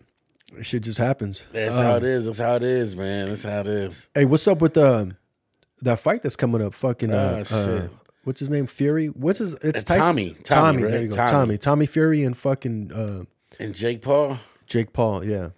Shit 0.60 0.82
just 0.84 0.98
happens. 0.98 1.44
That's 1.52 1.76
Um, 1.78 1.84
how 1.84 1.96
it 1.96 2.04
is. 2.04 2.26
That's 2.26 2.38
how 2.38 2.54
it 2.54 2.62
is, 2.62 2.94
man. 2.94 3.28
That's 3.28 3.42
how 3.42 3.60
it 3.60 3.66
is. 3.66 4.08
Hey, 4.14 4.24
what's 4.24 4.46
up 4.46 4.60
with 4.60 4.76
um 4.78 5.16
that 5.82 5.98
fight 5.98 6.22
that's 6.22 6.36
coming 6.36 6.62
up? 6.62 6.74
Fucking 6.74 7.12
uh, 7.12 7.44
Ah, 7.50 7.54
uh 7.56 7.88
what's 8.22 8.38
his 8.40 8.50
name? 8.50 8.66
Fury. 8.68 9.06
What's 9.08 9.40
his? 9.40 9.54
It's 9.54 9.80
Uh, 9.80 9.94
Tyson. 9.94 10.00
Tommy. 10.00 10.30
Tommy, 10.30 10.42
Tommy. 10.44 10.82
right? 10.84 10.90
There 10.92 11.02
you 11.02 11.08
go. 11.08 11.16
Tommy. 11.16 11.30
Tommy. 11.32 11.58
Tommy 11.58 11.86
Fury 11.86 12.22
and 12.22 12.36
fucking 12.36 12.92
uh, 12.92 13.24
And 13.58 13.74
Jake 13.74 14.00
Paul. 14.02 14.38
Jake 14.66 14.92
Paul. 14.92 15.24
Yeah. 15.24 15.48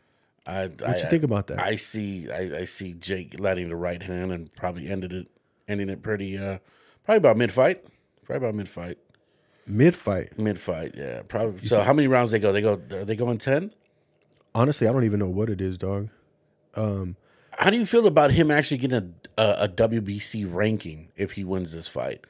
I, 0.47 0.69
What 0.69 0.83
I, 0.89 0.97
you 0.97 1.11
think 1.11 1.25
about 1.25 1.49
that? 1.49 1.61
I 1.61 1.75
see. 1.77 2.31
I, 2.31 2.61
I 2.61 2.65
see 2.65 2.95
Jake 2.95 3.39
letting 3.39 3.69
the 3.69 3.77
right 3.77 4.03
hand 4.03 4.33
and 4.33 4.55
probably 4.55 4.89
ended 4.89 5.13
it, 5.13 5.27
ending 5.69 5.91
it 5.91 6.03
pretty. 6.03 6.39
uh 6.39 6.59
Probably 7.05 7.19
about 7.19 7.37
mid 7.37 7.53
fight. 7.53 7.85
Probably 8.25 8.47
about 8.49 8.55
mid 8.55 8.69
fight. 8.69 8.97
Mid 9.67 9.95
fight. 9.95 10.39
Mid 10.39 10.59
fight. 10.59 10.95
Yeah. 10.97 11.23
Probably. 11.29 11.67
So 11.67 11.81
how 11.83 11.93
many 11.93 12.09
rounds 12.09 12.31
they 12.31 12.39
go? 12.39 12.53
They 12.53 12.61
go. 12.63 12.81
Are 12.93 13.05
they 13.05 13.17
going 13.17 13.39
ten? 13.39 13.73
Honestly, 14.55 14.87
I 14.89 14.93
don't 14.93 15.05
even 15.05 15.19
know 15.19 15.27
what 15.29 15.51
it 15.51 15.61
is, 15.61 15.77
dog. 15.77 16.09
Um, 16.75 17.17
how 17.59 17.71
do 17.71 17.77
you 17.77 17.87
feel 17.87 18.07
about 18.07 18.31
him 18.33 18.51
actually 18.51 18.79
getting 18.79 19.15
a, 19.37 19.43
a, 19.43 19.65
a 19.65 19.69
WBC 19.69 20.47
ranking 20.53 21.09
if 21.17 21.33
he 21.33 21.45
wins 21.45 21.73
this 21.73 21.89
fight? 21.89 22.25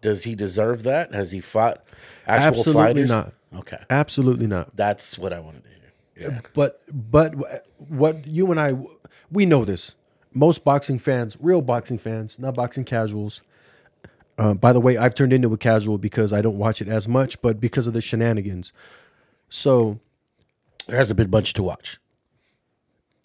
Does 0.00 0.24
he 0.24 0.34
deserve 0.34 0.82
that? 0.82 1.14
Has 1.14 1.30
he 1.30 1.40
fought 1.40 1.84
actual 2.26 2.48
Absolutely 2.48 2.82
fighters? 2.82 3.10
not. 3.10 3.32
Okay, 3.56 3.78
Absolutely 3.90 4.46
not. 4.46 4.74
that's 4.76 5.18
what 5.18 5.32
I 5.32 5.38
wanted 5.40 5.62
to 5.64 5.68
hear. 6.20 6.30
Yeah. 6.30 6.40
But 6.54 6.82
but 6.92 7.34
what 7.78 8.26
you 8.26 8.50
and 8.50 8.60
I 8.60 8.74
we 9.30 9.46
know 9.46 9.64
this. 9.64 9.92
Most 10.34 10.64
boxing 10.64 10.98
fans, 10.98 11.36
real 11.40 11.60
boxing 11.60 11.98
fans, 11.98 12.38
not 12.38 12.54
boxing 12.54 12.84
casuals. 12.84 13.42
Uh, 14.38 14.54
by 14.54 14.72
the 14.72 14.80
way, 14.80 14.96
I've 14.96 15.14
turned 15.14 15.32
into 15.32 15.52
a 15.52 15.58
casual 15.58 15.98
because 15.98 16.32
I 16.32 16.40
don't 16.40 16.58
watch 16.58 16.80
it 16.80 16.88
as 16.88 17.06
much, 17.06 17.40
but 17.42 17.60
because 17.60 17.86
of 17.86 17.92
the 17.92 18.00
shenanigans. 18.00 18.72
So 19.48 20.00
There 20.86 20.96
has 20.96 21.10
a 21.10 21.14
big 21.14 21.30
bunch 21.30 21.52
to 21.54 21.62
watch. 21.62 21.98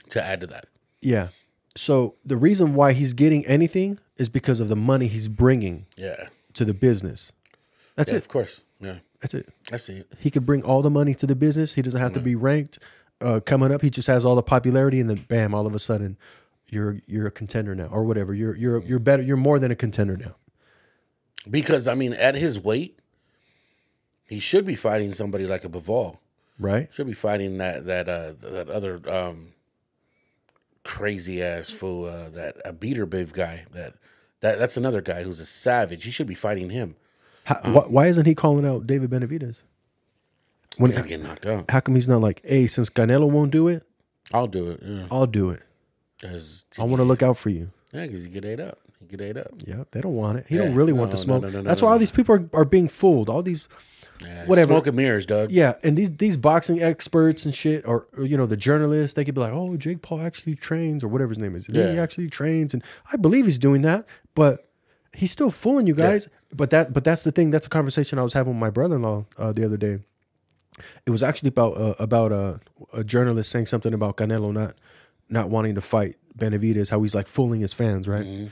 To 0.09 0.23
add 0.23 0.41
to 0.41 0.47
that, 0.47 0.67
yeah. 1.01 1.29
So 1.75 2.15
the 2.25 2.37
reason 2.37 2.73
why 2.75 2.93
he's 2.93 3.13
getting 3.13 3.45
anything 3.45 3.99
is 4.17 4.29
because 4.29 4.59
of 4.59 4.67
the 4.67 4.75
money 4.75 5.07
he's 5.07 5.27
bringing 5.27 5.85
yeah, 5.95 6.29
to 6.53 6.65
the 6.65 6.73
business. 6.73 7.31
That's 7.95 8.11
yeah, 8.11 8.17
it. 8.17 8.19
of 8.19 8.27
course, 8.29 8.61
yeah, 8.79 8.99
That's 9.21 9.33
it. 9.33 9.49
I 9.71 9.77
see 9.77 9.97
it. 9.97 10.07
He 10.17 10.31
could 10.31 10.45
bring 10.45 10.63
all 10.63 10.81
the 10.81 10.89
money 10.89 11.13
to 11.15 11.27
the 11.27 11.35
business. 11.35 11.75
He 11.75 11.81
doesn't 11.81 11.99
have 11.99 12.13
to 12.13 12.19
be 12.19 12.35
ranked. 12.35 12.79
Uh, 13.19 13.39
coming 13.43 13.71
up, 13.71 13.81
he 13.81 13.89
just 13.89 14.07
has 14.07 14.23
all 14.23 14.35
the 14.35 14.43
popularity, 14.43 14.99
and 14.99 15.09
then 15.09 15.17
bam, 15.27 15.53
all 15.53 15.67
of 15.67 15.75
a 15.75 15.79
sudden, 15.79 16.17
you're 16.69 17.01
you're 17.05 17.27
a 17.27 17.31
contender 17.31 17.75
now, 17.75 17.87
or 17.87 18.03
whatever. 18.03 18.33
You're 18.33 18.55
you're 18.55 18.83
you're 18.83 18.99
better. 18.99 19.23
You're 19.23 19.37
more 19.37 19.59
than 19.59 19.71
a 19.71 19.75
contender 19.75 20.15
now. 20.15 20.35
Because 21.49 21.87
I 21.87 21.95
mean, 21.95 22.13
at 22.13 22.35
his 22.35 22.59
weight, 22.59 22.99
he 24.25 24.39
should 24.39 24.65
be 24.65 24.75
fighting 24.75 25.13
somebody 25.13 25.45
like 25.45 25.63
a 25.63 25.69
Bivol. 25.69 26.17
right? 26.59 26.89
Should 26.93 27.07
be 27.07 27.13
fighting 27.13 27.57
that 27.59 27.85
that 27.85 28.09
uh 28.09 28.33
that 28.41 28.69
other 28.69 28.99
um 29.09 29.53
crazy 30.83 31.41
ass 31.43 31.69
fool 31.69 32.05
uh, 32.05 32.29
that 32.29 32.55
a 32.63 32.71
Beterbiev 32.73 33.33
guy 33.33 33.65
that 33.73 33.93
that 34.41 34.57
that's 34.57 34.77
another 34.77 35.01
guy 35.01 35.23
who's 35.23 35.39
a 35.39 35.45
savage. 35.45 36.03
He 36.03 36.11
should 36.11 36.27
be 36.27 36.35
fighting 36.35 36.69
him. 36.69 36.95
How, 37.45 37.55
Uh-huh. 37.55 37.71
why, 37.71 37.81
why 37.87 38.07
isn't 38.07 38.25
he 38.25 38.35
calling 38.35 38.65
out 38.65 38.87
David 38.87 39.09
Benavidez? 39.09 39.57
When, 40.77 40.89
He's 40.91 40.97
not 40.97 41.07
getting 41.07 41.25
knocked 41.25 41.45
out. 41.45 41.71
how 41.71 41.79
come 41.79 41.95
he's 41.95 42.07
not 42.07 42.21
like, 42.21 42.41
hey, 42.45 42.67
since 42.67 42.89
Canelo 42.89 43.27
won't 43.29 43.51
do 43.51 43.67
it, 43.67 43.83
I'll 44.33 44.45
do 44.47 44.69
it. 44.69 44.79
Yeah, 44.83 45.07
I'll 45.09 45.25
do 45.25 45.49
it. 45.49 45.61
I 46.23 46.83
want 46.83 46.97
to 46.97 47.03
look 47.03 47.23
out 47.23 47.37
for 47.37 47.49
you. 47.49 47.71
yeah, 47.93 48.05
because 48.05 48.25
you 48.25 48.31
get 48.31 48.45
ate 48.45 48.59
up. 48.59 48.79
He 48.99 49.05
get 49.05 49.21
ate 49.21 49.37
up. 49.37 49.51
Yeah, 49.65 49.83
they 49.91 50.01
don't 50.01 50.15
want 50.15 50.39
it. 50.39 50.45
He 50.49 50.55
Yeah, 50.55 50.63
don't 50.65 50.75
really 50.75 50.93
want 50.93 51.11
no, 51.11 51.15
the 51.15 51.21
smoke. 51.21 51.41
no, 51.43 51.49
no, 51.49 51.61
no, 51.61 51.63
That's 51.63 51.81
no, 51.81 51.87
why 51.87 51.93
all 51.93 51.99
these 51.99 52.11
people 52.11 52.35
are, 52.35 52.49
are 52.53 52.65
being 52.65 52.87
fooled. 52.87 53.29
All 53.29 53.43
these, 53.43 53.67
Yeah, 54.23 54.45
Whatever. 54.47 54.73
Smoke 54.73 54.87
and 54.87 54.97
mirrors, 54.97 55.25
Doug. 55.27 55.51
yeah, 55.51 55.73
and 55.83 55.95
these 55.97 56.09
these 56.17 56.37
boxing 56.37 56.81
experts 56.81 57.45
and 57.45 57.53
shit, 57.53 57.85
or, 57.85 58.07
or, 58.17 58.23
you 58.25 58.35
know 58.35 58.47
the 58.47 58.57
journalists, 58.57 59.13
they 59.13 59.23
could 59.23 59.35
be 59.35 59.41
like, 59.41 59.53
oh, 59.53 59.77
Jake 59.77 60.01
Paul 60.01 60.21
actually 60.21 60.55
trains, 60.55 61.03
or 61.03 61.07
whatever 61.07 61.29
his 61.29 61.37
name 61.37 61.55
is. 61.55 61.67
He 61.67 61.99
actually 61.99 62.29
trains, 62.29 62.73
and 62.73 62.83
I 63.13 63.17
believe 63.17 63.45
he's 63.45 63.59
doing 63.59 63.83
that, 63.83 64.07
but 64.33 64.67
he's 65.13 65.31
still 65.31 65.51
fooling 65.51 65.85
you 65.85 65.93
guys. 65.93 66.29
But 66.55 66.69
that, 66.71 66.93
but 66.93 67.03
that's 67.03 67.23
the 67.23 67.31
thing. 67.31 67.51
That's 67.51 67.67
a 67.67 67.69
conversation 67.69 68.17
I 68.17 68.23
was 68.23 68.33
having 68.33 68.53
with 68.53 68.59
my 68.59 68.69
brother-in-law 68.71 69.25
uh, 69.37 69.51
the 69.51 69.63
other 69.65 69.77
day. 69.77 69.99
It 71.05 71.11
was 71.11 71.21
actually 71.21 71.49
about 71.49 71.77
uh, 71.77 71.93
about 71.99 72.31
a, 72.31 72.59
a 72.93 73.03
journalist 73.03 73.51
saying 73.51 73.65
something 73.67 73.93
about 73.93 74.17
Canelo 74.17 74.51
not 74.53 74.75
not 75.29 75.49
wanting 75.49 75.75
to 75.75 75.81
fight 75.81 76.15
Benavidez, 76.37 76.89
how 76.89 77.01
he's 77.03 77.13
like 77.15 77.27
fooling 77.27 77.61
his 77.61 77.73
fans, 77.73 78.07
right? 78.07 78.49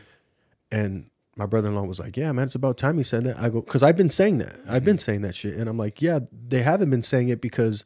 And 0.72 1.10
my 1.38 1.46
brother-in-law 1.46 1.84
was 1.84 2.00
like, 2.00 2.18
"Yeah, 2.18 2.32
man, 2.32 2.46
it's 2.46 2.56
about 2.56 2.78
time 2.78 2.98
he 2.98 3.04
said 3.04 3.24
that." 3.26 3.38
I 3.38 3.50
go, 3.50 3.62
"Cause 3.62 3.84
I've 3.84 3.98
been 3.98 4.10
saying 4.10 4.38
that. 4.40 4.56
I've 4.68 4.84
been 4.86 4.98
saying 4.98 5.22
that 5.22 5.36
shit." 5.36 5.56
And 5.58 5.70
I'm 5.70 5.78
like, 5.78 6.02
"Yeah, 6.02 6.20
they 6.32 6.62
haven't 6.64 6.90
been 6.90 7.02
saying 7.02 7.30
it 7.30 7.42
because 7.42 7.86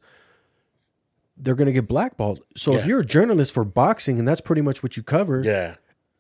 they're 1.38 1.56
gonna 1.56 1.72
get 1.72 1.88
blackballed. 1.88 2.42
So 2.58 2.74
if 2.74 2.82
Yeah. 2.82 2.88
you're 2.88 3.00
a 3.00 3.06
journalist 3.06 3.54
for 3.54 3.64
boxing 3.64 4.20
and 4.20 4.28
that's 4.28 4.42
pretty 4.42 4.62
much 4.62 4.84
what 4.84 4.98
you 4.98 5.04
cover, 5.04 5.42
Yeah. 5.44 5.76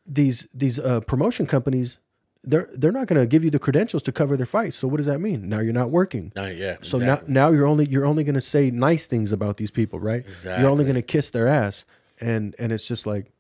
these 0.05 0.47
these 0.53 0.79
uh, 0.79 1.01
promotion 1.01 1.45
companies, 1.45 1.99
they're 2.43 2.69
they're 2.73 2.91
not 2.93 3.07
gonna 3.07 3.25
give 3.25 3.43
you 3.43 3.49
the 3.49 3.59
credentials 3.59 4.01
to 4.03 4.11
cover 4.13 4.37
their 4.37 4.45
fights. 4.45 4.77
So 4.77 4.87
what 4.87 4.97
does 4.97 5.05
that 5.07 5.19
mean? 5.19 5.49
Now 5.49 5.59
you're 5.59 5.73
not 5.73 5.91
working. 5.91 6.31
No, 6.37 6.45
yeah. 6.47 6.77
So 6.81 6.97
exactly. 6.99 7.33
now 7.33 7.47
now 7.47 7.51
you're 7.53 7.65
only 7.65 7.85
you're 7.85 8.05
only 8.05 8.23
gonna 8.23 8.39
say 8.41 8.71
nice 8.71 9.07
things 9.07 9.31
about 9.33 9.57
these 9.57 9.71
people, 9.71 9.99
right? 9.99 10.23
You're 10.25 10.67
only 10.69 10.83
Exactly. 10.83 10.85
gonna 10.85 11.01
kiss 11.01 11.29
their 11.31 11.47
ass, 11.49 11.85
and 12.21 12.55
and 12.57 12.71
it's 12.71 12.87
just 12.87 13.05
like, 13.05 13.31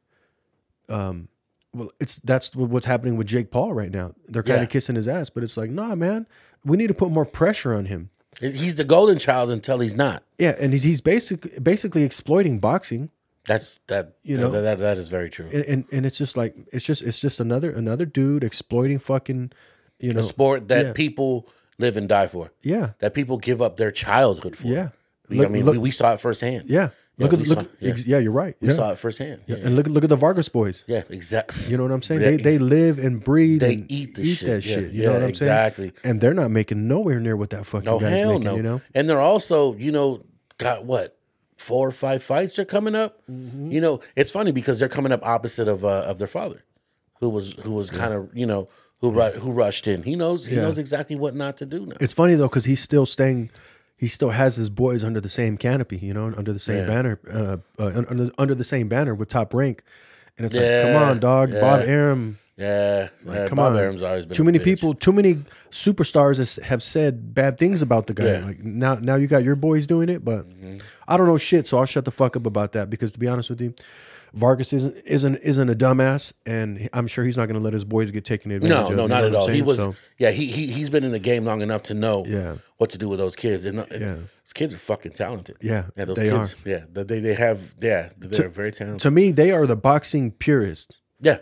um, 0.89 1.29
well, 1.73 1.91
it's 1.99 2.19
that's 2.21 2.55
what's 2.55 2.85
happening 2.85 3.15
with 3.17 3.27
Jake 3.27 3.51
Paul 3.51 3.73
right 3.73 3.91
now. 3.91 4.13
They're 4.27 4.43
kind 4.43 4.57
Yeah. 4.59 4.63
of 4.63 4.69
kissing 4.69 4.95
his 4.95 5.07
ass, 5.07 5.29
but 5.29 5.43
it's 5.43 5.57
like, 5.57 5.69
nah, 5.69 5.95
man, 5.95 6.25
we 6.65 6.77
need 6.77 6.87
to 6.87 6.93
put 6.93 7.11
more 7.11 7.25
pressure 7.25 7.73
on 7.73 7.85
him. 7.85 8.09
he's 8.39 8.75
the 8.75 8.83
golden 8.83 9.19
child 9.19 9.51
until 9.51 9.79
he's 9.79 9.95
not. 9.95 10.23
Yeah, 10.37 10.55
and 10.59 10.73
he's 10.73 10.83
he's 10.83 11.01
basic 11.01 11.61
basically 11.63 12.03
exploiting 12.03 12.59
boxing, 12.59 13.09
That's 13.45 13.79
that. 13.87 14.13
You 14.23 14.37
know? 14.37 14.49
know 14.51 14.61
that, 14.61 14.79
that 14.79 14.97
is 14.97 15.09
very 15.09 15.29
true. 15.29 15.47
and, 15.51 15.63
and 15.65 15.85
and 15.91 16.05
it's 16.05 16.17
just 16.17 16.35
like 16.37 16.55
it's 16.71 16.85
just 16.85 17.01
it's 17.01 17.19
just 17.19 17.39
another 17.39 17.71
another 17.71 18.05
dude 18.05 18.43
exploiting 18.43 18.97
fucking, 18.99 19.51
you 19.99 20.13
know, 20.13 20.19
a 20.19 20.23
sport 20.23 20.67
that 20.69 20.85
yeah. 20.87 20.93
people 20.93 21.47
live 21.77 21.95
and 21.97 22.07
die 22.09 22.27
for. 22.27 22.51
yeah, 22.61 22.91
That 22.99 23.13
people 23.13 23.37
give 23.37 23.61
up 23.61 23.77
their 23.77 23.91
childhood 23.91 24.55
for. 24.55 24.67
Yeah. 24.67 24.89
Look- 25.29 25.47
I 25.47 25.49
mean, 25.49 25.63
look- 25.65 25.73
we, 25.73 25.77
we 25.79 25.91
saw 25.91 26.13
it 26.13 26.19
firsthand. 26.19 26.69
yeah. 26.69 26.89
Look 27.19 27.33
at 27.33 27.39
look, 27.39 27.47
saw- 27.47 27.59
at- 27.59 27.69
yeah. 27.79 27.89
ex- 27.91 28.05
yeah, 28.05 28.17
you're 28.19 28.31
right. 28.31 28.55
We 28.61 28.69
yeah. 28.69 28.73
saw 28.73 28.91
it 28.91 28.97
firsthand. 28.97 29.41
Yeah, 29.45 29.57
and 29.57 29.75
look 29.75 29.87
look 29.87 30.03
at 30.03 30.09
the 30.09 30.15
Vargas 30.15 30.49
boys. 30.49 30.83
yeah 30.87 31.03
exactly. 31.09 31.65
You 31.69 31.77
know 31.77 31.83
what 31.83 31.91
I'm 31.91 32.01
saying? 32.01 32.21
They 32.21 32.37
they 32.37 32.57
live 32.57 32.97
and 32.99 33.23
breathe. 33.23 33.59
They 33.61 33.73
and 33.75 33.91
eat 33.91 34.15
the 34.15 34.23
eat 34.23 34.35
shit. 34.35 34.47
that 34.47 34.61
shit. 34.63 34.93
You 34.93 35.01
yeah, 35.01 35.07
know 35.07 35.13
what 35.15 35.23
I'm 35.23 35.29
exactly. 35.29 35.85
saying? 35.89 35.97
And 36.03 36.21
they're 36.21 36.33
not 36.33 36.49
making 36.51 36.87
nowhere 36.87 37.19
near 37.19 37.35
what 37.35 37.49
that 37.51 37.65
fucking 37.65 37.85
No 37.85 37.99
guy's 37.99 38.13
hell 38.13 38.29
making. 38.39 38.43
no. 38.45 38.55
You 38.55 38.63
know? 38.63 38.81
And 38.95 39.09
they're 39.09 39.19
also, 39.21 39.75
you 39.75 39.91
know, 39.91 40.23
got 40.57 40.85
what 40.85 41.17
four 41.57 41.87
or 41.87 41.91
five 41.91 42.23
fights 42.23 42.57
are 42.57 42.65
coming 42.65 42.95
up. 42.95 43.21
Mm-hmm. 43.29 43.71
You 43.71 43.81
know, 43.81 43.99
it's 44.15 44.31
funny 44.31 44.51
because 44.51 44.79
they're 44.79 44.87
coming 44.87 45.11
up 45.11 45.25
opposite 45.25 45.67
of 45.67 45.83
uh, 45.83 46.03
of 46.07 46.17
their 46.19 46.27
father, 46.27 46.63
who 47.19 47.29
was 47.29 47.53
who 47.63 47.73
was 47.73 47.89
kind 47.89 48.13
of 48.13 48.29
you 48.33 48.45
know 48.45 48.69
who 49.01 49.11
who 49.11 49.51
rushed 49.51 49.87
in. 49.87 50.03
He 50.03 50.15
knows 50.15 50.45
he 50.45 50.55
knows 50.55 50.77
exactly 50.77 51.15
what 51.15 51.35
not 51.35 51.57
to 51.57 51.65
do 51.65 51.85
now. 51.85 51.95
It's 51.99 52.13
funny 52.13 52.35
though 52.35 52.47
because 52.47 52.65
he's 52.65 52.81
still 52.81 53.05
staying. 53.05 53.49
He 53.99 54.07
still 54.07 54.29
has 54.29 54.55
his 54.55 54.69
boys 54.69 55.03
under 55.03 55.19
the 55.19 55.27
same 55.29 55.57
canopy. 55.57 55.97
You 55.97 56.13
know, 56.13 56.33
under 56.37 56.53
the 56.53 56.59
same 56.59 56.77
Yeah. 56.77 56.87
banner. 56.87 57.19
Uh, 57.29 57.57
uh, 57.77 58.03
under 58.07 58.31
under 58.37 58.55
the 58.55 58.63
same 58.63 58.87
banner 58.87 59.13
with 59.13 59.27
Top 59.29 59.53
Rank. 59.53 59.83
And 60.37 60.45
it's 60.45 60.55
like, 60.55 60.93
come 60.93 60.95
on, 61.03 61.19
dog. 61.19 61.51
yeah. 61.51 61.59
Bob 61.59 61.81
Arum. 61.85 62.37
yeah, 62.55 63.09
yeah, 63.27 63.47
Come 63.49 63.57
Bob 63.57 63.73
on. 63.73 63.77
Arum's 63.79 64.01
always 64.01 64.25
been 64.25 64.35
too 64.37 64.45
many 64.45 64.57
bitch. 64.57 64.63
people, 64.63 64.93
too 64.93 65.11
many 65.11 65.43
superstars 65.69 66.61
have 66.63 66.81
said 66.81 67.33
bad 67.33 67.57
things 67.57 67.81
about 67.81 68.07
the 68.07 68.13
guy. 68.13 68.23
Yeah. 68.25 68.35
Mm-hmm. 68.37 68.47
Like 68.47 68.63
now, 68.63 68.95
now 68.95 69.15
you 69.15 69.27
got 69.27 69.43
your 69.43 69.57
boys 69.57 69.85
doing 69.85 70.07
it, 70.07 70.23
but 70.23 70.45
I 71.09 71.17
don't 71.17 71.27
know 71.27 71.37
shit, 71.37 71.67
so 71.67 71.77
I'll 71.77 71.85
shut 71.85 72.05
the 72.05 72.11
fuck 72.11 72.37
up 72.37 72.45
about 72.45 72.71
that. 72.71 72.89
Because 72.89 73.11
to 73.13 73.19
be 73.19 73.27
honest 73.27 73.49
with 73.49 73.59
you, 73.61 73.73
Vargas 74.33 74.73
isn't 74.73 74.95
isn't 75.05 75.35
isn't 75.37 75.69
a 75.69 75.75
dumbass, 75.75 76.33
and 76.45 76.89
I'm 76.93 77.07
sure 77.07 77.23
he's 77.25 77.37
not 77.37 77.47
going 77.47 77.59
to 77.59 77.63
let 77.63 77.73
his 77.73 77.85
boys 77.85 78.11
get 78.11 78.25
taken 78.25 78.51
advantage 78.51 78.75
No, 78.75 78.87
of. 78.89 78.95
no, 78.95 79.03
you 79.03 79.07
not 79.09 79.23
at 79.23 79.33
all. 79.35 79.47
He 79.47 79.61
was, 79.61 79.77
So, 79.79 79.95
yeah, 80.17 80.31
he 80.31 80.45
he 80.45 80.67
he's 80.67 80.89
been 80.89 81.03
in 81.03 81.11
the 81.11 81.19
game 81.19 81.45
long 81.45 81.61
enough 81.61 81.83
to 81.83 81.93
know, 81.93 82.25
Yeah. 82.27 82.55
what 82.77 82.89
to 82.91 82.97
do 82.97 83.09
with 83.09 83.19
those 83.19 83.35
kids. 83.35 83.65
And, 83.65 83.79
and 83.79 84.01
Yeah. 84.01 84.13
those 84.15 84.53
kids 84.53 84.73
are 84.73 84.77
fucking 84.77 85.13
talented. 85.13 85.57
Yeah, 85.61 85.85
yeah, 85.95 86.05
those 86.05 86.17
they 86.17 86.29
kids, 86.29 86.55
yeah, 86.65 86.85
they 86.91 87.03
they 87.03 87.19
they 87.19 87.33
have, 87.33 87.75
yeah, 87.81 88.09
they're 88.17 88.49
very 88.49 88.71
talented. 88.71 88.99
to 89.01 89.11
me, 89.11 89.31
they 89.31 89.51
are 89.51 89.65
the 89.65 89.75
boxing 89.75 90.31
purists. 90.31 90.97
yeah, 91.19 91.39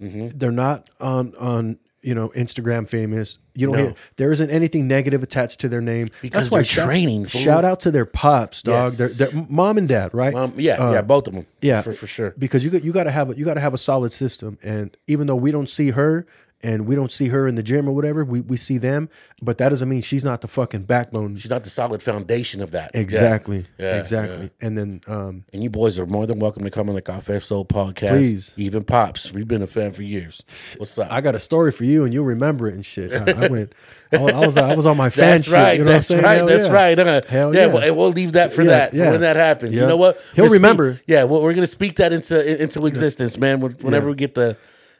mm-hmm. 0.00 0.28
They're 0.36 0.50
not 0.50 0.88
on 1.00 1.34
on 1.36 1.78
you 2.06 2.14
know 2.14 2.28
Instagram 2.30 2.88
famous. 2.88 3.38
You 3.54 3.66
don't 3.66 3.76
No. 3.76 3.82
hear 3.84 3.94
there 4.16 4.32
isn't 4.32 4.50
anything 4.50 4.86
negative 4.86 5.22
attached 5.22 5.60
to 5.60 5.68
their 5.68 5.80
name 5.80 6.08
Because 6.22 6.42
That's 6.44 6.50
why 6.50 6.58
they're 6.58 6.64
shout- 6.64 6.86
training, 6.86 7.26
fool. 7.26 7.40
Shout 7.40 7.64
out 7.64 7.80
to 7.80 7.90
their 7.90 8.04
pops, 8.06 8.62
dog. 8.62 8.92
Yes. 8.92 8.98
They're, 9.18 9.28
they're 9.28 9.46
mom 9.48 9.76
and 9.78 9.88
dad, 9.88 10.14
right? 10.14 10.34
um, 10.34 10.52
yeah, 10.56 10.74
Uh, 10.74 10.92
yeah, 10.92 11.02
both 11.02 11.26
of 11.28 11.34
them, 11.34 11.46
yeah, 11.60 11.82
for 11.82 11.92
for 11.92 12.06
sure. 12.06 12.34
Because 12.38 12.64
you 12.64 12.70
got 12.70 12.84
you 12.84 12.92
got 12.92 13.04
to 13.04 13.10
have 13.10 13.30
a, 13.30 13.36
you 13.36 13.44
got 13.44 13.54
to 13.54 13.60
have 13.60 13.74
a 13.74 13.78
solid 13.78 14.12
system, 14.12 14.58
and 14.62 14.96
even 15.06 15.26
though 15.26 15.36
we 15.36 15.50
don't 15.50 15.68
see 15.68 15.90
her 15.90 16.26
and 16.66 16.86
we 16.86 16.94
don't 16.96 17.12
see 17.12 17.28
her 17.28 17.46
in 17.46 17.54
the 17.54 17.62
gym 17.62 17.88
or 17.88 17.92
whatever, 17.92 18.24
we, 18.24 18.40
we 18.40 18.56
see 18.56 18.76
them, 18.78 19.08
but 19.40 19.58
that 19.58 19.68
doesn't 19.68 19.88
mean 19.88 20.00
she's 20.02 20.24
not 20.24 20.40
the 20.40 20.48
fucking 20.48 20.82
backbone. 20.82 21.36
She's 21.36 21.50
not 21.50 21.62
the 21.62 21.70
solid 21.70 22.02
foundation 22.02 22.60
of 22.60 22.72
that. 22.72 22.90
Yeah. 22.92 23.00
Exactly, 23.00 23.66
Yeah, 23.78 24.00
exactly. 24.00 24.50
And 24.60 24.76
then 24.76 25.00
um, 25.06 25.44
And 25.52 25.62
you 25.62 25.70
boys 25.70 25.98
are 25.98 26.06
more 26.06 26.26
than 26.26 26.40
welcome 26.40 26.64
to 26.64 26.70
come 26.70 26.88
on 26.88 26.94
the 26.96 27.02
Cafe 27.02 27.38
Soul 27.38 27.64
podcast. 27.64 28.08
Please. 28.08 28.52
Even 28.56 28.82
Pops. 28.82 29.32
We've 29.32 29.46
been 29.46 29.62
a 29.62 29.66
fan 29.68 29.92
for 29.92 30.02
years. 30.02 30.42
What's 30.76 30.98
up? 30.98 31.12
I 31.12 31.20
got 31.20 31.34
a 31.36 31.40
story 31.40 31.70
for 31.70 31.84
you, 31.84 32.04
and 32.04 32.12
you'll 32.12 32.24
remember 32.24 32.66
it 32.68 32.74
and 32.74 32.84
shit. 32.84 33.12
I, 33.12 33.44
I 33.44 33.48
went, 33.48 33.72
I 34.12 34.18
was, 34.18 34.32
I 34.34 34.46
was 34.46 34.56
I 34.56 34.74
was 34.74 34.86
on 34.86 34.96
my 34.96 35.10
fan 35.18 35.30
that's 35.30 35.44
shit. 35.44 35.54
right. 35.54 35.78
you 35.78 35.84
know 35.84 35.92
that's 35.92 36.10
what 36.10 36.18
I'm 36.18 36.24
saying? 36.24 36.24
right. 36.24 36.36
Hell 36.38 36.46
That's 36.46 36.66
yeah. 36.66 36.72
right. 36.72 36.98
huh? 36.98 37.20
Hell 37.28 37.54
yeah. 37.54 37.84
yeah. 37.84 37.90
Well, 37.90 38.08
leave 38.10 38.32
that 38.32 38.52
for 38.52 38.62
Yeah, 38.62 38.68
that 38.70 38.94
yeah. 38.94 39.10
when 39.12 39.20
that 39.20 39.36
happens. 39.36 39.72
Yeah. 39.74 39.82
You 39.82 39.86
know 39.86 39.96
what? 39.96 40.20
He'll 40.34 40.44
We're 40.44 40.48
speak- 40.48 40.54
remember. 40.56 41.00
yeah. 41.06 41.24
Well, 41.24 41.42
we're 41.42 41.54
gonna 41.54 41.66
speak 41.66 41.96
that 41.96 42.12
into 42.12 42.62
into 42.62 42.84
existence, 42.86 43.36
man. 43.38 43.60
Whenever 43.60 44.06
Yeah. 44.06 44.10
we 44.10 44.14
get 44.16 44.34
the 44.34 44.56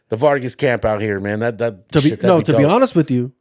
the 0.08 0.16
Vargas 0.16 0.54
camp 0.54 0.84
out 0.84 1.00
here, 1.00 1.20
man. 1.20 1.40
That 1.40 1.58
that 1.58 1.88
To 1.90 2.00
be, 2.02 2.10
shit, 2.10 2.22
no, 2.22 2.40
to 2.40 2.56
be 2.56 2.64
honest 2.64 2.94
with 2.96 3.10
you, 3.10 3.32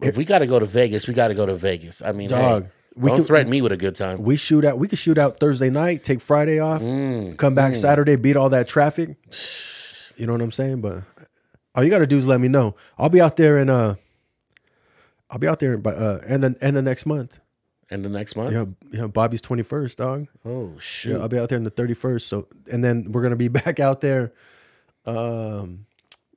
if 0.00 0.16
we 0.16 0.24
got 0.24 0.38
to 0.40 0.46
go 0.46 0.58
to 0.58 0.66
Vegas, 0.66 1.06
we 1.08 1.14
got 1.14 1.28
to 1.28 1.34
go 1.34 1.46
to 1.46 1.54
Vegas. 1.54 2.02
I 2.02 2.12
mean, 2.12 2.28
hey, 2.30 2.36
Dog. 2.36 2.66
we 2.96 3.08
Don't 3.10 3.18
can 3.18 3.24
threaten 3.26 3.50
me 3.50 3.62
with 3.62 3.72
a 3.72 3.76
good 3.76 3.94
time. 3.94 4.22
we 4.22 4.36
shoot 4.36 4.64
out. 4.64 4.78
We 4.78 4.88
could 4.88 4.98
shoot 4.98 5.18
out 5.18 5.38
Thursday 5.38 5.70
night, 5.70 6.04
take 6.04 6.20
Friday 6.20 6.58
off, 6.60 6.82
Mm, 6.82 7.36
come 7.36 7.54
back 7.54 7.74
Saturday, 7.76 8.16
beat 8.16 8.36
all 8.36 8.50
that 8.50 8.66
traffic. 8.68 9.16
You 10.16 10.26
know 10.26 10.32
what 10.32 10.42
I'm 10.42 10.52
saying? 10.52 10.80
But 10.80 11.02
all 11.74 11.82
you 11.82 11.90
got 11.90 11.98
to 11.98 12.06
do 12.06 12.18
is 12.18 12.26
let 12.26 12.40
me 12.40 12.48
know. 12.48 12.76
I'll 12.98 13.08
be 13.08 13.20
out 13.20 13.36
there 13.36 13.58
in 13.58 13.68
uh, 13.70 13.94
I'll 15.30 15.38
be 15.38 15.48
out 15.48 15.58
there 15.60 15.76
by 15.78 15.92
uh 15.92 16.20
end 16.26 16.44
of, 16.44 16.56
end 16.60 16.76
of 16.76 16.84
next 16.84 17.06
month. 17.06 17.38
And 17.90 18.04
the 18.04 18.08
next 18.08 18.36
month? 18.36 18.52
Yeah, 18.52 18.64
yeah. 18.90 19.06
Bobby's 19.06 19.42
21st, 19.42 19.96
dog. 19.96 20.26
Oh 20.44 20.72
shoot. 20.78 21.12
Yeah, 21.12 21.18
I'll 21.18 21.28
be 21.28 21.38
out 21.38 21.48
there 21.50 21.58
in 21.58 21.64
the 21.64 21.70
31st. 21.70 22.22
So, 22.22 22.48
and 22.70 22.82
then 22.82 23.12
we're 23.12 23.22
gonna 23.22 23.36
be 23.36 23.48
back 23.62 23.80
out 23.80 24.00
there. 24.00 24.32
Um, 25.06 25.86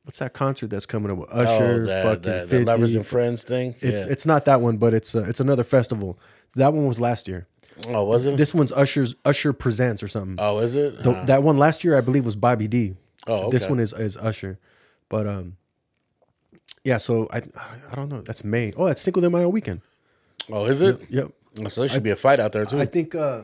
what's 0.06 0.20
that 0.20 0.34
concert 0.34 0.70
that's 0.70 0.86
coming 0.86 1.12
up? 1.12 1.18
with 1.18 1.30
Usher, 1.32 1.82
oh, 1.84 1.86
that, 1.86 2.04
fucking 2.04 2.22
that, 2.24 2.40
that 2.44 2.50
50. 2.50 2.66
lovers 2.66 2.96
and 2.96 3.06
friends 3.06 3.44
thing. 3.44 3.76
It's 3.82 4.06
yeah. 4.06 4.12
it's 4.12 4.26
not 4.26 4.46
that 4.46 4.62
one, 4.62 4.78
but 4.78 4.94
it's 4.94 5.14
uh, 5.16 5.26
it's 5.28 5.40
another 5.40 5.64
festival. 5.64 6.18
That 6.56 6.74
one 6.74 6.86
was 6.88 7.00
last 7.00 7.28
year. 7.28 7.48
oh, 7.90 8.04
was 8.06 8.26
it? 8.26 8.38
This 8.38 8.54
one's 8.54 8.72
Usher's 8.72 9.16
Usher 9.26 9.52
presents 9.52 10.02
or 10.02 10.08
something. 10.08 10.38
oh, 10.40 10.60
is 10.60 10.76
it? 10.76 11.04
The- 11.04 11.12
Uh, 11.12 11.26
that 11.26 11.44
one 11.44 11.58
last 11.58 11.84
year, 11.84 11.98
I 11.98 12.02
believe, 12.02 12.26
was 12.26 12.36
Bobby 12.38 12.68
D. 12.68 12.96
oh, 13.28 13.50
This 13.50 13.68
one 13.68 13.80
is 13.80 13.92
is 13.94 14.16
Usher, 14.18 14.58
but 15.10 15.28
um, 15.28 15.58
yeah. 16.84 16.98
So 16.98 17.28
I 17.34 17.42
I 17.92 17.96
don't 17.96 18.10
know. 18.10 18.22
That's 18.22 18.44
May. 18.44 18.72
Oh, 18.78 18.86
that's 18.86 19.02
Cinco 19.02 19.20
de 19.22 19.30
Mayo 19.30 19.50
weekend. 19.50 19.82
Oh, 20.50 20.66
is 20.66 20.82
it? 20.82 21.02
Yep. 21.10 21.32
Oh, 21.66 21.68
so 21.70 21.82
there 21.82 21.90
should 21.90 22.04
be 22.04 22.12
a 22.12 22.16
fight 22.16 22.40
out 22.40 22.52
there 22.52 22.66
too. 22.66 22.80
I 22.80 22.86
think 22.86 23.16
uh 23.16 23.42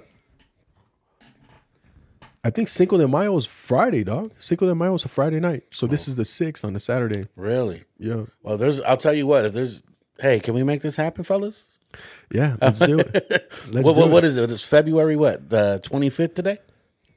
I 2.43 2.49
think 2.49 2.67
Cinco 2.69 2.97
de 2.97 3.07
Mayo 3.07 3.37
is 3.37 3.45
Friday, 3.45 4.03
dog. 4.03 4.31
Cinco 4.37 4.65
de 4.65 4.73
Mayo 4.73 4.95
is 4.95 5.05
a 5.05 5.07
Friday 5.07 5.39
night. 5.39 5.63
So 5.71 5.85
this 5.85 6.07
oh. 6.07 6.11
is 6.11 6.15
the 6.15 6.25
sixth 6.25 6.65
on 6.65 6.75
a 6.75 6.79
Saturday. 6.79 7.27
really? 7.35 7.83
Yeah. 7.99 8.23
Well, 8.41 8.57
there's. 8.57 8.81
I'll 8.81 8.97
tell 8.97 9.13
you 9.13 9.27
what. 9.27 9.45
If 9.45 9.53
there's, 9.53 9.83
hey, 10.19 10.39
can 10.39 10.55
we 10.55 10.63
make 10.63 10.81
this 10.81 10.95
happen, 10.95 11.23
fellas? 11.23 11.65
Yeah. 12.31 12.55
Let's 12.61 12.79
do 12.79 12.97
it. 12.99 13.13
Let's 13.69 13.85
What, 13.85 13.93
do 13.95 14.01
what, 14.01 14.07
it. 14.07 14.11
what 14.11 14.23
is 14.23 14.37
it? 14.37 14.51
It's 14.51 14.63
February 14.63 15.15
what? 15.17 15.49
The 15.49 15.81
25th 15.83 16.33
today? 16.35 16.57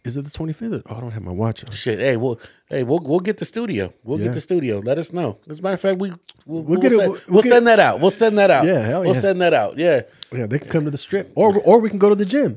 Is 0.04 0.18
it 0.18 0.24
the 0.26 0.30
25th? 0.30 0.82
Oh, 0.86 0.96
I 0.96 1.00
don't 1.00 1.12
have 1.12 1.22
my 1.22 1.32
watch 1.32 1.64
on. 1.64 1.70
Shit. 1.70 1.98
Hey, 1.98 2.18
we'll 2.18 2.38
hey 2.68 2.82
we'll 2.84 2.98
we'll 2.98 3.20
get 3.20 3.38
the 3.38 3.46
studio. 3.46 3.90
We'll 4.02 4.18
Yeah. 4.18 4.26
get 4.26 4.34
the 4.34 4.40
studio. 4.42 4.80
Let 4.80 4.98
us 4.98 5.14
know. 5.14 5.38
As 5.48 5.60
a 5.60 5.62
matter 5.62 5.74
of 5.74 5.80
fact, 5.80 5.98
we 5.98 6.12
we'll, 6.44 6.62
we'll, 6.62 6.78
get 6.78 6.92
it- 6.92 6.98
send, 6.98 7.10
we'll- 7.12 7.20
we'll 7.26 7.34
we'll 7.36 7.42
get- 7.42 7.52
send 7.52 7.66
that 7.68 7.80
out. 7.80 8.00
We'll 8.00 8.10
send 8.10 8.36
that 8.38 8.50
out. 8.50 8.66
Yeah, 8.66 8.80
hell 8.80 9.00
We'll 9.02 9.14
yeah. 9.14 9.20
send 9.20 9.40
that 9.40 9.54
out. 9.54 9.78
Yeah. 9.78 10.02
Yeah, 10.30 10.44
they 10.44 10.58
can 10.58 10.68
come 10.68 10.84
to 10.84 10.90
the 10.90 10.98
strip. 10.98 11.32
Or 11.36 11.56
or 11.58 11.78
we 11.80 11.88
can 11.88 11.98
go 11.98 12.10
to 12.10 12.14
the 12.14 12.26
gym. 12.26 12.54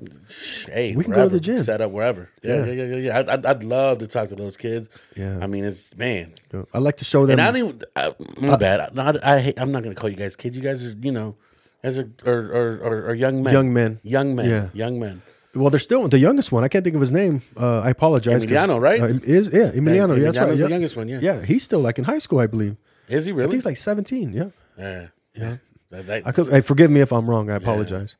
Hey, 0.69 0.93
We 0.93 1.05
can 1.05 1.13
go 1.13 1.15
to 1.15 1.19
wherever. 1.21 1.29
the 1.29 1.39
gym. 1.39 1.59
Set 1.59 1.79
up 1.79 1.91
wherever. 1.91 2.29
Yeah, 2.43 2.65
Yeah. 2.65 2.65
yeah, 2.65 2.71
yeah, 2.73 2.83
yeah. 2.83 2.95
yeah. 2.97 3.19
I'd, 3.19 3.29
I'd, 3.29 3.45
I'd 3.45 3.63
love 3.63 3.99
to 3.99 4.07
talk 4.07 4.27
to 4.27 4.35
those 4.35 4.57
kids. 4.57 4.89
Yeah. 5.15 5.39
I 5.41 5.47
mean, 5.47 5.63
it's 5.63 5.95
man. 5.95 6.33
I 6.73 6.79
like 6.79 6.97
to 6.97 7.05
show 7.05 7.25
them 7.25 7.39
And 7.39 7.41
I 7.41 7.51
don't 7.51 7.69
even. 7.69 7.81
I, 7.95 8.13
my 8.41 8.57
bad. 8.57 8.81
I, 8.81 8.89
not, 8.93 9.23
I 9.23 9.39
hate, 9.39 9.57
I'm 9.61 9.71
not 9.71 9.83
going 9.83 9.95
to 9.95 9.99
call 10.01 10.09
you 10.09 10.17
guys 10.17 10.35
kids. 10.35 10.57
You 10.57 10.63
guys 10.63 10.83
are, 10.83 10.89
you 10.99 11.13
know, 11.13 11.37
as 11.81 11.97
are 11.97 12.09
are, 12.25 12.33
are, 12.33 12.83
are, 12.83 13.05
are 13.11 13.15
young 13.15 13.41
men. 13.41 13.53
Young 13.53 13.71
men. 13.73 13.99
Young 14.03 14.35
men. 14.35 14.49
Yeah. 14.49 14.67
Young 14.73 14.99
men. 14.99 15.21
Well, 15.57 15.69
they're 15.69 15.79
still 15.79 16.07
the 16.07 16.19
youngest 16.19 16.51
one. 16.51 16.63
I 16.63 16.67
can't 16.67 16.83
think 16.83 16.95
of 16.95 17.01
his 17.01 17.11
name. 17.11 17.41
Uh, 17.55 17.79
I 17.81 17.89
apologize. 17.91 18.43
Emiliano, 18.45 18.79
right? 18.79 19.01
Uh, 19.01 19.07
is 19.23 19.47
yeah, 19.51 19.71
Emiliano. 19.71 20.09
Yeah, 20.09 20.15
yeah, 20.15 20.23
that's 20.31 20.37
right. 20.37 20.47
The 20.49 20.55
Yeah. 20.57 20.67
youngest 20.67 20.95
one, 20.97 21.07
yeah. 21.09 21.19
Yeah, 21.21 21.43
he's 21.43 21.63
still 21.63 21.79
like 21.79 21.97
in 21.97 22.05
high 22.05 22.19
school, 22.19 22.39
I 22.39 22.47
believe. 22.47 22.77
Is 23.09 23.25
he 23.25 23.31
I 23.31 23.35
really? 23.35 23.47
think 23.49 23.57
he's 23.57 23.65
like 23.65 23.77
17. 23.77 24.33
Yeah. 24.33 24.43
yeah. 24.77 25.07
Yeah. 25.35 25.57
That, 25.89 26.05
that, 26.07 26.27
I 26.27 26.33
could, 26.33 26.47
hey, 26.49 26.59
forgive 26.59 26.91
me 26.91 26.99
if 26.99 27.13
I'm 27.13 27.29
wrong. 27.29 27.49
I 27.49 27.55
apologize. 27.55 28.17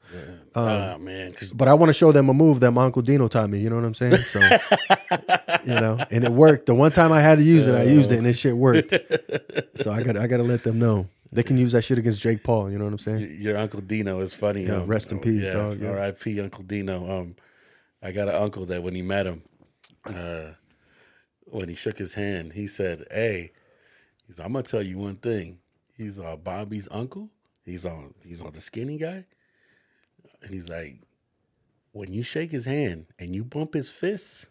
oh, 0.55 0.97
man. 0.99 1.35
But 1.53 1.67
I 1.67 1.73
want 1.73 1.89
to 1.89 1.93
show 1.93 2.13
them 2.13 2.29
a 2.29 2.33
move 2.33 2.61
that 2.61 2.71
my 2.71 2.85
uncle 2.85 3.01
Dino 3.01 3.27
taught 3.27 3.49
me. 3.49 3.59
You 3.59 3.69
know 3.69 3.75
what 3.75 3.83
I'm 3.83 3.93
saying? 3.93 4.15
So, 4.23 4.39
you 5.65 5.73
know, 5.73 5.97
and 6.09 6.23
it 6.23 6.31
worked. 6.31 6.67
The 6.67 6.73
one 6.75 6.93
time 6.93 7.11
I 7.11 7.19
had 7.19 7.39
to 7.39 7.43
use 7.43 7.67
it, 7.67 7.75
I 7.75 7.83
used 7.83 8.11
it, 8.13 8.17
and 8.17 8.25
this 8.25 8.39
shit 8.39 8.55
worked. 8.55 8.93
So 9.75 9.91
I 9.91 10.01
got 10.01 10.17
I 10.17 10.25
got 10.25 10.37
to 10.37 10.43
let 10.43 10.63
them 10.63 10.79
know 10.79 11.07
they 11.31 11.43
can 11.43 11.57
use 11.57 11.73
that 11.73 11.83
shit 11.83 11.97
against 11.97 12.21
Jake 12.21 12.43
Paul. 12.43 12.71
You 12.71 12.77
know 12.77 12.85
what 12.85 12.93
I'm 12.93 12.99
saying? 12.99 13.37
your 13.41 13.57
Uncle 13.57 13.81
Dino 13.81 14.19
is 14.19 14.33
funny. 14.33 14.63
Yeah, 14.63 14.77
um, 14.77 14.87
rest 14.87 15.11
in 15.11 15.19
peace, 15.19 15.43
yeah, 15.43 15.53
dog, 15.53 15.81
yeah. 15.81 15.89
R.I.P. 15.89 16.39
Uncle 16.41 16.63
Dino. 16.63 17.19
Um, 17.19 17.35
I 18.01 18.11
got 18.11 18.27
an 18.27 18.35
uncle 18.35 18.65
that 18.65 18.83
when 18.83 18.95
he 18.95 19.01
met 19.01 19.25
him, 19.25 19.41
uh, 20.05 20.53
when 21.45 21.69
he 21.69 21.75
shook 21.75 21.97
his 21.97 22.13
hand, 22.13 22.53
he 22.53 22.67
said, 22.67 23.03
"Hey, 23.11 23.51
he's 24.25 24.39
I'm 24.39 24.53
gonna 24.53 24.63
tell 24.63 24.83
you 24.83 24.99
one 24.99 25.15
thing. 25.15 25.59
He's 25.95 26.19
uh, 26.19 26.35
Bobby's 26.35 26.87
uncle. 26.91 27.29
He's 27.65 27.85
on 27.85 28.13
he's 28.23 28.41
on 28.41 28.51
the 28.53 28.61
skinny 28.61 28.97
guy, 28.97 29.25
and 30.41 30.51
he's 30.51 30.69
like, 30.69 31.01
when 31.91 32.13
you 32.13 32.23
shake 32.23 32.51
his 32.51 32.65
hand 32.65 33.07
and 33.17 33.35
you 33.35 33.43
bump 33.43 33.73
his 33.73 33.89
fists, 33.89 34.45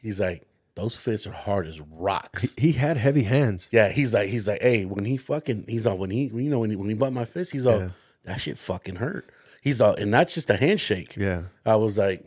he's 0.00 0.20
like, 0.20 0.46
those 0.80 0.96
fists 0.96 1.26
are 1.26 1.32
hard 1.32 1.66
as 1.66 1.80
rocks." 1.80 2.54
He 2.56 2.72
had 2.72 2.96
heavy 2.96 3.22
hands. 3.24 3.68
Yeah, 3.70 3.90
he's 3.90 4.14
like, 4.14 4.28
he's 4.28 4.48
like, 4.48 4.62
hey, 4.62 4.84
when 4.84 5.04
he 5.04 5.16
fucking, 5.16 5.64
he's 5.68 5.86
all, 5.86 5.98
when 5.98 6.10
he, 6.10 6.24
you 6.24 6.50
know, 6.50 6.60
when 6.60 6.70
he, 6.70 6.76
when 6.76 6.88
he 6.88 6.94
bumped 6.94 7.14
my 7.14 7.24
fist, 7.24 7.52
he's 7.52 7.66
all, 7.66 7.78
Yeah. 7.78 7.88
that 8.24 8.40
shit 8.40 8.58
fucking 8.58 8.96
hurt. 8.96 9.28
He's 9.62 9.80
all, 9.80 9.94
and 9.94 10.12
that's 10.12 10.34
just 10.34 10.48
a 10.50 10.56
handshake. 10.56 11.16
Yeah. 11.16 11.42
I 11.66 11.76
was 11.76 11.98
like, 11.98 12.24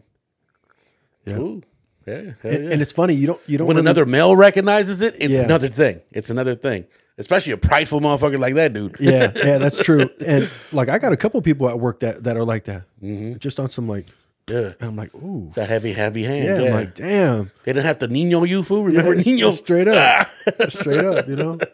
Yeah. 1.26 1.36
cool, 1.36 1.62
yeah, 2.06 2.13
And, 2.16 2.36
yeah. 2.44 2.72
and 2.72 2.82
it's 2.82 2.92
funny 2.92 3.13
you 3.16 3.28
don't 3.28 3.42
you 3.48 3.58
don't 3.58 3.68
when 3.68 3.78
really- 3.78 3.86
another 3.86 4.06
male 4.06 4.36
recognizes 4.36 5.02
it, 5.02 5.16
it's 5.20 5.34
Yeah. 5.36 5.42
another 5.44 5.68
thing. 5.70 6.02
It's 6.12 6.30
another 6.30 6.54
thing, 6.56 6.86
especially 7.18 7.54
a 7.54 7.58
prideful 7.58 8.02
motherfucker 8.02 8.38
like 8.39 8.56
that 8.56 8.74
dude. 8.74 8.98
yeah 9.00 9.32
yeah 9.36 9.58
that's 9.58 9.82
true. 9.84 10.10
And 10.26 10.50
like 10.74 10.89
I 10.89 11.00
got 11.00 11.13
a 11.13 11.18
couple 11.18 11.42
people 11.42 11.70
at 11.70 11.80
work 11.80 12.02
that 12.02 12.24
that 12.26 12.36
are 12.38 12.44
like 12.44 12.66
that, 12.66 12.84
Mm-hmm. 13.02 13.38
just 13.38 13.60
on 13.60 13.70
some 13.70 13.88
like, 13.88 14.08
yeah. 14.47 14.73
and 14.79 14.89
I'm 14.89 14.95
like, 14.95 15.13
ooh, 15.15 15.45
It's 15.47 15.58
a 15.58 15.65
heavy, 15.65 15.93
heavy 15.93 16.23
hand. 16.23 16.45
yeah. 16.45 16.60
Yeah, 16.62 16.67
I'm 16.69 16.73
like, 16.73 16.95
damn, 16.95 17.51
they 17.63 17.73
didn't 17.73 17.86
have 17.86 17.99
to 17.99 18.08
Nino 18.08 18.43
you 18.43 18.63
fool. 18.63 18.84
Remember 18.84 19.12
It's- 19.12 19.25
Nino? 19.25 19.51
straight 19.51 19.88
up, 19.88 20.27
ah. 20.47 20.65
straight 20.69 21.03
up, 21.03 21.27
you 21.27 21.36
know. 21.36 21.58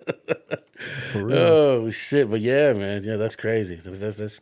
For 1.12 1.26
real. 1.26 1.38
Oh 1.38 1.90
shit! 1.92 2.30
But 2.30 2.40
yeah, 2.40 2.72
man, 2.74 3.04
yeah, 3.04 3.18
that's 3.18 3.36
crazy. 3.36 3.76
That's 3.76 4.00
that's 4.00 4.18
that's, 4.18 4.40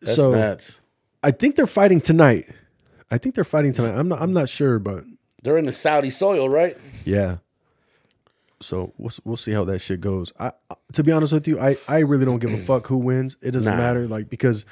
that's 0.00 0.16
So- 0.16 0.30
nuts. 0.32 0.80
I 1.22 1.30
think 1.32 1.56
they're 1.56 1.66
fighting 1.66 2.00
tonight. 2.00 2.48
I 3.10 3.18
think 3.18 3.34
they're 3.34 3.44
fighting 3.44 3.72
tonight. 3.72 3.96
I'm 3.98 4.08
not. 4.08 4.20
I'm 4.20 4.32
not 4.32 4.48
sure, 4.48 4.78
but 4.78 5.04
They're 5.42 5.56
in 5.58 5.66
the 5.66 5.72
Saudi 5.72 6.10
soil, 6.10 6.48
right? 6.48 6.76
yeah. 7.04 7.38
So 8.60 8.92
we'll 8.98 9.12
we'll 9.24 9.36
see 9.36 9.52
how 9.52 9.62
that 9.64 9.78
shit 9.78 10.00
goes. 10.00 10.32
I, 10.38 10.52
I- 10.70 10.74
to 10.94 11.04
be 11.04 11.12
honest 11.12 11.32
with 11.32 11.46
you, 11.46 11.60
I 11.60 11.76
I 11.86 11.98
really 12.00 12.24
don't 12.24 12.38
give 12.40 12.52
a 12.52 12.58
fuck 12.58 12.86
who 12.88 12.96
wins. 12.96 13.36
It 13.40 13.52
doesn't 13.52 13.70
Nah. 13.70 13.76
matter, 13.78 14.08
like 14.08 14.28
because 14.28 14.66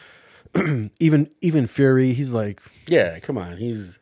even 1.01 1.31
even 1.40 1.66
Fury, 1.66 2.12
he's 2.12 2.33
like, 2.33 2.61
Yeah, 2.87 3.19
come 3.21 3.38
on. 3.38 3.57
He's 3.57 3.99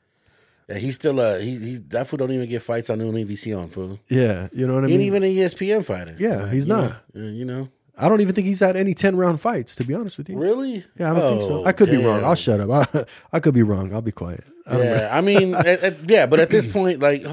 yeah, 0.69 0.77
he's 0.79 0.95
still 0.95 1.21
uh 1.21 1.39
he 1.39 1.57
he 1.59 1.77
that 1.89 2.07
fool 2.07 2.17
don't 2.17 2.31
even 2.33 2.49
get 2.49 2.63
fights 2.63 2.89
on 2.91 2.99
EVC 2.99 3.57
on 3.59 3.69
fool. 3.69 3.99
yeah, 4.09 4.49
you 4.53 4.67
know 4.67 4.75
what 4.77 4.85
I 4.85 4.87
He 4.89 4.95
ain't 4.95 5.01
mean. 5.01 5.07
even 5.09 5.23
an 5.23 5.31
ESPN 5.31 5.85
fighter. 5.85 6.17
Yeah, 6.19 6.51
he's 6.51 6.67
not. 6.67 6.97
Know, 7.15 7.27
uh, 7.27 7.31
you 7.31 7.45
know. 7.45 7.69
I 7.97 8.09
don't 8.09 8.21
even 8.21 8.35
think 8.35 8.47
he's 8.49 8.59
had 8.61 8.77
any 8.77 8.93
ten 8.95 9.15
round 9.15 9.41
fights. 9.41 9.77
To 9.77 9.85
be 9.85 9.95
honest 9.95 10.19
with 10.19 10.29
you, 10.29 10.37
Really? 10.39 10.85
yeah, 10.99 11.13
I 11.13 11.15
don't 11.19 11.31
think 11.39 11.43
so. 11.43 11.63
Oh, 11.63 11.65
I 11.65 11.73
could 11.73 11.91
be 11.91 11.99
wrong. 11.99 12.25
I'll 12.25 12.35
shut 12.35 12.59
up. 12.61 12.89
I, 12.95 13.05
I 13.33 13.41
could 13.41 13.55
be 13.55 13.63
wrong. 13.63 13.93
I'll 13.95 14.01
be 14.03 14.11
quiet. 14.11 14.43
I. 14.67 14.79
Yeah, 14.83 15.09
I 15.13 15.21
mean, 15.21 15.55
at, 15.55 15.67
at- 15.67 16.11
yeah, 16.11 16.27
but 16.27 16.41
at 16.41 16.51
this 16.51 16.67
point, 16.67 16.99
like, 17.01 17.25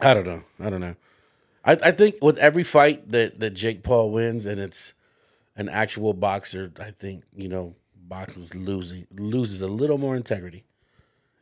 I 0.00 0.14
don't 0.14 0.26
know. 0.26 0.42
I 0.60 0.70
don't 0.70 0.80
know. 0.80 0.94
I, 1.64 1.72
I 1.84 1.90
think 1.90 2.16
with 2.22 2.38
every 2.38 2.62
fight 2.64 3.10
that 3.10 3.40
that 3.40 3.50
Jake 3.50 3.82
Paul 3.82 4.10
wins, 4.10 4.46
and 4.46 4.60
it's 4.60 4.94
an 5.58 5.68
actual 5.68 6.14
boxer, 6.14 6.72
I 6.80 6.92
think 6.92 7.24
you 7.36 7.48
know 7.48 7.74
boxers 7.94 8.54
losing 8.54 9.06
loses 9.12 9.60
a 9.60 9.66
little 9.68 9.98
more 9.98 10.16
integrity 10.16 10.64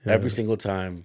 every 0.04 0.30
single 0.30 0.56
time 0.56 1.04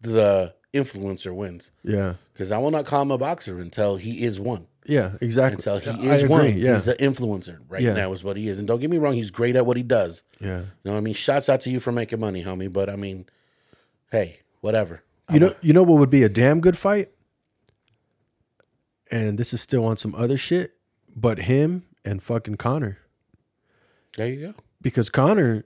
the 0.00 0.54
influencer 0.72 1.34
wins. 1.34 1.70
Yeah, 1.82 2.14
Because 2.32 2.50
I 2.52 2.58
will 2.58 2.70
not 2.70 2.84
call 2.86 3.02
him 3.02 3.10
a 3.10 3.18
boxer 3.18 3.58
until 3.58 3.96
he 3.96 4.22
is 4.24 4.38
one. 4.38 4.66
yeah, 4.86 5.12
exactly. 5.22 5.54
Until 5.56 5.78
he 5.78 6.08
is 6.08 6.28
one. 6.28 6.56
Yeah, 6.58 6.74
He's 6.74 6.86
an 6.88 6.96
influencer 6.98 7.58
right 7.68 7.80
Yeah. 7.82 7.94
now, 7.94 8.12
is 8.12 8.22
what 8.22 8.36
he 8.36 8.46
is. 8.48 8.58
And 8.58 8.68
don't 8.68 8.78
get 8.80 8.90
me 8.90 8.98
wrong, 8.98 9.14
he's 9.14 9.30
great 9.30 9.56
at 9.56 9.64
what 9.66 9.76
he 9.78 9.82
does. 9.82 10.22
yeah. 10.38 10.58
You 10.60 10.64
know 10.84 10.92
what 10.92 10.98
I 10.98 11.00
mean? 11.00 11.14
Shouts 11.14 11.48
out 11.48 11.60
to 11.62 11.70
you 11.70 11.80
for 11.80 11.92
making 11.92 12.20
money, 12.20 12.44
homie. 12.44 12.70
But 12.70 12.90
I 12.90 12.96
mean, 12.96 13.24
hey, 14.12 14.40
whatever. 14.60 15.02
You 15.32 15.40
know, 15.40 15.54
you 15.62 15.72
know 15.72 15.82
what 15.82 15.98
would 15.98 16.10
be 16.10 16.22
a 16.22 16.28
damn 16.28 16.60
good 16.60 16.76
fight, 16.78 17.08
and 19.10 19.38
this 19.38 19.52
is 19.52 19.60
still 19.60 19.84
on 19.84 19.96
some 19.96 20.14
other 20.14 20.36
shit, 20.36 20.72
but 21.14 21.38
him 21.38 21.84
and 22.06 22.22
fucking 22.22 22.54
Conor, 22.56 22.98
There 24.16 24.28
you 24.28 24.40
go. 24.48 24.54
because 24.80 25.10
Conor, 25.10 25.64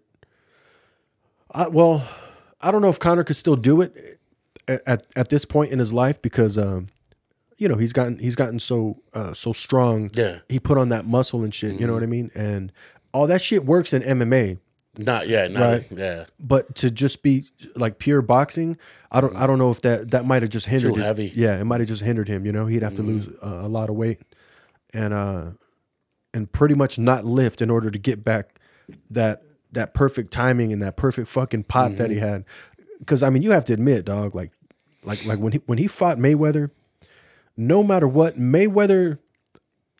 I, 1.52 1.68
well, 1.68 2.06
I 2.60 2.70
don't 2.70 2.82
know 2.82 2.88
if 2.88 2.98
Conor 2.98 3.24
could 3.24 3.36
still 3.36 3.56
do 3.56 3.80
it 3.80 4.18
at 4.68 5.06
at, 5.16 5.28
this 5.28 5.44
point 5.44 5.72
in 5.72 5.78
his 5.78 5.92
life 5.92 6.20
because, 6.22 6.56
um, 6.58 6.88
you 7.58 7.68
know, 7.68 7.76
he's 7.76 7.92
gotten 7.92 8.18
he's 8.18 8.36
gotten 8.36 8.58
so 8.58 9.02
uh, 9.14 9.32
so 9.34 9.52
strong. 9.52 10.10
Yeah. 10.14 10.38
he 10.48 10.58
put 10.60 10.78
on 10.78 10.88
that 10.88 11.06
muscle 11.06 11.42
and 11.44 11.54
shit. 11.54 11.78
You 11.80 11.86
know 11.86 11.94
what 11.94 12.02
I 12.02 12.06
mean? 12.06 12.30
And 12.34 12.72
all 13.12 13.26
that 13.26 13.42
shit 13.42 13.64
works 13.64 13.92
in 13.92 14.02
MMA. 14.02 14.58
Not 14.98 15.28
yeah, 15.28 15.46
not 15.48 15.60
Right. 15.60 15.86
yeah. 15.90 16.24
but 16.38 16.74
to 16.76 16.90
just 16.90 17.22
be 17.22 17.46
like 17.76 17.98
pure 17.98 18.22
boxing, 18.22 18.76
I 19.10 19.20
don't 19.20 19.34
I 19.36 19.46
don't 19.46 19.58
know 19.58 19.70
if 19.70 19.82
that 19.82 20.10
that 20.10 20.24
might 20.26 20.42
have 20.42 20.50
just 20.50 20.66
hindered 20.66 20.92
Too 20.94 20.98
his, 20.98 21.06
heavy. 21.06 21.32
Yeah, 21.34 21.58
it 21.60 21.64
might 21.64 21.80
have 21.80 21.88
just 21.88 22.02
hindered 22.02 22.28
him. 22.28 22.44
You 22.44 22.52
know, 22.52 22.66
he'd 22.66 22.82
have 22.82 22.94
to 22.96 23.02
lose 23.02 23.28
uh, 23.42 23.60
a 23.62 23.68
lot 23.68 23.88
of 23.88 23.94
weight, 23.96 24.20
and 24.92 25.14
uh, 25.14 25.44
and 26.32 26.50
pretty 26.52 26.74
much 26.74 26.98
not 26.98 27.24
lift 27.24 27.60
in 27.60 27.70
order 27.70 27.90
to 27.90 27.98
get 27.98 28.24
back 28.24 28.60
that 29.10 29.42
that 29.72 29.94
perfect 29.94 30.32
timing 30.32 30.72
and 30.72 30.82
that 30.82 30.96
perfect 30.96 31.28
fucking 31.28 31.64
pop 31.64 31.92
that 31.96 32.10
he 32.10 32.18
had. 32.18 32.44
Because 32.98 33.22
I 33.22 33.30
mean, 33.30 33.42
you 33.42 33.52
have 33.52 33.64
to 33.66 33.72
admit, 33.72 34.04
dog, 34.04 34.34
like 34.34 34.52
like 35.04 35.24
like 35.24 35.38
when 35.38 35.52
he 35.52 35.60
when 35.66 35.78
he 35.78 35.86
fought 35.86 36.18
Mayweather, 36.18 36.70
no 37.56 37.82
matter 37.82 38.06
what, 38.08 38.38
Mayweather 38.38 39.18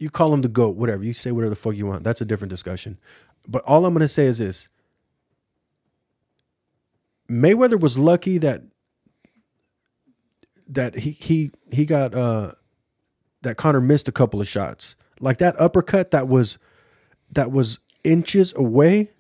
you 0.01 0.11
call 0.11 0.33
him 0.33 0.41
the 0.41 0.49
goat, 0.49 0.76
whatever. 0.76 1.05
You 1.05 1.12
say 1.12 1.31
whatever 1.31 1.51
the 1.51 1.57
fuck 1.57 1.76
you 1.76 1.87
want. 1.87 2.03
That's 2.03 2.22
a 2.22 2.24
different 2.24 2.51
discussion. 2.51 2.99
But 3.47 3.62
all 3.66 3.85
I'm 3.85 3.93
gonna 3.95 4.09
say 4.09 4.24
is 4.24 4.39
this: 4.39 4.68
Mayweather 7.31 7.78
was 7.78 7.99
lucky 7.99 8.39
that 8.39 8.62
that 10.66 10.97
he 10.97 11.11
he 11.12 11.51
he 11.70 11.85
got 11.85 12.14
uh 12.14 12.53
that 13.43 13.57
Conor 13.57 13.81
missed 13.81 14.09
a 14.09 14.12
couple 14.12 14.41
of 14.41 14.49
shots. 14.49 14.97
Like 15.21 15.39
that 15.39 15.61
uppercut 15.61 16.11
that 16.11 16.27
was 16.29 16.59
that 17.33 17.53
was 17.53 17.79
inches 18.03 18.55
away 18.57 19.11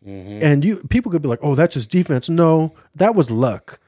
and 0.42 0.64
you 0.64 0.76
people 0.88 1.12
could 1.12 1.22
be 1.22 1.28
like, 1.28 1.40
"Oh, 1.42 1.54
that's 1.54 1.74
just 1.74 1.90
defense." 1.90 2.28
No, 2.28 2.72
that 2.96 3.14
was 3.14 3.30
luck. 3.30 3.78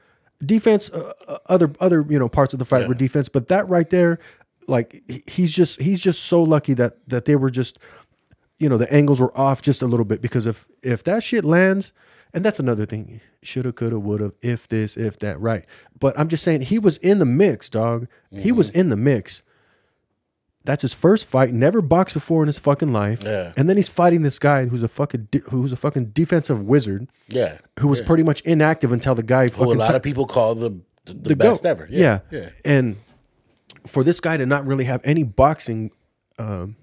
Defense 0.45 0.89
uh, 0.91 1.13
uh, 1.27 1.37
other 1.47 1.71
other, 1.79 2.05
you 2.09 2.19
know, 2.19 2.29
parts 2.29 2.53
of 2.53 2.59
the 2.59 2.65
fight 2.65 2.87
were 2.87 2.93
defense, 2.93 3.29
but 3.29 3.47
that 3.47 3.67
right 3.67 3.89
there 3.89 4.19
like 4.67 5.03
he's 5.27 5.51
just 5.51 5.81
he's 5.81 5.99
just 5.99 6.23
so 6.23 6.41
lucky 6.43 6.73
that 6.73 6.97
that 7.09 7.25
they 7.25 7.35
were 7.35 7.49
just 7.49 7.79
you 8.59 8.69
know, 8.69 8.77
the 8.77 8.91
angles 8.93 9.19
were 9.19 9.35
off 9.37 9.61
just 9.61 9.81
a 9.81 9.87
little 9.87 10.05
bit 10.05 10.21
because 10.21 10.45
if 10.45 10.67
if 10.83 11.03
that 11.03 11.23
shit 11.23 11.43
lands, 11.43 11.91
and 12.33 12.45
that's 12.45 12.59
another 12.59 12.85
thing, 12.85 13.19
shoulda, 13.41 13.73
coulda, 13.73 13.99
woulda, 13.99 14.31
if 14.41 14.67
this, 14.67 14.95
if 14.95 15.17
that, 15.19 15.39
right? 15.41 15.65
But 15.99 16.17
I'm 16.17 16.29
just 16.29 16.43
saying 16.43 16.61
he 16.61 16.79
was 16.79 16.97
in 16.97 17.19
the 17.19 17.25
mix, 17.25 17.67
dog. 17.69 18.07
He 18.31 18.51
was 18.51 18.69
Mm-hmm. 18.69 18.79
in 18.79 18.89
the 18.89 18.95
mix. 18.97 19.43
That's 20.65 20.81
his 20.81 20.93
first 20.93 21.25
fight. 21.25 21.53
Never 21.53 21.81
boxed 21.81 22.13
before 22.13 22.41
in 22.41 22.47
his 22.47 22.57
fucking 22.57 22.93
life. 22.93 23.21
Yeah. 23.23 23.51
And 23.57 23.69
then 23.69 23.75
he's 23.75 23.89
fighting 23.89 24.21
this 24.21 24.39
guy 24.39 24.65
who's 24.65 24.81
a 24.83 24.87
fucking 24.87 25.27
de- 25.29 25.39
who's 25.49 25.73
a 25.73 25.75
fucking 25.75 26.11
defensive 26.13 26.63
wizard 26.63 27.09
Yeah. 27.27 27.57
who 27.79 27.87
was 27.89 28.01
pretty 28.01 28.23
much 28.23 28.39
inactive 28.41 28.91
until 28.93 29.13
the 29.13 29.23
guy 29.23 29.49
Who 29.49 29.71
a 29.71 29.75
lot 29.75 29.89
tou- 29.89 29.95
of 29.97 30.03
people 30.03 30.25
call 30.25 30.55
the 30.55 30.71
the, 31.05 31.13
the, 31.13 31.35
best 31.35 31.63
GOAT. 31.63 31.69
ever. 31.69 31.87
Yeah. 31.91 32.19
Yeah. 32.31 32.49
And 32.63 32.95
for 33.85 34.05
this 34.05 34.21
guy 34.21 34.37
to 34.37 34.45
not 34.45 34.65
really 34.65 34.85
have 34.85 35.01
any 35.03 35.23
boxing 35.23 35.91
um, 36.39 36.77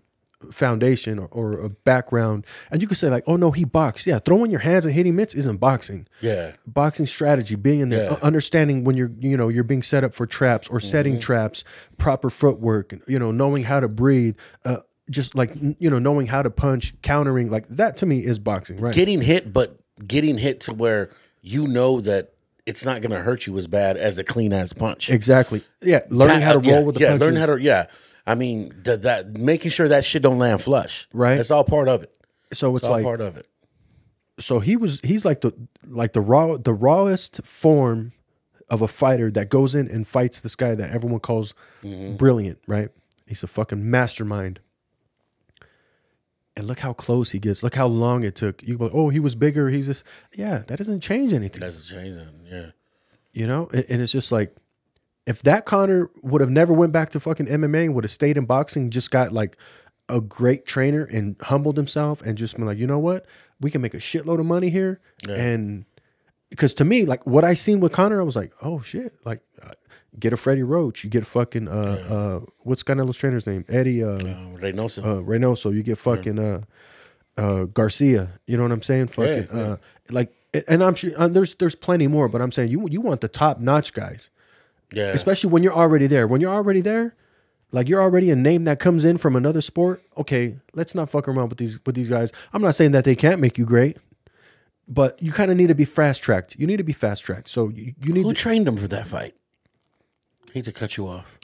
foundation 0.50 1.18
or, 1.18 1.26
or 1.30 1.60
a 1.60 1.68
background, 1.68 2.46
and 2.70 2.80
you 2.82 2.88
could 2.88 2.96
say 2.96 3.10
like, 3.10 3.24
"Oh 3.26 3.36
no, 3.36 3.50
he 3.50 3.64
boxed." 3.64 4.06
Yeah, 4.06 4.18
throwing 4.18 4.50
your 4.50 4.60
hands 4.60 4.84
and 4.84 4.94
hitting 4.94 5.16
mitts 5.16 5.34
isn't 5.34 5.58
boxing. 5.58 6.06
Yeah. 6.20 6.52
Boxing 6.66 7.06
strategy, 7.06 7.54
being 7.56 7.80
in 7.80 7.88
there, 7.90 8.10
Yeah. 8.10 8.16
understanding 8.22 8.84
when 8.84 8.96
you're 8.96 9.10
you 9.20 9.36
know 9.36 9.48
you're 9.48 9.64
being 9.64 9.82
set 9.82 10.04
up 10.04 10.14
for 10.14 10.26
traps 10.26 10.68
or 10.68 10.80
setting 10.80 11.14
Mm-hmm. 11.14 11.20
traps, 11.20 11.64
proper 11.98 12.30
footwork, 12.30 12.92
and 12.92 13.02
you 13.06 13.18
know, 13.18 13.30
knowing 13.30 13.64
how 13.64 13.80
to 13.80 13.88
breathe. 13.88 14.36
Uh, 14.64 14.78
just 15.10 15.34
like 15.34 15.52
you 15.78 15.90
know, 15.90 15.98
knowing 15.98 16.26
how 16.28 16.40
to 16.42 16.50
punch, 16.50 16.94
countering, 17.02 17.50
like 17.50 17.66
that 17.68 17.96
to 17.98 18.06
me 18.06 18.20
is 18.20 18.38
boxing, 18.38 18.76
right? 18.78 18.94
Getting 18.94 19.20
hit, 19.20 19.52
but 19.52 19.80
getting 20.06 20.38
hit 20.38 20.60
to 20.62 20.72
where 20.72 21.10
you 21.42 21.66
know 21.66 22.00
that 22.02 22.32
it's 22.64 22.84
not 22.84 23.00
going 23.00 23.10
to 23.10 23.20
hurt 23.20 23.44
you 23.46 23.58
as 23.58 23.66
bad 23.66 23.96
as 23.96 24.18
a 24.18 24.24
clean 24.24 24.52
ass 24.52 24.72
punch. 24.72 25.10
exactly. 25.10 25.64
Yeah, 25.82 26.00
learning 26.10 26.38
That- 26.40 26.44
how 26.44 26.52
to 26.52 26.58
roll 26.60 26.68
yeah, 26.68 26.80
with 26.82 26.94
the 26.94 27.00
yeah, 27.00 27.08
punches. 27.08 27.26
learn 27.26 27.36
how 27.36 27.46
to 27.46 27.56
yeah. 27.60 27.86
I 28.26 28.34
mean 28.34 28.72
that 28.84 29.02
that 29.02 29.36
making 29.36 29.70
sure 29.70 29.88
that 29.88 30.04
shit 30.04 30.22
don't 30.22 30.38
land 30.38 30.62
flush. 30.62 31.08
Right. 31.12 31.36
That's 31.36 31.50
all 31.50 31.64
part 31.64 31.88
of 31.88 32.02
it. 32.02 32.14
so 32.52 32.74
It's 32.76 32.84
it's 32.84 32.88
all 32.88 32.96
like 32.96 33.04
part 33.04 33.20
of 33.20 33.36
it. 33.36 33.46
so 34.38 34.60
he 34.60 34.76
was 34.76 35.00
he's 35.02 35.24
like 35.24 35.40
the 35.40 35.52
like 35.86 36.12
the 36.12 36.20
raw 36.20 36.56
the 36.56 36.72
rawest 36.74 37.40
form 37.44 38.12
of 38.68 38.82
a 38.82 38.88
fighter 38.88 39.30
that 39.32 39.48
goes 39.48 39.74
in 39.74 39.88
and 39.88 40.06
fights 40.06 40.40
this 40.40 40.54
guy 40.54 40.74
that 40.76 40.90
everyone 40.90 41.18
calls 41.20 41.54
mm-hmm. 41.82 42.16
brilliant, 42.16 42.58
right? 42.68 42.90
He's 43.26 43.42
a 43.42 43.48
fucking 43.48 43.90
mastermind. 43.90 44.60
And 46.56 46.66
look 46.66 46.80
how 46.80 46.92
close 46.92 47.30
he 47.30 47.38
gets. 47.38 47.62
Look 47.62 47.74
how 47.74 47.86
long 47.86 48.22
it 48.22 48.34
took. 48.34 48.62
You 48.62 48.76
go, 48.76 48.90
oh, 48.92 49.08
he 49.08 49.18
was 49.20 49.34
bigger. 49.34 49.70
He's 49.70 49.86
just 49.86 50.04
yeah. 50.34 50.58
That 50.66 50.76
doesn't 50.78 51.00
change 51.00 51.32
anything, 51.32 51.62
a 51.62 51.70
change. 51.72 52.16
then, 52.16 52.30
Yeah. 52.44 52.70
you 53.32 53.46
know. 53.46 53.68
And, 53.72 53.84
and 53.88 54.02
it's 54.02 54.12
just 54.12 54.30
like 54.30 54.54
if 55.26 55.42
that 55.42 55.64
Conor 55.64 56.10
would 56.22 56.40
have 56.40 56.50
never 56.50 56.72
went 56.72 56.92
back 56.92 57.10
to 57.10 57.20
fucking 57.20 57.46
MMA, 57.46 57.92
would 57.92 58.04
have 58.04 58.10
stayed 58.10 58.36
in 58.36 58.46
boxing, 58.46 58.90
just 58.90 59.10
got 59.10 59.32
like 59.32 59.56
a 60.08 60.20
great 60.20 60.66
trainer 60.66 61.04
and 61.04 61.36
humbled 61.42 61.76
himself 61.76 62.20
and 62.22 62.36
just 62.36 62.56
been 62.56 62.66
like, 62.66 62.78
you 62.78 62.86
know 62.86 62.98
what, 62.98 63.26
we 63.60 63.70
can 63.70 63.80
make 63.80 63.94
a 63.94 63.98
shitload 63.98 64.40
of 64.40 64.46
money 64.46 64.70
here. 64.70 65.00
And 65.28 65.84
because 66.48 66.74
to 66.74 66.84
me, 66.84 67.04
like 67.04 67.24
what 67.26 67.44
I 67.44 67.54
seen 67.54 67.80
with 67.80 67.92
Conor, 67.92 68.20
I 68.20 68.24
was 68.24 68.34
like, 68.36 68.52
oh 68.62 68.80
shit, 68.80 69.14
like 69.24 69.40
uh, 69.62 69.70
get 70.18 70.32
a 70.32 70.36
Freddie 70.36 70.64
Roach, 70.64 71.04
you 71.04 71.10
get 71.10 71.26
fucking 71.26 71.68
uh 71.68 71.70
uh 72.42 72.46
what's 72.60 72.82
Canelo's 72.82 73.16
trainer's 73.16 73.46
name, 73.46 73.64
Eddy 73.68 74.02
uh, 74.02 74.14
Um, 74.14 74.56
Reynoso. 74.56 75.04
uh 75.04 75.22
Reynoso, 75.22 75.72
you 75.72 75.82
get 75.84 75.98
fucking 75.98 76.38
uh 76.38 76.62
uh 77.36 77.64
Garcia, 77.64 78.40
you 78.46 78.56
know 78.56 78.64
what 78.64 78.72
I'm 78.72 78.82
saying? 78.82 79.08
Fucking 79.08 79.48
yeah. 79.54 79.60
uh 79.60 79.76
like 80.10 80.32
and 80.66 80.82
I'm 80.82 80.96
sure 80.96 81.12
uh, 81.16 81.28
there's 81.28 81.54
there's 81.54 81.76
plenty 81.76 82.08
more, 82.08 82.28
but 82.28 82.42
I'm 82.42 82.50
saying 82.50 82.70
you 82.70 82.88
you 82.90 83.00
want 83.00 83.20
the 83.20 83.28
top 83.28 83.60
notch 83.60 83.92
guys 83.92 84.30
yeah. 84.92 85.08
especially 85.08 85.50
when 85.50 85.62
you're 85.62 85.74
already 85.74 86.06
there. 86.06 86.26
When 86.26 86.40
you're 86.40 86.54
already 86.54 86.80
there, 86.80 87.14
like 87.72 87.88
you're 87.88 88.00
already 88.02 88.30
a 88.30 88.36
name 88.36 88.64
that 88.64 88.78
comes 88.80 89.04
in 89.04 89.16
from 89.18 89.36
another 89.36 89.60
sport. 89.60 90.02
Okay, 90.16 90.56
let's 90.74 90.94
not 90.94 91.08
fuck 91.10 91.28
around 91.28 91.48
with 91.50 91.58
these 91.58 91.78
with 91.86 91.94
these 91.94 92.08
guys. 92.08 92.32
I'm 92.52 92.62
not 92.62 92.74
saying 92.74 92.92
that 92.92 93.04
they 93.04 93.14
can't 93.14 93.40
make 93.40 93.58
you 93.58 93.64
great, 93.64 93.98
but 94.88 95.20
you 95.22 95.32
kind 95.32 95.50
of 95.50 95.56
need 95.56 95.68
to 95.68 95.74
be 95.74 95.84
fast 95.84 96.22
tracked. 96.22 96.56
You 96.58 96.66
need 96.66 96.78
to 96.78 96.84
be 96.84 96.92
fast 96.92 97.24
tracked. 97.24 97.48
So 97.48 97.68
you, 97.68 97.94
you 98.02 98.12
need 98.12 98.22
Who 98.22 98.32
to, 98.32 98.38
trained 98.40 98.66
him 98.66 98.76
for 98.76 98.88
that 98.88 99.06
fight? 99.06 99.34
I 100.48 100.52
hate 100.54 100.64
to 100.64 100.72
cut 100.72 100.96
you 100.96 101.06
off. 101.06 101.38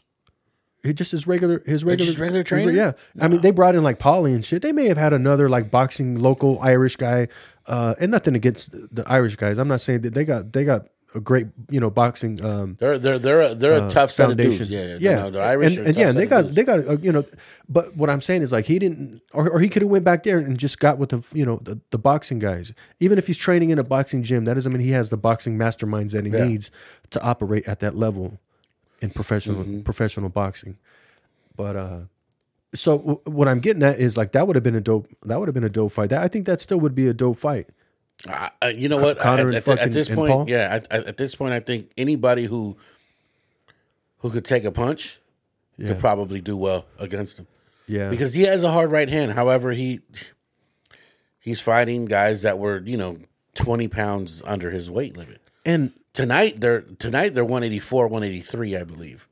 he 0.82 0.92
just 0.92 1.12
his 1.12 1.28
regular 1.28 1.62
his 1.64 1.84
regular 1.84 2.06
just 2.06 2.18
regular 2.18 2.40
his- 2.40 2.48
trainer? 2.48 2.72
Yeah, 2.72 2.92
I 3.20 3.28
mean 3.28 3.40
they 3.40 3.52
brought 3.52 3.76
in 3.76 3.84
like 3.84 4.00
Paulie 4.00 4.34
and 4.34 4.44
shit. 4.44 4.62
They 4.62 4.72
may 4.72 4.88
have 4.88 4.98
had 4.98 5.12
another 5.12 5.48
like 5.48 5.70
boxing 5.70 6.16
local 6.16 6.58
Irish 6.60 6.96
guy, 6.96 7.28
uh, 7.66 7.94
and 8.00 8.10
nothing 8.10 8.34
against 8.34 8.72
the 8.72 9.04
Irish 9.06 9.36
guys. 9.36 9.58
I'm 9.58 9.68
not 9.68 9.80
saying 9.80 10.00
that 10.00 10.14
they 10.14 10.24
got 10.24 10.52
they 10.52 10.64
got 10.64 10.88
a 11.16 11.20
great 11.20 11.46
you 11.70 11.80
know 11.80 11.90
boxing 11.90 12.44
um, 12.44 12.76
They're 12.78 12.98
they're 12.98 13.18
they're 13.18 13.40
a, 13.40 13.54
they're 13.54 13.86
a 13.86 13.90
tough 13.90 14.10
set 14.12 14.24
of 14.24 14.30
foundation. 14.38 14.68
dudes. 14.68 15.00
Yeah, 15.00 15.16
yeah, 15.24 15.28
the 15.30 15.40
Irish 15.40 15.76
and, 15.76 15.86
and 15.88 15.96
yeah, 15.96 16.06
set 16.12 16.14
they 16.16 16.26
got 16.26 16.54
they 16.54 16.62
got 16.62 16.78
uh, 16.86 16.98
you 16.98 17.10
know. 17.12 17.24
But 17.68 17.96
what 17.96 18.10
I'm 18.10 18.20
saying 18.20 18.42
is 18.42 18.52
like 18.52 18.66
he 18.66 18.78
didn't, 18.78 19.22
or, 19.32 19.48
or 19.50 19.58
he 19.60 19.68
could 19.68 19.82
have 19.82 19.90
went 19.90 20.04
back 20.04 20.22
there 20.22 20.38
and 20.38 20.56
just 20.58 20.78
got 20.78 20.98
with 20.98 21.08
the 21.08 21.26
you 21.36 21.44
know 21.44 21.58
the, 21.62 21.80
the 21.90 21.98
boxing 21.98 22.38
guys. 22.38 22.74
Even 23.00 23.18
if 23.18 23.26
he's 23.26 23.38
training 23.38 23.70
in 23.70 23.78
a 23.78 23.84
boxing 23.84 24.22
gym, 24.22 24.44
that 24.44 24.54
doesn't 24.54 24.72
mean 24.72 24.82
he 24.82 24.90
has 24.92 25.10
the 25.10 25.16
boxing 25.16 25.56
masterminds 25.58 26.12
that 26.12 26.24
he 26.26 26.30
Yeah. 26.30 26.44
needs 26.46 26.70
to 27.10 27.22
operate 27.22 27.66
at 27.66 27.80
that 27.80 27.96
level 27.96 28.38
in 29.00 29.10
professional 29.10 29.62
Mm-hmm. 29.64 29.80
professional 29.80 30.28
boxing. 30.28 30.76
But 31.56 31.76
uh, 31.76 31.98
so 32.74 32.98
w- 32.98 33.20
what 33.24 33.48
I'm 33.48 33.60
getting 33.60 33.82
at 33.82 33.98
is 33.98 34.16
like 34.16 34.32
that 34.32 34.46
would 34.46 34.56
have 34.56 34.62
been 34.64 34.74
a 34.76 34.80
dope. 34.80 35.08
That 35.24 35.38
would 35.40 35.48
have 35.48 35.54
been 35.54 35.64
a 35.64 35.68
dope 35.70 35.92
fight. 35.92 36.10
That 36.10 36.22
I 36.22 36.28
think 36.28 36.46
that 36.46 36.60
still 36.60 36.78
would 36.80 36.94
be 36.94 37.08
a 37.08 37.14
dope 37.14 37.38
fight. 37.38 37.68
I, 38.28 38.50
I- 38.62 38.68
you 38.70 38.88
know 38.88 38.98
what? 38.98 39.18
Conor 39.18 39.48
at, 39.52 39.66
and 39.68 39.78
at, 39.78 39.86
at 39.86 39.92
this 39.92 40.08
point, 40.08 40.32
Paul? 40.32 40.44
yeah. 40.48 40.68
At, 40.76 40.92
at 40.92 41.04
at 41.06 41.16
this 41.16 41.34
point, 41.34 41.52
I 41.54 41.60
think 41.60 41.90
anybody 41.96 42.44
who 42.44 42.76
who 44.18 44.30
could 44.30 44.44
take 44.44 44.64
a 44.64 44.72
punch 44.72 45.20
Yeah, 45.76 45.88
could 45.88 45.98
probably 46.00 46.40
do 46.40 46.56
well 46.56 46.86
against 46.98 47.38
him 47.38 47.46
yeah, 47.86 48.08
because 48.10 48.34
he 48.34 48.42
has 48.42 48.62
a 48.62 48.72
hard 48.72 48.90
right 48.90 49.08
hand. 49.08 49.32
However, 49.32 49.72
he 49.72 50.00
he's 51.38 51.60
fighting 51.60 52.06
guys 52.06 52.42
that 52.42 52.58
were 52.58 52.80
you 52.84 52.96
know 52.96 53.18
twenty 53.54 53.86
pounds 53.88 54.42
under 54.44 54.70
his 54.70 54.90
weight 54.90 55.16
limit. 55.16 55.40
and 55.64 55.92
Tonight 56.12 56.60
they're 56.62 56.80
tonight 56.80 57.34
they're 57.34 57.44
one 57.44 57.62
eighty 57.62 57.78
four, 57.78 58.08
one 58.08 58.22
eighty 58.22 58.40
three, 58.40 58.74
I 58.74 58.84
believe. 58.84 59.28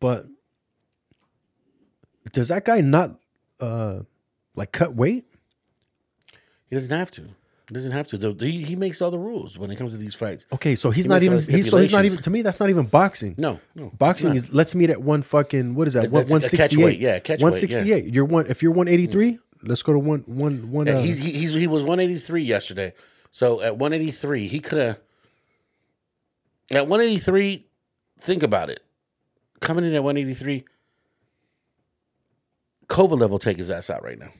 but 0.00 0.26
does 2.32 2.48
that 2.48 2.64
guy 2.64 2.80
not 2.80 3.10
uh 3.60 4.00
like 4.54 4.72
cut 4.72 4.94
weight? 4.94 5.24
He 6.68 6.76
doesn't 6.76 6.96
have 6.96 7.10
to. 7.12 7.28
He 7.68 7.74
doesn't 7.74 7.92
have 7.92 8.06
to. 8.08 8.16
The- 8.18 8.46
He, 8.46 8.62
he 8.62 8.76
makes 8.76 9.02
all 9.02 9.10
the 9.10 9.18
rules 9.18 9.58
when 9.58 9.70
it 9.70 9.76
comes 9.76 9.92
to 9.92 9.98
these 9.98 10.14
fights. 10.14 10.46
Okay, 10.54 10.74
so 10.74 10.90
he's 10.90 11.04
He 11.04 11.08
not 11.10 11.22
even 11.22 11.36
he's 11.38 11.68
so 11.68 11.76
he's 11.76 11.92
not 11.92 12.06
even 12.06 12.18
to 12.22 12.30
me 12.30 12.40
that's 12.40 12.60
not 12.60 12.70
even 12.70 12.86
boxing. 12.86 13.34
No, 13.36 13.60
no. 13.74 13.90
Boxing 13.98 14.34
is 14.34 14.52
let's 14.54 14.74
meet 14.74 14.88
at 14.88 15.02
one 15.02 15.20
fucking 15.20 15.74
what 15.74 15.86
is 15.86 15.92
that? 15.94 16.10
One 16.10 16.22
catch 16.24 16.30
168. 16.30 16.98
yeah, 16.98 17.18
catch 17.18 17.40
weight, 17.42 17.62
yeah. 17.70 17.76
168. 17.76 18.14
You're 18.14 18.24
one 18.24 18.46
if 18.46 18.62
you're 18.62 18.72
183, 18.72 19.38
let's 19.64 19.82
go 19.82 19.92
to 19.92 19.98
one 19.98 20.20
one 20.26 20.70
one 20.70 20.86
Yeah, 20.86 20.94
uh, 20.94 21.02
he's, 21.02 21.18
he- 21.22 21.32
he's 21.32 21.52
he 21.52 21.66
was 21.66 21.82
183 21.84 22.42
yesterday. 22.42 22.94
So 23.30 23.60
at 23.60 23.76
183, 23.76 24.48
he 24.48 24.60
could 24.60 24.78
have. 24.78 24.98
At 26.70 26.88
183, 26.88 27.66
think 28.20 28.42
about 28.42 28.70
it. 28.70 28.80
Coming 29.60 29.84
in 29.84 29.94
at 29.94 30.02
183, 30.02 30.64
Kovalev 32.88 33.28
will 33.30 33.38
take 33.38 33.58
his 33.58 33.70
ass 33.70 33.90
out 33.90 34.02
right 34.02 34.18
now. 34.18 34.30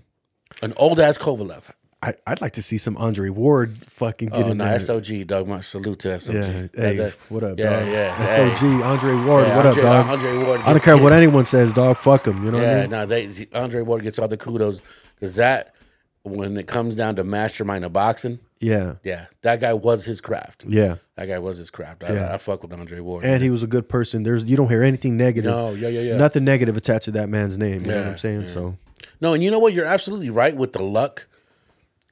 An 0.63 0.73
old 0.77 0.99
ass 1.01 1.19
Kovalev. 1.19 1.71
I, 2.01 2.15
I'd 2.29 2.41
like 2.41 2.53
to 2.53 2.63
see 2.63 2.79
some 2.79 2.97
Andre 2.97 3.29
Ward 3.29 3.77
fucking 3.87 4.29
get 4.29 4.45
Oh, 4.45 4.51
in 4.53 4.59
no, 4.59 4.65
there. 4.65 4.79
SOG, 4.79 5.27
dog. 5.27 5.49
My 5.49 5.61
salute 5.63 5.99
to 6.01 6.09
SOG. 6.09 6.33
yeah, 6.35 6.83
hey, 6.83 6.97
that- 6.97 7.15
what 7.29 7.43
up, 7.43 7.59
yeah, 7.59 7.81
dog? 7.81 7.89
yeah, 7.89 8.37
SOG, 8.37 8.85
Andre 8.85 9.15
Ward, 9.27 9.47
yeah, 9.49 9.57
what 9.57 9.67
Andre, 9.67 9.83
up, 9.83 10.07
dog? 10.07 10.11
Andre 10.13 10.45
Ward. 10.45 10.61
I 10.61 10.71
don't 10.73 10.83
care 10.83 10.97
what 10.97 11.13
anyone 11.13 11.45
says, 11.47 11.73
dog. 11.73 11.97
Fuck 11.97 12.27
him. 12.29 12.45
You 12.45 12.53
know 12.53 12.59
what 12.59 12.67
I 12.69 12.71
Yeah, 12.73 12.81
mean? 12.83 12.91
no, 12.91 13.07
they 13.07 13.49
Andre 13.53 13.83
Ward 13.83 14.03
gets 14.05 14.19
all 14.21 14.29
the 14.29 14.37
kudos 14.37 14.81
because 15.17 15.35
that 15.37 15.75
when 16.23 16.57
it 16.57 16.69
comes 16.69 16.95
down 16.95 17.17
to 17.17 17.25
mastermind 17.25 17.85
of 17.85 17.93
boxing, 17.93 18.39
Yeah, 18.61 18.95
yeah, 19.03 19.27
that 19.43 19.61
guy 19.61 19.73
was 19.75 20.05
his 20.05 20.21
craft. 20.21 20.65
yeah. 20.69 20.97
That 21.17 21.27
guy 21.27 21.39
was 21.41 21.59
his 21.59 21.71
craft. 21.71 22.05
I, 22.05 22.13
Yeah. 22.13 22.33
I 22.35 22.39
fuck 22.39 22.63
with 22.63 22.73
Andre 22.73 23.01
Ward. 23.01 23.25
And 23.25 23.43
he 23.43 23.51
was 23.51 23.63
a 23.65 23.67
good 23.67 23.89
person. 23.89 24.23
There's 24.23 24.45
you 24.45 24.57
don't 24.57 24.69
hear 24.69 24.83
anything 24.85 25.17
negative. 25.17 25.51
No, 25.51 25.71
yeah, 25.75 25.89
yeah, 25.89 26.01
yeah. 26.01 26.17
Nothing 26.17 26.45
negative 26.45 26.77
attached 26.77 27.07
to 27.07 27.11
that 27.13 27.29
man's 27.29 27.59
name. 27.59 27.81
You 27.81 27.89
know 27.89 27.97
what 27.99 28.07
I'm 28.07 28.19
saying? 28.19 28.47
So 28.49 28.77
No, 29.21 29.33
and 29.35 29.43
you 29.43 29.51
know 29.51 29.59
what? 29.59 29.73
You're 29.73 29.85
absolutely 29.85 30.31
right 30.31 30.55
with 30.57 30.75
the 30.75 30.83
luck, 30.83 31.28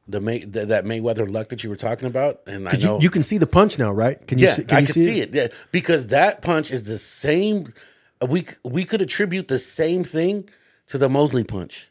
the 0.09 0.21
May 0.21 0.39
that, 0.45 0.69
that 0.69 0.85
Mayweather 0.85 1.31
luck 1.31 1.49
that 1.49 1.65
you 1.65 1.71
were 1.71 1.77
talking 1.77 2.07
about. 2.07 2.41
And 2.47 2.69
I 2.69 2.73
know, 2.77 2.97
you, 2.97 3.05
you 3.05 3.11
can 3.11 3.23
see 3.23 3.39
the 3.39 3.47
punch 3.47 3.79
now, 3.79 3.93
right? 3.93 4.25
Can 4.27 4.39
you 4.39 4.47
yeah, 4.47 4.55
see, 4.55 4.65
can 4.65 4.77
I 4.77 4.81
you 4.81 4.87
can 4.87 4.95
see, 4.95 5.05
see 5.07 5.21
it. 5.21 5.35
Yeah, 5.35 5.49
because 5.73 6.07
that 6.09 6.43
punch 6.43 6.71
is 6.71 6.85
the 6.85 6.99
same. 6.99 7.73
We 8.27 8.47
we 8.65 8.85
could 8.85 9.03
attribute 9.03 9.49
the 9.49 9.59
same 9.59 10.05
thing 10.05 10.49
to 10.87 10.99
the 10.99 11.09
Mosley 11.09 11.45
punch. 11.45 11.91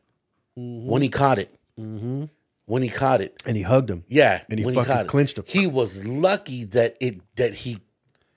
Mm-hmm. 0.57 0.87
when 0.87 1.01
he 1.01 1.09
caught 1.09 1.37
it. 1.37 1.53
Mm-hmm. 1.77 2.25
When 2.65 2.81
he 2.81 2.87
caught 2.89 3.19
it, 3.21 3.43
And 3.45 3.57
he 3.57 3.61
hugged 3.63 3.89
him. 3.89 4.05
yeah, 4.07 4.41
And 4.49 4.57
he 4.57 4.65
when 4.65 4.73
fucking 4.73 4.91
caught 4.91 5.01
it. 5.05 5.07
clinched 5.09 5.37
him. 5.37 5.43
He 5.47 5.67
was 5.67 6.07
lucky 6.07 6.63
that 6.63 6.95
it 7.01 7.19
that 7.35 7.53
he 7.53 7.79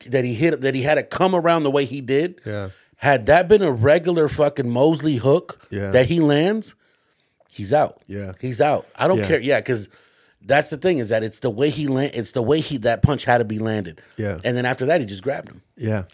that 0.07 0.25
he 0.25 0.35
hit 0.35 0.61
that 0.61 0.75
he 0.75 0.83
had 0.83 0.99
it 0.99 1.11
come 1.11 1.35
around 1.35 1.63
the 1.63 1.71
way 1.71 1.85
he 1.85 2.01
did. 2.01 2.41
Yeah. 2.45 2.71
Had 2.97 3.27
that 3.27 3.47
been 3.49 3.63
a 3.63 3.71
regular 3.71 4.29
fucking 4.29 4.69
Mosley 4.69 5.17
hook 5.17 5.65
Yeah. 5.71 5.93
that 5.93 6.07
he 6.07 6.19
lands, 6.19 6.75
he's 7.59 7.73
out. 7.75 8.01
Yeah. 8.07 8.33
he's 8.41 8.61
out. 8.63 8.87
I 8.97 9.07
don't 9.07 9.19
Yeah. 9.19 9.27
care. 9.29 9.41
Yeah, 9.41 9.61
because 9.61 9.91
that's 10.41 10.71
the 10.71 10.77
thing 10.79 10.97
is 10.99 11.11
that 11.11 11.23
it's 11.23 11.41
the 11.41 11.51
way 11.51 11.69
he 11.69 11.87
land. 11.89 12.13
It's 12.15 12.33
the 12.33 12.41
way 12.43 12.61
he 12.61 12.79
that 12.79 13.03
punch 13.03 13.25
had 13.27 13.39
to 13.39 13.45
be 13.45 13.59
landed. 13.59 14.01
Yeah. 14.17 14.39
and 14.45 14.57
then 14.57 14.65
after 14.65 14.87
that, 14.87 15.01
he 15.01 15.07
just 15.07 15.23
grabbed 15.23 15.49
him. 15.49 15.61
Yeah. 15.77 16.05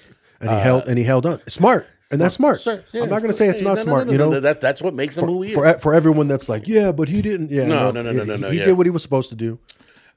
And 0.40 0.50
he 0.50 0.56
held 0.56 0.88
and 0.88 0.98
he 0.98 1.04
held 1.04 1.24
on. 1.26 1.40
Smart. 1.48 1.86
And 2.10 2.20
that's 2.20 2.34
smart. 2.34 2.60
Sir, 2.60 2.84
yeah, 2.92 3.02
I'm 3.02 3.08
not 3.08 3.20
going 3.20 3.30
to 3.30 3.36
say 3.36 3.48
it's 3.48 3.62
not 3.62 3.70
no, 3.70 3.74
no, 3.76 3.82
smart, 3.82 4.06
no, 4.06 4.12
you 4.12 4.18
know. 4.18 4.30
no, 4.30 4.40
that 4.40 4.60
that's 4.60 4.82
what 4.82 4.92
makes 4.94 5.16
him 5.16 5.24
who 5.26 5.40
he 5.42 5.50
is. 5.50 5.54
for, 5.54 5.72
for 5.78 5.94
everyone 5.94 6.28
that's 6.28 6.48
like, 6.50 6.68
yeah, 6.68 6.92
but 6.92 7.08
he 7.08 7.22
didn't. 7.22 7.50
Yeah, 7.50 7.66
No, 7.66 7.90
no, 7.90 8.02
no, 8.02 8.12
no, 8.12 8.22
he- 8.22 8.28
no, 8.28 8.36
no, 8.36 8.50
He 8.50 8.58
yeah. 8.58 8.64
did 8.64 8.72
what 8.74 8.84
he 8.86 8.90
was 8.90 9.02
supposed 9.02 9.30
to 9.30 9.34
do. 9.36 9.58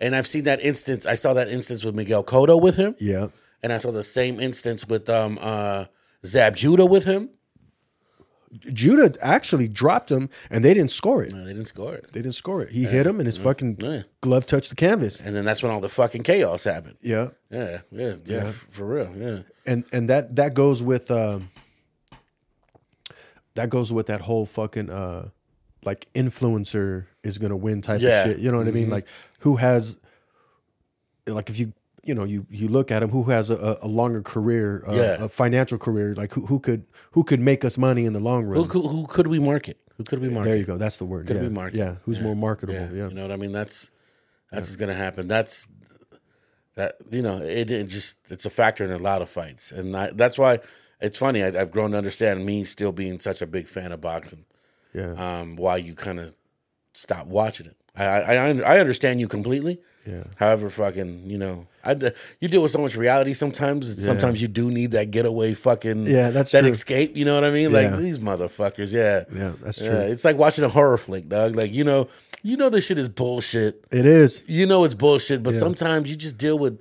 and 0.01 0.13
I've 0.15 0.27
seen 0.27 0.43
that 0.43 0.59
instance. 0.61 1.05
I 1.05 1.15
saw 1.15 1.33
that 1.33 1.47
instance 1.47 1.83
with 1.85 1.95
Miguel 1.95 2.23
Cotto 2.23 2.61
with 2.61 2.75
him. 2.75 2.95
Yeah, 2.99 3.27
and 3.63 3.71
I 3.73 3.79
saw 3.79 3.91
the 3.91 4.03
same 4.03 4.39
instance 4.39 4.87
with 4.87 5.09
um 5.09 5.39
uh 5.41 5.85
Zab 6.25 6.55
Judah 6.57 6.85
with 6.85 7.05
him. 7.05 7.29
Judah 8.71 9.13
actually 9.21 9.67
dropped 9.67 10.09
him, 10.11 10.29
and 10.49 10.63
they 10.63 10.73
didn't 10.73 10.91
score 10.91 11.21
it. 11.23 11.33
No, 11.33 11.43
they 11.43 11.53
didn't 11.53 11.67
score 11.67 11.93
it. 11.95 12.11
They 12.13 12.21
didn't 12.21 12.35
score 12.35 12.61
it. 12.61 12.69
He 12.71 12.85
hit 12.85 13.05
him, 13.05 13.19
and 13.19 13.25
his 13.25 13.37
fucking 13.37 13.77
Yeah. 13.79 14.03
glove 14.21 14.45
touched 14.45 14.69
the 14.69 14.75
canvas. 14.75 15.19
And 15.19 15.35
then 15.35 15.43
that's 15.43 15.61
when 15.61 15.71
all 15.71 15.81
the 15.81 15.89
fucking 15.89 16.23
chaos 16.23 16.63
happened. 16.63 16.95
Yeah, 17.01 17.29
Yeah, 17.49 17.79
yeah, 17.91 18.15
yeah, 18.25 18.51
for 18.71 18.85
real. 18.85 19.13
Yeah. 19.17 19.39
and 19.65 19.83
and 19.91 20.09
that 20.09 20.37
that 20.37 20.53
goes 20.53 20.81
with 20.81 21.11
um, 21.11 21.49
that 23.55 23.69
goes 23.69 23.91
with 23.91 24.07
that 24.07 24.21
whole 24.21 24.45
fucking 24.45 24.89
uh, 24.89 25.29
like 25.83 26.07
influencer 26.13 27.05
is 27.23 27.37
gonna 27.37 27.57
win 27.57 27.81
type 27.81 28.01
Yeah. 28.01 28.23
of 28.23 28.29
shit. 28.31 28.39
You 28.39 28.51
know 28.51 28.57
what 28.59 28.67
I 28.67 28.71
mean? 28.71 28.89
Like 28.89 29.07
who 29.39 29.55
has 29.57 29.97
like 31.25 31.49
if 31.49 31.59
you 31.59 31.73
you 32.07 32.15
know 32.15 32.23
you 32.23 32.45
you 32.49 32.67
look 32.67 32.91
at 32.91 33.03
him 33.03 33.09
who 33.09 33.23
has 33.25 33.49
a, 33.49 33.77
a 33.81 33.87
longer 33.87 34.21
career, 34.21 34.83
uh, 34.87 34.93
Yeah. 34.93 35.23
a 35.25 35.29
financial 35.29 35.77
career, 35.77 36.15
like 36.15 36.33
who 36.33 36.45
who 36.45 36.59
could 36.59 36.85
who 37.11 37.23
could 37.23 37.39
make 37.39 37.65
us 37.65 37.77
money 37.77 38.05
in 38.05 38.13
the 38.13 38.19
long 38.19 38.45
run. 38.45 38.57
Who, 38.57 38.65
who 38.65 38.87
who 38.87 39.07
could 39.07 39.27
we 39.27 39.39
market? 39.39 39.77
Who 39.97 40.03
could 40.03 40.19
we 40.21 40.29
market? 40.29 40.49
There 40.49 40.57
you 40.57 40.65
go. 40.65 40.77
That's 40.77 40.97
the 40.97 41.05
word. 41.05 41.27
Could 41.27 41.37
yeah. 41.37 41.41
we 41.43 41.49
market? 41.49 41.77
Yeah. 41.77 41.95
Who's 42.03 42.21
more 42.21 42.35
marketable? 42.35 42.73
Yeah, 42.75 42.89
Yeah. 42.91 43.07
you 43.09 43.13
know 43.15 43.23
what 43.23 43.31
I 43.31 43.37
mean. 43.37 43.51
That's 43.51 43.91
that's 44.51 44.67
what's 44.67 44.75
gonna 44.75 44.93
happen. 44.93 45.27
That's 45.27 45.67
that 46.75 46.95
you 47.11 47.21
know 47.21 47.37
it, 47.41 47.69
it 47.71 47.87
just 47.87 48.31
it's 48.31 48.45
a 48.45 48.49
factor 48.49 48.85
in 48.85 48.91
a 48.91 48.97
lot 48.97 49.21
of 49.21 49.29
fights, 49.29 49.71
and 49.71 49.95
I, 49.97 50.11
that's 50.11 50.37
why 50.37 50.59
it's 51.01 51.17
funny. 51.17 51.43
I, 51.43 51.47
I've 51.47 51.71
grown 51.71 51.91
to 51.91 51.97
understand 51.97 52.45
me 52.45 52.63
still 52.63 52.91
being 52.91 53.19
such 53.19 53.41
a 53.41 53.47
big 53.47 53.67
fan 53.67 53.91
of 53.91 54.01
boxing. 54.01 54.45
Yeah. 54.93 55.13
Um, 55.13 55.55
why 55.55 55.77
you 55.77 55.95
kind 55.95 56.19
of 56.19 56.35
stop 56.93 57.27
watching 57.27 57.67
it. 57.67 57.75
I, 57.95 58.05
I 58.05 58.35
I 58.35 58.75
I 58.75 58.79
understand 58.79 59.19
you 59.19 59.27
completely. 59.27 59.79
Yeah. 60.07 60.23
However, 60.37 60.69
fucking, 60.69 61.29
you 61.29 61.37
know, 61.37 61.67
I 61.83 61.91
you 62.39 62.47
deal 62.47 62.61
with 62.61 62.71
so 62.71 62.79
much 62.79 62.95
reality 62.95 63.33
sometimes. 63.33 64.03
Sometimes 64.03 64.41
you 64.41 64.47
do 64.47 64.71
need 64.71 64.91
that 64.91 65.11
getaway, 65.11 65.53
fucking, 65.53 66.05
Yeah, 66.05 66.29
that's 66.29 66.51
that 66.51 66.61
true. 66.61 66.69
escape. 66.71 67.17
You 67.17 67.25
know 67.25 67.35
what 67.35 67.43
I 67.43 67.51
mean? 67.51 67.73
Like 67.73 67.91
Yeah. 67.91 67.97
these 67.97 68.19
motherfuckers. 68.19 68.93
Yeah, 68.93 69.25
Yeah, 69.35 69.53
that's 69.61 69.81
Yeah, 69.81 69.89
true. 69.89 69.99
It's 69.99 70.23
like 70.23 70.37
watching 70.37 70.63
a 70.63 70.69
horror 70.69 70.97
flick, 70.97 71.27
dog. 71.27 71.55
Like 71.55 71.73
you 71.73 71.83
know, 71.83 72.07
you 72.41 72.55
know 72.55 72.69
this 72.69 72.85
shit 72.85 72.97
is 72.97 73.09
bullshit. 73.09 73.83
It 73.91 74.05
is. 74.05 74.41
You 74.47 74.65
know 74.65 74.85
it's 74.85 74.93
bullshit, 74.93 75.43
but 75.43 75.53
sometimes 75.53 76.09
you 76.09 76.15
just 76.15 76.37
deal 76.37 76.57
with 76.57 76.79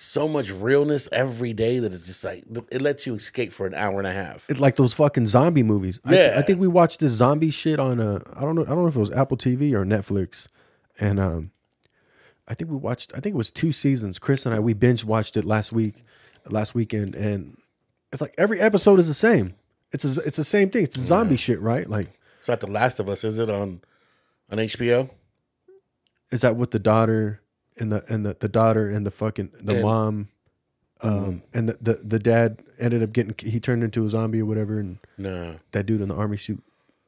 so 0.00 0.28
much 0.28 0.52
realness 0.52 1.08
every 1.10 1.52
day 1.52 1.80
that 1.80 1.92
it's 1.92 2.06
just 2.06 2.22
like 2.22 2.44
it 2.70 2.80
lets 2.80 3.04
you 3.04 3.16
escape 3.16 3.52
for 3.52 3.66
an 3.66 3.74
hour 3.74 3.98
and 3.98 4.06
a 4.06 4.12
half. 4.12 4.44
It's 4.48 4.60
like 4.60 4.76
those 4.76 4.92
fucking 4.92 5.26
zombie 5.26 5.64
movies. 5.64 5.98
I, 6.04 6.14
Yeah. 6.14 6.34
I 6.36 6.42
think 6.42 6.60
we 6.60 6.68
watched 6.68 7.00
this 7.00 7.10
zombie 7.10 7.50
shit 7.50 7.80
on 7.80 7.98
uh 7.98 8.20
I 8.36 8.42
don't 8.42 8.54
know 8.54 8.62
I 8.62 8.66
don't 8.66 8.82
know 8.82 8.86
if 8.86 8.94
it 8.94 9.00
was 9.00 9.10
Apple 9.10 9.36
TV 9.36 9.72
or 9.74 9.84
Netflix. 9.84 10.46
And 11.00 11.18
um 11.18 11.50
I 12.48 12.54
think 12.54 12.70
we 12.70 12.76
watched 12.76 13.12
I 13.14 13.20
think 13.20 13.34
it 13.34 13.36
was 13.36 13.50
two 13.50 13.70
seasons. 13.72 14.18
Chris 14.18 14.46
and 14.46 14.54
I 14.54 14.58
we 14.60 14.72
binge 14.74 15.04
watched 15.04 15.36
it 15.36 15.44
last 15.44 15.72
week 15.72 16.02
last 16.48 16.74
weekend 16.74 17.14
and 17.14 17.56
it's 18.12 18.22
like 18.22 18.34
every 18.38 18.58
episode 18.58 18.98
is 18.98 19.06
the 19.06 19.14
same. 19.14 19.54
It's 19.92 20.04
a, 20.04 20.20
it's 20.22 20.36
the 20.38 20.44
same 20.44 20.70
thing. 20.70 20.82
It's 20.84 20.98
zombie 20.98 21.36
shit, 21.36 21.60
right? 21.60 21.88
Like 21.88 22.06
It's 22.38 22.48
not 22.48 22.60
The 22.60 22.66
Last 22.66 22.98
of 23.00 23.08
Us, 23.08 23.22
is 23.24 23.38
it 23.38 23.50
on 23.50 23.80
on 24.50 24.58
HBO? 24.58 25.10
is 26.30 26.42
that 26.42 26.56
with 26.56 26.70
the 26.72 26.78
daughter 26.78 27.40
and 27.78 27.90
the 27.92 28.04
and 28.12 28.24
the, 28.26 28.36
the 28.38 28.48
daughter 28.48 28.88
and 28.90 29.06
the 29.06 29.10
fucking 29.10 29.50
the 29.62 29.74
And- 29.74 29.82
mom 29.82 30.28
um 31.00 31.42
and 31.54 31.68
the, 31.68 31.78
the 31.80 31.94
the 32.04 32.18
dad 32.18 32.58
ended 32.78 33.02
up 33.02 33.12
getting 33.12 33.34
he 33.38 33.60
turned 33.60 33.84
into 33.84 34.04
a 34.04 34.08
zombie 34.08 34.40
or 34.40 34.46
whatever 34.46 34.80
and 34.80 34.98
No, 35.16 35.56
that 35.72 35.86
dude 35.86 36.00
in 36.00 36.08
the 36.08 36.14
army 36.14 36.36
suit 36.36 36.62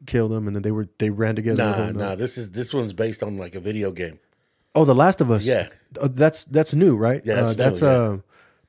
killed 0.06 0.32
him 0.32 0.46
and 0.46 0.54
then 0.54 0.62
they 0.62 0.70
were 0.70 0.88
they 0.98 1.10
ran 1.10 1.34
together 1.36 1.56
the 1.56 1.70
nah, 1.70 1.90
nah. 1.92 2.08
night. 2.10 2.18
This 2.18 2.38
is 2.38 2.52
this 2.52 2.72
one's 2.72 2.92
based 2.92 3.22
on 3.22 3.36
like 3.36 3.54
a 3.54 3.60
video 3.60 3.90
game. 3.90 4.20
Oh 4.74 4.84
the 4.84 4.94
last 4.94 5.20
of 5.20 5.30
us 5.30 5.44
Yeah. 5.46 5.68
Uh, 6.00 6.08
that's 6.12 6.44
that's 6.44 6.72
new 6.74 6.96
right 6.96 7.22
Yeah, 7.24 7.34
uh, 7.34 7.42
that's 7.42 7.54
that's 7.56 7.80
new, 7.82 7.88
yeah. 7.88 7.94
uh 7.94 8.18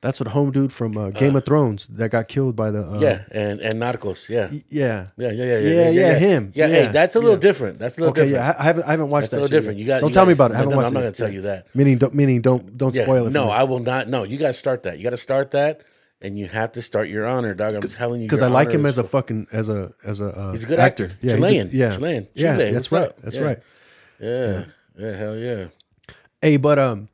that's 0.00 0.18
what 0.18 0.28
home 0.30 0.50
dude 0.50 0.72
from 0.72 0.96
uh, 0.98 1.10
game 1.10 1.36
of 1.36 1.44
thrones 1.46 1.86
that 1.86 2.08
got 2.10 2.26
killed 2.26 2.56
by 2.56 2.72
the 2.72 2.82
uh, 2.84 2.98
yeah, 2.98 3.22
and 3.30 3.60
and 3.60 3.74
Narcos. 3.80 4.28
Yeah. 4.28 4.50
yeah 4.68 5.06
Yeah, 5.16 5.30
yeah, 5.30 5.30
yeah, 5.30 5.58
yeah, 5.58 5.58
Yeah, 5.58 5.90
yeah, 5.90 6.14
him. 6.18 6.52
Yeah, 6.56 6.66
Yeah, 6.66 6.74
hey, 6.74 6.86
that's 6.92 7.14
a 7.14 7.20
little 7.20 7.36
different. 7.36 7.78
That's 7.78 7.98
a 7.98 8.00
little 8.00 8.10
okay 8.10 8.24
different. 8.28 8.46
yeah 8.56 8.56
I, 8.58 8.64
haven't 8.64 8.82
I 8.84 8.90
haven't 8.90 9.10
watched 9.10 9.30
That's 9.30 9.34
a 9.34 9.36
that 9.36 9.42
little 9.42 9.56
different. 9.60 9.78
yet. 9.78 9.82
You 9.82 9.86
got. 9.86 10.00
don't 10.00 10.10
you 10.10 10.14
tell 10.14 10.24
got- 10.24 10.28
me 10.28 10.32
about 10.32 10.50
it 10.50 10.54
I 10.54 10.56
no, 10.56 10.58
haven't 10.58 10.70
no, 10.72 10.76
watched 10.78 10.86
I'm 10.88 10.94
not 10.94 11.00
gonna 11.00 11.12
tell 11.12 11.30
you 11.32 11.42
that. 11.42 11.66
meaning 11.76 11.98
don't 11.98 12.14
meaning 12.14 12.40
don't 12.40 12.76
don't 12.76 12.94
Yeah, 12.96 13.04
spoil 13.04 13.28
it 13.28 13.30
no. 13.30 13.48
I 13.48 13.62
will 13.62 13.78
not. 13.78 14.08
No, 14.08 14.24
you 14.24 14.38
got 14.38 14.48
to 14.48 14.52
start 14.64 14.82
that. 14.82 14.98
You 14.98 15.04
got 15.04 15.10
to 15.10 15.16
start 15.28 15.52
that, 15.52 15.82
and 16.20 16.36
you 16.36 16.48
have 16.48 16.72
to 16.72 16.82
start 16.82 17.08
your 17.08 17.24
honor, 17.24 17.54
dog. 17.54 17.76
I'm 17.76 17.82
telling 17.82 18.20
you, 18.22 18.26
because 18.26 18.42
I 18.42 18.48
like 18.48 18.72
him 18.72 18.84
as 18.86 18.98
a 18.98 19.04
fucking 19.04 19.46
as 19.52 19.68
a 19.68 19.94
as 20.04 20.20
a 20.20 20.30
uh, 20.36 20.50
He's 20.50 20.64
a 20.64 20.66
good 20.66 20.80
actor. 20.80 21.04
Yeah, 21.04 21.14
he's 21.20 21.32
a- 21.34 21.36
Chilean. 21.36 21.70
yeah, 21.72 21.90
Chilean. 21.92 22.26
yeah. 22.34 22.56
That's 22.56 22.90
what's 22.90 22.92
right. 22.92 23.02
up? 23.10 23.22
That's 23.22 23.36
Yeah. 23.36 23.42
right. 23.42 23.58
Yeah, 24.18 24.64
yeah, 24.98 25.12
hell 25.16 25.36
yeah. 25.38 25.66
Hey, 26.42 26.56
but 26.56 26.78
um, 26.78 27.08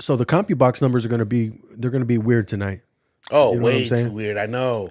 so 0.00 0.16
the 0.16 0.24
CompuBox 0.24 0.80
numbers 0.80 1.04
are 1.04 1.08
going 1.10 1.20
to 1.20 1.26
be 1.26 1.52
they're 1.76 1.90
going 1.90 2.00
to 2.02 2.06
be 2.06 2.18
weird 2.18 2.48
tonight. 2.48 2.80
Oh, 3.30 3.52
You 3.52 3.60
know 3.60 3.66
way 3.66 3.88
too 3.88 4.10
weird. 4.10 4.36
I 4.38 4.46
know. 4.46 4.90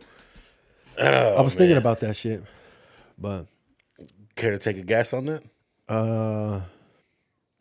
I 1.02 1.42
was 1.42 1.56
thinking 1.56 1.78
about 1.78 2.02
that 2.02 2.16
shit, 2.16 2.44
but 3.18 3.48
Care 4.36 4.52
to 4.52 4.58
take 4.58 4.78
a 4.78 4.84
guess 4.84 5.14
on 5.14 5.26
that? 5.26 5.44
uh, 5.90 6.62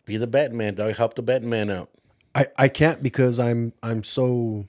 Be 0.04 0.16
the 0.16 0.26
Batman, 0.26 0.58
man, 0.58 0.74
dog. 0.74 0.96
Help 0.96 1.14
the 1.14 1.22
Batman 1.22 1.70
out. 1.70 1.88
I 2.34 2.46
I 2.56 2.68
can't 2.68 3.02
because 3.02 3.40
I'm 3.40 3.72
I'm 3.82 4.04
so 4.04 4.66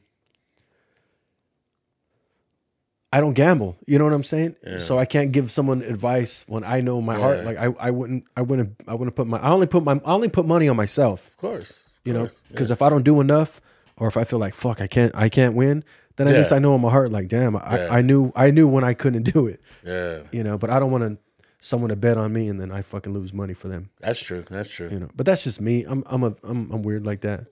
I 3.12 3.22
don't 3.22 3.34
gamble. 3.34 3.76
You 3.88 3.97
know 3.97 4.03
what 4.05 4.14
I'm 4.14 4.24
saying? 4.24 4.55
So 4.78 4.99
I 4.99 5.05
can't 5.05 5.32
give 5.32 5.51
someone 5.51 5.82
advice 5.82 6.45
when 6.47 6.64
I 6.64 6.82
know 6.82 7.01
my 7.01 7.18
heart 7.18 7.43
like 7.43 7.57
I, 7.57 7.66
I 7.80 7.91
wouldn't 7.91 8.26
I 8.38 8.41
wouldn't 8.43 8.76
I 8.88 8.93
wouldn't 8.93 9.16
put 9.16 9.26
my 9.28 9.39
I 9.39 9.49
only 9.49 9.68
put 9.68 9.84
my 9.84 9.93
I 10.05 10.12
only 10.14 10.30
put 10.30 10.45
money 10.45 10.70
on 10.70 10.76
myself. 10.76 11.28
Of 11.30 11.38
course. 11.38 11.80
You 12.05 12.14
know, 12.14 12.30
because 12.51 12.70
if 12.72 12.82
I 12.82 12.89
don't 12.89 13.03
do 13.03 13.20
enough 13.20 13.62
or 13.97 14.07
if 14.07 14.16
I 14.16 14.24
feel 14.26 14.38
like 14.39 14.53
fuck 14.53 14.80
I 14.80 14.88
can't 14.88 15.12
I 15.16 15.28
can't 15.30 15.55
win, 15.55 15.84
then 16.18 16.28
at 16.28 16.34
Yeah. 16.34 16.39
least 16.39 16.51
I 16.51 16.60
know 16.60 16.76
in 16.76 16.82
my 16.82 16.91
heart 16.91 17.12
like 17.12 17.28
damn 17.30 17.55
I, 17.55 17.60
Yeah. 17.86 17.88
I 17.93 18.01
knew 18.01 18.32
I 18.36 18.51
knew 18.51 18.68
when 18.68 18.84
I 18.84 18.93
couldn't 18.93 19.24
do 19.24 19.47
it. 19.47 19.60
Yeah, 19.84 20.20
You 20.32 20.43
know, 20.43 20.57
but 20.60 20.70
I 20.70 20.80
don't 20.80 20.91
want 20.91 21.03
to 21.03 21.18
someone 21.62 21.89
to 21.89 21.95
bet 21.95 22.18
on 22.18 22.32
me 22.32 22.47
and 22.47 22.62
then 22.62 22.72
I 22.72 22.84
fucking 22.84 23.12
lose 23.14 23.34
money 23.34 23.53
for 23.55 23.68
them. 23.70 23.89
that's 23.99 24.20
true. 24.22 24.45
That's 24.49 24.70
true. 24.70 24.88
You 24.91 24.99
know, 24.99 25.10
but 25.16 25.26
that's 25.26 25.43
just 25.45 25.60
me. 25.60 25.84
I'm 25.84 26.03
I'm 26.05 26.24
a 26.24 26.36
I'm 26.43 26.72
I'm 26.72 26.84
weird 26.84 27.07
like 27.07 27.22
that. 27.22 27.45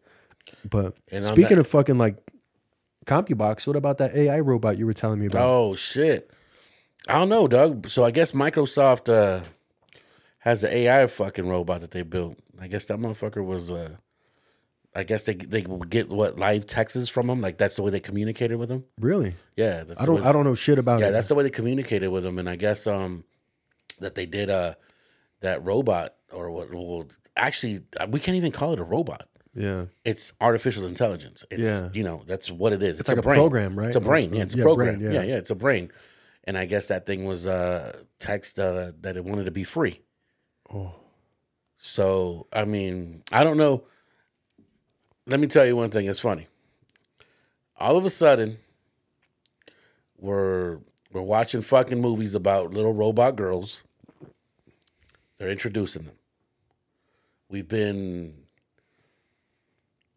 But 0.70 0.96
And 1.12 1.24
speaking 1.24 1.56
that- 1.58 1.62
of 1.62 1.68
fucking 1.68 1.98
like 1.98 2.16
CompuBox, 3.08 3.66
what 3.66 3.76
about 3.76 3.98
that 4.00 4.16
AI 4.16 4.40
robot 4.40 4.78
you 4.78 4.86
were 4.86 4.94
telling 4.94 5.20
me 5.20 5.26
about? 5.28 5.42
Oh 5.48 5.76
shit. 5.76 6.30
I 7.08 7.14
don't 7.20 7.30
know, 7.30 7.48
Doug. 7.48 7.88
So 7.90 8.04
I 8.04 8.12
guess 8.12 8.34
Microsoft 8.34 9.08
uh, 9.12 9.44
has 10.40 10.64
an 10.64 10.72
AI 10.74 11.08
fucking 11.08 11.48
robot 11.48 11.82
that 11.82 11.92
they 11.92 12.02
built. 12.04 12.38
I 12.60 12.68
guess 12.68 12.86
that 12.86 12.98
motherfucker 13.00 13.44
was. 13.44 13.72
Uh, 13.72 13.96
I 14.96 15.04
guess 15.04 15.24
they 15.26 15.36
they 15.36 15.62
would 15.62 15.90
get 15.90 16.10
what 16.10 16.38
live 16.40 16.66
texts 16.66 17.08
from 17.08 17.30
him. 17.30 17.40
Like 17.40 17.58
that's 17.58 17.76
the 17.76 17.84
way 17.84 17.92
they 17.92 18.00
communicated 18.00 18.58
with 18.58 18.70
him. 18.70 18.84
Really? 19.00 19.36
Yeah, 19.56 19.84
that's 19.84 20.02
I 20.02 20.06
the 20.06 20.12
don't 20.12 20.22
way- 20.24 20.28
I 20.28 20.32
don't 20.32 20.44
know 20.44 20.56
shit 20.56 20.80
about 20.80 21.00
Yeah, 21.00 21.10
it. 21.10 21.12
that's 21.12 21.28
the 21.30 21.36
way 21.36 21.44
they 21.44 21.50
communicated 21.50 22.10
with 22.10 22.26
him, 22.26 22.38
and 22.40 22.50
I 22.50 22.56
guess 22.56 22.88
um 22.88 23.24
that 24.00 24.16
they 24.16 24.26
did 24.26 24.50
uh 24.50 24.74
that 25.42 25.64
robot 25.64 26.16
or 26.32 26.50
what? 26.52 26.74
Well, 26.74 27.06
actually, 27.36 27.82
uh, 28.00 28.08
we 28.10 28.20
can't 28.20 28.36
even 28.38 28.52
call 28.52 28.74
it 28.74 28.80
a 28.80 28.84
robot. 28.84 29.28
Yeah. 29.58 29.86
It's 30.06 30.34
artificial 30.40 30.86
intelligence. 30.86 31.44
It's 31.50 31.68
Yeah. 31.68 31.90
you 31.94 32.04
know 32.04 32.24
that's 32.28 32.52
what 32.52 32.74
it 32.74 32.84
is. 32.84 33.00
It's, 33.00 33.10
like 33.10 33.18
a 33.18 33.22
brain. 33.22 33.38
program, 33.40 33.78
right? 33.78 33.88
It's 33.88 33.96
a 33.96 34.02
brain. 34.02 34.34
Yeah, 34.34 34.44
it's 34.44 34.54
a 34.54 34.58
Yeah, 34.58 34.64
program. 34.64 35.00
brain, 35.00 35.12
yeah. 35.12 35.22
yeah. 35.22 35.28
yeah, 35.30 35.36
it's 35.38 35.50
a 35.50 35.56
brain. 35.56 35.92
And 36.44 36.58
I 36.58 36.66
guess 36.66 36.88
that 36.88 37.06
thing 37.06 37.26
was 37.26 37.48
uh 37.48 38.04
text 38.20 38.60
uh, 38.60 38.92
that 39.02 39.18
it 39.18 39.26
wanted 39.26 39.46
to 39.46 39.52
be 39.52 39.64
free. 39.64 40.02
Oh. 40.74 40.94
So 41.76 42.48
I 42.54 42.66
mean, 42.66 43.24
I 43.32 43.44
don't 43.44 43.58
know. 43.58 43.84
Let 45.26 45.40
me 45.40 45.48
tell 45.48 45.66
you 45.66 45.76
one 45.76 45.90
thing. 45.90 46.06
It's 46.08 46.22
funny. 46.22 46.48
All 47.80 47.98
of 47.98 48.06
a 48.06 48.10
sudden, 48.10 48.60
we're 50.18 50.80
we're 51.12 51.22
watching 51.22 51.62
fucking 51.62 52.00
movies 52.02 52.36
about 52.36 52.74
little 52.74 52.94
robot 52.94 53.36
girls. 53.36 53.84
They're 55.38 55.50
introducing 55.50 56.04
them. 56.04 56.16
We've 57.50 57.68
been 57.68 58.34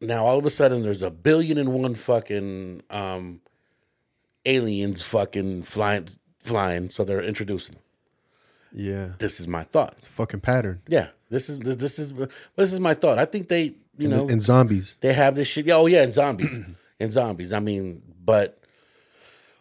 now 0.00 0.24
all 0.24 0.38
of 0.38 0.44
a 0.46 0.50
sudden 0.50 0.82
there's 0.82 1.02
a 1.02 1.10
billion 1.10 1.58
and 1.58 1.72
one 1.72 1.94
fucking 1.94 2.82
um 2.90 3.40
aliens 4.46 5.02
fucking 5.02 5.62
flying 5.62 6.08
flying, 6.38 6.90
so 6.90 7.04
they're 7.04 7.22
introducing 7.22 7.74
them. 7.74 7.84
Yeah. 8.72 9.08
This 9.18 9.40
is 9.40 9.48
my 9.48 9.64
thought. 9.64 9.94
It's 9.98 10.08
a 10.08 10.12
fucking 10.12 10.40
pattern. 10.40 10.80
Yeah, 10.88 11.08
this 11.28 11.48
is 11.48 11.58
this 11.58 11.98
is 11.98 12.14
this 12.56 12.72
is 12.72 12.80
my 12.80 12.94
thought. 12.94 13.18
I 13.18 13.24
think 13.24 13.48
they, 13.48 13.74
you 13.98 14.08
know, 14.08 14.28
and 14.28 14.40
zombies. 14.40 14.96
they 15.00 15.12
have 15.12 15.34
this 15.34 15.48
shit. 15.48 15.68
Oh 15.70 15.86
yeah, 15.86 16.02
and 16.02 16.12
zombies, 16.12 16.58
and 17.00 17.12
zombies. 17.12 17.52
I 17.52 17.58
mean, 17.60 18.02
but 18.24 18.62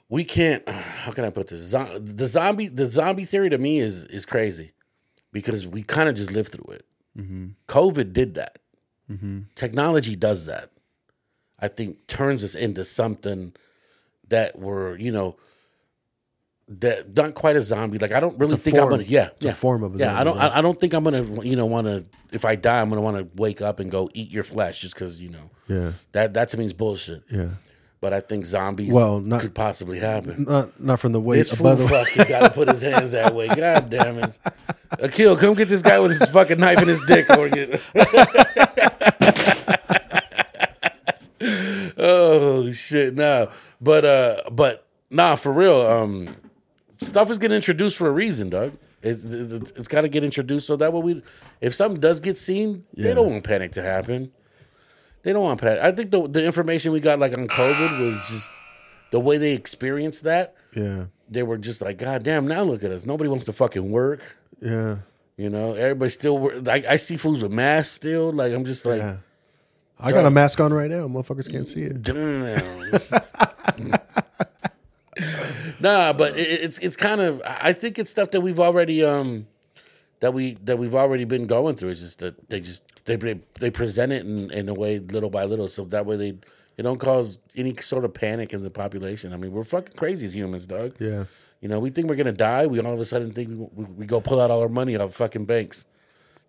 we 0.10 0.24
can't. 0.24 0.68
How 0.70 1.12
can 1.12 1.26
I 1.26 1.30
put 1.32 1.48
this? 1.48 1.72
The 1.72 2.26
zombie, 2.28 2.68
the 2.68 2.90
zombie 2.90 3.26
theory 3.26 3.50
to 3.50 3.58
me 3.58 3.80
is 3.80 4.04
is 4.06 4.26
crazy 4.26 4.72
because 5.32 5.68
we 5.68 5.84
kind 5.84 6.08
of 6.08 6.16
just 6.16 6.32
lived 6.32 6.52
through 6.52 6.74
it. 6.74 6.86
COVID 7.68 8.14
did 8.14 8.36
that. 8.36 8.60
Mm-hmm. 9.10 9.40
Technology 9.56 10.16
does 10.16 10.46
that. 10.46 10.70
I 11.60 11.68
think 11.68 12.08
turns 12.08 12.44
us 12.44 12.56
into 12.56 12.86
something 12.86 13.54
that 14.30 14.58
we're, 14.58 14.96
you 14.98 15.12
know, 15.12 15.36
that 16.68 17.16
not 17.16 17.34
quite 17.34 17.56
a 17.56 17.62
zombie. 17.62 17.98
Like 17.98 18.12
I 18.12 18.20
don't 18.20 18.38
really 18.38 18.56
think 18.56 18.78
I'm 18.78 18.90
gonna. 18.90 19.04
Yeah, 19.04 19.30
It's 19.38 19.46
a 19.46 19.48
yeah. 19.48 19.54
form 19.54 19.84
of 19.84 19.96
a 19.96 19.98
Yeah, 19.98 20.18
I 20.20 20.24
don't. 20.24 20.38
I, 20.38 20.60
I 20.60 20.62
don't 20.62 20.80
think 20.80 20.94
I'm 20.94 21.04
gonna. 21.04 21.24
You 21.44 21.56
know, 21.56 21.66
want 21.66 21.88
to. 21.88 22.06
If 22.32 22.46
I 22.46 22.56
die, 22.56 22.80
I'm 22.80 22.90
gonna 22.90 23.02
want 23.02 23.18
to 23.18 23.28
wake 23.42 23.62
up 23.62 23.80
and 23.80 23.90
go 23.90 24.08
eat 24.14 24.30
your 24.30 24.44
flesh 24.44 24.82
just 24.82 24.94
because 24.94 25.20
you 25.22 25.30
know 25.30 25.50
Yeah. 25.68 25.94
that 26.12 26.36
that 26.36 26.50
to 26.50 26.58
me 26.58 26.66
is 26.66 26.74
bullshit. 26.74 27.24
Yeah. 27.32 27.50
But 28.02 28.14
I 28.14 28.22
think 28.22 28.46
zombies 28.46 28.94
Well, 28.94 29.20
not- 29.20 29.42
could 29.42 29.54
possibly 29.54 30.00
happen. 30.00 30.46
Not 30.48 30.80
not 30.80 31.00
from 31.02 31.12
the 31.12 31.20
way 31.20 31.38
This 31.38 31.54
fool 31.54 31.76
fucking 31.76 32.28
got 32.28 32.42
to 32.42 32.50
put 32.50 32.70
his 32.70 32.82
hands 32.82 33.12
that 33.12 33.36
way. 33.36 33.48
God 33.56 33.90
damn 33.90 34.18
it. 34.20 34.38
Akil, 34.92 35.36
come 35.36 35.54
get 35.54 35.68
this 35.68 35.82
guy 35.82 36.00
with 36.00 36.18
his 36.18 36.30
fucking 36.30 36.60
knife 36.60 36.82
in 36.82 36.88
his 36.88 37.02
dick. 37.02 37.30
Or 37.30 37.50
get... 37.50 37.82
oh 41.98 42.72
shit, 42.72 43.16
no. 43.16 43.50
But 43.82 44.06
uh, 44.06 44.44
but 44.50 44.86
nah, 45.10 45.36
for 45.36 45.52
real. 45.52 45.82
Um, 45.82 46.36
stuff 46.98 47.30
is 47.30 47.38
getting 47.38 47.56
introduced 47.56 47.98
for 47.98 48.08
a 48.08 48.12
reason, 48.12 48.50
Doug. 48.50 48.78
It's, 49.02 49.24
it's, 49.24 49.72
it's 49.72 49.88
got 49.88 50.02
to 50.02 50.10
get 50.10 50.24
introduced 50.24 50.68
so 50.68 50.76
that 50.76 50.92
way 50.92 51.02
we, 51.02 51.24
if 51.62 51.74
something 51.74 52.02
does 52.02 52.20
get 52.20 52.38
seen, 52.38 52.84
they 52.94 53.14
don't 53.14 53.32
want 53.32 53.44
panic 53.46 53.72
to 53.74 53.82
happen. 53.82 54.32
They 55.24 55.34
don't 55.34 55.44
want 55.44 55.62
panic. 55.62 55.80
I 55.82 55.92
think 55.92 56.12
the 56.12 56.28
the 56.28 56.46
information 56.46 56.92
we 56.92 57.00
got 57.00 57.20
like 57.20 57.34
on 57.34 57.48
COVID 57.48 58.00
was 58.00 58.18
just 58.30 58.50
the 59.12 59.20
way 59.20 59.38
they 59.38 59.54
experienced 59.54 60.24
that 60.24 60.56
Yeah. 60.76 61.06
they 61.30 61.44
were 61.44 61.58
just 61.58 61.82
like, 61.82 61.98
God 61.98 62.24
damn, 62.24 62.48
now 62.48 62.64
look 62.64 62.84
at 62.84 62.92
us. 62.92 63.06
Nobody 63.06 63.30
wants 63.30 63.46
to 63.46 63.54
fucking 63.54 63.92
work. 63.92 64.36
Yeah. 64.62 64.98
You 65.38 65.50
know, 65.50 65.74
everybody 65.74 66.12
still. 66.12 66.52
Like, 66.62 66.86
I 66.86 66.98
see 66.98 67.16
fools 67.18 67.42
with 67.42 67.52
masks 67.52 67.94
still. 67.94 68.32
Like, 68.34 68.54
I'm 68.54 68.66
just 68.66 68.86
like, 68.86 69.00
Yeah. 69.00 69.18
I 70.00 70.12
got 70.12 70.26
a 70.26 70.30
mask 70.30 70.60
on 70.62 70.72
right 70.74 70.90
now. 70.90 71.08
Motherfuckers 71.08 71.50
can't 71.52 71.68
see 71.68 71.82
it. 71.82 72.08
nah, 75.80 76.14
but 76.14 76.38
it, 76.38 76.48
it's 76.64 76.78
it's 76.80 76.96
kind 76.96 77.22
of. 77.22 77.42
I 77.46 77.74
think 77.74 78.00
it's 78.00 78.10
stuff 78.10 78.32
that 78.32 78.42
we've 78.42 78.60
already 78.60 79.04
um 79.04 79.48
that 80.22 80.34
we 80.34 80.54
that 80.64 80.78
we've 80.78 80.96
already 80.96 81.26
been 81.26 81.48
going 81.48 81.76
through. 81.76 81.90
It's 81.90 82.02
just 82.02 82.20
that 82.20 82.50
they 82.50 82.62
just 82.62 82.84
they 83.18 83.40
they, 83.60 83.72
present 83.72 84.12
it 84.12 84.26
in, 84.26 84.52
in 84.52 84.70
a 84.70 84.74
way 84.74 85.00
little 85.00 85.30
by 85.30 85.46
little, 85.46 85.68
so 85.68 85.84
that 85.86 86.06
way 86.06 86.16
they 86.16 86.30
it 86.78 86.84
don't 86.84 87.00
cause 87.00 87.40
any 87.56 87.76
sort 87.78 88.06
of 88.06 88.14
panic 88.14 88.54
in 88.54 88.64
the 88.64 88.70
population. 88.70 89.34
I 89.34 89.38
mean, 89.38 89.52
we're 89.52 89.64
fucking 89.64 89.96
crazy 89.96 90.26
as 90.26 90.36
humans, 90.36 90.66
dog. 90.66 90.96
Yeah. 91.00 91.26
You 91.62 91.68
know, 91.68 91.80
we 91.80 91.90
think 91.90 92.08
we're 92.10 92.16
gonna 92.16 92.32
die. 92.32 92.68
We 92.68 92.80
all 92.80 92.94
of 92.94 93.00
a 93.00 93.06
sudden 93.06 93.34
think 93.34 93.50
we, 93.76 93.84
we, 93.86 94.06
go 94.06 94.22
pull 94.22 94.40
out 94.40 94.50
all 94.50 94.62
our 94.62 94.70
money 94.70 94.96
off 94.96 95.14
fucking 95.16 95.46
banks. 95.46 95.86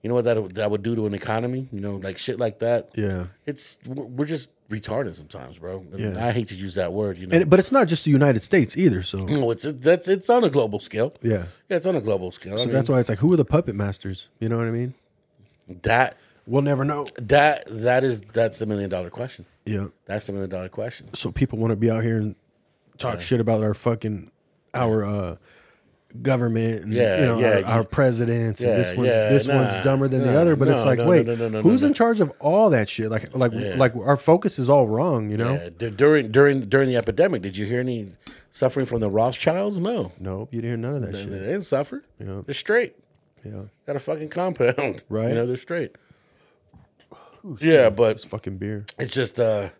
You 0.02 0.08
know 0.08 0.14
what 0.14 0.24
that 0.24 0.54
that 0.54 0.70
would 0.70 0.82
do 0.82 0.94
to 0.94 1.06
an 1.06 1.14
economy? 1.14 1.68
You 1.72 1.80
know, 1.80 1.96
like 1.96 2.16
shit 2.16 2.38
like 2.38 2.60
that. 2.60 2.90
Yeah. 2.94 3.26
It's 3.44 3.78
we're 3.86 4.24
just 4.24 4.52
retarded 4.70 5.14
sometimes, 5.14 5.58
bro. 5.58 5.84
I, 5.92 5.96
mean, 5.96 6.14
Yeah. 6.14 6.26
I 6.26 6.30
hate 6.30 6.48
to 6.48 6.54
use 6.54 6.74
that 6.76 6.92
word. 6.92 7.18
You 7.18 7.26
know, 7.26 7.36
And 7.36 7.50
but 7.50 7.58
it's 7.58 7.72
not 7.72 7.88
just 7.88 8.04
the 8.04 8.10
United 8.10 8.42
States 8.42 8.76
either. 8.76 9.02
So 9.02 9.24
no, 9.24 9.50
it's 9.50 9.64
it, 9.64 9.82
that's 9.82 10.06
it's 10.06 10.30
on 10.30 10.44
a 10.44 10.50
global 10.50 10.78
scale. 10.78 11.12
yeah. 11.22 11.44
Yeah, 11.68 11.76
it's 11.78 11.86
on 11.86 11.96
a 11.96 12.00
global 12.00 12.30
scale. 12.30 12.54
I 12.54 12.58
So 12.58 12.64
mean, 12.66 12.72
that's 12.72 12.88
why 12.88 13.00
it's 13.00 13.08
like, 13.08 13.18
who 13.18 13.32
are 13.32 13.36
the 13.36 13.44
puppet 13.44 13.74
masters? 13.74 14.28
You 14.38 14.48
know 14.48 14.58
what 14.58 14.68
I 14.68 14.70
mean? 14.70 14.94
that 15.82 16.16
We'll 16.46 16.62
never 16.62 16.84
know. 16.84 17.06
that 17.16 17.64
that 17.68 18.02
is 18.04 18.20
that's 18.20 18.58
the 18.58 18.66
million 18.66 18.90
dollar 18.90 19.10
question. 19.10 19.44
Yeah. 19.64 19.88
That's 20.06 20.26
the 20.26 20.32
million 20.32 20.50
dollar 20.50 20.68
question. 20.68 21.12
So 21.14 21.30
people 21.30 21.58
want 21.58 21.70
to 21.70 21.76
be 21.76 21.90
out 21.90 22.02
here 22.02 22.16
and 22.18 22.34
talk 22.98 23.20
shit 23.20 23.40
about 23.40 23.62
our 23.62 23.74
fucking 23.74 24.30
our 24.74 25.04
uh 25.04 25.36
government 26.22 26.84
and 26.84 26.92
Yeah, 26.92 27.20
you 27.20 27.26
know 27.26 27.38
yeah, 27.38 27.60
our, 27.64 27.78
our 27.78 27.84
presidents 27.84 28.60
Yeah, 28.60 28.70
and 28.70 28.78
this 28.80 28.96
one's 28.96 29.08
yeah, 29.08 29.28
this 29.28 29.46
nah, 29.46 29.54
one's 29.56 29.84
dumber 29.84 30.08
than 30.08 30.22
the 30.22 30.36
other 30.36 30.56
but 30.56 30.66
it's 30.66 30.82
like 30.84 30.98
no, 30.98 31.06
wait 31.06 31.24
no, 31.26 31.36
no, 31.36 31.48
no, 31.48 31.62
who's 31.62 31.82
no, 31.82 31.86
in 31.86 31.90
no. 31.92 31.94
charge 31.94 32.20
of 32.20 32.32
all 32.40 32.70
that 32.70 32.88
shit 32.88 33.10
like 33.10 33.34
like 33.34 33.52
Yeah. 33.54 33.76
like 33.76 33.94
our 33.94 34.16
focus 34.16 34.58
is 34.58 34.68
all 34.68 34.88
wrong 34.88 35.30
you 35.30 35.36
know 35.36 35.52
Yeah, 35.54 35.68
d- 35.76 35.90
during 35.90 36.32
during 36.32 36.62
during 36.68 36.88
the 36.88 36.96
epidemic, 36.96 37.42
did 37.42 37.56
you 37.56 37.64
hear 37.64 37.78
any 37.80 38.08
suffering 38.50 38.86
from 38.86 38.98
the 39.00 39.08
Rothschilds? 39.08 39.78
No, 39.78 40.10
no 40.18 40.48
you 40.50 40.60
didn't 40.60 40.70
hear 40.70 40.76
none 40.90 40.94
of 40.96 41.02
that 41.02 41.12
they, 41.12 41.20
shit 41.20 41.30
they 41.30 41.38
didn't 41.38 41.62
suffer. 41.62 42.02
Yeah. 42.18 42.40
They're 42.44 42.54
straight. 42.54 42.96
yeah 43.44 43.62
Got 43.86 43.94
a 43.96 44.00
fucking 44.00 44.30
compound. 44.30 45.04
Right. 45.08 45.28
You 45.28 45.34
know, 45.36 45.46
they're 45.46 45.56
straight. 45.56 45.94
Yeah, 47.60 47.90
but 47.90 48.16
it's 48.16 48.24
fucking 48.24 48.56
beer 48.58 48.84
it's 48.98 49.14
just 49.14 49.38
uh 49.40 49.70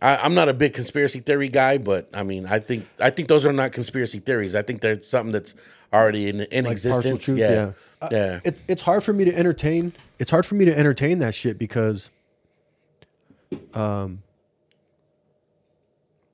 I, 0.00 0.16
I'm 0.18 0.32
not 0.34 0.48
a 0.48 0.54
big 0.54 0.74
conspiracy 0.74 1.18
theory 1.20 1.48
guy, 1.48 1.76
but 1.78 2.08
I 2.14 2.22
mean 2.22 2.46
I 2.46 2.60
think 2.60 2.86
I 3.00 3.10
think 3.10 3.28
those 3.28 3.44
are 3.44 3.52
not 3.52 3.72
conspiracy 3.72 4.20
theories. 4.20 4.54
I 4.54 4.62
think 4.62 4.80
they're 4.80 5.00
something 5.02 5.32
that's 5.32 5.54
already 5.92 6.28
in 6.28 6.40
in 6.42 6.64
partial 6.64 6.70
existence. 6.72 7.24
truth, 7.24 7.38
yeah. 7.38 7.50
yeah. 7.52 7.72
Uh, 8.00 8.08
Yeah. 8.12 8.40
it, 8.44 8.62
it's 8.68 8.82
hard 8.82 9.02
for 9.02 9.12
me 9.12 9.24
to 9.24 9.36
entertain 9.36 9.92
it's 10.20 10.30
hard 10.30 10.46
for 10.46 10.54
me 10.54 10.64
to 10.66 10.78
entertain 10.78 11.18
that 11.18 11.34
shit 11.34 11.58
because 11.58 12.10
um 13.74 14.22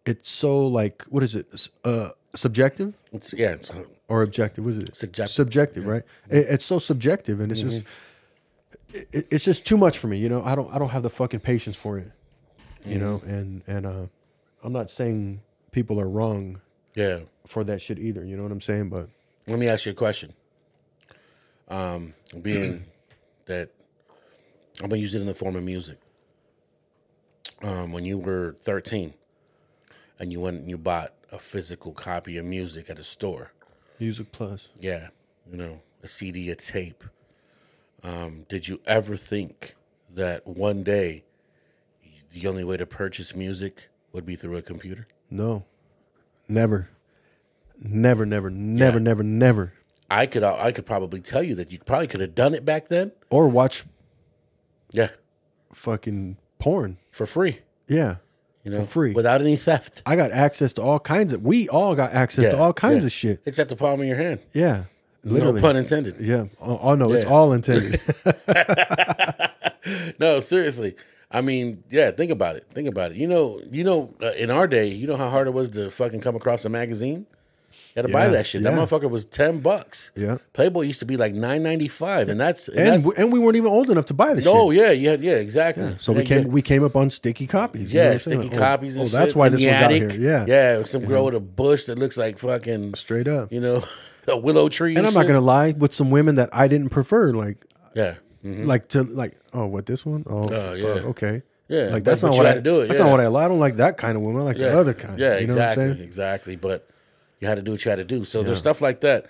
it's 0.04 0.28
so 0.28 0.66
like 0.66 1.02
what 1.08 1.22
is 1.22 1.34
it 1.34 1.46
uh 1.84 2.10
subjective 2.34 2.92
It's, 3.12 3.32
yeah, 3.32 3.52
it's, 3.52 3.70
or 4.08 4.22
objective 4.22 4.64
what 4.64 4.72
is 4.74 4.78
it 4.80 4.94
Subjective. 4.96 5.32
subjective 5.34 5.86
right 5.86 6.02
it, 6.28 6.46
it's 6.50 6.64
so 6.64 6.78
subjective 6.78 7.40
and 7.40 7.50
it's 7.50 7.62
just 7.62 7.84
it, 8.94 9.26
it's 9.30 9.44
just 9.44 9.66
too 9.66 9.76
much 9.76 9.98
for 9.98 10.06
me 10.06 10.16
you 10.18 10.28
know 10.28 10.42
i 10.44 10.54
don't 10.54 10.72
i 10.74 10.78
don't 10.78 10.90
have 10.90 11.02
the 11.02 11.10
fucking 11.10 11.40
patience 11.40 11.76
for 11.76 11.98
it 11.98 12.10
you 12.84 12.98
know 12.98 13.20
and 13.26 13.62
and 13.66 13.86
uh 13.86 14.06
i'm 14.62 14.72
not 14.72 14.88
saying 14.90 15.40
people 15.72 16.00
are 16.00 16.08
wrong 16.08 16.60
yeah. 16.94 17.20
for 17.46 17.64
that 17.64 17.82
shit 17.82 17.98
either 17.98 18.24
you 18.24 18.36
know 18.36 18.42
what 18.42 18.52
i'm 18.52 18.60
saying 18.60 18.88
but 18.88 19.08
Let 19.46 19.58
me 19.58 19.68
ask 19.68 19.84
you 19.84 19.92
a 19.92 19.94
question. 19.94 20.32
Um, 21.68 22.14
being 22.40 22.84
that 23.46 23.70
I'm 24.80 24.88
gonna 24.88 25.00
use 25.00 25.14
it 25.14 25.20
in 25.20 25.26
the 25.26 25.34
form 25.34 25.56
of 25.56 25.62
music. 25.62 25.98
Um, 27.62 27.92
when 27.92 28.04
you 28.04 28.18
were 28.18 28.56
13 28.60 29.14
and 30.18 30.32
you 30.32 30.40
went 30.40 30.60
and 30.60 30.70
you 30.70 30.78
bought 30.78 31.12
a 31.32 31.38
physical 31.38 31.92
copy 31.92 32.36
of 32.36 32.44
music 32.44 32.90
at 32.90 32.98
a 32.98 33.04
store, 33.04 33.52
music 33.98 34.32
plus 34.32 34.70
yeah, 34.78 35.08
you 35.50 35.56
know, 35.56 35.80
a 36.02 36.08
CD, 36.08 36.50
a 36.50 36.56
tape. 36.56 37.04
Um, 38.04 38.44
did 38.48 38.68
you 38.68 38.80
ever 38.86 39.16
think 39.16 39.74
that 40.14 40.46
one 40.46 40.82
day 40.82 41.24
the 42.32 42.46
only 42.46 42.62
way 42.64 42.76
to 42.76 42.84
purchase 42.86 43.34
music 43.34 43.88
would 44.12 44.26
be 44.26 44.36
through 44.36 44.56
a 44.56 44.62
computer? 44.62 45.08
No, 45.30 45.64
never, 46.48 46.90
never, 47.80 48.26
never, 48.26 48.50
never, 48.50 48.98
Yeah. 48.98 49.02
never, 49.02 49.22
never. 49.22 49.72
I 50.10 50.26
could 50.26 50.42
I 50.44 50.70
could 50.70 50.84
probably 50.86 51.20
tell 51.20 51.42
you 51.42 51.54
that 51.56 51.72
you 51.72 51.78
probably 51.78 52.06
could 52.06 52.20
have 52.20 52.34
done 52.34 52.54
it 52.54 52.64
back 52.64 52.88
then. 52.88 53.12
Or 53.30 53.48
watch 53.48 53.84
Yeah, 54.92 55.08
fucking 55.72 56.36
porn. 56.58 56.98
for 57.10 57.24
free. 57.26 57.60
Yeah, 57.88 58.16
You 58.64 58.70
know, 58.72 58.80
for 58.80 58.86
free. 58.86 59.12
without 59.12 59.40
any 59.40 59.56
theft. 59.56 60.02
I 60.06 60.14
got 60.16 60.30
access 60.30 60.74
to 60.74 60.82
all 60.82 61.00
kinds 61.00 61.32
of. 61.32 61.42
We 61.42 61.68
all 61.70 61.94
got 61.94 62.12
access 62.12 62.48
to 62.50 62.58
all 62.58 62.72
kinds 62.74 63.02
yeah. 63.02 63.06
of 63.06 63.12
shit. 63.12 63.40
It's 63.46 63.58
at 63.58 63.70
the 63.70 63.76
palm 63.76 64.00
of 64.00 64.06
your 64.06 64.16
hand. 64.16 64.40
Yeah, 64.52 64.84
literally. 65.24 65.60
No 65.60 65.66
pun 65.66 65.76
intended. 65.76 66.20
Yeah. 66.20 66.46
Oh, 66.60 66.78
oh, 66.82 66.94
no, 66.94 67.12
it's 67.12 67.26
all 67.26 67.52
intended. 67.52 68.00
No, 70.18 70.40
seriously. 70.40 70.94
I 71.30 71.40
mean, 71.40 71.82
yeah. 71.90 72.10
Think 72.10 72.30
about 72.30 72.56
it. 72.56 72.66
Think 72.70 72.88
about 72.88 73.12
it. 73.12 73.16
You 73.16 73.26
know, 73.26 73.60
you 73.70 73.84
know, 73.84 74.14
uh, 74.22 74.32
in 74.32 74.50
our 74.50 74.66
day, 74.66 74.86
you 74.86 75.06
know 75.06 75.16
how 75.16 75.28
hard 75.28 75.46
it 75.46 75.52
was 75.52 75.68
to 75.70 75.90
fucking 75.90 76.20
come 76.20 76.36
across 76.36 76.64
a 76.64 76.68
magazine. 76.68 77.26
You 77.72 78.02
had 78.02 78.06
to 78.06 78.12
buy 78.12 78.28
that 78.28 78.46
shit. 78.46 78.62
That 78.62 78.72
yeah. 78.72 78.78
motherfucker 78.78 79.10
was 79.10 79.24
ten 79.24 79.60
bucks. 79.60 80.12
Yeah. 80.16 80.38
Playboy 80.52 80.82
used 80.82 81.00
to 81.00 81.06
be 81.06 81.16
like 81.16 81.34
nine 81.34 81.62
ninety 81.62 81.88
five, 81.88 82.28
and 82.28 82.40
that's 82.40 82.68
and, 82.68 82.78
and 82.78 82.88
that's, 82.88 83.04
we, 83.04 83.22
and 83.22 83.32
we 83.32 83.38
weren't 83.38 83.56
even 83.56 83.70
old 83.70 83.90
enough 83.90 84.06
to 84.06 84.14
buy 84.14 84.34
the 84.34 84.48
oh 84.48 84.72
shit. 84.72 84.98
yeah, 84.98 85.10
had 85.10 85.22
yeah 85.22 85.34
exactly. 85.34 85.96
So 85.98 86.12
we 86.12 86.24
came 86.24 86.42
yeah. 86.42 86.48
we 86.48 86.62
came 86.62 86.84
up 86.84 86.96
on 86.96 87.10
sticky 87.10 87.46
copies. 87.46 87.92
you 87.92 88.00
know 88.00 88.10
Yeah, 88.10 88.16
saying? 88.18 88.40
sticky 88.40 88.56
oh, 88.56 88.58
copies. 88.58 88.96
And 88.96 89.06
oh, 89.06 89.08
that's 89.08 89.34
why 89.34 89.46
in 89.46 89.54
this 89.54 89.62
one's 89.62 89.74
out 89.74 89.90
here. 89.90 90.10
Yeah, 90.10 90.44
yeah. 90.46 90.82
Some 90.84 91.04
girl 91.04 91.24
with 91.24 91.34
a 91.34 91.40
bush 91.40 91.84
that 91.84 91.98
looks 91.98 92.16
like 92.16 92.38
fucking, 92.38 92.94
straight 92.94 93.28
up. 93.28 93.52
you 93.52 93.60
know, 93.60 93.84
a 94.28 94.36
willow 94.36 94.68
tree. 94.68 94.96
and 94.96 95.06
I'm 95.06 95.14
not 95.14 95.22
shit. 95.22 95.28
gonna 95.28 95.40
lie, 95.40 95.72
with 95.72 95.94
some 95.94 96.10
women 96.10 96.36
that 96.36 96.50
I 96.52 96.68
didn't 96.68 96.90
prefer, 96.90 97.32
like 97.32 97.64
Yeah, 97.94 98.14
mhm. 98.44 98.66
like 98.66 98.88
to 98.88 99.02
like 99.02 99.38
oh 99.52 99.66
what 99.66 99.86
this 99.86 100.04
one 100.06 100.24
oh 100.28 100.44
fuck, 100.48 100.78
yeah. 100.78 101.08
okay 101.10 101.42
Yeah, 101.68 101.84
like 101.88 102.04
that's 102.04 102.22
not 102.22 102.32
you 102.32 102.38
what 102.38 102.46
had 102.46 102.56
I 102.56 102.58
to 102.58 102.62
do 102.62 102.80
it, 102.80 102.88
that's 102.88 102.98
yeah. 102.98 103.06
not 103.06 103.12
what 103.12 103.20
I 103.20 103.26
like. 103.28 103.44
I 103.44 103.48
don't 103.48 103.60
like 103.60 103.76
that 103.76 103.96
kind 103.96 104.16
of 104.16 104.22
woman 104.22 104.42
I 104.42 104.44
like 104.44 104.58
yeah. 104.58 104.70
the 104.70 104.78
other 104.78 104.94
kind 104.94 105.18
Yeah, 105.18 105.38
you 105.38 105.46
know 105.46 105.52
exactly, 105.52 105.84
what 105.84 105.90
I'm 105.90 105.96
saying 105.96 106.06
exactly. 106.06 106.56
But 106.56 106.88
you 107.40 107.48
had 107.48 107.56
to 107.56 107.62
do 107.62 107.72
what 107.72 107.84
you 107.84 107.88
had 107.90 107.96
to 107.96 108.04
do. 108.04 108.24
So 108.24 108.42
there's 108.42 108.58
stuff 108.58 108.80
like 108.80 109.00
that. 109.02 109.26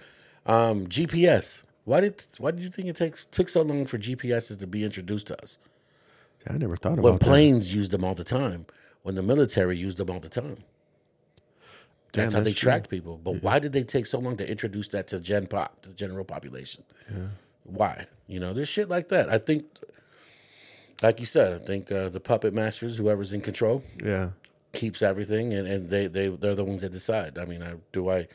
Um, 0.47 0.87
GPS. 0.87 1.63
Why 1.85 2.01
did 2.01 2.25
why 2.39 2.51
did 2.53 2.63
you 2.63 2.71
think 2.71 2.89
it 2.89 2.97
takes 2.97 3.25
took 3.25 3.49
so 3.49 3.63
long 3.63 3.87
for 3.87 3.99
GPSs 3.99 4.59
to 4.59 4.67
be 4.67 4.85
introduced 4.85 5.27
to 5.29 5.43
us? 5.43 5.59
I 6.49 6.59
never 6.59 6.77
thought 6.77 6.95
about 6.95 7.03
When 7.05 7.13
that 7.15 7.21
planes 7.25 7.75
used 7.75 7.91
them 7.91 8.05
all 8.05 8.15
the 8.15 8.25
time. 8.25 8.67
When 9.03 9.15
the 9.15 9.23
military 9.23 9.77
used 9.79 9.99
them 9.99 10.11
all 10.11 10.21
the 10.21 10.29
time. 10.29 10.59
That's 12.15 12.33
Damn, 12.33 12.41
how 12.41 12.45
they 12.45 12.51
that's 12.51 12.61
true. 12.61 12.71
tracked 12.71 12.89
people. 12.91 13.19
But 13.23 13.43
why 13.43 13.59
did 13.59 13.73
they 13.73 13.83
take 13.83 14.07
so 14.07 14.19
long 14.19 14.37
to 14.39 14.49
introduce 14.51 14.89
that 14.89 15.09
to 15.09 15.21
Gen 15.21 15.47
Pop, 15.47 15.83
to 15.83 15.89
the 15.91 15.95
general 15.95 16.25
population? 16.25 16.85
Why? 17.65 18.07
You 18.29 18.41
know, 18.41 18.53
there's 18.55 18.69
shit 18.69 18.89
like 18.89 19.09
that. 19.09 19.29
I 19.29 19.39
think, 19.39 19.65
like 21.03 21.21
you 21.21 21.27
said, 21.27 21.61
I 21.61 21.65
think 21.65 21.91
uh, 21.91 22.09
the 22.09 22.21
puppet 22.21 22.55
masters, 22.55 22.99
whoever's 22.99 23.33
in 23.33 23.41
control, 23.41 23.83
Yeah. 24.03 24.31
keeps 24.73 25.03
everything, 25.03 25.53
and, 25.53 25.67
and 25.67 25.91
they 25.91 26.07
they 26.07 26.29
they're 26.29 26.55
the 26.55 26.65
ones 26.65 26.83
that 26.83 26.93
decide. 26.93 27.37
I 27.39 27.45
mean, 27.45 27.63
I, 27.63 27.75
do 27.93 28.09
I 28.11 28.29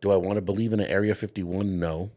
do 0.00 0.10
I 0.10 0.16
want 0.16 0.36
to 0.36 0.40
believe 0.42 0.72
in 0.72 0.80
an 0.80 0.86
Area 0.86 1.14
51? 1.14 1.78
No, 1.78 2.10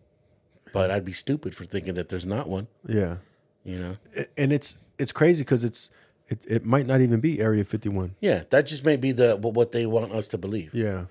but 0.73 0.89
I'd 0.91 1.05
be 1.05 1.13
stupid 1.13 1.55
for 1.55 1.65
thinking 1.65 1.95
that 1.95 2.09
there's 2.09 2.25
not 2.25 2.47
one. 2.47 2.67
Yeah. 2.87 3.17
You 3.65 3.79
know? 3.79 3.97
And 4.37 4.53
it's 4.53 4.77
it's 4.99 5.11
crazy 5.11 5.43
because 5.43 5.63
it's 5.63 5.89
it, 6.29 6.45
it 6.47 6.65
might 6.65 6.85
not 6.87 7.01
even 7.01 7.19
be 7.19 7.39
Area 7.39 7.63
51. 7.63 8.15
Yeah, 8.19 8.43
that 8.49 8.65
just 8.65 8.85
may 8.85 8.95
be 8.95 9.11
the 9.11 9.35
what 9.35 9.71
they 9.71 9.85
want 9.85 10.11
us 10.11 10.27
to 10.29 10.37
believe. 10.37 10.73
Yeah. 10.73 11.05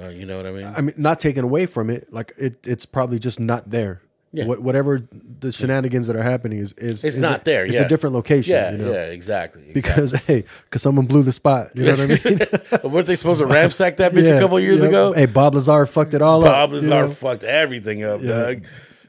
Uh, 0.00 0.08
you 0.08 0.26
know 0.26 0.36
what 0.36 0.46
I 0.46 0.50
mean? 0.50 0.66
I 0.66 0.80
mean, 0.80 0.94
not 0.96 1.20
taken 1.20 1.44
away 1.44 1.66
from 1.66 1.88
it. 1.90 2.12
Like 2.12 2.32
it, 2.36 2.66
it's 2.66 2.84
probably 2.84 3.18
just 3.18 3.38
not 3.38 3.70
there. 3.70 4.00
Yeah. 4.32 4.46
What, 4.46 4.62
whatever 4.62 5.06
the 5.38 5.48
shenanigers 5.52 6.08
that 6.08 6.16
are 6.16 6.22
happening 6.22 6.58
is 6.58 6.72
is 6.72 7.04
It's 7.04 7.14
is 7.14 7.18
not 7.18 7.42
a- 7.42 7.44
there. 7.44 7.64
It's 7.66 7.76
yeah. 7.76 7.82
a 7.82 7.88
different 7.88 8.16
location. 8.16 8.52
Yeah, 8.52 8.72
you 8.72 8.78
know? 8.78 8.90
yeah, 8.90 9.04
exactly. 9.04 9.70
Because 9.72 10.10
hey, 10.26 10.42
because 10.64 10.82
someone 10.82 11.06
blew 11.06 11.22
the 11.22 11.30
spot. 11.32 11.68
You 11.76 11.84
know 11.84 11.90
what 11.92 12.00
I 12.00 12.02
mean? 12.02 12.10
exactly. 12.10 12.90
weren't 12.90 13.06
they 13.06 13.14
supposed 13.14 13.40
to 13.40 13.46
ransack 13.46 13.98
that 13.98 14.12
bitch 14.12 14.24
Yeah, 14.24 14.34
a 14.34 14.40
couple 14.40 14.58
years 14.58 14.82
yeah. 14.82 14.88
ago? 14.88 15.12
Hey, 15.12 15.26
Bob 15.26 15.54
Lazar 15.54 15.86
fucked 15.86 16.14
it 16.14 16.22
all 16.22 16.40
Bob 16.40 16.48
up. 16.48 16.54
Bob 16.70 16.72
Lazar 16.72 16.88
know? 16.88 17.08
fucked 17.10 17.44
everything 17.44 18.02
up, 18.02 18.20
dog. 18.22 18.64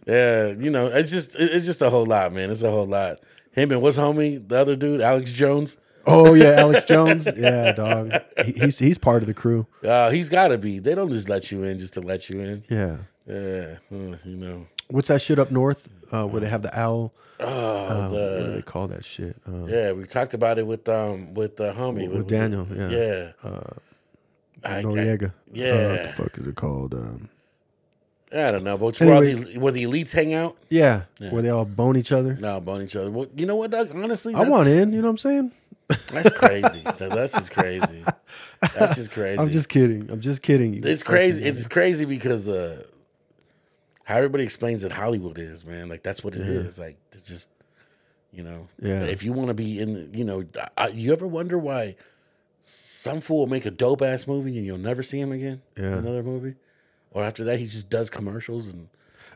Yeah, 0.05 0.49
you 0.49 0.69
know, 0.69 0.85
it's 0.87 1.09
just 1.11 1.35
it's 1.35 1.65
just 1.65 1.81
a 1.81 1.89
whole 1.89 2.05
lot, 2.05 2.31
man. 2.31 2.51
It's 2.51 2.61
a 2.61 2.69
whole 2.69 2.85
lot. 2.85 3.19
Him 3.55 3.71
and 3.71 3.81
what's 3.81 3.97
homie, 3.97 4.45
the 4.47 4.57
other 4.59 4.75
dude, 4.75 5.01
Alex 5.01 5.31
Jones. 5.33 5.77
Oh 6.05 6.33
yeah, 6.33 6.51
Alex 6.59 6.83
Jones. 6.83 7.27
Yeah, 7.35 7.71
dog. 7.71 8.11
He, 8.45 8.51
he's 8.51 8.77
he's 8.79 8.97
part 8.97 9.23
of 9.23 9.27
the 9.27 9.33
crew. 9.33 9.65
Uh, 9.83 10.09
he's 10.11 10.29
got 10.29 10.49
to 10.49 10.57
be. 10.57 10.79
They 10.79 10.93
don't 10.93 11.09
just 11.09 11.29
let 11.29 11.51
you 11.51 11.63
in 11.63 11.79
just 11.79 11.93
to 11.95 12.01
let 12.01 12.29
you 12.29 12.39
in. 12.41 12.63
Yeah. 12.69 12.97
Yeah, 13.27 13.77
uh, 13.91 14.17
you 14.23 14.35
know. 14.35 14.67
What's 14.89 15.07
that 15.07 15.19
shit 15.21 15.39
up 15.39 15.49
north 15.49 15.89
uh, 16.11 16.27
where 16.27 16.39
they 16.41 16.47
have 16.49 16.61
the 16.61 16.79
owl? 16.79 17.11
Oh, 17.39 17.47
Uh, 17.47 18.09
what 18.09 18.45
do 18.45 18.53
they 18.53 18.61
call 18.61 18.87
that 18.89 19.03
shit? 19.03 19.35
Uh, 19.47 19.65
yeah, 19.65 19.93
we 19.93 20.03
talked 20.03 20.33
about 20.35 20.59
it 20.59 20.67
with 20.67 20.87
um 20.87 21.33
with 21.33 21.55
the 21.55 21.71
homie 21.73 22.07
with 22.07 22.27
Daniel, 22.27 22.67
yeah. 22.71 22.89
Yeah, 22.89 23.31
I, 24.63 24.77
I, 24.77 24.79
yeah. 25.53 25.67
Uh, 25.73 25.89
what 25.89 26.03
the 26.03 26.13
fuck 26.17 26.37
is 26.37 26.47
it 26.47 26.55
called? 26.55 26.93
Um, 26.93 27.29
I 28.35 28.51
don't 28.51 28.63
know, 28.63 28.77
but 28.77 28.87
it's 28.87 28.99
where 28.99 29.13
all 29.13 29.23
Anyways. 29.23 29.53
the 29.53 29.59
where 29.59 29.71
the 29.71 29.83
elites 29.85 30.11
hang 30.11 30.33
out. 30.33 30.57
yeah, 30.69 31.03
where 31.29 31.41
they 31.41 31.49
all 31.49 31.63
bone 31.65 31.95
each 31.97 32.11
other. 32.11 32.35
No, 32.35 32.59
bone 32.59 32.81
each 32.81 32.95
other. 32.95 33.09
Well, 33.09 33.27
you 33.35 33.45
know 33.45 33.55
what, 33.55 33.71
Doug? 33.71 33.95
Honestly, 33.95 34.33
I 34.33 34.39
that's- 34.39 34.51
want 34.51 34.67
in. 34.69 34.91
You 34.93 34.99
know 35.01 35.07
what 35.07 35.11
I'm 35.11 35.17
saying? 35.17 35.51
That's 36.11 36.31
crazy. 36.33 36.81
That- 36.81 36.97
that's 37.13 37.33
just 37.33 37.51
crazy. 37.51 38.03
That's 38.73 38.95
just 38.95 39.11
crazy. 39.11 39.39
I'm 39.39 39.49
just 39.51 39.69
kidding. 39.69 40.09
I'm 40.11 40.19
just 40.21 40.41
kidding. 40.41 40.73
You 40.73 40.81
It's 40.83 41.03
crazy. 41.03 41.43
It's 41.43 41.67
crazy 41.67 42.05
because 42.05 42.47
uh, 42.49 42.83
how 44.03 44.17
everybody 44.17 44.43
explains 44.43 44.81
that 44.81 44.91
Hollywood 44.91 45.37
is, 45.37 45.65
man. 45.65 45.87
Like 45.89 46.03
that's 46.03 46.23
what 46.23 46.35
it 46.35 46.41
is. 46.41 46.77
Like 46.79 46.97
they're 47.11 47.21
just, 47.21 47.49
you 48.33 48.43
know, 48.43 48.67
Yeah. 48.81 49.03
If 49.03 49.23
you 49.23 49.31
want 49.33 49.47
to 49.49 49.53
be 49.53 49.79
in, 49.79 49.93
the, 49.93 50.17
you 50.17 50.25
know, 50.25 50.43
I, 50.77 50.87
you 50.89 51.13
ever 51.13 51.27
wonder 51.27 51.57
why 51.57 51.95
some 52.61 53.21
fool 53.21 53.39
will 53.39 53.47
make 53.47 53.65
a 53.65 53.71
dope 53.71 54.01
ass 54.01 54.25
movie 54.27 54.57
and 54.57 54.65
you'll 54.65 54.77
never 54.79 55.03
see 55.03 55.19
him 55.19 55.31
again? 55.31 55.61
Yeah. 55.77 55.97
Another 55.97 56.23
movie, 56.23 56.55
or 57.15 57.23
after 57.23 57.43
that 57.45 57.57
he 57.59 57.65
just 57.65 57.89
does 57.89 58.11
commercials 58.11 58.67
and 58.67 58.89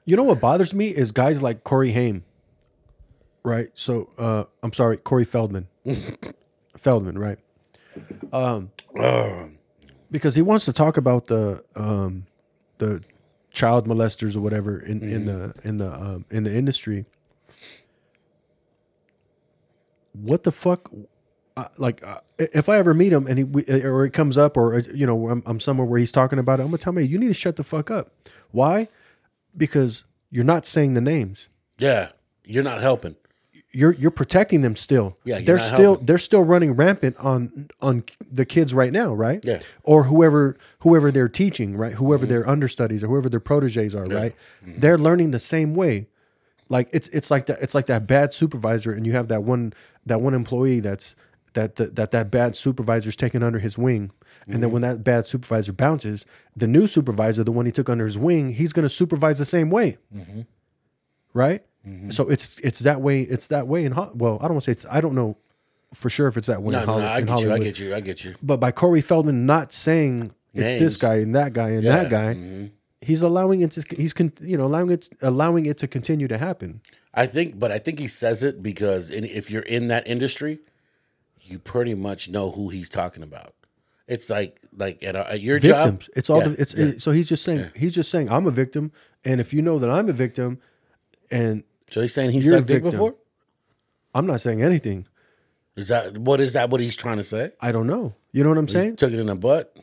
You 0.05 0.15
know 0.15 0.23
what 0.23 0.39
bothers 0.39 0.73
me 0.75 0.89
is 0.89 1.11
guys 1.11 1.41
like 1.41 1.63
Corey 1.63 1.91
Haim. 1.93 2.23
Right. 3.43 3.69
So 3.73 4.09
uh, 4.19 4.43
I'm 4.61 4.73
sorry, 4.73 4.97
Corey 4.97 5.25
Feldman. 5.25 5.67
Feldman, 6.77 7.17
right? 7.17 7.39
Um, 8.31 8.71
because 10.11 10.35
he 10.35 10.41
wants 10.41 10.65
to 10.65 10.73
talk 10.73 10.97
about 10.97 11.27
the 11.27 11.63
um, 11.75 12.25
the 12.77 13.01
child 13.49 13.87
molesters 13.87 14.35
or 14.35 14.41
whatever 14.41 14.79
in, 14.79 15.01
in 15.01 15.25
the 15.25 15.53
in 15.63 15.77
the 15.77 15.91
um, 15.91 16.25
in 16.29 16.43
the 16.43 16.53
industry. 16.53 17.05
What 20.13 20.43
the 20.43 20.51
fuck? 20.51 20.91
Uh, 21.59 21.67
like, 21.77 22.03
uh, 22.05 22.19
if 22.37 22.69
I 22.69 22.77
ever 22.77 22.93
meet 22.93 23.11
him 23.11 23.27
and 23.27 23.37
he 23.37 23.43
we, 23.43 23.63
or 23.83 24.05
it 24.05 24.11
comes 24.13 24.37
up 24.37 24.55
or 24.57 24.75
uh, 24.75 24.81
you 24.93 25.05
know 25.05 25.29
I'm, 25.29 25.43
I'm 25.45 25.59
somewhere 25.59 25.85
where 25.85 25.99
he's 25.99 26.11
talking 26.11 26.39
about 26.39 26.59
it, 26.59 26.63
I'm 26.63 26.69
gonna 26.69 26.77
tell 26.77 26.93
me 26.93 27.03
you 27.03 27.17
need 27.17 27.27
to 27.27 27.33
shut 27.33 27.55
the 27.55 27.63
fuck 27.63 27.89
up. 27.91 28.11
Why? 28.51 28.87
Because 29.55 30.03
you're 30.29 30.43
not 30.45 30.65
saying 30.65 30.93
the 30.93 31.01
names. 31.01 31.49
yeah, 31.77 32.09
you're 32.45 32.63
not 32.63 32.81
helping. 32.81 33.15
You're 33.71 33.93
you're 33.93 34.09
protecting 34.11 34.61
them 34.61 34.75
still. 34.75 35.17
Yeah, 35.25 35.35
you're 35.37 35.45
they're 35.45 35.57
not 35.57 35.67
still 35.67 35.77
helping. 35.91 36.05
they're 36.07 36.17
still 36.17 36.43
running 36.43 36.71
rampant 36.73 37.17
on 37.17 37.69
on 37.81 38.03
the 38.31 38.45
kids 38.45 38.73
right 38.73 38.91
now, 38.91 39.13
right? 39.13 39.43
Yeah. 39.45 39.59
Or 39.83 40.05
whoever 40.05 40.57
whoever 40.79 41.11
they're 41.11 41.27
teaching, 41.27 41.77
right? 41.77 41.93
Whoever 41.93 42.25
Mm-hmm. 42.25 42.33
their 42.33 42.49
understudies 42.49 43.03
or 43.03 43.07
whoever 43.07 43.29
their 43.29 43.39
proteges 43.39 43.93
are, 43.95 44.05
right? 44.05 44.35
They're 44.65 44.97
learning 44.97 45.31
the 45.31 45.39
same 45.39 45.75
way. 45.75 46.07
Like 46.67 46.89
it's 46.93 47.07
it's 47.09 47.29
like 47.29 47.45
that 47.47 47.61
it's 47.61 47.75
like 47.75 47.85
that 47.87 48.07
bad 48.07 48.33
supervisor, 48.33 48.91
and 48.91 49.05
you 49.05 49.11
have 49.13 49.27
that 49.27 49.43
one 49.43 49.73
that 50.05 50.19
one 50.21 50.33
employee 50.33 50.79
that's 50.79 51.15
that 51.53 51.75
that 51.75 51.95
that, 51.95 52.11
that 52.11 52.31
bad 52.31 52.55
supervisor's 52.55 53.15
taken 53.15 53.43
under 53.43 53.59
his 53.59 53.77
wing, 53.77 54.11
and 54.45 54.55
Mm-hmm. 54.55 54.61
then 54.61 54.71
when 54.71 54.81
that 54.83 55.03
bad 55.03 55.27
supervisor 55.27 55.73
bounces, 55.73 56.25
the 56.55 56.67
new 56.67 56.87
supervisor, 56.87 57.43
the 57.43 57.51
one 57.51 57.65
he 57.65 57.71
took 57.71 57.89
under 57.89 58.05
his 58.05 58.17
wing, 58.17 58.51
he's 58.53 58.73
going 58.73 58.83
to 58.83 58.89
supervise 58.89 59.37
the 59.39 59.45
same 59.45 59.69
way 59.69 59.97
Mm-hmm. 60.15 60.41
right? 61.33 61.63
So 62.11 62.29
it's 62.29 62.59
it's 62.59 62.79
that 62.79 63.01
way. 63.01 63.21
It's 63.21 63.47
that 63.47 63.65
way 63.67 63.83
in 63.83 63.93
Ho- 63.93 64.11
well, 64.13 64.37
I 64.41 64.43
don't 64.43 64.51
want 64.53 64.63
to 64.65 64.65
say 64.65 64.71
it's. 64.73 64.85
I 64.91 65.01
don't 65.01 65.15
know 65.15 65.37
for 65.91 66.07
sure 66.09 66.27
if 66.27 66.37
it's 66.37 66.45
that 66.47 66.61
way 66.61 66.73
No, 66.73 66.81
in, 66.81 66.85
no, 66.87 66.97
I 66.99 67.21
get 67.21 67.41
you. 67.41 67.51
I 67.51 67.57
get 67.57 67.79
you. 67.79 67.95
I 67.95 67.99
get 67.99 68.23
you. 68.23 68.35
But 68.43 68.59
by 68.59 68.71
Corey 68.71 69.01
Feldman 69.01 69.47
not 69.47 69.73
saying 69.73 70.31
it's 70.53 70.61
Names. 70.65 70.79
this 70.79 70.97
guy 70.97 71.15
and 71.15 71.33
that 71.35 71.53
guy 71.53 71.69
and 71.69 71.83
Yeah, 71.83 72.03
that 72.03 72.09
guy, 72.11 72.69
he's 73.01 73.23
allowing 73.23 73.61
it 73.61 73.71
to. 73.71 73.95
He's 73.95 74.13
con, 74.13 74.31
you 74.41 74.55
know 74.57 74.65
allowing 74.65 74.91
it 74.91 75.09
allowing 75.23 75.65
it 75.65 75.77
to 75.79 75.87
continue 75.87 76.27
to 76.27 76.37
happen. 76.37 76.81
I 77.13 77.25
think, 77.25 77.57
but 77.57 77.71
I 77.71 77.79
think 77.79 77.97
he 77.97 78.07
says 78.07 78.43
it 78.43 78.61
because 78.61 79.09
in, 79.09 79.23
if 79.25 79.49
you're 79.49 79.63
in 79.63 79.87
that 79.87 80.07
industry, 80.07 80.59
you 81.49 81.59
pretty 81.59 81.95
much 81.95 82.29
know 82.29 82.51
who 82.51 82.69
he's 82.69 82.89
talking 82.89 83.23
about. 83.23 83.53
It's 84.07 84.29
like 84.29 84.59
like 84.75 85.03
at, 85.03 85.15
a, 85.15 85.33
at 85.33 85.41
your 85.41 85.59
Victims. 85.59 86.05
job. 86.05 86.13
It's 86.15 86.29
all. 86.29 86.39
Yeah, 86.39 86.47
the, 86.49 86.61
it's 86.61 86.73
yeah. 86.73 86.85
it- 86.85 87.01
so 87.01 87.11
he's 87.11 87.29
just 87.29 87.43
saying 87.43 87.69
he's 87.75 87.93
just 87.93 88.09
saying 88.09 88.29
I'm 88.31 88.47
a 88.47 88.51
victim, 88.51 88.91
and 89.23 89.39
if 89.39 89.53
you 89.53 89.61
know 89.61 89.77
that 89.79 89.89
I'm 89.89 90.09
a 90.09 90.13
victim, 90.13 90.59
and 91.29 91.63
so 91.91 92.01
he's 92.01 92.13
saying 92.13 92.31
he's 92.31 92.47
a 92.47 92.55
sucked 92.57 92.67
dick 92.67 92.83
victim. 92.83 92.91
before. 92.91 93.15
I'm 94.15 94.25
not 94.25 94.41
saying 94.41 94.63
anything. 94.63 95.07
Is 95.75 95.89
that 95.89 96.17
what 96.17 96.41
is 96.41 96.53
that? 96.53 96.69
What 96.69 96.81
he's 96.81 96.95
trying 96.95 97.17
to 97.17 97.23
say? 97.23 97.51
I 97.61 97.71
don't 97.71 97.87
know. 97.87 98.15
You 98.31 98.43
know 98.43 98.49
what 98.49 98.57
I'm 98.57 98.67
saying? 98.67 98.95
Took 98.95 99.13
it 99.13 99.19
in 99.19 99.27
the 99.27 99.35
butt. 99.35 99.75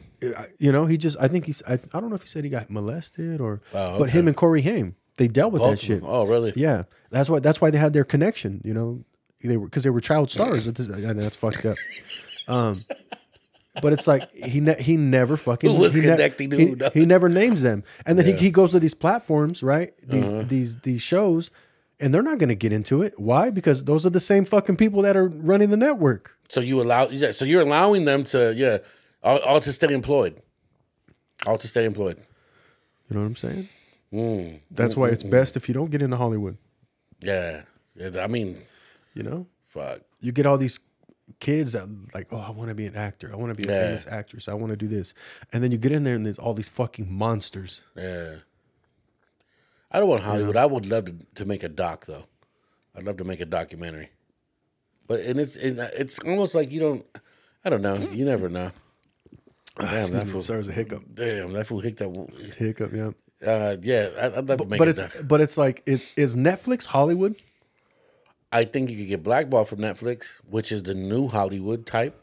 You 0.59 0.73
know, 0.73 0.87
he 0.87 0.97
just 0.97 1.17
I 1.21 1.29
think 1.29 1.47
he's 1.47 1.63
I, 1.67 1.75
I 1.75 2.01
don't 2.01 2.09
know 2.09 2.17
if 2.17 2.23
he 2.23 2.29
said 2.29 2.43
he 2.43 2.51
got 2.51 2.71
molested 2.71 3.41
or 3.41 3.61
Oh, 3.73 3.99
but 3.99 4.11
him 4.11 4.27
and 4.27 4.37
Corey 4.37 4.63
Haim 4.63 4.97
they 5.17 5.29
dealt 5.29 5.53
with 5.53 5.61
Both 5.63 5.71
that 5.73 5.81
shit. 5.81 6.03
Oh, 6.05 6.27
really? 6.27 6.53
Yeah, 6.57 6.85
that's 7.11 7.31
why 7.31 7.39
that's 7.41 7.61
why 7.61 7.71
they 7.71 7.79
had 7.79 7.93
their 7.93 8.05
connection. 8.05 8.61
You 8.65 8.75
know, 8.75 9.05
they 9.47 9.57
were 9.57 9.67
because 9.67 9.85
they 9.85 9.91
were 9.91 10.01
child 10.01 10.31
stars. 10.31 10.67
Know 10.79 11.13
that's 11.15 11.37
fucked 11.37 11.65
up. 11.65 11.77
Um, 12.49 12.85
but 13.83 13.93
it's 13.93 14.07
like 14.07 14.31
he 14.33 14.61
ne- 14.61 14.81
he 14.81 14.97
never 14.97 15.37
fucking 15.37 15.71
Who 15.71 15.77
was 15.77 15.95
he 15.95 16.01
ne- 16.01 16.17
to 16.17 16.57
who, 16.57 16.77
he 16.99 17.07
never 17.07 17.29
names 17.29 17.63
them, 17.63 17.85
and 18.05 18.19
then 18.19 18.27
Yeah. 18.27 18.33
Uh-huh. 18.33 18.39
he, 18.41 18.47
he 18.47 18.51
goes 18.51 18.73
to 18.73 18.81
these 18.81 18.95
platforms, 18.95 19.63
right? 19.63 19.95
These 20.07 20.47
these 20.49 20.81
these 20.81 21.03
shows, 21.03 21.51
and 22.01 22.13
they're 22.13 22.23
not 22.23 22.39
going 22.39 22.49
to 22.49 22.55
get 22.55 22.73
into 22.73 23.03
it. 23.03 23.19
Why? 23.19 23.51
Because 23.51 23.85
those 23.85 24.07
are 24.07 24.11
the 24.11 24.21
same 24.21 24.45
fucking 24.45 24.77
people 24.77 25.03
that 25.03 25.17
are 25.17 25.29
running 25.29 25.71
the 25.71 25.77
network. 25.77 26.37
So 26.49 26.61
you 26.61 26.81
allow? 26.81 27.09
Yeah. 27.09 27.33
So 27.33 27.45
you're 27.45 27.63
allowing 27.63 28.05
them 28.05 28.25
to 28.25 28.55
yeah, 28.55 28.79
all, 29.23 29.39
all 29.39 29.61
to 29.61 29.73
stay 29.73 29.93
employed. 29.93 30.41
All 31.47 31.59
to 31.59 31.69
stay 31.69 31.85
employed. 31.85 32.19
You 33.09 33.17
know 33.17 33.21
what 33.21 33.27
I'm 33.27 33.37
saying? 33.37 33.69
Mm. 34.13 34.61
That's 34.71 34.97
why 34.97 35.09
it's 35.09 35.23
best 35.23 35.57
if 35.57 35.69
you 35.69 35.75
don't 35.75 35.91
get 35.91 36.03
into 36.03 36.17
Hollywood. 36.17 36.57
Yeah. 37.21 37.63
yeah. 37.95 38.23
I 38.23 38.27
mean, 38.27 38.59
You 39.17 39.23
know, 39.23 39.47
fuck. 39.67 40.01
you 40.21 40.31
get 40.33 40.45
all 40.47 40.59
these 40.59 40.79
kids 41.41 41.73
that 41.73 41.89
like, 42.15 42.29
oh, 42.33 42.39
I 42.39 42.51
want 42.51 42.69
to 42.69 42.75
be 42.75 42.87
an 42.87 42.95
actor. 42.97 43.31
I 43.33 43.37
want 43.37 43.53
to 43.53 43.61
be 43.61 43.67
a 43.69 43.73
Yeah. 43.73 43.87
famous 43.87 44.07
actress. 44.07 44.47
I 44.49 44.55
want 44.55 44.71
to 44.73 44.77
do 44.77 44.87
this, 44.89 45.15
and 45.53 45.63
then 45.65 45.73
you 45.73 45.79
get 45.79 45.91
in 45.93 46.05
there 46.05 46.15
and 46.15 46.25
there's 46.27 46.39
all 46.39 46.55
these 46.55 46.69
fucking 46.69 47.11
monsters. 47.11 47.81
Yeah. 47.97 48.37
I 49.91 49.99
don't 50.01 50.09
want 50.09 50.23
Hollywood. 50.23 50.57
I 50.57 50.67
would 50.67 50.85
love 50.87 51.07
to, 51.07 51.15
to 51.37 51.45
make 51.45 51.63
a 51.63 51.69
doc 51.69 52.07
though. 52.07 52.25
I'd 52.95 53.05
love 53.05 53.17
to 53.19 53.25
make 53.25 53.41
a 53.41 53.47
documentary. 53.47 54.11
But 55.07 55.21
and 55.21 55.39
it's 55.41 55.57
and 55.57 55.79
it's 55.79 56.19
almost 56.21 56.55
like 56.55 56.71
you 56.71 56.81
don't. 56.81 57.07
I 57.65 57.71
don't 57.71 57.83
know. 57.83 57.97
You 57.97 58.25
never 58.25 58.49
know. 58.49 58.71
Damn 59.79 59.87
Excuse 59.99 60.11
that 60.11 60.27
fool. 60.29 60.43
sorry, 60.43 60.59
was 60.59 60.69
a 60.69 60.73
hiccup. 60.73 61.03
Damn 61.15 61.53
that 61.53 61.67
fool 61.67 61.81
hicked 61.81 62.03
up. 62.03 62.13
Hiccup, 62.59 62.93
yeah. 62.93 63.11
Uh, 63.47 63.77
yeah, 63.83 64.09
I- 64.19 64.39
I'd 64.39 64.49
love 64.49 64.59
to 64.61 64.67
make 64.67 64.79
But 64.79 64.89
a 64.89 64.91
it's 64.91 65.01
doc. 65.01 65.13
but 65.25 65.41
it's 65.41 65.57
like 65.59 65.83
is 65.87 66.13
is 66.17 66.37
Netflix 66.37 66.85
Hollywood? 66.87 67.37
I 68.57 68.65
think 68.65 68.91
you 68.91 68.97
could 68.97 69.09
get 69.09 69.23
blackballed 69.23 69.69
from 69.69 69.81
Netflix, 69.81 70.41
which 70.49 70.73
is 70.73 70.83
the 70.85 70.95
new 70.95 71.29
Hollywood 71.29 71.85
type. 71.85 72.19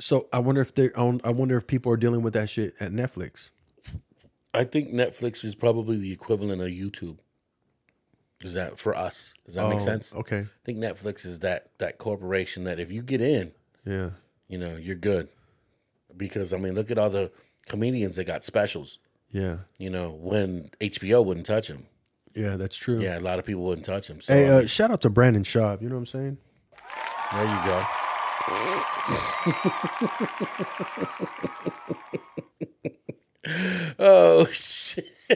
So 0.00 0.26
I 0.32 0.40
wonder 0.40 0.60
if 0.60 0.74
they 0.74 0.86
are 0.90 0.96
on. 0.98 1.20
I 1.22 1.30
wonder 1.30 1.56
if 1.56 1.66
people 1.68 1.92
are 1.92 1.96
dealing 1.96 2.22
with 2.22 2.32
that 2.32 2.50
shit 2.50 2.74
at 2.80 2.90
Netflix. 2.92 3.50
I 4.52 4.64
think 4.64 4.90
Netflix 4.92 5.44
is 5.44 5.54
probably 5.54 5.96
the 5.98 6.10
equivalent 6.12 6.60
of 6.60 6.68
YouTube. 6.68 7.18
Is 8.42 8.54
that 8.54 8.78
for 8.78 8.96
us? 8.96 9.32
Does 9.46 9.54
that 9.54 9.68
make 9.68 9.76
Oh, 9.76 9.84
sense? 9.84 10.12
Okay. 10.14 10.40
I 10.40 10.46
think 10.64 10.78
Netflix 10.78 11.24
is 11.24 11.38
that 11.38 11.70
that 11.78 11.98
corporation 11.98 12.64
that 12.64 12.80
if 12.80 12.90
you 12.90 13.02
get 13.02 13.20
in, 13.20 13.52
Yeah. 13.84 14.10
you 14.48 14.58
know, 14.58 14.76
you're 14.76 14.94
good. 14.96 15.28
Because 16.16 16.52
I 16.52 16.56
mean, 16.58 16.74
look 16.74 16.90
at 16.90 16.98
all 16.98 17.10
the 17.10 17.30
comedians 17.66 18.16
that 18.16 18.24
got 18.24 18.42
specials. 18.44 18.98
Yeah. 19.30 19.58
You 19.78 19.90
know, 19.90 20.10
when 20.10 20.70
HBO 20.80 21.24
wouldn't 21.24 21.46
touch 21.46 21.68
him. 21.68 21.86
Yeah, 22.36 22.56
that's 22.56 22.76
true. 22.76 23.00
Yeah, 23.00 23.18
a 23.18 23.20
lot 23.20 23.38
of 23.38 23.46
people 23.46 23.62
wouldn't 23.62 23.86
touch 23.86 24.10
him. 24.10 24.20
So 24.20 24.34
Hey, 24.34 24.46
I 24.46 24.52
uh, 24.52 24.58
mean, 24.58 24.66
shout 24.66 24.90
out 24.90 25.00
to 25.00 25.10
Brandon 25.10 25.42
Schaub. 25.42 25.80
You 25.80 25.88
know 25.88 25.94
what 25.94 26.00
I'm 26.00 26.06
saying? 26.06 26.36
there 27.32 27.44
you 27.44 27.64
go. 27.64 27.84
oh 33.98 34.46
shit! 34.50 35.06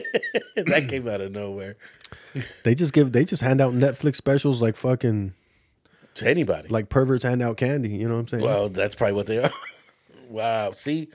that 0.55 0.85
came 0.87 1.07
out 1.07 1.21
of 1.21 1.31
nowhere 1.31 1.75
They 2.63 2.75
just 2.75 2.93
give 2.93 3.11
they 3.11 3.25
just 3.25 3.41
hand 3.41 3.61
out 3.61 3.73
Netflix 3.73 4.15
specials 4.15 4.61
like 4.61 4.77
fucking 4.77 5.33
to 6.15 6.29
anybody. 6.29 6.67
like 6.67 6.89
perverts 6.89 7.23
hand 7.23 7.41
out 7.41 7.57
candy. 7.57 7.89
You 7.89 8.07
know 8.07 8.15
what 8.15 8.21
I'm 8.21 8.27
saying? 8.27 8.43
Well, 8.43 8.69
that's 8.69 8.95
probably 8.95 9.15
what 9.15 9.27
they 9.27 9.43
are. 9.43 9.51
wow. 10.29 10.71
See, 10.71 11.09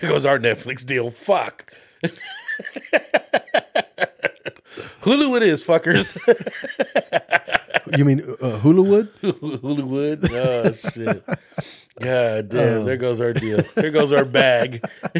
there 0.00 0.10
goes 0.10 0.24
our 0.24 0.38
Netflix 0.38 0.84
deal. 0.84 1.10
Fuck. 1.10 1.72
Hulu 5.08 5.36
it 5.38 5.42
is, 5.42 5.64
fuckers. 5.64 6.14
you 7.98 8.04
mean 8.04 8.20
uh, 8.20 8.60
Huluwood? 8.60 9.08
Huluwood. 9.22 10.28
Oh 10.32 10.72
shit. 10.72 11.24
God 12.00 12.48
damn, 12.50 12.84
there 12.84 12.96
goes 12.98 13.20
our 13.20 13.32
deal. 13.32 13.62
There 13.74 13.90
goes 13.90 14.12
our 14.12 14.24
bag. 14.26 14.84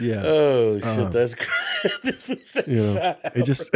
Yeah. 0.00 0.22
Oh 0.24 0.80
shit, 0.80 1.12
that's 1.12 1.34
crazy. 1.36 1.98
this 2.02 2.50
said 2.50 2.66
you 2.66 2.76
know, 2.76 3.16
it 3.34 3.44
just 3.44 3.70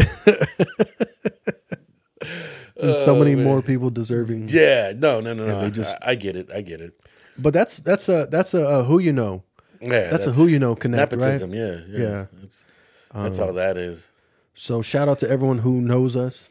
there's 2.76 3.04
so 3.04 3.16
many 3.16 3.36
more 3.36 3.62
people 3.62 3.90
deserving. 3.90 4.48
Yeah, 4.48 4.92
no, 4.96 5.20
no, 5.20 5.32
no, 5.34 5.46
no. 5.46 5.60
I, 5.60 5.70
just- 5.70 5.96
I, 6.02 6.12
I 6.12 6.14
get 6.16 6.34
it. 6.36 6.50
I 6.52 6.62
get 6.62 6.80
it. 6.80 6.98
But 7.38 7.52
that's 7.52 7.76
that's 7.78 8.08
a 8.08 8.26
that's 8.30 8.52
a, 8.54 8.66
uh 8.68 8.82
who 8.84 8.98
you 8.98 9.12
know. 9.12 9.44
Yeah, 9.80 10.10
That's, 10.10 10.26
a 10.26 10.32
who 10.32 10.46
you 10.46 10.58
know 10.58 10.74
connect, 10.74 11.12
nepotism. 11.12 11.50
right? 11.50 11.58
Yeah, 11.58 11.80
yeah. 11.88 11.98
Yeah. 11.98 12.26
That's 12.34 12.64
that's 13.14 13.38
all 13.38 13.50
um, 13.50 13.54
that 13.56 13.76
is. 13.78 14.10
So 14.54 14.82
shout 14.82 15.08
out 15.08 15.18
to 15.20 15.30
everyone 15.30 15.58
who 15.58 15.80
knows 15.80 16.16
us. 16.16 16.48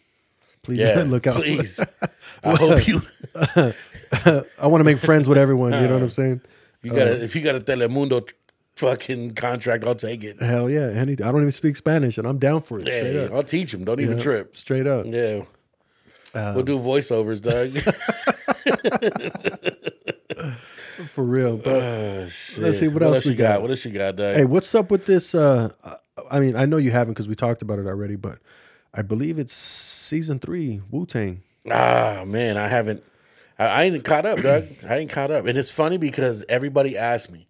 Please 0.63 0.79
Yeah, 0.79 1.03
look 1.07 1.27
out. 1.27 1.35
Please, 1.35 1.79
I 2.43 2.55
hope 2.55 2.87
you 2.87 3.01
I 3.35 4.67
want 4.67 4.79
to 4.79 4.83
make 4.85 4.97
friends 4.99 5.27
with 5.27 5.37
everyone. 5.37 5.73
You 5.73 5.81
know 5.87 5.93
what 5.93 6.03
I'm 6.03 6.11
saying? 6.11 6.41
you 6.83 6.91
got 6.91 7.07
a, 7.07 7.11
uh, 7.11 7.23
if 7.23 7.35
you 7.35 7.41
got 7.41 7.55
a 7.55 7.59
Telemundo 7.59 8.29
fucking 8.75 9.33
contract, 9.35 9.83
I'll 9.83 9.95
take 9.95 10.23
it. 10.23 10.41
Hell 10.41 10.69
yeah. 10.69 10.87
Any, 10.87 11.13
I 11.13 11.15
don't 11.31 11.37
even 11.41 11.51
speak 11.51 11.75
Spanish, 11.75 12.17
and 12.17 12.27
I'm 12.27 12.37
down 12.37 12.61
for 12.61 12.79
it. 12.79 12.83
Straight 12.87 13.13
Yeah, 13.15 13.21
up. 13.23 13.33
I'll 13.33 13.43
teach 13.43 13.71
them. 13.71 13.83
Don't 13.83 13.99
even 13.99 14.19
trip. 14.19 14.55
Straight 14.55 14.87
up. 14.87 15.05
Yeah. 15.07 15.43
we'll 16.33 16.59
um, 16.59 16.65
do 16.65 16.79
voiceovers, 16.79 17.41
Doug. 17.41 17.73
For 21.05 21.23
real. 21.23 21.57
But 21.57 22.29
shit. 22.29 22.63
Let's 22.63 22.79
see, 22.79 22.87
what 22.87 23.03
else 23.03 23.25
we 23.25 23.35
got? 23.35 23.53
got? 23.55 23.61
What 23.61 23.69
else 23.71 23.85
you 23.85 23.91
got, 23.91 24.15
Doug? 24.15 24.35
hey, 24.35 24.45
what's 24.45 24.73
up 24.73 24.89
with 24.89 25.05
this? 25.05 25.35
Uh, 25.35 25.71
I 26.31 26.39
mean, 26.39 26.55
I 26.55 26.65
know 26.65 26.77
you 26.77 26.91
haven't 26.91 27.13
because 27.13 27.27
we 27.27 27.35
talked 27.35 27.61
about 27.61 27.79
it 27.79 27.85
already, 27.85 28.15
but 28.15 28.39
I 28.93 29.01
believe 29.01 29.37
it's 29.37 29.53
season 29.53 30.39
three, 30.39 30.81
Wu 30.89 31.05
Tang. 31.05 31.43
Ah, 31.69 32.23
man, 32.25 32.57
I 32.57 32.67
haven't. 32.67 33.03
I, 33.59 33.65
I 33.65 33.83
ain't 33.83 34.03
caught 34.03 34.25
up, 34.25 34.41
Doug. 34.41 34.65
I 34.87 34.97
ain't 34.97 35.11
caught 35.11 35.31
up, 35.31 35.45
and 35.45 35.57
it's 35.57 35.69
funny 35.69 35.97
because 35.97 36.43
everybody 36.49 36.97
asks 36.97 37.31
me 37.31 37.47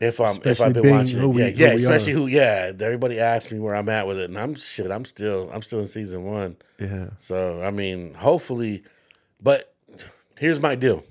if 0.00 0.20
I'm 0.20 0.36
if 0.44 0.60
I've 0.60 0.72
been 0.72 0.90
watching 0.90 1.18
who 1.20 1.30
it. 1.30 1.34
we- 1.34 1.42
yeah, 1.42 1.48
yeah, 1.48 1.66
especially 1.74 2.12
are. 2.12 2.16
who. 2.16 2.26
Yeah, 2.26 2.72
everybody 2.80 3.20
asks 3.20 3.52
me 3.52 3.58
where 3.58 3.74
I'm 3.74 3.88
at 3.88 4.06
with 4.06 4.18
it, 4.18 4.30
and 4.30 4.38
I'm 4.38 4.54
shit. 4.54 4.90
I'm 4.90 5.04
still 5.04 5.50
I'm 5.52 5.62
still 5.62 5.80
in 5.80 5.86
season 5.88 6.24
one. 6.24 6.56
Yeah. 6.78 7.10
So 7.16 7.62
I 7.62 7.70
mean, 7.70 8.14
hopefully, 8.14 8.82
but 9.40 9.72
here's 10.38 10.60
my 10.60 10.74
deal. 10.74 11.04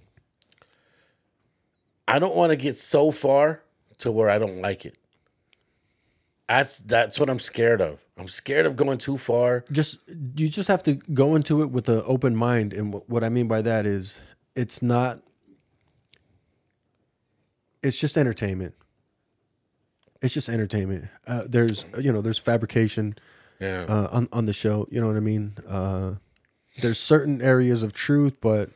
I 2.07 2.19
don't 2.19 2.35
want 2.35 2.51
to 2.51 2.55
get 2.55 2.77
so 2.77 3.11
far 3.11 3.61
to 3.99 4.11
where 4.11 4.29
I 4.29 4.37
don't 4.37 4.61
like 4.61 4.85
it. 4.85 4.97
That's 6.47 6.77
that's 6.79 7.19
what 7.19 7.29
I'm 7.29 7.39
scared 7.39 7.81
of. 7.81 8.03
I'm 8.17 8.27
scared 8.27 8.65
of 8.67 8.75
going 8.75 8.99
too 8.99 9.17
far. 9.17 9.65
Just 9.71 9.99
you 10.37 10.47
just 10.47 10.67
have 10.67 10.83
to 10.83 10.93
go 10.93 11.35
into 11.35 11.61
it 11.63 11.71
with 11.71 11.89
an 11.89 12.03
open 12.05 12.35
mind, 12.35 12.71
and 12.73 12.93
wh- 12.93 13.09
what 13.09 13.23
I 13.23 13.29
mean 13.29 13.47
by 13.47 13.61
that 13.63 13.85
is 13.87 14.21
it's 14.55 14.81
not. 14.83 15.21
It's 17.81 17.99
just 17.99 18.17
entertainment. 18.17 18.73
It's 20.21 20.33
just 20.33 20.49
entertainment. 20.49 21.05
Uh, 21.27 21.43
there's 21.47 21.85
you 21.99 22.11
know 22.11 22.21
there's 22.21 22.37
fabrication 22.39 23.15
Yeah. 23.59 23.85
uh, 23.89 24.09
on 24.11 24.29
on 24.31 24.45
the 24.45 24.53
show. 24.53 24.87
You 24.91 25.01
know 25.01 25.07
what 25.07 25.17
I 25.17 25.21
mean? 25.21 25.53
Uh, 25.67 26.13
there's 26.81 26.99
certain 26.99 27.41
areas 27.41 27.81
of 27.83 27.91
truth, 27.93 28.35
but 28.39 28.69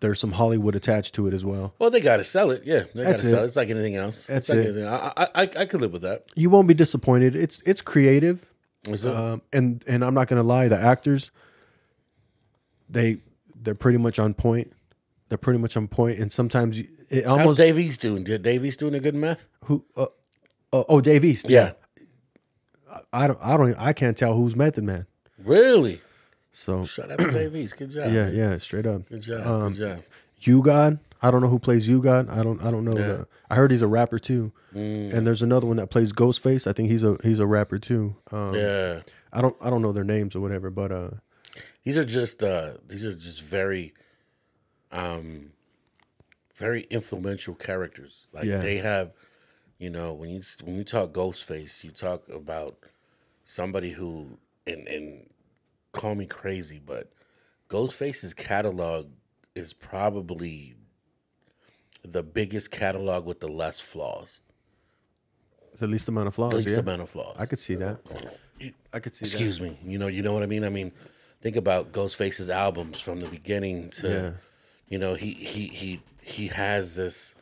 there's 0.00 0.20
some 0.20 0.32
Hollywood 0.32 0.76
attached 0.76 1.14
to 1.14 1.26
it 1.26 1.34
as 1.34 1.44
well. 1.44 1.74
Well, 1.78 1.90
they 1.90 2.00
got 2.00 2.18
to 2.18 2.24
sell 2.24 2.50
it. 2.50 2.62
Yeah, 2.64 2.84
they 2.94 3.04
got 3.04 3.18
to 3.18 3.26
sell 3.26 3.40
it. 3.40 3.44
it. 3.44 3.46
It's 3.46 3.56
like 3.56 3.70
anything 3.70 3.96
else. 3.96 4.26
That's 4.26 4.48
it's 4.48 4.50
like 4.50 4.58
it. 4.58 4.64
Anything. 4.66 4.86
I, 4.86 5.12
I, 5.16 5.28
I, 5.34 5.42
I 5.42 5.64
could 5.66 5.80
live 5.80 5.92
with 5.92 6.02
that. 6.02 6.24
You 6.34 6.50
won't 6.50 6.68
be 6.68 6.74
disappointed. 6.74 7.34
It's 7.36 7.62
it's 7.66 7.80
creative. 7.80 8.46
Is 8.88 9.04
it? 9.04 9.14
um, 9.14 9.42
and 9.52 9.82
and 9.86 10.04
I'm 10.04 10.14
not 10.14 10.28
gonna 10.28 10.42
lie, 10.42 10.68
the 10.68 10.78
actors, 10.78 11.30
they 12.88 13.18
they're 13.54 13.74
pretty 13.74 13.98
much 13.98 14.18
on 14.18 14.34
point. 14.34 14.72
They're 15.28 15.38
pretty 15.38 15.58
much 15.58 15.76
on 15.76 15.88
point, 15.88 16.18
and 16.20 16.30
sometimes 16.30 16.78
you, 16.78 16.88
it 17.10 17.24
How's 17.24 17.38
almost 17.38 17.56
Dave 17.56 17.78
East 17.78 18.00
doing? 18.00 18.22
Did 18.22 18.42
Dave 18.42 18.64
East 18.64 18.78
doing 18.78 18.94
a 18.94 19.00
good 19.00 19.14
meth? 19.14 19.48
who 19.64 19.84
uh, 19.96 20.06
uh, 20.72 20.84
oh 20.88 21.00
Dave 21.00 21.24
East. 21.24 21.48
Yeah. 21.48 21.72
I 23.12 23.26
don't 23.26 23.38
I 23.42 23.56
don't 23.56 23.74
I 23.78 23.92
can't 23.92 24.16
tell 24.16 24.34
who's 24.34 24.54
Method 24.56 24.84
Man. 24.84 25.06
Really? 25.38 26.00
So 26.56 26.84
Shout 26.86 27.10
out 27.10 27.18
to 27.18 27.30
Dave 27.30 27.54
East. 27.54 27.76
Good 27.76 27.90
job. 27.90 28.10
yeah, 28.10 28.28
yeah, 28.30 28.56
straight 28.58 28.86
up. 28.86 29.06
Good 29.10 29.20
job. 29.20 29.46
Um, 29.46 29.72
good 29.74 29.96
job. 29.96 30.04
U-God, 30.40 30.98
I 31.22 31.30
don't 31.30 31.40
know 31.42 31.48
who 31.48 31.58
plays 31.58 31.86
U-God. 31.88 32.28
I 32.30 32.42
don't 32.42 32.62
I 32.62 32.70
don't 32.70 32.84
know. 32.84 32.96
Yeah. 32.96 33.06
The, 33.06 33.28
I 33.50 33.54
heard 33.56 33.70
he's 33.70 33.82
a 33.82 33.86
rapper 33.86 34.18
too. 34.18 34.52
Mm. 34.74 35.12
And 35.12 35.26
there's 35.26 35.42
another 35.42 35.66
one 35.66 35.76
that 35.76 35.88
plays 35.90 36.12
Ghostface. 36.12 36.66
I 36.66 36.72
think 36.72 36.90
he's 36.90 37.04
a 37.04 37.18
he's 37.22 37.38
a 37.40 37.46
rapper 37.46 37.78
too. 37.78 38.16
Um, 38.32 38.54
Yeah. 38.54 39.02
I 39.32 39.42
don't 39.42 39.56
I 39.60 39.68
don't 39.70 39.82
know 39.82 39.92
their 39.92 40.04
names 40.04 40.34
or 40.34 40.40
whatever, 40.40 40.70
but 40.70 40.90
uh, 40.92 41.10
These 41.84 41.98
are 41.98 42.04
just 42.04 42.42
uh 42.42 42.74
these 42.86 43.04
are 43.04 43.14
just 43.14 43.42
very 43.42 43.92
um 44.92 45.52
very 46.54 46.82
influential 46.90 47.54
characters. 47.54 48.26
Like 48.32 48.44
Yeah. 48.44 48.58
they 48.58 48.78
have 48.78 49.12
you 49.78 49.90
know, 49.90 50.14
when 50.14 50.30
you 50.30 50.40
when 50.64 50.76
you 50.76 50.84
talk 50.84 51.12
Ghostface, 51.12 51.84
you 51.84 51.90
talk 51.90 52.28
about 52.30 52.78
somebody 53.44 53.90
who 53.92 54.38
and 54.66 54.86
and 54.88 55.26
call 55.96 56.14
me 56.14 56.26
crazy, 56.26 56.80
but 56.84 57.10
Ghostface's 57.68 58.34
catalog 58.34 59.08
is 59.54 59.72
probably 59.72 60.74
the 62.04 62.22
biggest 62.22 62.70
catalog 62.70 63.24
with 63.26 63.40
the 63.40 63.48
less 63.48 63.80
flaws. 63.80 64.40
the 65.78 65.86
least 65.86 66.08
amount 66.08 66.28
of 66.28 66.34
flaws. 66.34 66.52
The 66.52 66.58
least 66.58 66.70
yeah. 66.70 66.78
amount 66.80 67.02
of 67.02 67.10
flaws. 67.10 67.36
I 67.38 67.46
could 67.46 67.58
see 67.58 67.74
that. 67.76 67.98
I 68.92 69.00
could 69.00 69.14
see 69.14 69.24
that. 69.26 69.32
Excuse 69.32 69.60
me. 69.60 69.78
You 69.84 69.98
know, 69.98 70.06
you 70.06 70.22
know 70.22 70.32
what 70.32 70.42
I 70.42 70.46
mean. 70.46 70.64
I 70.64 70.68
mean, 70.70 70.92
think 71.42 71.56
about 71.56 71.92
Ghostface's 71.92 72.48
albums 72.48 73.00
from 73.00 73.20
the 73.20 73.26
beginning 73.26 73.90
to, 73.90 74.08
Yeah. 74.08 74.30
you 74.88 74.98
know, 74.98 75.14
he 75.14 75.32
he 75.32 75.66
he 75.66 76.00
he 76.22 76.46
has 76.48 76.96
this. 76.96 77.34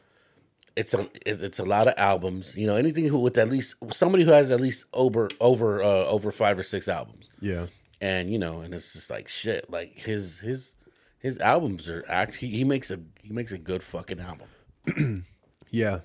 It's 0.76 0.94
a 0.94 1.08
it's 1.24 1.42
it's 1.42 1.58
a 1.60 1.64
lot 1.64 1.86
of 1.86 1.94
albums. 1.96 2.56
You 2.56 2.66
know, 2.66 2.74
anything 2.74 3.06
who 3.06 3.18
with 3.20 3.38
at 3.38 3.48
least 3.48 3.76
somebody 3.92 4.24
who 4.24 4.32
has 4.32 4.50
at 4.50 4.60
least 4.60 4.86
over 4.92 5.28
over 5.40 5.80
uh, 5.82 6.04
over 6.06 6.32
five 6.32 6.58
or 6.58 6.64
six 6.64 6.88
albums, 6.88 7.28
Yeah. 7.40 7.66
And 8.04 8.30
you 8.30 8.38
know, 8.38 8.60
and 8.60 8.74
it's 8.74 8.92
just 8.92 9.08
like 9.08 9.28
shit. 9.28 9.70
Like 9.70 9.98
his 9.98 10.40
his 10.40 10.74
his 11.18 11.38
albums 11.38 11.88
are 11.88 12.04
act. 12.06 12.34
He, 12.36 12.48
he 12.48 12.62
makes 12.62 12.90
a 12.90 13.00
he 13.22 13.32
makes 13.32 13.50
a 13.50 13.58
good 13.58 13.82
fucking 13.82 14.20
album. 14.20 15.24
Yeah. 15.70 16.00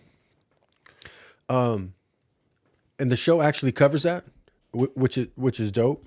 Um, 1.47 1.93
and 2.97 3.11
the 3.11 3.15
show 3.15 3.39
actually 3.39 3.71
covers 3.71 4.01
that, 4.01 4.25
which 4.73 5.15
is 5.15 5.27
which 5.35 5.59
is 5.59 5.71
dope. 5.71 6.03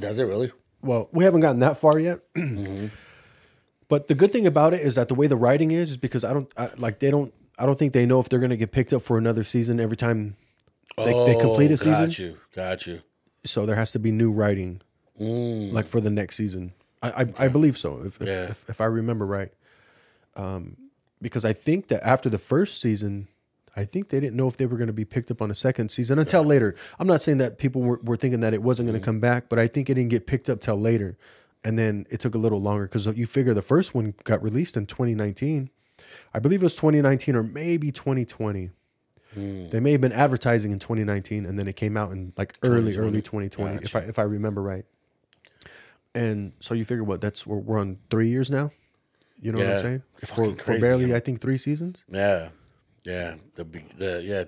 Does 0.00 0.18
it 0.18 0.24
really? 0.24 0.50
Well, 0.80 1.10
we 1.12 1.24
haven't 1.24 1.40
gotten 1.42 1.60
that 1.60 1.76
far 1.76 1.98
yet. 1.98 2.20
Mm-hmm. 2.36 2.86
But 3.88 4.08
the 4.08 4.14
good 4.14 4.32
thing 4.32 4.46
about 4.46 4.72
it 4.72 4.80
is 4.80 4.94
that 4.94 5.08
the 5.08 5.14
way 5.14 5.26
the 5.26 5.36
writing 5.36 5.70
is, 5.72 5.90
is 5.90 5.96
because 5.98 6.24
I 6.24 6.32
don't 6.32 6.50
I, 6.56 6.70
like 6.78 7.00
they 7.00 7.10
don't. 7.10 7.34
I 7.58 7.66
don't 7.66 7.78
think 7.78 7.92
they 7.92 8.06
know 8.06 8.18
if 8.20 8.30
they're 8.30 8.38
gonna 8.38 8.56
get 8.56 8.72
picked 8.72 8.94
up 8.94 9.02
for 9.02 9.18
another 9.18 9.42
season 9.44 9.78
every 9.78 9.98
time 9.98 10.36
they, 10.96 11.12
they 11.26 11.38
complete 11.38 11.70
a 11.70 11.74
Oh, 11.74 11.76
season. 11.76 12.04
Got 12.06 12.18
you. 12.18 12.38
Got 12.54 12.86
you. 12.86 13.02
So 13.44 13.66
there 13.66 13.76
has 13.76 13.92
to 13.92 13.98
be 13.98 14.12
new 14.12 14.30
writing, 14.30 14.80
like 15.18 15.86
for 15.86 16.00
the 16.00 16.10
next 16.10 16.36
season. 16.36 16.72
I 17.02 17.22
I, 17.22 17.26
I 17.44 17.48
believe 17.48 17.76
so, 17.76 18.02
if 18.04 18.20
if, 18.20 18.28
Yeah. 18.28 18.50
if 18.50 18.68
if 18.70 18.80
I 18.80 18.84
remember 18.86 19.26
right. 19.26 19.52
Um, 20.36 20.76
because 21.20 21.44
I 21.44 21.52
think 21.52 21.88
that 21.88 22.04
after 22.06 22.28
the 22.28 22.38
first 22.38 22.80
season, 22.80 23.28
I 23.76 23.84
think 23.84 24.08
they 24.08 24.20
didn't 24.20 24.36
know 24.36 24.48
if 24.48 24.56
they 24.56 24.66
were 24.66 24.76
going 24.76 24.88
to 24.88 24.92
be 24.92 25.04
picked 25.04 25.30
up 25.30 25.40
on 25.42 25.50
a 25.50 25.54
second 25.54 25.90
season 25.90 26.18
until 26.18 26.42
later. 26.44 26.74
I'm 26.98 27.06
not 27.06 27.20
saying 27.22 27.38
that 27.38 27.58
people 27.58 27.80
were, 27.82 28.00
were 28.02 28.16
thinking 28.16 28.40
that 28.40 28.54
it 28.54 28.62
wasn't 28.62 28.88
going 28.88 28.98
to 29.00 29.04
come 29.04 29.20
back, 29.20 29.48
but 29.48 29.58
I 29.58 29.66
think 29.66 29.88
it 29.90 29.94
didn't 29.94 30.10
get 30.10 30.26
picked 30.26 30.48
up 30.50 30.60
till 30.60 30.76
later, 30.76 31.16
and 31.64 31.78
then 31.78 32.06
it 32.10 32.20
took 32.20 32.34
a 32.34 32.38
little 32.38 32.60
longer 32.60 32.84
because 32.84 33.06
you 33.06 33.26
figure 33.26 33.54
the 33.54 33.62
first 33.62 33.94
one 33.94 34.14
got 34.24 34.42
released 34.42 34.76
in 34.76 34.86
2019. 34.86 35.70
I 36.34 36.38
believe 36.38 36.62
it 36.62 36.64
was 36.66 36.74
2019 36.74 37.36
or 37.36 37.42
maybe 37.42 37.92
2020. 37.92 38.70
Hmm. 39.34 39.68
They 39.70 39.80
may 39.80 39.92
have 39.92 40.00
been 40.00 40.12
advertising 40.12 40.72
in 40.72 40.78
2019, 40.78 41.46
and 41.46 41.58
then 41.58 41.66
it 41.66 41.76
came 41.76 41.96
out 41.96 42.12
in 42.12 42.32
like 42.36 42.56
early, 42.62 42.96
early 42.96 43.22
2020, 43.22 43.84
if 43.84 43.96
I 43.96 44.00
if 44.00 44.18
I 44.18 44.22
remember 44.22 44.62
right. 44.62 44.84
And 46.14 46.52
so 46.60 46.74
you 46.74 46.84
figure 46.84 47.04
what? 47.04 47.20
That's 47.20 47.46
we're, 47.46 47.56
we're 47.56 47.78
on 47.78 47.98
three 48.10 48.28
years 48.28 48.50
now. 48.50 48.70
You 49.40 49.52
know 49.52 49.58
what 49.58 49.68
I'm 49.68 49.80
saying? 49.80 50.02
For 50.16 50.54
for 50.56 50.78
barely, 50.78 51.06
yeah. 51.06 51.16
I 51.16 51.20
think 51.20 51.40
three 51.40 51.56
seasons. 51.56 52.04
Yeah, 52.08 52.50
yeah. 53.04 53.36
The 53.54 53.64
the 53.96 54.22
yeah 54.22 54.44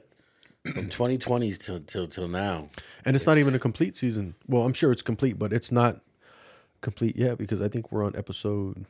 from 0.72 0.88
2020s 0.88 1.58
till 1.58 1.80
till 1.80 2.06
till 2.06 2.28
now. 2.28 2.68
And 3.04 3.16
it's 3.16 3.26
not 3.26 3.38
even 3.38 3.54
a 3.54 3.58
complete 3.58 3.96
season. 3.96 4.34
Well, 4.46 4.62
I'm 4.62 4.72
sure 4.72 4.92
it's 4.92 5.02
complete, 5.02 5.38
but 5.38 5.52
it's 5.52 5.72
not 5.72 6.00
complete 6.80 7.16
yet 7.16 7.38
because 7.38 7.60
I 7.60 7.68
think 7.68 7.90
we're 7.90 8.04
on 8.04 8.14
episode. 8.16 8.86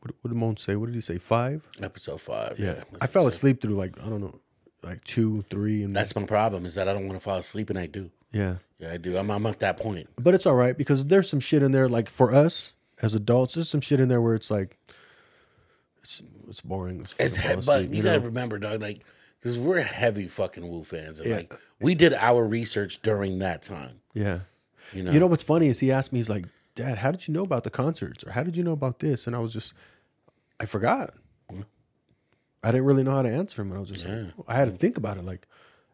What, 0.00 0.14
what 0.20 0.30
did 0.30 0.36
Moan 0.36 0.56
say? 0.56 0.76
What 0.76 0.86
did 0.86 0.94
he 0.94 1.00
say? 1.00 1.18
Five. 1.18 1.66
Episode 1.82 2.20
five. 2.20 2.58
Yeah, 2.58 2.74
Yeah, 2.76 2.84
I 3.00 3.06
fell 3.06 3.26
asleep 3.26 3.60
through 3.60 3.74
like 3.74 4.00
I 4.02 4.08
don't 4.08 4.20
know, 4.20 4.40
like 4.82 5.02
two, 5.04 5.44
three, 5.50 5.82
and 5.82 5.94
That's 5.94 6.14
my 6.14 6.24
problem 6.24 6.64
is 6.66 6.74
that 6.76 6.88
I 6.88 6.92
don't 6.92 7.06
want 7.08 7.18
to 7.18 7.24
fall 7.24 7.38
asleep, 7.38 7.70
and 7.70 7.78
I 7.78 7.86
do. 7.86 8.10
yeah. 8.32 8.56
Yeah, 8.78 8.92
I 8.92 8.98
do. 8.98 9.16
I'm 9.16 9.30
I'm 9.30 9.46
at 9.46 9.58
that 9.60 9.78
point. 9.78 10.08
But 10.16 10.34
it's 10.34 10.44
all 10.44 10.54
right 10.54 10.76
because 10.76 11.06
there's 11.06 11.30
some 11.30 11.40
shit 11.40 11.62
in 11.62 11.72
there. 11.72 11.88
Like 11.88 12.10
for 12.10 12.34
us 12.34 12.74
as 13.00 13.14
adults, 13.14 13.54
there's 13.54 13.70
some 13.70 13.80
shit 13.80 14.00
in 14.00 14.08
there 14.10 14.20
where 14.20 14.34
it's 14.34 14.50
like, 14.50 14.76
it's 16.02 16.22
it's 16.48 16.60
boring. 16.60 17.00
It's, 17.00 17.14
It's 17.18 17.36
fucking 17.36 17.50
he- 17.60 17.66
but 17.66 17.72
asleep, 17.80 17.94
you 17.94 18.02
know? 18.02 18.10
gotta 18.10 18.20
remember, 18.20 18.58
dog. 18.58 18.82
Like, 18.82 19.00
because 19.40 19.58
we're 19.58 19.80
heavy 19.82 20.28
fucking 20.28 20.68
Wu 20.68 20.84
fans, 20.84 21.20
and 21.20 21.30
Yeah. 21.30 21.36
like 21.36 21.54
we 21.80 21.94
did 21.94 22.12
our 22.14 22.44
research 22.46 23.00
during 23.02 23.38
that 23.40 23.62
time. 23.62 24.00
yeah. 24.14 24.40
You 24.92 25.02
know. 25.02 25.10
You 25.10 25.18
know 25.20 25.26
what's 25.26 25.42
funny 25.42 25.66
is 25.66 25.80
he 25.80 25.90
asked 25.90 26.12
me, 26.12 26.20
he's 26.20 26.28
like, 26.30 26.44
Dad, 26.76 26.98
how 26.98 27.10
did 27.10 27.26
you 27.26 27.34
know 27.34 27.42
about 27.42 27.64
the 27.64 27.70
concerts? 27.70 28.22
Or 28.24 28.30
how 28.30 28.44
did 28.44 28.56
you 28.56 28.62
know 28.62 28.70
about 28.72 29.00
this? 29.00 29.26
And 29.26 29.34
I 29.34 29.40
was 29.40 29.52
just, 29.52 29.72
I 30.60 30.64
forgot. 30.66 31.12
I 32.66 32.72
didn't 32.72 32.86
really 32.86 33.04
know 33.04 33.12
how 33.12 33.22
to 33.22 33.30
answer 33.30 33.62
him. 33.62 33.68
And 33.68 33.76
I 33.76 33.80
was 33.80 33.90
just 33.90 34.04
like, 34.04 34.26
I 34.48 34.54
had 34.54 34.68
to 34.68 34.74
think 34.74 34.98
about 34.98 35.18
it. 35.18 35.24
Like, 35.24 35.46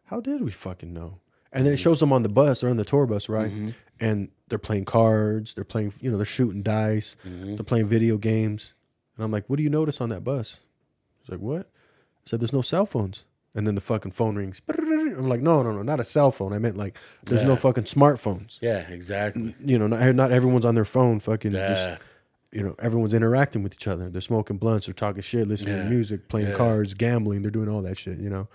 how 0.05 0.19
did 0.19 0.41
we 0.41 0.49
fucking 0.49 0.91
know? 0.91 1.19
And 1.51 1.65
then 1.65 1.73
it 1.73 1.75
mm-hmm. 1.75 1.83
shows 1.83 1.99
them 1.99 2.11
on 2.11 2.23
the 2.23 2.29
bus, 2.29 2.61
they're 2.61 2.69
on 2.71 2.77
the 2.77 2.83
tour 2.83 3.05
bus, 3.05 3.29
right? 3.29 3.51
Mm-hmm. 3.51 3.69
And 3.99 4.29
they're 4.47 4.57
playing 4.57 4.85
cards, 4.85 5.53
they're 5.53 5.63
playing, 5.63 5.93
you 6.01 6.09
know, 6.09 6.17
they're 6.17 6.25
shooting 6.25 6.63
dice, 6.63 7.15
mm-hmm. 7.23 7.57
they're 7.57 7.63
playing 7.63 7.85
video 7.85 8.17
games. 8.17 8.73
And 9.15 9.23
I'm 9.23 9.31
like, 9.31 9.47
what 9.47 9.57
do 9.57 9.63
you 9.63 9.69
notice 9.69 10.01
on 10.01 10.09
that 10.09 10.23
bus? 10.23 10.61
He's 11.21 11.29
like, 11.29 11.41
what? 11.41 11.69
I 12.25 12.25
said, 12.25 12.41
there's 12.41 12.51
no 12.51 12.63
cell 12.63 12.87
phones. 12.87 13.25
And 13.53 13.67
then 13.67 13.75
the 13.75 13.81
fucking 13.81 14.13
phone 14.13 14.35
rings. 14.35 14.59
I'm 14.69 15.29
like, 15.29 15.41
no, 15.41 15.61
no, 15.61 15.71
no, 15.71 15.83
not 15.83 15.99
a 15.99 16.05
cell 16.05 16.31
phone. 16.31 16.53
I 16.53 16.57
meant 16.57 16.75
like, 16.75 16.97
there's 17.25 17.43
no 17.43 17.55
fucking 17.55 17.83
smartphones 17.83 18.57
yeah, 18.61 18.79
exactly. 18.89 19.53
you 19.63 19.77
know, 19.77 19.85
not, 19.85 20.15
not 20.15 20.31
everyone's 20.31 20.65
on 20.65 20.73
their 20.73 20.85
phone, 20.85 21.19
fucking 21.19 21.51
Yeah. 21.51 21.67
just, 21.67 22.01
you 22.53 22.61
know, 22.63 22.75
everyone's 22.79 23.13
interacting 23.13 23.63
with 23.63 23.73
each 23.73 23.87
other. 23.87 24.09
They're 24.09 24.21
smoking 24.21 24.57
blunts, 24.57 24.85
they're 24.85 24.93
talking 24.93 25.21
shit, 25.21 25.47
listening 25.47 25.75
Yeah. 25.75 25.83
to 25.83 25.89
music, 25.89 26.29
playing 26.29 26.49
Yeah. 26.49 26.55
cards, 26.55 26.93
gambling, 26.93 27.41
they're 27.41 27.51
doing 27.51 27.67
all 27.69 27.81
that 27.81 27.97
shit, 27.97 28.19
you 28.19 28.29
know. 28.29 28.47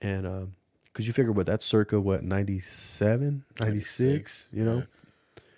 And 0.00 0.52
because 0.84 1.06
you 1.06 1.12
figure 1.12 1.32
what 1.32 1.46
that's 1.46 1.64
circa 1.64 2.00
what 2.00 2.22
97, 2.22 3.44
96, 3.60 4.48
you 4.52 4.64
know. 4.64 4.84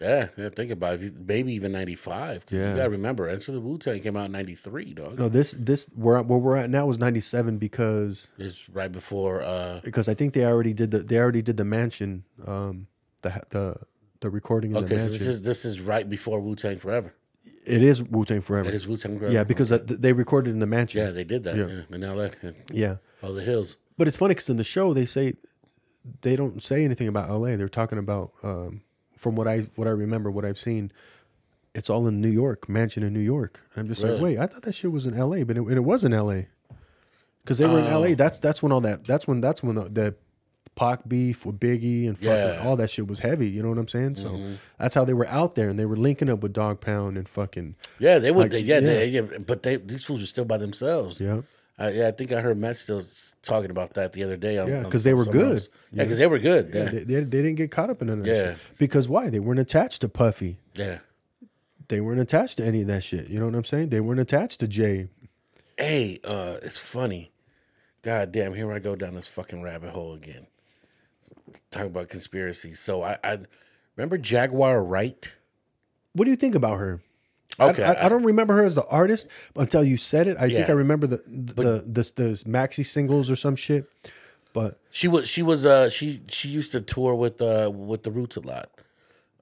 Yeah, 0.01 0.31
yeah. 0.37 0.49
Think 0.49 0.73
about 0.73 1.01
it. 1.01 1.15
Maybe 1.17 1.53
even 1.53 1.71
ninety 1.71 1.95
five. 1.95 2.45
Because 2.45 2.59
you 2.67 2.75
gotta 2.75 2.91
remember, 2.91 3.29
Enter 3.29 3.53
the 3.53 3.61
Wu 3.61 3.79
Tang 3.79 4.01
came 4.01 4.17
out 4.17 4.27
in 4.27 4.33
ninety 4.33 4.57
three, 4.57 4.95
dog. 4.95 5.17
No, 5.17 5.29
this 5.29 5.55
this 5.57 5.87
where 5.95 6.21
where 6.23 6.41
we're 6.41 6.57
at 6.57 6.71
now 6.71 6.91
is 6.91 6.99
97 6.99 7.59
because 7.59 8.27
It's 8.37 8.69
right 8.69 8.91
before. 8.91 9.43
uh 9.43 9.81
because 9.85 10.09
I 10.09 10.15
think 10.15 10.35
they 10.35 10.45
already 10.45 10.73
did 10.75 10.91
the 10.91 10.99
they 10.99 11.19
already 11.19 11.41
did 11.41 11.57
the 11.57 11.65
mansion 11.65 12.25
um 12.49 12.89
the 13.21 13.43
the 13.51 13.77
the 14.19 14.29
recording 14.31 14.75
of 14.75 14.89
the 14.89 14.95
Okay, 14.97 15.05
so 15.05 15.11
mansion. 15.11 15.19
this 15.19 15.27
is 15.29 15.43
this 15.43 15.65
is 15.65 15.79
right 15.81 16.09
before 16.11 16.41
Wu 16.41 16.57
Tang 16.57 16.79
Forever. 16.79 17.15
It 17.65 17.83
is 17.83 18.03
Wu 18.03 18.25
Tang 18.25 18.41
Forever. 18.41 18.69
It 18.69 18.75
is 18.75 18.87
Wu 18.89 18.97
Tang 18.97 19.19
Forever. 19.19 19.33
Yeah, 19.33 19.45
because 19.45 19.71
uh, 19.73 19.79
th- 19.79 20.01
they 20.01 20.13
recorded 20.13 20.51
in 20.51 20.59
the 20.59 20.67
mansion. 20.67 21.01
yeah, 21.01 21.11
they 21.11 21.25
did 21.25 21.45
that. 21.45 21.57
Yeah. 21.57 21.67
Yeah, 21.67 21.83
in 21.97 22.03
L.A. 22.05 22.31
yeah. 22.73 22.97
all 23.23 23.33
the 23.33 23.43
hills. 23.43 23.77
But 23.99 24.09
it's 24.09 24.17
funny 24.17 24.35
because 24.35 24.49
in 24.51 24.57
the 24.57 24.65
show 24.65 24.93
they 24.95 25.05
say 25.05 25.35
they 26.23 26.35
don't 26.37 26.63
say 26.63 26.85
anything 26.85 27.09
about 27.09 27.29
L.A. 27.31 27.57
They're 27.57 27.69
talking 27.69 27.99
about 27.99 28.33
um, 28.43 28.83
from 29.17 29.37
what 29.37 29.47
I 29.47 29.61
what 29.77 29.87
I 29.87 29.93
remember, 29.93 30.31
what 30.31 30.45
I've 30.45 30.59
seen. 30.59 30.93
It's 31.75 31.89
all 31.89 32.07
in 32.07 32.21
New 32.21 32.29
York, 32.29 32.69
mansion 32.69 33.03
in 33.03 33.15
New 33.15 33.21
York. 33.21 33.59
And 33.75 33.81
I'm 33.83 33.89
just 33.89 34.03
like, 34.05 34.21
wait, 34.21 34.39
I 34.39 34.47
thought 34.47 34.61
that 34.63 34.75
shit 34.75 34.93
was 34.93 35.07
in 35.07 35.15
L.A., 35.15 35.43
but 35.43 35.57
it, 35.57 35.61
and 35.61 35.73
it 35.73 35.81
was 35.85 36.05
in 36.05 36.13
L.A. 36.13 36.49
Because 37.43 37.57
they 37.57 37.67
were 37.67 37.79
in 37.79 37.87
Oh. 37.87 38.03
L.A. 38.03 38.15
That's 38.15 38.39
that's 38.39 38.63
when 38.63 38.73
all 38.73 38.83
that 38.83 39.05
that's 39.05 39.27
when 39.27 39.41
that's 39.41 39.63
when 39.63 39.77
the, 39.77 39.85
the 39.85 40.15
Pac 40.75 41.07
beef 41.07 41.45
with 41.45 41.61
Biggie 41.61 42.07
and 42.09 42.17
fucking 42.19 42.31
Yeah. 42.31 42.55
Mm-hmm. 42.57 42.67
all 42.67 42.77
that 42.77 42.89
shit 42.91 43.07
was 43.07 43.19
heavy. 43.21 43.49
You 43.49 43.63
know 43.63 43.69
what 43.69 43.79
I'm 43.79 43.89
saying? 43.89 44.15
So 44.17 44.55
that's 44.79 44.95
how 44.95 45.05
they 45.05 45.13
were 45.15 45.29
out 45.29 45.55
there, 45.55 45.69
and 45.69 45.79
they 45.79 45.85
were 45.85 45.97
linking 45.97 46.29
up 46.31 46.41
with 46.41 46.53
Dog 46.55 46.81
Pound 46.81 47.17
and 47.19 47.29
fucking 47.29 47.75
Yeah, 47.99 48.19
they 48.19 48.31
would. 48.31 48.43
Like, 48.45 48.51
they, 48.53 48.61
yeah, 48.61 48.81
They, 48.81 49.07
yeah. 49.09 49.21
yeah, 49.31 49.39
but 49.39 49.63
they 49.63 49.77
these 49.77 50.05
fools 50.05 50.21
were 50.21 50.27
still 50.27 50.45
by 50.47 50.57
themselves. 50.57 51.21
yeah. 51.21 51.43
I, 51.79 51.89
yeah, 51.91 52.09
I 52.09 52.11
think 52.11 52.33
I 52.33 52.41
heard 52.43 52.59
Matt 52.59 52.77
still 52.77 53.03
talking 53.43 53.71
about 53.71 53.95
that 53.95 54.13
the 54.13 54.23
other 54.25 54.37
day. 54.37 54.59
On, 54.59 54.69
Yeah, 54.69 54.85
on 54.85 54.91
'cause 54.91 55.05
they 55.05 55.15
were 55.15 55.25
good. 55.25 55.53
else. 55.53 55.69
Yeah, 55.93 56.05
because 56.05 56.19
they 56.19 56.27
were 56.27 56.39
good. 56.39 56.71
Yeah, 56.73 56.85
Yeah, 56.85 56.91
they, 56.91 56.99
they, 57.01 57.15
they 57.21 57.43
didn't 57.43 57.55
get 57.55 57.71
caught 57.71 57.89
up 57.91 58.03
in 58.03 58.09
none 58.09 58.19
of 58.21 58.25
that 58.27 58.31
Yeah. 58.35 58.45
shit. 58.53 58.59
Because 58.79 59.09
why? 59.09 59.31
They 59.31 59.41
weren't 59.41 59.59
attached 59.59 60.03
to 60.03 60.09
Puffy. 60.09 60.59
yeah. 60.75 60.99
they 61.89 62.01
weren't 62.01 62.21
attached 62.21 62.57
to 62.59 62.65
any 62.65 62.81
of 62.83 62.87
that 62.87 63.03
shit. 63.03 63.29
You 63.29 63.39
know 63.39 63.47
what 63.47 63.55
I'm 63.55 63.65
saying? 63.65 63.89
They 63.91 64.01
weren't 64.01 64.21
attached 64.21 64.61
to 64.61 64.69
Jay. 64.69 65.09
Hey, 65.77 66.21
uh, 66.25 66.57
it's 66.63 66.79
funny. 66.79 67.33
God 68.03 68.33
damn, 68.33 68.55
here 68.55 68.73
I 68.73 68.79
go 68.79 68.97
down 68.97 69.15
this 69.15 69.29
fucking 69.29 69.63
rabbit 69.63 69.91
hole 69.91 70.15
again. 70.15 70.47
Talk 71.71 71.87
about 71.87 72.09
conspiracy. 72.09 72.75
So 72.75 73.03
I, 73.03 73.19
I 73.25 73.39
remember 73.97 74.19
Jaguar 74.19 74.83
Wright. 74.83 75.35
What 76.15 76.25
do 76.25 76.31
you 76.31 76.37
think 76.37 76.55
about 76.55 76.79
her? 76.79 77.01
I- 77.59 77.71
Okay, 77.71 77.83
I, 77.83 78.07
I 78.07 78.09
don't 78.09 78.25
remember 78.25 78.55
her 78.55 78.65
as 78.65 78.75
the 78.75 78.87
artist 78.87 79.29
until 79.57 79.85
you 79.85 79.97
said 79.99 80.27
it. 80.27 80.37
I 80.39 80.49
think 80.49 80.69
I 80.71 80.73
remember 80.73 81.07
the 81.07 81.23
the 81.27 81.63
the, 81.87 82.13
the 82.17 82.43
maxi 82.49 82.85
singles 82.85 83.31
or 83.31 83.37
some 83.37 83.57
shit. 83.57 83.87
But 84.55 84.79
She 84.91 85.09
was 85.09 85.29
she 85.29 85.43
was 85.43 85.65
uh 85.65 85.89
she 85.91 86.23
she 86.29 86.49
used 86.49 86.73
to 86.73 86.81
tour 86.81 87.15
with 87.15 87.41
uh 87.41 87.71
with 87.73 88.03
the 88.03 88.11
Roots 88.11 88.37
a 88.37 88.41
lot. 88.41 88.71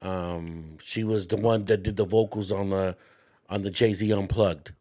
Um, 0.03 0.78
she 0.83 1.05
was 1.05 1.26
the 1.26 1.37
one 1.37 1.64
that 1.66 1.83
did 1.83 1.97
the 1.97 2.05
vocals 2.05 2.51
on 2.51 2.70
the 2.70 2.97
on 3.49 3.62
the 3.62 3.70
Jay 3.70 3.93
Z 3.93 4.12
Unplugged. 4.12 4.72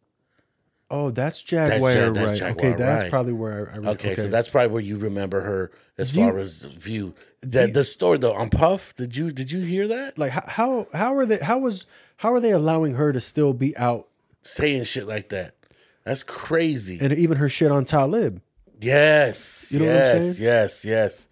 Oh, 0.92 1.12
that's 1.12 1.42
Jaguar, 1.44 1.92
Ja- 1.94 2.06
right? 2.06 2.14
that's 2.14 2.42
okay, 2.42 2.54
Jaguar, 2.54 2.78
that's 2.78 3.04
right. 3.04 3.12
probably 3.12 3.34
where 3.34 3.70
I. 3.72 3.76
I 3.76 3.78
re- 3.78 3.88
Okay, 3.90 4.16
so 4.16 4.28
that's 4.28 4.50
probably 4.50 4.72
where 4.72 4.82
you 4.82 4.98
remember 4.98 5.42
her 5.42 5.72
as 5.98 6.16
you- 6.16 6.24
far 6.24 6.38
as 6.40 6.64
view. 6.64 7.14
The 7.42 7.68
the 7.68 7.84
story 7.84 8.18
though 8.18 8.34
on 8.34 8.50
Puff. 8.50 8.96
Did 8.96 9.16
you 9.16 9.32
did 9.32 9.52
you 9.52 9.62
hear 9.62 9.88
that? 9.88 10.18
like 10.18 10.32
how 10.32 10.88
how 10.94 11.16
are 11.16 11.26
they? 11.26 11.38
How 11.38 11.58
was 11.58 11.86
how 12.18 12.34
are 12.34 12.40
they 12.42 12.52
allowing 12.52 12.96
her 12.96 13.14
to 13.14 13.22
still 13.22 13.54
be 13.54 13.76
out 13.78 14.08
Saying 14.42 14.84
shit 14.86 15.08
like 15.08 15.30
that. 15.30 15.56
That's 16.04 16.24
crazy. 16.24 16.98
and 17.02 17.14
even 17.14 17.38
her 17.38 17.50
shit 17.50 17.72
on 17.72 17.86
Talib? 17.86 18.42
Yes. 18.82 19.72
You 19.72 19.80
know 19.80 19.86
what 19.86 19.96
I'm 19.96 20.02
yes, 20.02 20.12
saying? 20.38 20.44
Yes, 20.44 20.86
yes. 20.86 21.28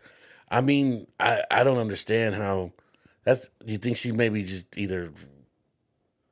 I 0.49 0.61
mean, 0.61 1.07
I, 1.19 1.43
I 1.51 1.63
don't 1.63 1.77
understand 1.77 2.35
how 2.35 2.71
that's 3.23 3.49
you 3.65 3.77
think 3.77 3.97
she 3.97 4.11
maybe 4.11 4.43
just 4.43 4.77
either 4.77 5.11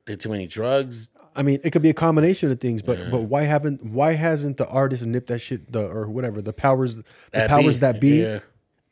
did 0.06 0.20
too 0.20 0.28
many 0.28 0.46
drugs. 0.46 1.10
I 1.36 1.42
mean, 1.42 1.60
it 1.62 1.70
could 1.70 1.82
be 1.82 1.90
a 1.90 1.94
combination 1.94 2.50
of 2.50 2.58
things, 2.60 2.82
but 2.82 3.10
but 3.10 3.22
why 3.22 3.42
haven't 3.42 3.84
why 3.84 4.12
hasn't 4.14 4.56
the 4.56 4.66
artist 4.68 5.04
nipped 5.06 5.28
that 5.28 5.38
shit 5.40 5.70
the 5.70 5.86
or 5.86 6.08
whatever 6.08 6.40
the 6.42 6.52
powers 6.52 6.96
the 6.96 7.04
That 7.32 7.48
powers 7.50 7.76
be- 7.76 7.80
that 7.80 8.00
be? 8.00 8.22
Yeah. 8.22 8.38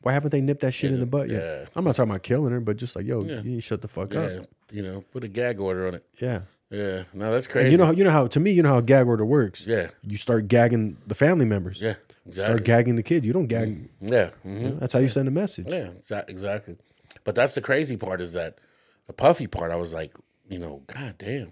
Why 0.01 0.13
haven't 0.13 0.29
they 0.29 0.41
nipped 0.41 0.61
that 0.61 0.71
shit 0.73 0.91
in 0.91 0.99
the 0.99 1.05
butt 1.07 1.29
yet? 1.29 1.41
yeah. 1.41 1.65
I'm 1.75 1.83
not 1.83 1.95
talking 1.95 2.11
about 2.11 2.21
killing 2.21 2.51
her, 2.51 2.59
but 2.59 2.77
just 2.77 2.95
like 2.95 3.05
yo, 3.07 3.21
you 3.23 3.41
need 3.41 3.55
to 3.55 3.61
shut 3.61 3.81
the 3.81 3.87
fuck 3.87 4.13
Yeah. 4.13 4.19
up. 4.21 4.45
You 4.71 4.83
know, 4.83 5.03
put 5.11 5.23
a 5.23 5.27
gag 5.27 5.59
order 5.59 5.87
on 5.87 5.95
it. 5.95 6.05
Yeah. 6.21 6.41
Yeah. 6.69 7.03
No, 7.13 7.31
that's 7.31 7.47
crazy. 7.47 7.65
And 7.65 7.71
you 7.71 7.77
know 7.77 7.85
how 7.85 7.91
you 7.91 8.03
know 8.03 8.11
how 8.11 8.27
to 8.27 8.39
me 8.39 8.51
you 8.51 8.61
know 8.63 8.69
how 8.69 8.77
a 8.77 8.83
gag 8.83 9.07
order 9.07 9.25
works. 9.25 9.65
Yeah. 9.65 9.89
You 10.03 10.17
start 10.17 10.47
gagging 10.47 10.97
the 11.07 11.15
family 11.15 11.45
members. 11.45 11.81
Yeah. 11.81 11.95
Exactly. 12.27 12.55
Start 12.55 12.63
gagging 12.65 12.95
the 12.95 13.03
kids. 13.03 13.25
You 13.25 13.33
don't 13.33 13.47
gag. 13.47 13.89
yeah. 14.01 14.29
mhm. 14.45 14.79
That's 14.79 14.93
how 14.93 14.99
you 14.99 15.07
send 15.09 15.27
a 15.27 15.31
message. 15.31 15.67
Yeah, 15.69 15.89
exactly. 16.27 16.75
But 17.23 17.35
that's 17.35 17.55
the 17.55 17.61
crazy 17.61 17.97
part 17.97 18.21
is 18.21 18.33
that 18.33 18.59
the 19.07 19.13
puffy 19.13 19.47
part. 19.47 19.71
I 19.71 19.75
was 19.75 19.93
like, 19.93 20.11
you 20.49 20.59
know, 20.59 20.81
god 20.87 21.15
damn. 21.17 21.51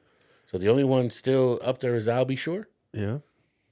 So 0.54 0.60
the 0.60 0.70
only 0.70 0.84
one 0.84 1.10
still 1.10 1.60
up 1.64 1.80
there 1.80 1.96
is 1.96 2.08
Al 2.08 2.26
B. 2.26 2.36
Sure. 2.36 2.68
Yeah. 2.94 3.18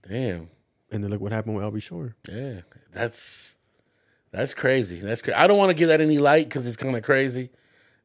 Damn. 0.10 0.50
And 0.92 1.04
then 1.04 1.12
look 1.12 1.22
what 1.22 1.32
happened 1.32 1.56
with 1.56 1.64
Al 1.64 1.70
B. 1.72 1.80
Sure. 1.80 2.16
Yeah, 2.28 2.62
that's 2.92 3.58
that's 4.32 4.54
crazy. 4.56 5.00
That's 5.00 5.22
cra- 5.22 5.40
I 5.40 5.46
don't 5.48 5.58
want 5.60 5.70
to 5.70 5.74
give 5.76 5.90
that 5.90 6.02
any 6.02 6.18
light 6.18 6.50
because 6.50 6.66
it's 6.66 6.76
kind 6.78 6.96
of 6.96 7.04
crazy. 7.04 7.50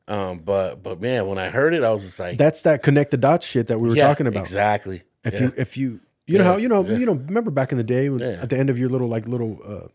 Um, 0.09 0.41
but 0.41 0.83
but 0.83 1.01
man, 1.01 1.27
when 1.27 1.39
I 1.39 1.49
heard 1.49 1.73
it, 1.75 1.83
I 1.83 1.91
was 1.91 2.05
just 2.05 2.21
like, 2.21 2.37
That's 2.39 2.63
that 2.63 2.83
connect 2.83 3.11
the 3.13 3.17
dots 3.17 3.47
shit 3.47 3.69
that 3.69 3.81
we 3.81 3.89
were 3.89 3.97
yeah, 3.97 4.07
talking 4.07 4.27
about. 4.27 4.41
exactly. 4.41 5.03
If 5.25 5.35
Yeah. 5.35 5.41
you 5.41 5.53
if 5.57 5.77
you 5.79 6.01
you 6.27 6.39
know 6.39 6.45
Yeah, 6.45 6.51
how 6.53 6.57
you 6.59 6.69
know 6.69 6.87
you 6.87 7.07
know 7.07 7.15
remember 7.15 7.51
back 7.51 7.73
in 7.73 7.79
the 7.79 7.85
day 7.85 8.09
when, 8.11 8.21
at 8.23 8.51
the 8.51 8.59
end 8.59 8.69
of 8.71 8.79
your 8.79 8.89
little 8.91 9.09
like 9.09 9.27
little 9.27 9.59
uh, 9.67 9.89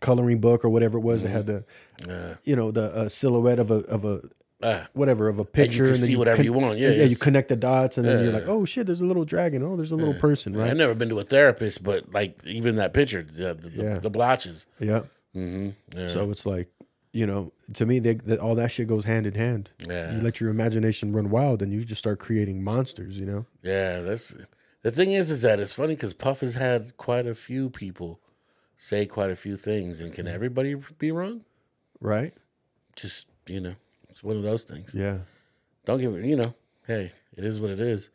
coloring 0.00 0.38
book 0.40 0.64
or 0.64 0.68
whatever 0.70 0.96
it 0.98 1.02
was 1.02 1.22
that 1.22 1.30
had 1.30 1.46
the 1.46 1.64
Mm-hmm. 2.02 2.10
Yeah. 2.10 2.34
you 2.44 2.54
know 2.56 2.70
the 2.70 2.94
uh, 2.94 3.08
silhouette 3.08 3.58
of 3.58 3.70
a 3.70 3.76
of 3.86 4.04
a 4.04 4.20
Ah, 4.62 4.88
whatever 4.94 5.28
of 5.28 5.38
a 5.38 5.44
picture 5.44 5.84
can 5.84 5.92
then 5.92 5.96
see 5.96 6.16
whatever 6.16 6.42
you 6.42 6.52
want. 6.54 6.78
Yeah, 6.78 6.90
yeah 6.90 7.04
you 7.04 7.16
connect 7.16 7.50
the 7.50 7.56
dots 7.56 7.98
and 7.98 8.08
then 8.08 8.22
you're 8.24 8.32
like 8.32 8.46
oh 8.48 8.64
shit 8.64 8.86
there's 8.86 9.02
a 9.02 9.04
little 9.04 9.26
dragon 9.26 9.62
oh 9.62 9.76
there's 9.76 9.92
a 9.92 9.96
little 9.96 10.14
person 10.14 10.56
right 10.56 10.70
I've 10.70 10.76
never 10.78 10.94
been 10.94 11.10
to 11.10 11.18
a 11.18 11.22
therapist, 11.22 11.82
but 11.82 12.10
like 12.12 12.40
even 12.46 12.76
that 12.76 12.94
picture, 12.94 13.22
the 13.22 13.52
the, 13.54 13.68
the, 13.68 13.82
Yeah. 13.82 13.98
the 13.98 14.08
blotches. 14.10 14.64
yeah 14.80 15.02
hmm 15.34 15.70
Yeah. 15.94 16.06
so 16.06 16.30
it's 16.30 16.46
like 16.46 16.68
you 17.12 17.26
know 17.26 17.52
to 17.74 17.84
me 17.84 17.98
they, 17.98 18.14
that 18.14 18.38
all 18.38 18.54
that 18.54 18.70
shit 18.70 18.88
goes 18.88 19.04
hand 19.04 19.26
in 19.26 19.34
hand 19.34 19.68
Yeah. 19.86 20.14
you 20.14 20.20
let 20.22 20.40
your 20.40 20.48
imagination 20.50 21.12
run 21.12 21.28
wild 21.28 21.60
and 21.60 21.70
you 21.72 21.84
just 21.84 21.98
start 21.98 22.18
creating 22.18 22.64
monsters 22.64 23.18
you 23.18 23.26
know 23.26 23.44
Yeah, 23.62 24.00
that's 24.00 24.34
the 24.82 24.90
thing 24.90 25.12
is, 25.12 25.30
is 25.30 25.42
that 25.42 25.60
it's 25.60 25.74
funny 25.74 25.94
because 25.96 26.14
Puff 26.14 26.40
has 26.40 26.54
had 26.54 26.96
quite 26.96 27.26
a 27.26 27.34
few 27.34 27.68
people 27.68 28.20
say 28.78 29.04
quite 29.04 29.30
a 29.30 29.36
few 29.36 29.56
things, 29.56 30.00
and 30.00 30.12
can 30.14 30.26
everybody 30.26 30.76
be 30.98 31.10
wrong? 31.12 31.44
right 32.00 32.32
Just 32.94 33.26
you 33.48 33.60
know, 33.60 33.74
it's 34.16 34.24
one 34.24 34.36
of 34.36 34.42
those 34.42 34.64
things. 34.64 34.94
yeah 34.94 35.18
Don't 35.84 36.00
give 36.00 36.14
it. 36.16 36.24
You 36.24 36.36
know, 36.36 36.54
hey, 36.86 37.12
it 37.36 37.44
is 37.44 37.60
what 37.60 37.68
it 37.70 37.80
is. 37.80 38.08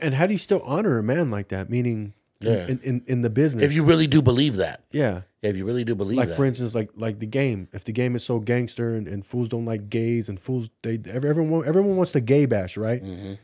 And 0.00 0.14
how 0.14 0.26
do 0.26 0.32
you 0.32 0.38
still 0.38 0.62
honor 0.64 0.98
a 0.98 1.02
man 1.02 1.30
like 1.30 1.48
that? 1.48 1.68
Meaning, 1.68 2.14
in- 2.40 2.48
Yeah. 2.48 2.66
in, 2.66 2.80
in, 2.82 3.02
in 3.06 3.20
the 3.20 3.28
business. 3.30 3.62
If 3.62 3.72
you 3.74 3.84
really 3.84 4.06
do 4.06 4.22
believe 4.22 4.56
that, 4.56 4.82
yeah. 4.90 5.20
if 5.42 5.56
you 5.56 5.66
really 5.66 5.84
do 5.84 5.94
believe 5.94 6.16
that. 6.16 6.22
Like 6.22 6.28
that, 6.30 6.36
for 6.36 6.46
instance, 6.46 6.74
like 6.74 6.88
like 6.96 7.18
the 7.18 7.26
game. 7.26 7.68
If 7.74 7.84
the 7.84 7.92
game 7.92 8.16
is 8.16 8.24
so 8.24 8.38
gangster 8.40 8.96
and, 8.96 9.06
and 9.06 9.24
fools 9.26 9.48
don't 9.48 9.66
like 9.66 9.90
gays 9.90 10.28
and 10.30 10.40
fools 10.40 10.70
they 10.82 10.98
everyone 11.06 11.66
everyone 11.68 11.96
wants 11.96 12.12
to 12.12 12.20
gay 12.20 12.46
bash, 12.46 12.76
right? 12.78 13.04
Mm-hmm. 13.04 13.34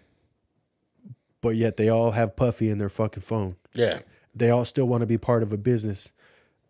But 1.40 1.50
yet 1.56 1.76
they 1.76 1.88
all 1.88 2.12
have 2.12 2.34
Puffy 2.36 2.68
in 2.70 2.78
their 2.78 2.88
fucking 2.88 3.22
phone. 3.22 3.56
yeah, 3.74 4.00
They 4.34 4.50
all 4.50 4.64
still 4.64 4.88
want 4.88 5.02
to 5.02 5.06
be 5.06 5.18
part 5.18 5.42
of 5.44 5.52
a 5.52 5.56
business 5.56 6.12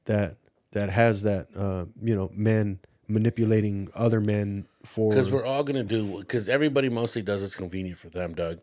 that 0.04 0.36
that 0.72 0.90
has 0.90 1.22
that 1.22 1.46
uh, 1.56 1.86
you 2.02 2.14
know 2.14 2.30
men 2.34 2.78
manipulating 3.08 3.88
other 3.94 4.20
men 4.20 4.66
for 4.84 5.10
because 5.10 5.30
we're 5.30 5.44
all 5.44 5.64
gonna 5.64 5.84
do 5.84 6.18
because 6.18 6.48
everybody 6.48 6.88
mostly 6.88 7.22
does 7.22 7.40
what's 7.40 7.54
convenient 7.54 7.98
for 7.98 8.10
them, 8.10 8.34
Doug. 8.34 8.60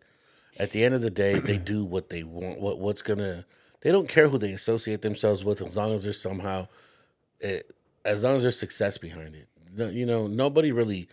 At 0.58 0.72
the 0.72 0.84
end 0.84 0.96
of 0.96 1.02
the 1.02 1.10
day, 1.10 1.40
they 1.40 1.58
do 1.74 1.84
what 1.84 2.10
they 2.10 2.24
want. 2.24 2.60
What 2.60 2.80
what's 2.80 3.02
gonna 3.02 3.46
they 3.82 3.92
don't 3.92 4.10
care 4.10 4.28
who 4.28 4.38
they 4.38 4.52
associate 4.52 5.02
themselves 5.02 5.44
with 5.44 5.62
as 5.62 5.76
long 5.76 5.94
as 5.94 6.04
there's 6.04 6.22
somehow, 6.22 6.68
it, 7.40 7.72
as 8.04 8.24
long 8.24 8.36
as 8.36 8.44
there's 8.44 8.58
success 8.58 8.98
behind 8.98 9.36
it. 9.36 9.48
No, 9.76 9.90
you 9.90 10.06
know, 10.06 10.28
nobody 10.28 10.72
really. 10.72 11.08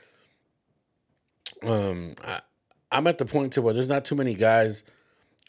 Um, 1.63 2.15
I, 2.25 2.41
I'm 2.91 3.07
at 3.07 3.19
the 3.19 3.25
point 3.25 3.55
to 3.55 3.63
where 3.63 3.73
there's 3.73 3.89
not 3.89 4.05
too 4.05 4.15
many 4.15 4.35
guys 4.35 4.85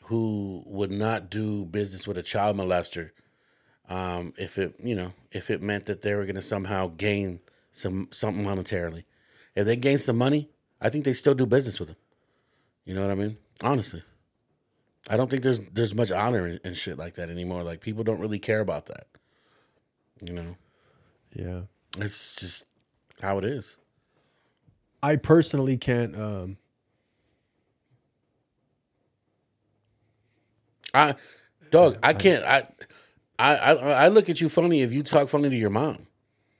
who 0.03 0.63
would 0.65 0.91
not 0.91 1.29
do 1.29 1.65
business 1.65 2.07
with 2.07 2.17
a 2.17 2.23
child 2.23 2.57
molester 2.57 3.11
um, 3.89 4.33
if 4.37 4.57
it 4.57 4.75
you 4.81 4.95
know 4.95 5.13
if 5.31 5.49
it 5.49 5.61
meant 5.61 5.85
that 5.85 6.01
they 6.01 6.15
were 6.15 6.23
going 6.23 6.35
to 6.35 6.41
somehow 6.41 6.87
gain 6.97 7.39
some 7.73 8.07
something 8.11 8.45
monetarily. 8.45 9.03
If 9.55 9.65
they 9.65 9.75
gain 9.75 9.97
some 9.97 10.17
money, 10.17 10.49
I 10.79 10.89
think 10.89 11.03
they 11.03 11.13
still 11.13 11.35
do 11.35 11.45
business 11.45 11.79
with 11.79 11.89
them. 11.89 11.97
You 12.85 12.93
know 12.95 13.01
what 13.01 13.11
I 13.11 13.15
mean? 13.15 13.37
Honestly, 13.61 14.03
I 15.09 15.17
don't 15.17 15.29
think 15.29 15.43
there's 15.43 15.59
there's 15.59 15.93
much 15.93 16.11
honor 16.11 16.47
in, 16.47 16.59
in 16.63 16.73
shit 16.73 16.97
like 16.97 17.15
that 17.15 17.29
anymore. 17.29 17.63
Like 17.63 17.81
people 17.81 18.05
don't 18.05 18.19
really 18.19 18.39
care 18.39 18.61
about 18.61 18.85
that. 18.85 19.07
You 20.21 20.33
know, 20.33 20.55
yeah. 21.33 21.61
it's 21.97 22.35
just 22.35 22.65
how 23.21 23.37
it 23.39 23.43
is. 23.43 23.77
I 25.01 25.17
personally 25.17 25.77
can't. 25.77 26.15
Um, 26.15 26.57
I, 30.93 31.15
dog, 31.71 31.97
I 32.01 32.13
can't. 32.13 32.45
I, 32.45 32.67
I, 33.37 33.55
I, 33.55 33.73
I 33.73 34.07
look 34.09 34.29
at 34.29 34.39
you 34.39 34.47
funny 34.47 34.81
if 34.81 34.93
you 34.93 35.03
talk 35.03 35.27
funny 35.27 35.49
to 35.49 35.55
your 35.55 35.71
mom. 35.71 36.07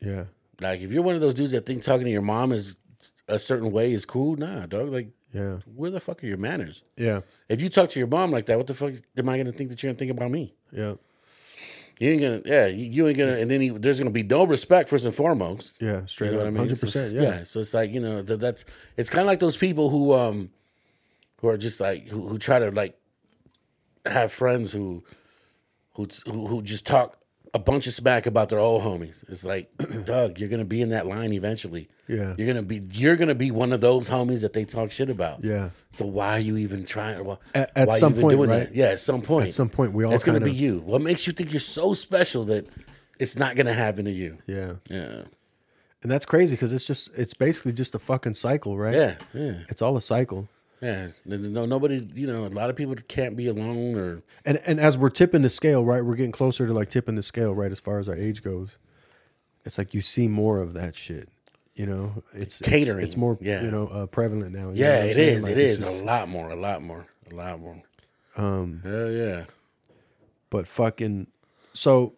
yeah, 0.01 0.25
Like 0.61 0.81
if 0.81 0.91
you're 0.91 1.03
one 1.03 1.15
of 1.15 1.21
those 1.21 1.33
dudes 1.33 1.51
that 1.51 1.65
think 1.65 1.83
talking 1.83 2.05
to 2.05 2.11
your 2.11 2.21
mom 2.21 2.51
is 2.51 2.77
a 3.27 3.39
certain 3.39 3.71
way 3.71 3.91
is 3.93 4.05
cool, 4.05 4.35
nah, 4.35 4.65
dog. 4.65 4.89
Like 4.89 5.09
yeah, 5.33 5.57
where 5.75 5.89
the 5.91 5.99
fuck 5.99 6.23
are 6.23 6.27
your 6.27 6.37
manners? 6.37 6.83
yeah, 6.95 7.21
If 7.49 7.59
you 7.61 7.69
talk 7.69 7.89
to 7.89 7.99
your 7.99 8.07
mom 8.07 8.29
like 8.31 8.45
that, 8.45 8.57
what 8.57 8.67
the 8.67 8.75
fuck 8.75 8.93
am 9.17 9.29
I 9.29 9.37
gonna 9.37 9.51
think 9.51 9.69
that 9.71 9.81
you're 9.81 9.91
gonna 9.91 9.97
think 9.97 10.11
about 10.11 10.29
me? 10.29 10.53
yeah, 10.71 10.93
You 11.99 12.09
ain't 12.11 12.21
gonna, 12.21 12.41
yeah, 12.45 12.67
you, 12.67 12.85
you 12.91 13.07
ain't 13.07 13.17
gonna, 13.17 13.37
and 13.37 13.49
then 13.49 13.61
you, 13.61 13.79
there's 13.79 13.97
gonna 13.97 14.11
be 14.11 14.21
no 14.21 14.45
respect 14.45 14.89
first 14.89 15.05
and 15.05 15.15
foremost. 15.15 15.81
yeah. 15.81 16.01
You 16.01 16.07
Straight 16.07 16.33
know 16.33 16.39
up, 16.41 16.45
I 16.47 16.49
mean? 16.51 16.57
hundred 16.59 16.77
So- 16.77 16.85
percent. 16.85 17.13
Yeah, 17.13 17.43
So 17.45 17.59
it's 17.61 17.73
like 17.73 17.91
you 17.91 17.99
know 17.99 18.21
that 18.21 18.39
that's 18.39 18.63
it's 18.95 19.09
kind 19.09 19.21
of 19.21 19.27
like 19.27 19.39
those 19.39 19.57
people 19.57 19.89
who 19.89 20.13
um 20.13 20.49
who 21.41 21.47
are 21.49 21.57
just 21.57 21.79
like 21.81 22.07
who, 22.09 22.27
who 22.27 22.37
try 22.37 22.59
to 22.59 22.69
like 22.69 22.95
have 24.05 24.31
friends 24.31 24.71
who 24.71 25.03
who 25.95 26.07
who 26.27 26.45
who 26.47 26.61
just 26.61 26.85
talk 26.85 27.17
a 27.55 27.59
bunch 27.59 27.85
of 27.85 27.93
smack 27.93 28.25
about 28.25 28.49
their 28.49 28.57
old 28.59 28.81
homies. 28.81 29.23
It's 29.29 29.45
like, 29.45 29.69
Doug, 30.05 30.39
you're 30.39 30.49
gonna 30.49 30.65
be 30.65 30.81
in 30.81 30.89
that 30.89 31.05
line 31.05 31.31
eventually. 31.33 31.87
Yeah. 32.07 32.33
You're 32.37 32.47
gonna 32.47 32.63
be 32.63 32.81
you're 32.91 33.15
gonna 33.15 33.35
be 33.35 33.51
one 33.51 33.71
of 33.71 33.79
those 33.81 34.09
homies 34.09 34.41
that 34.41 34.53
they 34.53 34.65
talk 34.65 34.91
shit 34.91 35.09
about. 35.09 35.43
Yeah. 35.43 35.69
So 35.91 36.05
why 36.05 36.35
are 36.37 36.39
you 36.39 36.57
even 36.57 36.83
trying? 36.85 37.23
Well, 37.23 37.39
At- 37.53 37.71
at 37.75 37.87
why 37.87 37.93
you 37.95 37.99
some 37.99 38.13
point, 38.15 38.37
doing 38.37 38.49
right? 38.49 38.59
that? 38.69 38.75
Yeah, 38.75 38.87
at 38.87 38.99
some 38.99 39.21
point. 39.21 39.47
At 39.49 39.53
some 39.53 39.69
point, 39.69 39.93
we 39.93 40.03
all 40.03 40.13
It's 40.13 40.23
gonna 40.23 40.39
kinda- 40.39 40.51
be 40.51 40.57
you. 40.57 40.79
What 40.79 41.01
makes 41.01 41.27
you 41.27 41.33
think 41.33 41.51
you're 41.53 41.59
so 41.59 41.93
special 41.93 42.43
that 42.45 42.65
it's 43.19 43.37
not 43.37 43.55
gonna 43.55 43.73
happen 43.73 44.05
to 44.05 44.11
you? 44.11 44.39
yeah. 44.47 44.73
Yeah. 44.89 45.21
And 46.01 46.11
that's 46.11 46.25
crazy 46.25 46.55
because 46.55 46.73
it's 46.73 46.85
just 46.85 47.09
it's 47.15 47.33
basically 47.33 47.71
just 47.71 47.95
a 47.95 47.99
fucking 47.99 48.33
cycle, 48.33 48.77
right? 48.77 48.93
Yeah. 48.95 49.15
Yeah. 49.33 49.53
It's 49.69 49.81
all 49.81 49.95
a 49.95 50.01
cycle. 50.01 50.49
Yeah, 50.83 51.07
no, 51.23 51.37
no, 51.37 51.65
nobody. 51.65 52.05
You 52.13 52.27
know, 52.27 52.45
a 52.45 52.47
lot 52.47 52.69
of 52.69 52.75
people 52.75 52.93
can't 53.07 53.37
be 53.37 53.47
alone, 53.47 53.95
or 53.95 54.21
And 54.43 54.57
and 54.65 54.81
as 54.81 54.97
we're 54.97 55.09
tipping 55.09 55.41
the 55.41 55.49
scale, 55.49 55.85
right, 55.85 56.03
we're 56.03 56.15
getting 56.15 56.33
closer 56.33 56.67
to 56.67 56.73
like 56.73 56.89
tipping 56.89 57.15
the 57.15 57.23
scale, 57.23 57.55
right, 57.55 57.71
as 57.71 57.79
far 57.79 57.99
as 57.99 58.09
our 58.09 58.15
age 58.15 58.43
goes. 58.43 58.77
It's 59.63 59.77
like 59.77 59.93
you 59.93 60.01
see 60.01 60.27
more 60.27 60.59
of 60.59 60.73
that 60.73 60.95
shit. 60.97 61.29
You 61.73 61.85
know, 61.85 62.23
it's 62.33 62.59
it's- 62.59 62.69
Catering, 62.69 63.03
It's, 63.05 63.15
more, 63.15 63.37
yeah. 63.41 63.63
you 63.63 63.71
know, 63.71 63.87
uh, 63.87 64.05
prevalent 64.07 64.53
now. 64.53 64.71
yeah, 64.75 65.05
it 65.05 65.17
is. 65.17 65.43
Like, 65.43 65.53
it 65.53 65.57
it's 65.57 65.81
just- 65.81 66.01
a 66.01 66.03
lot 66.03 66.27
more, 66.27 66.49
a 66.51 66.55
lot 66.55 66.83
more, 66.83 67.07
a 67.31 67.35
lot 67.35 67.59
more. 67.61 67.81
Um, 68.35 68.81
hell 68.83 69.09
yeah, 69.09 69.45
But 70.49 70.67
fucking, 70.67 71.27
so 71.73 72.13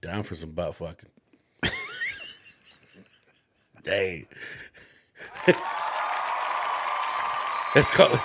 down 0.00 0.22
for 0.22 0.34
some 0.36 0.52
butt 0.52 0.76
fucking. 0.76 1.10
Dang. 3.82 4.26
That's 7.74 7.90
called, 7.90 8.18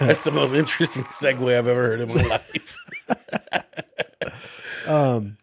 That's 0.00 0.24
the 0.24 0.30
most 0.32 0.54
interesting 0.54 1.04
segue 1.04 1.56
I've 1.56 1.66
ever 1.66 1.82
heard 1.82 2.00
in 2.00 2.08
my 2.08 2.22
life. 2.22 2.76
um, 4.88 5.36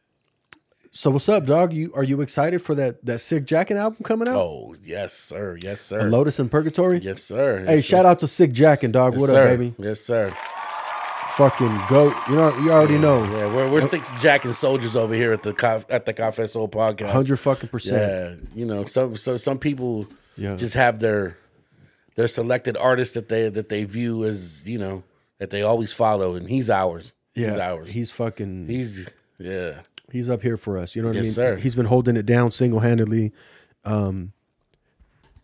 so 0.91 1.11
what's 1.11 1.27
up, 1.29 1.45
dog? 1.45 1.73
You 1.73 1.91
are 1.93 2.03
you 2.03 2.21
excited 2.21 2.61
for 2.61 2.73
that 2.75 3.05
that 3.05 3.19
Sick 3.19 3.45
Jacken 3.45 3.75
album 3.75 3.99
coming 4.03 4.29
out? 4.29 4.35
Oh 4.37 4.75
yes, 4.83 5.13
sir. 5.13 5.57
Yes, 5.61 5.81
sir. 5.81 6.03
Lotus 6.09 6.39
and 6.39 6.49
Purgatory. 6.49 6.99
Yes, 6.99 7.21
sir. 7.21 7.65
Hey, 7.65 7.81
shout 7.81 8.05
out 8.05 8.19
to 8.19 8.27
Sick 8.27 8.51
Jacken, 8.51 8.91
dog. 8.91 9.13
yes, 9.13 9.21
what 9.21 9.29
sir. 9.29 9.43
up, 9.43 9.49
baby? 9.59 9.75
Yes, 9.77 9.99
sir. 9.99 10.31
Fucking 11.35 11.81
goat. 11.89 12.15
You 12.29 12.35
know, 12.37 12.57
you 12.59 12.71
already 12.71 12.97
know. 12.97 13.23
Yeah, 13.25 13.53
we're 13.53 13.69
we're 13.69 13.81
Sick 13.81 14.03
Jacken 14.03 14.53
soldiers 14.53 14.95
over 14.95 15.13
here 15.13 15.33
at 15.33 15.43
the 15.43 15.53
Cof- 15.53 15.85
at 15.89 16.05
the 16.05 16.13
Coffee 16.13 16.47
Soul 16.47 16.69
podcast. 16.69 17.11
Hundred 17.11 17.37
fucking 17.37 17.69
percent. 17.69 18.39
Yeah, 18.41 18.47
you 18.55 18.65
know, 18.65 18.85
some 18.85 19.17
so 19.17 19.35
some 19.35 19.59
people 19.59 20.07
Yeah. 20.37 20.55
just 20.55 20.75
have 20.75 20.99
their 20.99 21.37
their 22.15 22.27
selected 22.27 22.75
artists 22.77 23.13
that 23.13 23.29
they 23.29 23.49
that 23.49 23.69
they 23.69 23.83
view 23.83 24.23
as 24.25 24.67
you 24.67 24.77
know 24.77 25.03
that 25.37 25.49
they 25.49 25.61
always 25.61 25.93
follow, 25.93 26.35
and 26.35 26.49
he's 26.49 26.69
ours. 26.69 27.13
Yeah, 27.35 27.47
he's 27.49 27.57
ours. 27.57 27.89
He's 27.89 28.11
fucking. 28.11 28.67
he's 28.67 29.07
yeah. 29.37 29.81
he's 30.11 30.29
up 30.29 30.41
here 30.41 30.55
for 30.57 30.77
us. 30.77 30.95
You 30.95 31.01
know 31.01 31.09
what 31.09 31.15
I 31.17 31.19
Yes, 31.19 31.25
mean? 31.25 31.33
sir. 31.33 31.55
He's 31.57 31.75
been 31.75 31.87
holding 31.87 32.15
it 32.15 32.25
down 32.25 32.51
single 32.51 32.79
handedly, 32.79 33.33
um, 33.83 34.31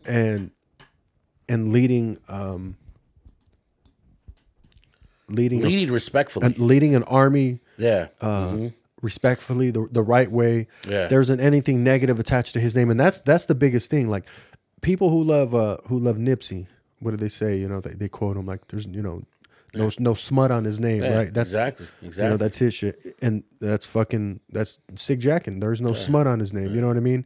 and 0.06 0.50
and 1.48 1.72
leading 1.72 2.18
um, 2.28 2.76
leading 5.28 5.62
a- 5.62 5.66
Leading 5.66 5.92
respectfully. 5.92 6.46
and 6.46 6.58
leading 6.58 6.94
an 6.94 7.02
army 7.04 7.60
yeah. 7.76 8.08
uh, 8.20 8.48
Mhm. 8.52 8.72
respectfully, 9.00 9.70
the 9.70 9.86
the 9.90 10.02
right 10.02 10.30
way. 10.30 10.68
Yeah. 10.88 11.08
There 11.08 11.20
isn't 11.20 11.40
anything 11.40 11.82
negative 11.84 12.18
attached 12.20 12.54
to 12.54 12.60
his 12.60 12.74
name, 12.74 12.90
and 12.90 12.98
that's 12.98 13.20
that's 13.20 13.46
the 13.46 13.54
biggest 13.54 13.90
thing. 13.90 14.08
Like 14.08 14.24
people 14.82 15.08
who 15.10 15.22
love 15.24 15.54
uh 15.54 15.78
who 15.88 15.98
love 15.98 16.18
Nipsey, 16.18 16.66
what 17.00 17.12
do 17.12 17.16
they 17.16 17.28
say? 17.28 17.56
You 17.56 17.68
know, 17.68 17.80
they, 17.80 17.94
they 17.94 18.08
quote 18.08 18.36
him 18.36 18.44
like 18.46 18.68
there's 18.68 18.86
you 18.86 19.02
know 19.02 19.22
no 19.74 19.88
no 19.98 20.12
smut 20.14 20.50
on 20.50 20.64
his 20.64 20.78
name, 20.78 21.02
Yeah, 21.02 21.16
right? 21.16 21.32
That's 21.34 21.50
exactly. 21.50 21.86
You 22.02 22.10
know, 22.18 22.36
that's 22.36 22.58
his 22.58 22.74
shit. 22.74 23.16
And 23.22 23.42
that's 23.60 23.86
fucking 23.86 24.40
that's 24.50 24.78
Sick 24.96 25.18
Jacken. 25.20 25.60
There's 25.60 25.80
no 25.80 25.94
smut 25.94 26.26
on 26.26 26.38
his 26.40 26.52
name. 26.52 26.74
You 26.74 26.80
know 26.82 26.88
what 26.88 26.98
I 26.98 27.00
mean? 27.00 27.24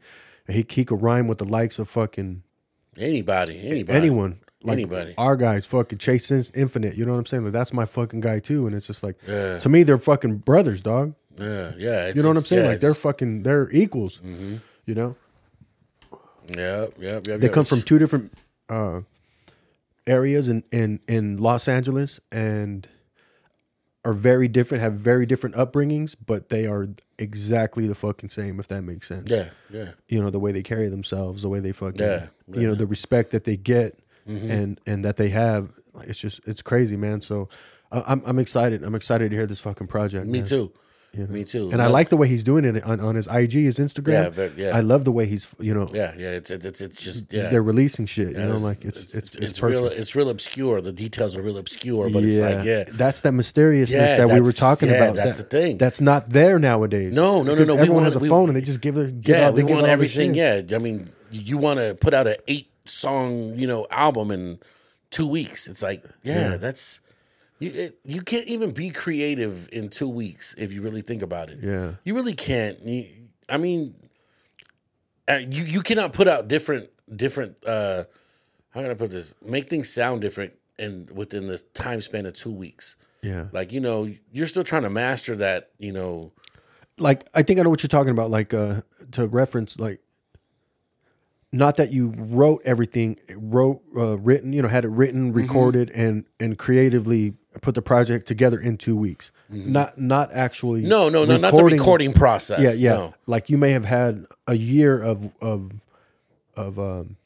He 0.49 0.65
he 0.69 0.85
could 0.85 1.03
rhyme 1.03 1.27
with 1.27 1.39
the 1.39 1.45
likes 1.45 1.81
of 1.81 1.89
fucking 1.89 2.43
anybody. 2.97 3.59
Anybody. 3.69 3.97
anyone. 3.99 4.41
Like 4.62 4.74
Anybody. 4.74 5.15
Our 5.19 5.37
guys 5.37 5.66
fucking 5.66 5.99
Chase 5.99 6.31
Infinite. 6.31 6.95
You 6.97 7.05
know 7.05 7.12
what 7.12 7.19
I'm 7.19 7.27
saying? 7.27 7.45
Like 7.45 7.53
that's 7.53 7.73
my 7.73 7.85
fucking 7.85 8.20
guy 8.20 8.39
too. 8.39 8.66
And 8.66 8.74
it's 8.74 8.87
just 8.87 9.03
like 9.03 9.16
Yeah. 9.27 9.59
to 9.59 9.69
me, 9.69 9.83
they're 9.83 9.99
fucking 9.99 10.39
brothers, 10.39 10.81
dog. 10.81 11.15
Yeah. 11.39 11.73
Yeah. 11.77 12.09
You 12.09 12.23
know 12.23 12.28
what 12.28 12.37
I'm 12.39 12.43
saying? 12.43 12.65
yeah, 12.65 12.70
like 12.70 12.81
they're 12.81 12.95
fucking 12.95 13.43
they're 13.43 13.70
equals. 13.70 14.20
You 14.24 14.95
know? 14.95 15.16
Yeah. 16.48 16.86
Yeah. 16.98 17.20
Yeah. 17.24 17.36
They 17.36 17.48
come 17.48 17.64
from 17.64 17.82
two 17.82 17.98
different 17.98 18.32
uh 18.68 19.02
areas 20.06 20.48
in, 20.48 20.62
in 20.70 21.01
in 21.09 21.36
Los 21.36 21.68
Angeles 21.68 22.20
and 22.31 22.89
are 24.05 24.12
very 24.12 24.47
different, 24.47 24.82
have 24.82 24.94
very 24.94 25.27
different 25.27 25.56
upbringings, 25.56 26.14
but 26.24 26.48
they 26.48 26.64
are 26.64 26.86
exactly 27.18 27.89
the 27.89 27.94
fucking 27.97 28.28
same, 28.28 28.60
if 28.60 28.68
that 28.68 28.82
makes 28.82 29.09
sense. 29.09 29.28
Yeah. 29.28 29.48
Yeah. 29.68 29.90
You 30.09 30.23
know, 30.23 30.31
the 30.31 30.39
way 30.39 30.52
they 30.52 30.62
carry 30.62 30.89
themselves, 30.89 31.43
the 31.43 31.48
way 31.48 31.59
they 31.59 31.73
fucking 31.73 32.01
Yeah, 32.01 32.27
you 32.52 32.68
know, 32.68 32.77
the 32.77 32.86
respect 32.86 33.32
that 33.32 33.43
they 33.44 33.56
get 33.56 33.98
and 34.27 34.81
and 34.86 35.05
that 35.05 35.16
they 35.16 35.28
have. 35.31 35.70
It's 36.02 36.18
just 36.18 36.40
it's 36.47 36.62
crazy, 36.62 36.97
man. 36.97 37.20
So 37.20 37.48
I'm 37.90 38.23
I'm 38.24 38.39
excited. 38.39 38.82
I'm 38.85 38.94
excited 38.94 39.31
to 39.31 39.36
hear 39.36 39.47
this 39.47 39.60
fucking 39.60 39.86
project. 39.89 40.27
Me 40.27 40.39
man. 40.39 40.48
too. 40.48 40.73
You 41.16 41.26
know? 41.26 41.32
Me 41.32 41.44
too. 41.44 41.70
And 41.72 41.80
I 41.80 41.86
like 41.86 42.09
the 42.10 42.16
way 42.16 42.28
he's 42.28 42.44
doing 42.44 42.64
it 42.64 42.84
on, 42.84 43.01
on 43.01 43.14
his 43.14 43.26
IG, 43.26 43.52
his 43.52 43.78
Instagram. 43.78 44.12
Yeah, 44.24 44.28
but- 44.30 44.56
yeah. 44.59 44.76
I 44.76 44.80
love 44.80 45.05
the 45.05 45.12
way 45.12 45.26
he's, 45.26 45.47
you 45.59 45.72
know, 45.74 45.88
Yeah. 45.93 46.12
Yeah. 46.18 46.30
It's 46.32 46.51
it's 46.51 46.66
it's, 46.66 46.80
it's 46.80 47.01
just 47.02 47.32
yeah. 47.32 47.48
they're 47.48 47.62
releasing 47.62 48.06
shit. 48.06 48.32
Yeah, 48.32 48.40
you 48.47 48.52
know, 48.52 48.59
like 48.59 48.84
it's 48.84 49.14
it's 49.14 49.34
it's, 49.36 49.59
perfect. 49.59 49.62
real 49.62 49.86
it's 49.86 50.14
real 50.14 50.28
obscure. 50.28 50.80
The 50.80 50.93
details 50.93 51.34
are 51.36 51.43
real 51.43 51.59
obscure, 51.59 52.10
but 52.10 52.22
it's 52.24 52.38
like 52.38 52.64
yeah. 52.64 52.84
that's 52.93 53.22
that 53.22 53.32
mysteriousness 53.32 54.16
that 54.18 54.28
we 54.28 54.40
were 54.40 54.52
talking 54.52 54.88
yeah, 54.90 54.97
about. 54.97 55.14
that's 55.16 55.38
that- 55.38 55.51
the 55.51 55.59
thing. 55.60 55.78
That's 55.78 56.01
not 56.01 56.30
there 56.30 56.59
nowadays. 56.59 57.14
No, 57.14 57.43
no, 57.43 57.55
no, 57.55 57.64
no, 57.64 57.74
we 57.74 57.80
Everyone 57.80 58.02
want- 58.02 58.05
has 58.06 58.16
a 58.16 58.18
we- 58.18 58.28
phone 58.28 58.48
and 58.48 58.56
they 58.56 58.60
just 58.60 58.80
give 58.80 58.94
their 58.94 59.06
give 59.06 59.36
yeah, 59.36 59.48
out, 59.48 59.55
they 59.56 59.62
give 59.62 59.70
want 59.76 59.86
everything. 59.86 60.34
Yeah, 60.34 60.62
I 60.72 60.78
mean, 60.78 61.10
you, 61.30 61.56
want 61.59 61.78
to 61.80 61.94
put 61.94 62.14
out 62.14 62.26
an 62.26 62.36
eight 62.48 62.70
song, 62.84 63.55
you 63.56 63.66
know, 63.66 63.86
album 63.90 64.30
in 64.30 64.59
two 65.10 65.26
weeks. 65.26 65.66
It's 65.66 65.82
like, 65.82 66.05
Yeah. 66.22 66.56
that's 66.56 67.01
You 67.59 67.70
it, 67.74 67.99
you 68.05 68.20
can't 68.23 68.47
even 68.49 68.73
be 68.73 68.91
creative 68.91 69.69
in 69.73 69.89
two 69.89 70.09
weeks 70.09 70.55
if 70.59 70.73
you 70.73 70.83
really 70.83 71.01
think 71.03 71.23
about 71.23 71.49
it. 71.51 71.59
Yeah. 71.62 71.93
you 72.05 72.15
really 72.15 72.35
can't. 72.35 72.78
You, 72.85 73.07
I 73.49 73.57
mean, 73.57 73.95
uh, 75.28 75.41
you 75.49 75.65
you 75.65 75.81
cannot 75.83 76.12
put 76.12 76.28
out 76.28 76.49
different 76.49 76.91
different. 77.15 77.57
uh 77.66 78.05
How 78.70 78.83
can 78.83 78.91
I 78.91 78.95
put 78.95 79.11
this? 79.11 79.35
Make 79.45 79.69
things 79.69 79.89
sound 79.93 80.20
different 80.20 80.53
and 80.78 81.11
within 81.11 81.47
the 81.47 81.59
time 81.73 82.01
span 82.03 82.27
of 82.27 82.35
two 82.35 82.53
weeks. 82.53 82.97
Yeah. 83.23 83.47
Like 83.53 83.73
you 83.73 83.81
know, 83.81 84.11
you're 84.33 84.47
still 84.49 84.65
trying 84.65 84.83
to 84.83 84.91
master 84.91 85.35
that. 85.37 85.70
You 85.78 85.93
know, 85.93 86.33
like 86.99 87.27
I 87.35 87.43
think 87.43 87.59
I 87.59 87.62
know 87.62 87.70
what 87.70 87.83
you're 87.83 87.89
talking 87.89 88.11
about. 88.12 88.31
Like 88.31 88.53
uh 88.53 88.83
to 89.12 89.27
reference 89.27 89.81
like 89.81 90.01
not 91.53 91.77
that 91.77 91.91
you 91.93 92.12
wrote 92.16 92.61
everything, 92.65 93.19
wrote 93.35 93.81
uh, 93.97 94.19
written, 94.19 94.53
you 94.53 94.61
know, 94.61 94.69
had 94.69 94.85
it 94.85 94.89
written, 94.91 95.28
Mm-hmm. 95.28 95.39
recorded, 95.39 95.91
and 95.95 96.24
and 96.39 96.59
creatively 96.59 97.35
put 97.61 97.74
the 97.74 97.83
project 97.83 98.27
together 98.28 98.59
in 98.61 98.77
two 98.77 98.97
weeks. 98.97 99.33
Not 99.49 99.99
not 99.99 100.33
actually. 100.33 100.81
Mm-hmm. 100.81 100.89
no, 100.89 101.09
no, 101.09 101.24
no, 101.24 101.37
not 101.37 101.55
the 101.55 101.65
recording 101.65 102.12
process. 102.12 102.61
Yeah, 102.61 102.73
yeah. 102.73 102.97
No. 102.97 103.15
Like 103.27 103.51
you 103.51 103.59
may 103.59 103.73
have 103.73 103.85
had 103.85 104.27
a 104.47 104.55
year 104.55 105.03
of 105.03 105.31
of 105.41 105.85
of 106.57 106.78
um, 106.78 107.16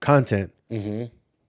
content. 0.00 0.52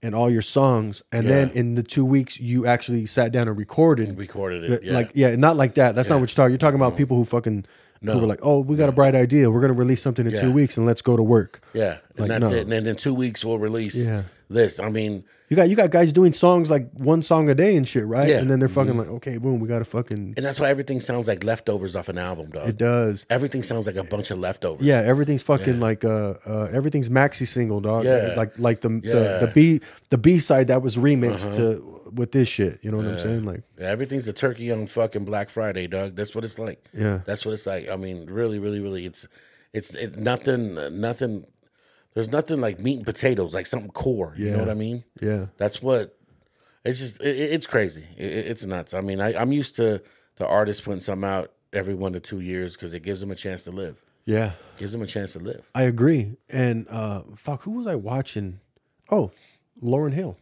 And 0.06 0.14
all 0.14 0.30
your 0.30 0.42
songs, 0.42 1.02
and 1.14 1.30
then 1.30 1.48
Mm-hmm. 1.48 1.58
In 1.58 1.76
the 1.76 1.84
two 1.84 2.04
weeks, 2.04 2.38
you 2.38 2.66
actually 2.68 3.06
sat 3.06 3.32
down 3.32 3.48
and 3.48 3.58
recorded 3.58 4.18
recorded 4.18 4.70
it. 4.70 4.84
Yeah. 4.84 4.92
Like, 4.92 5.12
yeah, 5.14 5.34
not 5.38 5.56
like 5.56 5.76
that. 5.76 5.96
That's 5.96 6.10
not 6.10 6.20
what 6.20 6.30
you're 6.30 6.36
talking. 6.36 6.52
You're 6.52 6.58
talking 6.58 6.76
about 6.76 6.98
people 6.98 7.16
who 7.16 7.24
fucking 7.24 7.66
who 8.02 8.20
were 8.20 8.28
like, 8.28 8.42
"Oh, 8.44 8.60
we 8.60 8.76
got 8.76 8.90
a 8.90 8.92
bright 8.92 9.16
idea. 9.16 9.50
We're 9.50 9.62
gonna 9.62 9.72
release 9.72 10.02
something 10.02 10.26
in 10.26 10.34
Yeah. 10.34 10.42
two 10.42 10.52
weeks, 10.52 10.76
and 10.76 10.86
let's 10.86 11.02
go 11.02 11.16
to 11.16 11.24
work." 11.24 11.62
yeah, 11.74 12.00
and 12.18 12.20
like, 12.20 12.28
that's 12.28 12.52
no. 12.52 12.58
it. 12.58 12.64
And 12.64 12.72
then 12.74 12.86
in 12.86 12.98
two 12.98 13.14
weeks 13.14 13.46
we'll 13.46 13.60
release 13.60 14.06
Yeah. 14.06 14.24
This. 14.54 14.80
I 14.80 14.90
mean, 14.90 15.24
You 15.50 15.56
got 15.56 15.70
you 15.70 15.76
got 15.76 15.92
guys 15.92 16.14
doing 16.14 16.34
songs 16.34 16.72
like 16.72 16.90
one 16.94 17.22
song 17.22 17.50
a 17.50 17.56
day 17.56 17.76
and 17.76 17.88
shit, 17.88 18.06
right? 18.06 18.28
Yeah. 18.28 18.36
Mm-hmm. 18.36 18.42
And 18.42 18.52
then 18.52 18.60
they're 18.60 18.70
fucking 18.70 18.98
like, 18.98 19.08
"Okay, 19.08 19.38
boom, 19.38 19.60
we 19.60 19.68
got 19.68 19.80
to 19.80 19.86
fucking." 19.86 20.34
and 20.38 20.46
that's 20.46 20.60
why 20.60 20.70
everything 20.70 21.00
sounds 21.00 21.28
like 21.28 21.44
leftovers 21.44 21.96
off 21.96 22.10
an 22.10 22.18
album, 22.18 22.50
dog. 22.52 22.70
It 22.70 22.78
does. 22.78 23.26
Everything 23.30 23.64
sounds 23.64 23.86
like 23.86 23.96
a 23.96 24.04
bunch 24.04 24.32
of 24.32 24.40
leftovers. 24.40 24.86
Yeah, 24.86 25.00
everything's 25.00 25.44
fucking 25.44 25.80
like 25.80 26.06
uh, 26.06 26.36
uh 26.46 26.70
everything's 26.72 27.10
maxi 27.10 27.48
single, 27.48 27.82
dog. 27.82 28.06
Yeah. 28.06 28.34
Like 28.38 28.58
like 28.58 28.82
the 28.82 29.02
Yeah. 29.04 29.14
Uh-huh. 29.14 29.40
the, 29.40 29.46
the 29.48 29.52
B 29.52 29.82
the 30.10 30.18
B 30.18 30.40
side 30.40 30.68
that 30.68 30.82
was 30.82 30.98
remixed 30.98 31.56
to 31.58 32.12
with 32.14 32.32
this 32.32 32.48
shit. 32.48 32.80
You 32.82 32.92
know 32.92 32.98
what 32.98 33.08
I'm 33.08 33.20
saying? 33.20 33.44
Like 33.44 33.64
Yeah, 33.78 33.88
everything's 33.90 34.28
a 34.28 34.34
turkey 34.34 34.72
on 34.72 34.88
fucking 34.88 35.26
Black 35.26 35.50
Friday, 35.50 35.88
dog. 35.88 36.16
That's 36.16 36.36
what 36.36 36.44
it's 36.44 36.58
like. 36.60 36.84
Yeah. 36.94 37.20
that's 37.26 37.46
what 37.46 37.54
it's 37.54 37.66
like. 37.66 37.90
I 37.90 37.96
mean, 37.96 38.26
really, 38.28 38.60
really, 38.60 38.80
really, 38.80 39.06
it's 39.06 39.28
it's 39.74 39.94
it's 39.96 40.16
nothing, 40.16 40.76
nothing. 41.02 41.46
There's 42.14 42.30
nothing 42.31 42.61
like 42.61 42.80
meat 42.80 42.98
and 42.98 43.06
potatoes, 43.06 43.53
like 43.53 43.65
something 43.65 43.90
core. 43.91 44.34
You 44.38 44.52
know 44.52 44.60
what 44.60 44.69
I 44.69 44.73
mean? 44.76 45.03
yeah. 45.22 45.48
That's 45.57 45.81
what. 45.81 46.18
It's 46.85 46.99
just 46.99 47.22
it, 47.22 47.35
it- 47.40 47.52
it's 47.53 47.65
crazy. 47.68 48.06
It, 48.18 48.26
it- 48.31 48.48
it's 48.48 48.65
nuts. 48.65 48.94
I 48.94 49.02
mean, 49.02 49.19
I, 49.22 49.35
I'm 49.40 49.52
used 49.52 49.76
to 49.77 50.02
the 50.35 50.45
artists 50.48 50.81
putting 50.84 50.99
something 50.99 51.27
out 51.30 51.52
every 51.72 51.95
one 51.95 52.14
to 52.14 52.19
two 52.19 52.40
years 52.40 52.76
because 52.76 52.94
it 52.94 53.02
gives 53.02 53.19
them 53.19 53.31
a 53.31 53.35
chance 53.35 53.64
to 53.64 53.72
live. 53.72 54.03
Yeah. 54.26 54.52
Gives 54.77 54.91
them 54.91 55.02
a 55.02 55.07
chance 55.07 55.34
to 55.34 55.40
live. 55.40 55.69
I 55.76 55.84
agree. 55.84 56.38
And 56.49 56.88
uh 56.90 57.23
fuck, 57.35 57.64
who 57.64 57.72
was 57.72 57.88
I 57.88 57.95
watching? 57.95 58.60
Oh, 59.10 59.31
Lauryn 59.81 60.14
Hill. 60.14 60.38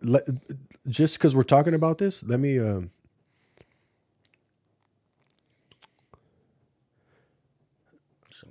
Let, 0.00 0.26
just 0.86 1.18
because 1.18 1.34
we're 1.34 1.42
talking 1.42 1.74
about 1.74 1.98
this, 1.98 2.22
let 2.22 2.38
me. 2.40 2.58
Um, 2.58 2.90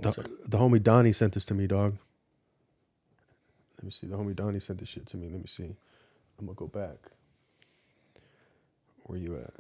the, 0.02 0.30
the 0.46 0.58
homie 0.58 0.82
Donnie 0.82 1.14
sent 1.14 1.34
this 1.34 1.46
to 1.46 1.54
me, 1.54 1.68
dog. 1.68 1.98
Let 3.78 3.86
me 3.86 3.92
see. 3.92 4.08
The 4.08 4.16
homie 4.16 4.36
Donnie 4.36 4.60
sent 4.60 4.80
this 4.80 4.90
shit 4.90 5.06
to 5.08 5.18
me. 5.18 5.30
Let 5.30 5.40
me 5.40 5.48
see. 5.48 5.76
I'm 6.40 6.46
gonna 6.46 6.56
go 6.56 6.68
back. 6.68 6.98
Where 9.04 9.18
you 9.18 9.38
at? 9.38 9.54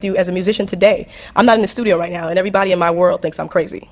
Do 0.00 0.16
as 0.16 0.28
a 0.28 0.32
musician 0.32 0.66
today. 0.66 1.08
I'm 1.34 1.46
not 1.46 1.56
in 1.56 1.62
the 1.62 1.68
studio 1.68 1.98
right 1.98 2.12
now, 2.12 2.28
and 2.28 2.38
everybody 2.38 2.72
in 2.72 2.78
my 2.78 2.90
world 2.90 3.22
thinks 3.22 3.38
I'm 3.38 3.48
crazy. 3.48 3.90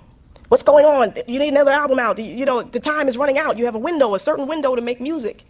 What's 0.49 0.63
going 0.63 0.87
on? 0.87 1.15
You 1.27 1.39
need 1.39 1.49
another 1.49 1.73
album 1.73 1.99
out. 1.99 2.19
You 2.19 2.45
know, 2.45 2.63
the 2.63 2.79
time 2.79 3.09
is 3.09 3.17
running 3.17 3.37
out. 3.37 3.59
You 3.59 3.65
have 3.65 3.75
a 3.75 3.81
window, 3.81 4.15
a 4.15 4.19
certain 4.19 4.47
window 4.47 4.77
to 4.77 4.83
make 4.83 5.01
music. 5.01 5.45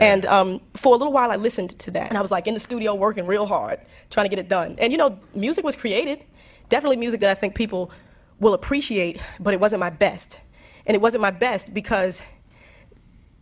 And 0.00 0.24
um, 0.26 0.60
for 0.74 0.94
a 0.94 0.96
little 0.96 1.12
while, 1.12 1.30
I 1.30 1.36
listened 1.36 1.78
to 1.80 1.90
that, 1.92 2.08
and 2.08 2.16
I 2.16 2.22
was 2.22 2.30
like 2.30 2.46
in 2.46 2.54
the 2.54 2.60
studio 2.60 2.94
working 2.94 3.26
real 3.26 3.46
hard, 3.46 3.80
trying 4.10 4.24
to 4.24 4.30
get 4.30 4.38
it 4.38 4.48
done. 4.48 4.76
And 4.78 4.90
you 4.92 4.98
know, 4.98 5.18
music 5.34 5.64
was 5.64 5.76
created, 5.76 6.24
definitely 6.68 6.96
music 6.96 7.20
that 7.20 7.30
I 7.30 7.34
think 7.34 7.54
people 7.54 7.90
will 8.40 8.54
appreciate, 8.54 9.20
but 9.40 9.52
it 9.52 9.60
wasn't 9.60 9.80
my 9.80 9.90
best. 9.90 10.40
And 10.86 10.94
it 10.94 11.00
wasn't 11.00 11.20
my 11.20 11.30
best 11.30 11.74
because 11.74 12.22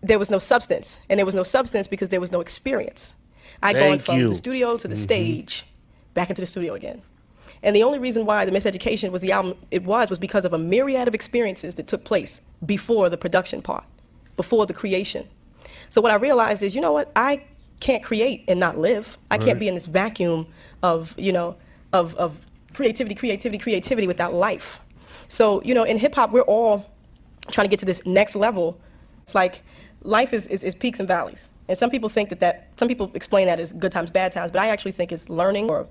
there 0.03 0.19
was 0.19 0.31
no 0.31 0.39
substance, 0.39 0.99
and 1.09 1.19
there 1.19 1.27
was 1.27 1.35
no 1.35 1.43
substance 1.43 1.87
because 1.87 2.09
there 2.09 2.21
was 2.21 2.33
no 2.33 2.41
experience. 2.41 3.15
I'd 3.63 3.75
gone 3.75 3.83
Thank 3.83 4.03
from 4.03 4.19
you. 4.19 4.29
the 4.31 4.35
studio 4.35 4.77
to 4.77 4.89
the 4.89 4.97
stage, 4.97 5.65
back 6.15 6.31
into 6.31 6.43
the 6.43 6.47
studio 6.47 6.75
again. 6.75 7.03
And 7.63 7.75
the 7.75 7.83
only 7.83 7.99
reason 7.99 8.27
why 8.27 8.45
the 8.45 8.53
Miseducation 8.53 9.11
was 9.11 9.23
the 9.23 9.33
album 9.33 9.57
it 9.71 9.85
was 9.85 10.11
was 10.11 10.19
because 10.19 10.45
of 10.45 10.53
a 10.53 10.59
myriad 10.59 11.09
of 11.09 11.15
experiences 11.15 11.75
that 11.77 11.87
took 11.87 12.05
place 12.05 12.41
before 12.65 13.09
the 13.09 13.17
production 13.17 13.63
part, 13.63 13.85
before 14.37 14.67
the 14.67 14.75
creation. 14.75 15.29
So 15.89 16.01
what 16.01 16.13
I 16.13 16.17
realized 16.17 16.63
is, 16.63 16.75
you 16.75 16.81
know 16.81 16.93
what? 16.93 17.11
I 17.17 17.45
can't 17.81 18.03
create 18.03 18.45
and 18.49 18.59
not 18.59 18.79
live. 18.79 19.19
I 19.31 19.39
can't 19.39 19.59
be 19.59 19.69
in 19.69 19.75
this 19.75 19.87
vacuum 19.87 20.47
of, 20.83 21.15
you 21.19 21.33
know, 21.33 21.57
of, 21.93 22.15
of 22.17 22.45
creativity, 22.73 23.15
creativity, 23.15 23.59
creativity 23.59 24.07
without 24.07 24.35
life. 24.35 24.81
So, 25.29 25.63
you 25.63 25.75
know, 25.75 25.85
in 25.85 25.99
hip 25.99 26.15
hop, 26.15 26.31
we're 26.31 26.43
all 26.43 26.91
trying 27.51 27.67
to 27.67 27.71
get 27.71 27.79
to 27.81 27.87
this 27.87 28.05
next 28.07 28.37
level. 28.37 28.81
It's 29.23 29.35
like 29.35 29.63
life 30.03 30.33
is, 30.33 30.47
is, 30.47 30.63
is 30.63 30.75
peaks 30.75 30.99
and 31.01 31.09
valleys. 31.09 31.49
And 31.69 31.77
some 31.77 31.91
people 31.91 32.09
think 32.09 32.29
that, 32.29 32.41
that, 32.41 32.69
some 32.77 32.89
people 32.89 33.11
explain 33.15 33.47
that 33.47 33.59
as 33.59 33.73
good 33.73 33.93
times, 33.93 34.11
bad 34.11 34.33
times, 34.33 34.51
but 34.51 34.61
I 34.61 34.69
actually 34.69 34.93
think 34.93 35.11
it's 35.11 35.29
learning 35.29 35.69
or, 35.69 35.89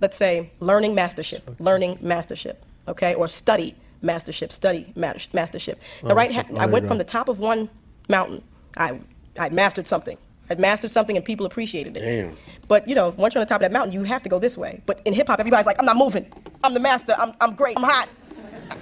let's 0.00 0.16
say, 0.16 0.50
learning 0.60 0.94
mastership, 0.94 1.42
learning 1.60 1.98
mastership, 2.00 2.64
okay? 2.88 3.14
Or 3.14 3.28
study 3.28 3.74
mastership, 4.02 4.52
study 4.52 4.92
master- 4.96 5.30
mastership. 5.34 5.78
Oh, 6.02 6.08
now, 6.08 6.14
right, 6.14 6.32
ha- 6.32 6.44
I 6.58 6.66
went 6.66 6.86
from 6.86 6.98
the 6.98 7.04
top 7.04 7.28
of 7.28 7.38
one 7.38 7.68
mountain, 8.08 8.42
I, 8.76 9.00
I 9.38 9.48
mastered 9.50 9.86
something. 9.86 10.16
I'd 10.48 10.58
mastered 10.58 10.90
something 10.90 11.16
and 11.16 11.24
people 11.24 11.46
appreciated 11.46 11.96
it. 11.96 12.00
Damn. 12.00 12.32
But 12.66 12.88
you 12.88 12.94
know, 12.96 13.10
once 13.10 13.34
you're 13.34 13.40
on 13.40 13.46
the 13.46 13.48
top 13.48 13.60
of 13.60 13.62
that 13.62 13.72
mountain, 13.72 13.92
you 13.92 14.02
have 14.02 14.20
to 14.22 14.28
go 14.28 14.40
this 14.40 14.58
way. 14.58 14.82
But 14.84 15.00
in 15.04 15.12
hip 15.12 15.28
hop, 15.28 15.38
everybody's 15.38 15.66
like, 15.66 15.76
I'm 15.78 15.84
not 15.86 15.96
moving. 15.96 16.26
I'm 16.64 16.74
the 16.74 16.80
master. 16.80 17.14
I'm, 17.16 17.34
I'm 17.40 17.54
great. 17.54 17.76
I'm 17.76 17.84
hot. 17.84 18.08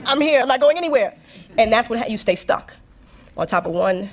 I'm 0.06 0.20
here. 0.20 0.40
I'm 0.40 0.48
not 0.48 0.60
going 0.60 0.78
anywhere. 0.78 1.14
And 1.58 1.70
that's 1.70 1.90
what 1.90 1.98
ha- 1.98 2.06
you 2.08 2.16
stay 2.16 2.36
stuck 2.36 2.72
on 3.36 3.46
top 3.46 3.66
of 3.66 3.72
one, 3.72 4.10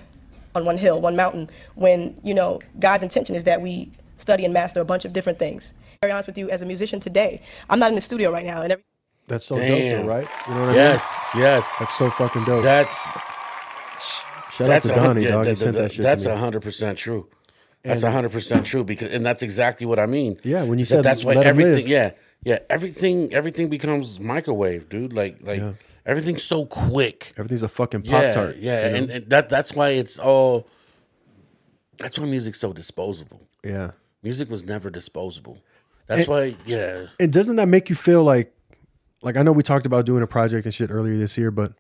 on 0.54 0.66
one 0.66 0.78
hill, 0.78 1.00
one 1.00 1.16
mountain. 1.16 1.50
When 1.76 2.20
you 2.24 2.34
know 2.34 2.60
God's 2.80 3.04
intention 3.04 3.36
is 3.38 3.46
that 3.46 3.62
we 3.62 3.90
study 4.18 4.44
and 4.44 4.54
master 4.54 4.82
a 4.82 4.86
bunch 4.86 5.06
of 5.06 5.14
different 5.14 5.40
things. 5.40 5.74
To 6.06 6.10
be 6.10 6.14
honest 6.14 6.28
with 6.28 6.38
you, 6.38 6.50
as 6.50 6.62
a 6.62 6.66
musician 6.66 7.00
today, 7.00 7.42
I'm 7.70 7.80
not 7.80 7.90
in 7.90 7.96
the 7.96 8.02
studio 8.02 8.32
right 8.32 8.46
now, 8.46 8.62
and 8.62 8.72
every, 8.74 8.84
That's 9.28 9.46
so 9.46 9.56
dope, 9.56 9.66
though, 9.68 10.04
right? 10.06 10.28
You 10.48 10.54
know 10.54 10.60
what 10.62 10.64
I 10.64 10.68
mean? 10.68 10.76
Yes, 10.76 11.32
yes. 11.36 11.80
That's 11.80 11.98
so 11.98 12.10
fucking 12.12 12.44
dope. 12.46 12.64
That's 12.64 12.96
Shout 14.52 14.68
that's 14.68 14.86
out 14.86 14.92
a 14.92 14.96
to 14.96 14.96
Donnie, 15.08 15.24
yeah, 15.24 15.30
dog. 15.32 15.44
that- 15.46 15.50
he 15.50 15.56
sent 15.56 15.74
that- 15.74 15.82
that 15.82 15.92
shit 15.92 16.04
That's 16.04 16.26
hundred 16.26 16.62
percent 16.62 16.98
true. 16.98 17.28
That's 17.84 18.04
hundred 18.04 18.32
percent 18.32 18.66
true 18.66 18.84
because, 18.84 19.12
and 19.12 19.26
that's 19.26 19.44
exactly 19.44 19.86
what 19.86 20.00
I 20.00 20.06
mean. 20.06 20.40
Yeah, 20.44 20.64
when 20.64 20.80
you 20.80 20.86
That 20.86 20.90
said 20.90 21.04
that's 21.04 21.24
why 21.24 21.34
let 21.34 21.46
'em 21.46 21.50
everything. 21.52 21.74
live. 21.76 21.88
Yeah, 21.88 22.12
yeah, 22.44 22.60
everything, 22.70 23.34
everything 23.34 23.68
becomes 23.70 24.20
microwave, 24.20 24.88
dude. 24.90 25.12
Like, 25.14 25.38
like 25.42 25.62
everything's 26.06 26.44
so 26.44 26.66
quick. 26.66 27.34
Everything's 27.38 27.64
a 27.64 27.68
fucking 27.68 28.04
pop 28.04 28.22
Yeah, 28.24 28.34
tart. 28.34 28.58
yeah, 28.58 28.88
and, 28.96 29.10
and 29.12 29.30
that 29.30 29.50
that's 29.50 29.74
why 29.74 29.90
it's 29.90 30.18
all. 30.18 30.68
That's 31.98 32.18
why 32.20 32.26
music's 32.26 32.60
so 32.60 32.74
disposable. 32.74 33.42
yeah. 33.64 33.92
Music 34.24 34.50
was 34.50 34.64
never 34.66 34.90
disposable. 34.90 35.60
That's 36.08 36.28
why, 36.28 36.56
yeah, 36.66 37.08
And 37.20 37.34
doesn't 37.34 37.56
that 37.56 37.68
make 37.68 37.90
you 37.90 37.96
feel 37.96 38.24
like, 38.24 38.54
like 39.22 39.38
I 39.38 39.44
know 39.44 39.52
we 39.52 39.64
talked 39.64 39.86
about 39.86 40.06
doing 40.06 40.22
a 40.22 40.28
project 40.28 40.66
and 40.66 40.74
shit 40.74 40.92
earlier 40.92 41.18
this 41.18 41.38
year, 41.38 41.50
but 41.50 41.74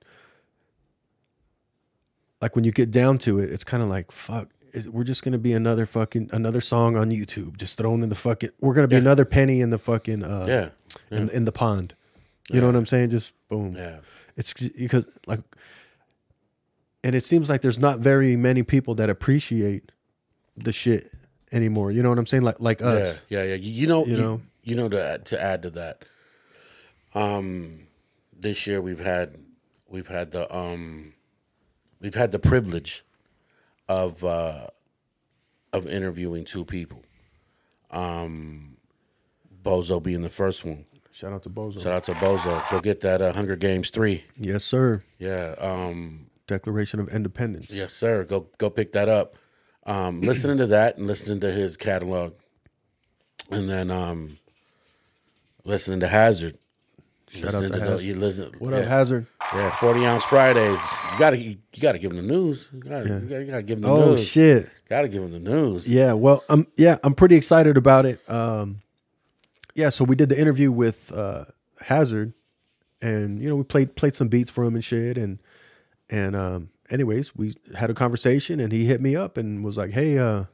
like 2.41 2.55
when 2.55 2.63
you 2.63 2.71
get 2.71 2.91
down 2.91 3.17
to 3.19 3.39
it, 3.39 3.51
it's 3.51 3.63
kind 3.63 3.83
of 3.83 3.89
like 3.89 4.11
fuck. 4.11 4.49
Is, 4.73 4.89
we're 4.89 5.03
just 5.03 5.23
gonna 5.23 5.37
be 5.37 5.53
another 5.53 5.85
fucking 5.85 6.29
another 6.33 6.59
song 6.59 6.97
on 6.97 7.09
YouTube, 7.09 7.57
just 7.57 7.77
thrown 7.77 8.03
in 8.03 8.09
the 8.09 8.15
fucking. 8.15 8.49
We're 8.59 8.73
gonna 8.73 8.87
be 8.87 8.97
another 8.97 9.25
penny 9.25 9.61
in 9.61 9.69
the 9.69 9.77
fucking 9.77 10.23
uh, 10.23 10.45
yeah, 10.47 10.69
in, 11.15 11.29
in 11.29 11.45
the 11.45 11.51
pond. 11.51 11.95
You 12.51 12.61
know 12.61 12.67
what 12.67 12.75
I'm 12.75 12.85
saying? 12.85 13.09
Just 13.09 13.31
boom. 13.47 13.75
yeah. 13.75 13.99
It's 14.37 14.53
because 14.53 15.05
like, 15.27 15.41
and 17.03 17.15
it 17.15 17.23
seems 17.23 17.49
like 17.49 17.61
there's 17.61 17.79
not 17.79 17.99
very 17.99 18.35
many 18.35 18.63
people 18.63 18.95
that 18.95 19.09
appreciate 19.09 19.91
the 20.57 20.71
shit 20.71 21.09
anymore. 21.51 21.91
You 21.91 22.03
know 22.03 22.09
what 22.09 22.19
I'm 22.19 22.25
saying? 22.25 22.43
Like 22.43 22.59
like 22.59 22.81
us. 22.81 23.23
Yeah, 23.29 23.43
yeah, 23.43 23.49
yeah. 23.49 23.55
You, 23.55 23.87
know, 23.87 24.05
You 24.05 24.15
you, 24.15 24.21
know? 24.21 24.41
you 24.63 24.75
know 24.75 24.89
to 24.89 25.03
add, 25.03 25.25
to 25.27 25.41
add 25.41 25.61
to 25.63 25.69
that. 25.71 26.03
Um, 27.13 27.87
this 28.37 28.67
year 28.67 28.81
we've 28.81 28.99
had 28.99 29.37
we've 29.87 30.07
had 30.07 30.31
the 30.31 30.53
um 30.55 31.13
we've 31.99 32.15
had 32.15 32.31
the 32.31 32.39
privilege 32.39 33.03
of 33.87 34.23
uh 34.23 34.67
of 35.71 35.87
interviewing 35.87 36.45
two 36.45 36.65
people. 36.65 37.03
Um, 37.91 38.77
Bozo 39.63 40.01
being 40.01 40.21
the 40.21 40.29
first 40.29 40.63
one. 40.65 40.85
Shout 41.11 41.31
out 41.31 41.43
to 41.43 41.49
Bozo. 41.49 41.81
Shout 41.81 41.93
out 41.93 42.03
to 42.05 42.13
Bozo. 42.13 42.69
Go 42.69 42.79
get 42.81 43.01
that 43.01 43.21
uh, 43.21 43.31
Hunger 43.31 43.55
Games 43.55 43.89
three. 43.89 44.25
Yes, 44.37 44.63
sir. 44.65 45.03
Yeah. 45.17 45.55
Um, 45.59 46.27
Declaration 46.47 46.99
of 46.99 47.07
Independence. 47.09 47.71
Yes, 47.71 47.93
sir. 47.93 48.23
Go 48.25 48.47
go 48.57 48.69
pick 48.69 48.91
that 48.91 49.07
up. 49.09 49.35
Um, 49.85 50.21
listening 50.21 50.57
to 50.57 50.67
that 50.67 50.97
and 50.97 51.05
listening 51.07 51.39
to 51.41 51.51
his 51.51 51.77
catalog, 51.77 52.33
and 53.51 53.69
then 53.69 53.91
um, 53.91 54.37
listening 55.63 55.99
to 55.99 56.07
Hazard. 56.07 56.57
Shout 57.29 57.53
out 57.55 57.61
listening 57.61 57.71
to 57.73 57.79
the- 57.79 57.85
Hazard. 57.91 58.03
you 58.03 58.15
listen. 58.15 58.51
What 58.59 58.73
yeah, 58.73 58.79
up, 58.79 58.85
Hazard? 58.87 59.27
Yeah, 59.53 59.69
forty 59.75 60.05
ounce 60.05 60.23
Fridays. 60.23 60.79
You 61.13 61.19
gotta 61.19 61.37
you, 61.37 61.57
gotta 61.79 61.99
give 61.99 62.11
him 62.11 62.17
the 62.17 62.23
news. 62.23 62.69
You 62.73 62.79
gotta, 62.79 63.07
you 63.07 63.19
gotta, 63.19 63.41
you 63.45 63.51
gotta 63.51 63.63
give 63.63 63.77
him 63.77 63.81
the 63.83 63.89
Oh 63.89 64.05
news. 64.11 64.27
shit. 64.27 64.69
Gotta 64.89 65.07
give 65.07 65.21
him 65.23 65.31
the 65.31 65.39
news. 65.39 65.87
Yeah, 65.87 66.13
well, 66.13 66.43
um, 66.49 66.67
yeah, 66.77 66.97
I'm 67.03 67.13
pretty 67.13 67.35
excited 67.35 67.77
about 67.77 68.05
it. 68.05 68.27
Um, 68.29 68.79
yeah, 69.75 69.89
so 69.89 70.03
we 70.03 70.15
did 70.15 70.29
the 70.29 70.39
interview 70.39 70.71
with 70.71 71.11
uh, 71.11 71.45
Hazard, 71.81 72.33
and 73.01 73.39
you 73.41 73.49
know 73.49 73.55
we 73.55 73.63
played 73.63 73.95
played 73.95 74.15
some 74.15 74.29
beats 74.29 74.49
for 74.49 74.63
him 74.63 74.73
and 74.75 74.83
shit, 74.83 75.17
and 75.17 75.39
and 76.09 76.35
um, 76.35 76.69
anyways, 76.89 77.35
we 77.35 77.53
had 77.75 77.89
a 77.89 77.93
conversation, 77.93 78.59
and 78.59 78.71
he 78.71 78.85
hit 78.85 79.01
me 79.01 79.15
up 79.15 79.37
and 79.37 79.63
was 79.63 79.77
like, 79.77 79.91
"Hey, 79.91 80.17
uh, 80.17 80.45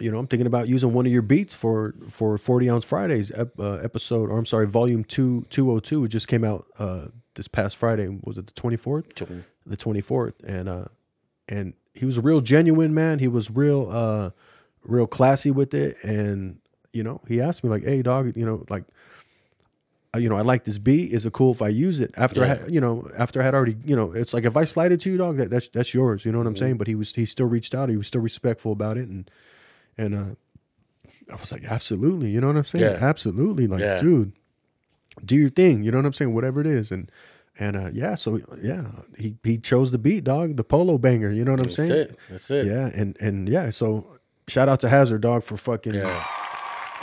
you 0.00 0.10
know, 0.10 0.18
I'm 0.18 0.26
thinking 0.26 0.46
about 0.46 0.68
using 0.68 0.92
one 0.92 1.06
of 1.06 1.12
your 1.12 1.22
beats 1.22 1.54
for 1.54 1.94
for 2.08 2.38
40 2.38 2.70
ounce 2.70 2.84
Fridays 2.84 3.30
ep- 3.32 3.58
uh, 3.58 3.74
episode, 3.74 4.30
or 4.30 4.38
I'm 4.38 4.46
sorry, 4.46 4.66
volume 4.66 5.04
two 5.04 5.46
two 5.50 5.70
oh 5.70 5.78
two. 5.80 6.04
It 6.04 6.08
just 6.08 6.28
came 6.28 6.44
out 6.44 6.66
uh, 6.78 7.06
this 7.34 7.48
past 7.48 7.76
Friday. 7.76 8.08
Was 8.24 8.38
it 8.38 8.46
the 8.46 8.52
24th? 8.52 9.14
The 9.66 9.76
24th, 9.76 10.42
and 10.44 10.68
uh, 10.68 10.84
and 11.48 11.74
he 11.94 12.06
was 12.06 12.18
a 12.18 12.22
real 12.22 12.40
genuine 12.40 12.94
man. 12.94 13.18
He 13.18 13.28
was 13.28 13.50
real 13.50 13.88
uh, 13.90 14.30
real 14.82 15.06
classy 15.06 15.50
with 15.50 15.74
it, 15.74 15.96
and 16.02 16.58
you 16.92 17.02
know, 17.04 17.20
he 17.28 17.40
asked 17.40 17.62
me 17.62 17.70
like, 17.70 17.84
"Hey, 17.84 18.02
dog, 18.02 18.36
you 18.36 18.46
know, 18.46 18.64
like." 18.68 18.84
Uh, 20.14 20.18
You 20.18 20.28
know, 20.28 20.36
I 20.36 20.42
like 20.42 20.64
this 20.64 20.78
beat. 20.78 21.12
Is 21.12 21.24
it 21.26 21.32
cool 21.32 21.52
if 21.52 21.62
I 21.62 21.68
use 21.68 22.00
it 22.00 22.12
after 22.16 22.42
I, 22.44 22.46
had, 22.48 22.74
you 22.74 22.80
know, 22.80 23.08
after 23.16 23.40
I 23.40 23.44
had 23.44 23.54
already, 23.54 23.76
you 23.84 23.94
know, 23.96 24.12
it's 24.12 24.34
like 24.34 24.44
if 24.44 24.56
I 24.56 24.64
slide 24.64 24.92
it 24.92 25.00
to 25.02 25.10
you, 25.10 25.16
dog, 25.16 25.36
that, 25.36 25.50
that's 25.50 25.68
that's 25.68 25.94
yours. 25.94 26.24
You 26.24 26.32
know 26.32 26.38
what 26.38 26.46
I'm 26.46 26.56
saying? 26.56 26.78
But 26.78 26.86
he 26.86 26.94
was 26.94 27.14
he 27.14 27.24
still 27.26 27.46
reached 27.46 27.74
out. 27.74 27.88
He 27.88 27.96
was 27.96 28.06
still 28.06 28.20
respectful 28.20 28.72
about 28.72 28.96
it, 28.96 29.08
and 29.08 29.30
and 29.98 30.14
uh, 30.14 31.32
I 31.32 31.36
was 31.36 31.52
like, 31.52 31.64
absolutely. 31.64 32.30
You 32.30 32.40
know 32.40 32.48
what 32.48 32.56
I'm 32.56 32.64
saying? 32.64 32.84
Yeah. 32.84 32.98
Absolutely. 33.00 33.66
Like, 33.66 33.80
Yeah. 33.80 34.00
dude, 34.00 34.32
do 35.24 35.36
your 35.36 35.50
thing. 35.50 35.82
You 35.84 35.90
know 35.92 35.98
what 35.98 36.06
I'm 36.06 36.12
saying? 36.12 36.34
Whatever 36.34 36.60
it 36.60 36.66
is, 36.66 36.90
and 36.90 37.10
and 37.58 37.76
uh, 37.76 37.90
yeah, 37.92 38.14
so 38.16 38.40
yeah, 38.62 38.86
he 39.18 39.36
he 39.44 39.58
chose 39.58 39.90
the 39.92 39.98
beat, 39.98 40.24
dog, 40.24 40.56
the 40.56 40.64
polo 40.64 40.98
banger. 40.98 41.30
You 41.30 41.44
know 41.44 41.52
what 41.52 41.60
I'm 41.60 41.70
saying? 41.70 41.88
That's 41.88 42.08
saying? 42.08 42.08
it. 42.10 42.18
That's 42.30 42.50
it. 42.50 42.66
Yeah, 42.66 42.90
and 43.00 43.16
and 43.20 43.48
yeah, 43.48 43.70
so 43.70 44.18
shout 44.48 44.68
out 44.68 44.80
to 44.80 44.88
Hazard 44.88 45.20
Dog 45.20 45.44
for 45.44 45.56
fucking 45.56 45.94
Yeah. 45.94 46.24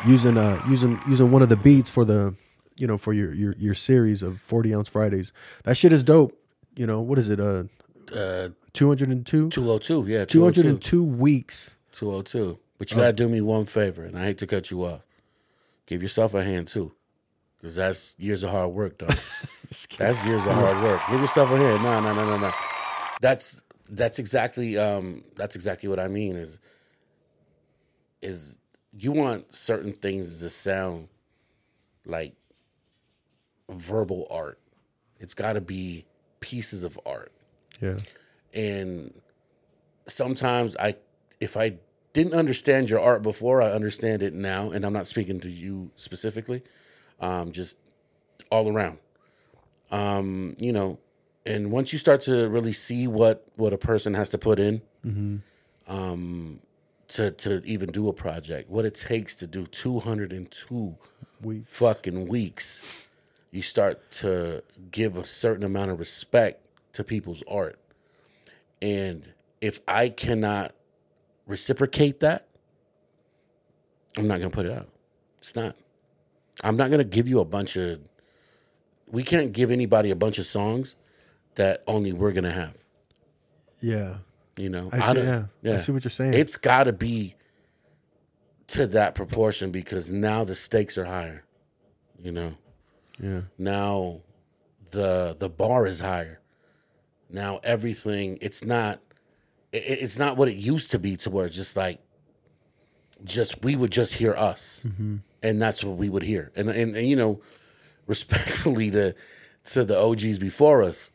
using 0.05 0.37
uh 0.37 0.61
using 0.69 0.99
using 1.07 1.31
one 1.31 1.41
of 1.41 1.49
the 1.49 1.55
beats 1.55 1.89
for 1.89 2.03
the 2.05 2.33
you 2.77 2.87
know 2.87 2.97
for 2.97 3.13
your 3.13 3.33
your 3.33 3.53
your 3.57 3.73
series 3.73 4.23
of 4.23 4.39
40 4.39 4.73
ounce 4.73 4.87
Fridays. 4.89 5.33
That 5.63 5.75
shit 5.77 5.91
is 5.93 6.03
dope. 6.03 6.37
You 6.75 6.85
know 6.87 7.01
what 7.01 7.19
is 7.19 7.29
it? 7.29 7.39
Uh, 7.39 7.63
Uh, 8.13 8.49
202 8.73 9.49
two 9.49 9.71
oh 9.71 9.79
two. 9.79 10.05
Yeah, 10.07 10.23
two 10.25 10.45
oh 10.45 10.51
two. 10.51 10.61
202 10.61 11.03
weeks. 11.03 11.77
Two 11.91 12.11
oh 12.11 12.21
two. 12.21 12.59
But 12.77 12.91
you 12.91 12.97
gotta 12.97 13.13
do 13.13 13.27
me 13.27 13.41
one 13.41 13.65
favor, 13.65 14.03
and 14.05 14.17
I 14.17 14.25
hate 14.25 14.37
to 14.37 14.47
cut 14.47 14.69
you 14.71 14.85
off. 14.85 15.01
Give 15.87 16.01
yourself 16.03 16.33
a 16.35 16.43
hand 16.43 16.67
too, 16.67 16.93
because 17.57 17.75
that's 17.75 18.15
years 18.19 18.43
of 18.43 18.51
hard 18.51 18.71
work, 18.71 18.99
dog. 18.99 19.17
that's 19.97 20.23
years 20.25 20.45
of 20.45 20.53
hard 20.53 20.81
work. 20.83 21.01
Give 21.09 21.19
yourself 21.19 21.49
a 21.51 21.57
hand. 21.57 21.83
No, 21.83 21.99
no, 21.99 22.13
no, 22.13 22.25
no, 22.25 22.37
no. 22.37 22.53
That's 23.19 23.61
that's 23.89 24.19
exactly 24.19 24.77
um 24.77 25.23
that's 25.35 25.55
exactly 25.55 25.89
what 25.89 25.99
I 25.99 26.07
mean. 26.07 26.35
Is 26.35 26.59
is 28.21 28.57
you 28.93 29.11
want 29.11 29.53
certain 29.53 29.93
things 29.93 30.39
to 30.39 30.49
sound 30.49 31.07
like 32.05 32.33
verbal 33.69 34.27
art. 34.31 34.59
It's 35.19 35.33
got 35.33 35.53
to 35.53 35.61
be 35.61 36.05
pieces 36.39 36.83
of 36.83 36.99
art 37.05 37.31
Yeah. 37.81 37.97
and 38.53 39.11
sometimes 40.05 40.75
i 40.77 40.95
if 41.39 41.57
i 41.57 41.73
didn't 42.13 42.33
understand 42.35 42.89
your 42.91 42.99
art 42.99 43.23
before 43.23 43.59
i 43.61 43.71
understand 43.71 44.21
it 44.21 44.33
now 44.35 44.69
and 44.69 44.85
i'm 44.85 44.93
not 44.93 45.07
speaking 45.07 45.39
to 45.39 45.49
you 45.49 45.89
specifically 45.95 46.61
um, 47.19 47.51
just 47.51 47.75
all 48.51 48.69
around 48.71 48.99
um, 49.91 50.55
you 50.59 50.71
know 50.71 50.99
and 51.45 51.71
once 51.71 51.91
you 51.91 51.97
start 51.97 52.21
to 52.21 52.47
really 52.49 52.71
see 52.73 53.07
what 53.07 53.45
what 53.55 53.73
a 53.73 53.77
person 53.77 54.13
has 54.13 54.29
to 54.29 54.37
put 54.37 54.59
in 54.59 54.81
um, 55.87 56.59
to 57.07 57.31
to 57.31 57.61
even 57.65 57.91
do 57.91 58.07
a 58.09 58.13
project 58.13 58.69
what 58.69 58.85
it 58.85 58.93
takes 58.95 59.35
to 59.35 59.47
do 59.47 59.65
202 59.65 60.95
Weeks. 61.41 61.69
fucking 61.69 62.27
weeks 62.27 62.81
you 63.57 63.61
start 63.63 64.09
to 64.11 64.63
give 64.91 65.17
a 65.17 65.25
certain 65.25 65.65
amount 65.65 65.91
of 65.91 65.99
respect 65.99 66.63
to 66.93 67.03
people's 67.03 67.43
art 67.49 67.77
and 68.81 69.33
if 69.59 69.81
I 69.87 70.09
cannot 70.09 70.73
reciprocate 71.47 72.19
that, 72.19 72.47
I'm 74.15 74.27
not 74.27 74.37
going 74.39 74.51
to 74.51 74.55
put 74.55 74.67
it 74.67 74.71
out. 74.71 74.87
It's 75.39 75.55
not. 75.55 75.75
I'm 76.63 76.77
not 76.77 76.89
going 76.91 76.99
to 76.99 77.03
give 77.03 77.27
you 77.27 77.39
a 77.39 77.45
bunch 77.45 77.75
of. 77.75 77.99
We 79.11 79.23
can't 79.23 79.51
give 79.53 79.71
anybody 79.71 80.11
a 80.11 80.15
bunch 80.15 80.37
of 80.37 80.45
songs 80.45 80.95
that 81.55 81.83
only 81.87 82.11
we're 82.13 82.33
going 82.33 82.43
to 82.43 82.51
have. 82.51 82.75
Yeah. 83.81 84.17
You 84.57 84.69
know, 84.69 84.89
I 84.91 84.99
see, 85.07 85.13
don't- 85.15 85.49
yeah. 85.63 85.73
I 85.73 85.77
see 85.79 85.91
what 85.91 86.03
you're 86.03 86.11
saying. 86.11 86.33
It's 86.35 86.55
got 86.55 86.83
to 86.83 86.93
be 86.93 87.33
to 88.67 88.85
that 88.87 89.15
proportion 89.15 89.71
because 89.71 90.11
now 90.11 90.43
the 90.43 90.55
stakes 90.55 90.97
are 90.97 91.05
higher. 91.05 91.43
You 92.21 92.31
know, 92.31 92.53
Yeah. 93.19 93.41
now 93.57 94.21
the 94.91 95.35
the 95.37 95.49
bar 95.49 95.85
is 95.87 95.99
higher 95.99 96.39
now 97.29 97.59
everything 97.63 98.37
it's 98.41 98.63
not 98.63 98.99
it, 99.71 99.83
it's 99.87 100.17
not 100.19 100.37
what 100.37 100.47
it 100.47 100.55
used 100.55 100.91
to 100.91 100.99
be 100.99 101.17
to 101.17 101.29
where 101.29 101.45
it's 101.47 101.55
just 101.55 101.75
like 101.75 101.99
just 103.23 103.63
we 103.63 103.75
would 103.75 103.91
just 103.91 104.13
hear 104.15 104.33
us 104.35 104.85
and 105.43 105.61
that's 105.61 105.83
what 105.83 105.97
we 105.97 106.09
would 106.09 106.23
hear 106.23 106.51
and, 106.55 106.69
and 106.69 106.95
and 106.95 107.07
you 107.07 107.15
know 107.15 107.41
respectfully 108.07 108.91
to 108.91 109.13
to 109.63 109.83
the 109.83 109.97
og's 109.97 110.37
before 110.39 110.83
us 110.83 111.11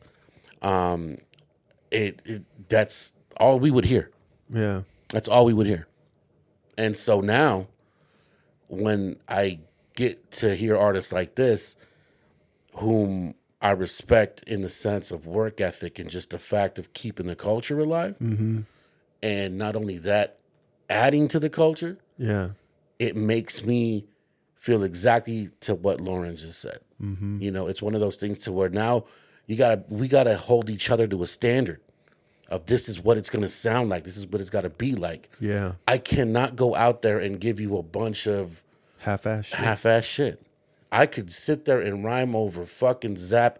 um 0.61 1.17
it, 1.89 2.21
it 2.25 2.43
that's 2.69 3.13
all 3.37 3.59
we 3.59 3.71
would 3.71 3.85
hear 3.85 4.11
Yeah. 4.53 4.81
that's 5.09 5.27
all 5.29 5.45
we 5.45 5.53
would 5.53 5.67
hear. 5.67 5.87
And 6.77 6.97
so 6.97 7.21
now, 7.21 7.67
when 8.67 9.17
I 9.27 9.59
get 9.95 10.31
to 10.41 10.55
hear 10.55 10.75
artists 10.75 11.13
like 11.13 11.35
this, 11.35 11.75
whom 12.75 13.35
I 13.61 13.71
respect 13.71 14.43
in 14.43 14.61
the 14.61 14.69
sense 14.69 15.11
of 15.11 15.25
work 15.27 15.61
ethic 15.61 15.99
and 15.99 16.09
just 16.09 16.31
the 16.31 16.39
fact 16.39 16.77
of 16.79 16.93
keeping 16.93 17.27
the 17.27 17.35
culture 17.35 17.79
alive, 17.79 18.17
mm-hmm. 18.21 18.61
and 19.21 19.57
not 19.57 19.75
only 19.75 19.97
that, 19.99 20.37
adding 20.89 21.27
to 21.29 21.39
the 21.39 21.49
culture, 21.49 21.97
Yeah. 22.17 22.49
it 22.99 23.15
makes 23.15 23.63
me 23.65 24.05
feel 24.55 24.83
exactly 24.83 25.49
to 25.61 25.75
what 25.75 25.99
Lauryn 25.99 26.37
just 26.39 26.59
said. 26.59 26.79
Mm-hmm. 27.01 27.41
You 27.41 27.51
know, 27.51 27.67
it's 27.67 27.81
one 27.81 27.95
of 27.95 28.01
those 28.01 28.17
things 28.17 28.37
to 28.39 28.51
where 28.51 28.69
now 28.69 29.05
you 29.47 29.55
gotta 29.57 29.83
we 29.89 30.07
gotta 30.07 30.37
hold 30.37 30.69
each 30.69 30.89
other 30.89 31.05
to 31.07 31.21
a 31.23 31.27
standard 31.27 31.81
of 32.49 32.65
this 32.67 32.87
is 32.87 32.99
what 33.01 33.17
it's 33.17 33.29
gonna 33.29 33.49
sound 33.49 33.89
like, 33.89 34.03
this 34.03 34.15
is 34.17 34.25
what 34.27 34.39
it's 34.41 34.49
gotta 34.49 34.69
be 34.69 34.93
like. 34.95 35.29
Yeah. 35.39 35.73
I 35.87 35.97
cannot 35.97 36.55
go 36.55 36.75
out 36.75 37.01
there 37.01 37.19
and 37.19 37.39
give 37.39 37.59
you 37.59 37.77
a 37.77 37.83
bunch 37.83 38.27
of 38.27 38.63
Half 38.99 39.25
ass 39.25 39.47
shit. 39.47 39.59
half-ass 39.59 40.05
shit. 40.05 40.41
I 40.93 41.05
could 41.07 41.31
sit 41.31 41.65
there 41.65 41.81
and 41.81 42.03
rhyme 42.05 42.35
over 42.35 42.65
fucking 42.65 43.17
Zapp 43.17 43.59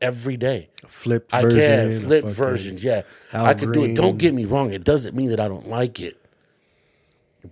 every 0.00 0.36
day. 0.36 0.68
Flipped 0.86 1.32
I 1.34 1.40
can 1.42 2.00
flip 2.02 2.24
versions. 2.24 2.84
Yeah, 2.84 3.02
Al 3.32 3.46
I 3.46 3.54
could 3.54 3.72
do 3.72 3.84
it. 3.84 3.94
Don't 3.94 4.18
get 4.18 4.34
me 4.34 4.44
wrong. 4.44 4.72
It 4.72 4.84
doesn't 4.84 5.14
mean 5.16 5.30
that 5.30 5.40
I 5.40 5.48
don't 5.48 5.68
like 5.68 6.00
it, 6.00 6.20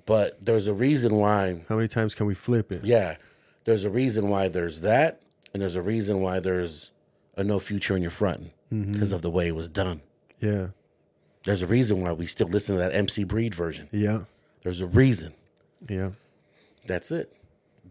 but 0.07 0.39
there's 0.45 0.67
a 0.67 0.75
reason 0.75 1.17
why. 1.17 1.63
How 1.69 1.77
many 1.77 1.89
times 1.89 2.15
can 2.15 2.27
we 2.27 2.35
flip 2.35 2.71
it? 2.71 2.85
Yeah, 2.85 3.17
there's 3.65 3.85
a 3.85 3.91
reason 3.91 4.29
why 4.29 4.49
there's 4.49 4.83
that, 4.83 5.21
and 5.53 5.61
there's 5.63 5.77
a 5.77 5.83
reason 5.83 6.21
why 6.21 6.41
there's 6.41 6.91
a 7.37 7.43
no 7.43 7.59
future 7.59 7.97
in 7.97 8.03
your 8.03 8.11
front 8.11 8.53
Mm-hmm. 8.73 8.93
because 8.95 9.13
of 9.13 9.21
the 9.21 9.29
way 9.31 9.49
it 9.49 9.55
was 9.55 9.69
done. 9.69 10.01
Yeah. 10.41 10.69
There's 11.45 11.61
a 11.61 11.67
reason 11.67 12.01
why 12.01 12.13
we 12.15 12.25
still 12.25 12.49
listen 12.49 12.75
to 12.77 12.79
that 12.81 12.95
MC 12.95 13.25
Breed 13.25 13.55
version. 13.55 13.91
Yeah. 13.93 14.21
There's 14.63 14.81
a 14.81 14.87
reason. 14.87 15.35
Yeah. 15.91 16.13
That's 16.87 17.11
it. 17.11 17.37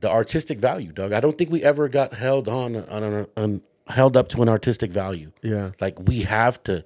The 0.01 0.09
artistic 0.11 0.59
value, 0.59 0.91
Doug. 0.91 1.13
I 1.13 1.19
don't 1.19 1.37
think 1.37 1.49
we 1.51 1.63
ever 1.63 1.87
got 1.87 2.13
held 2.13 2.47
on, 2.49 2.75
on, 2.75 3.03
on, 3.03 3.27
on 3.37 3.61
held 3.87 4.17
up 4.17 4.27
to 4.29 4.41
an 4.41 4.49
artistic 4.49 4.91
value. 4.91 5.31
Yeah. 5.41 5.71
Like 5.79 5.99
we 5.99 6.21
have 6.21 6.61
to 6.63 6.83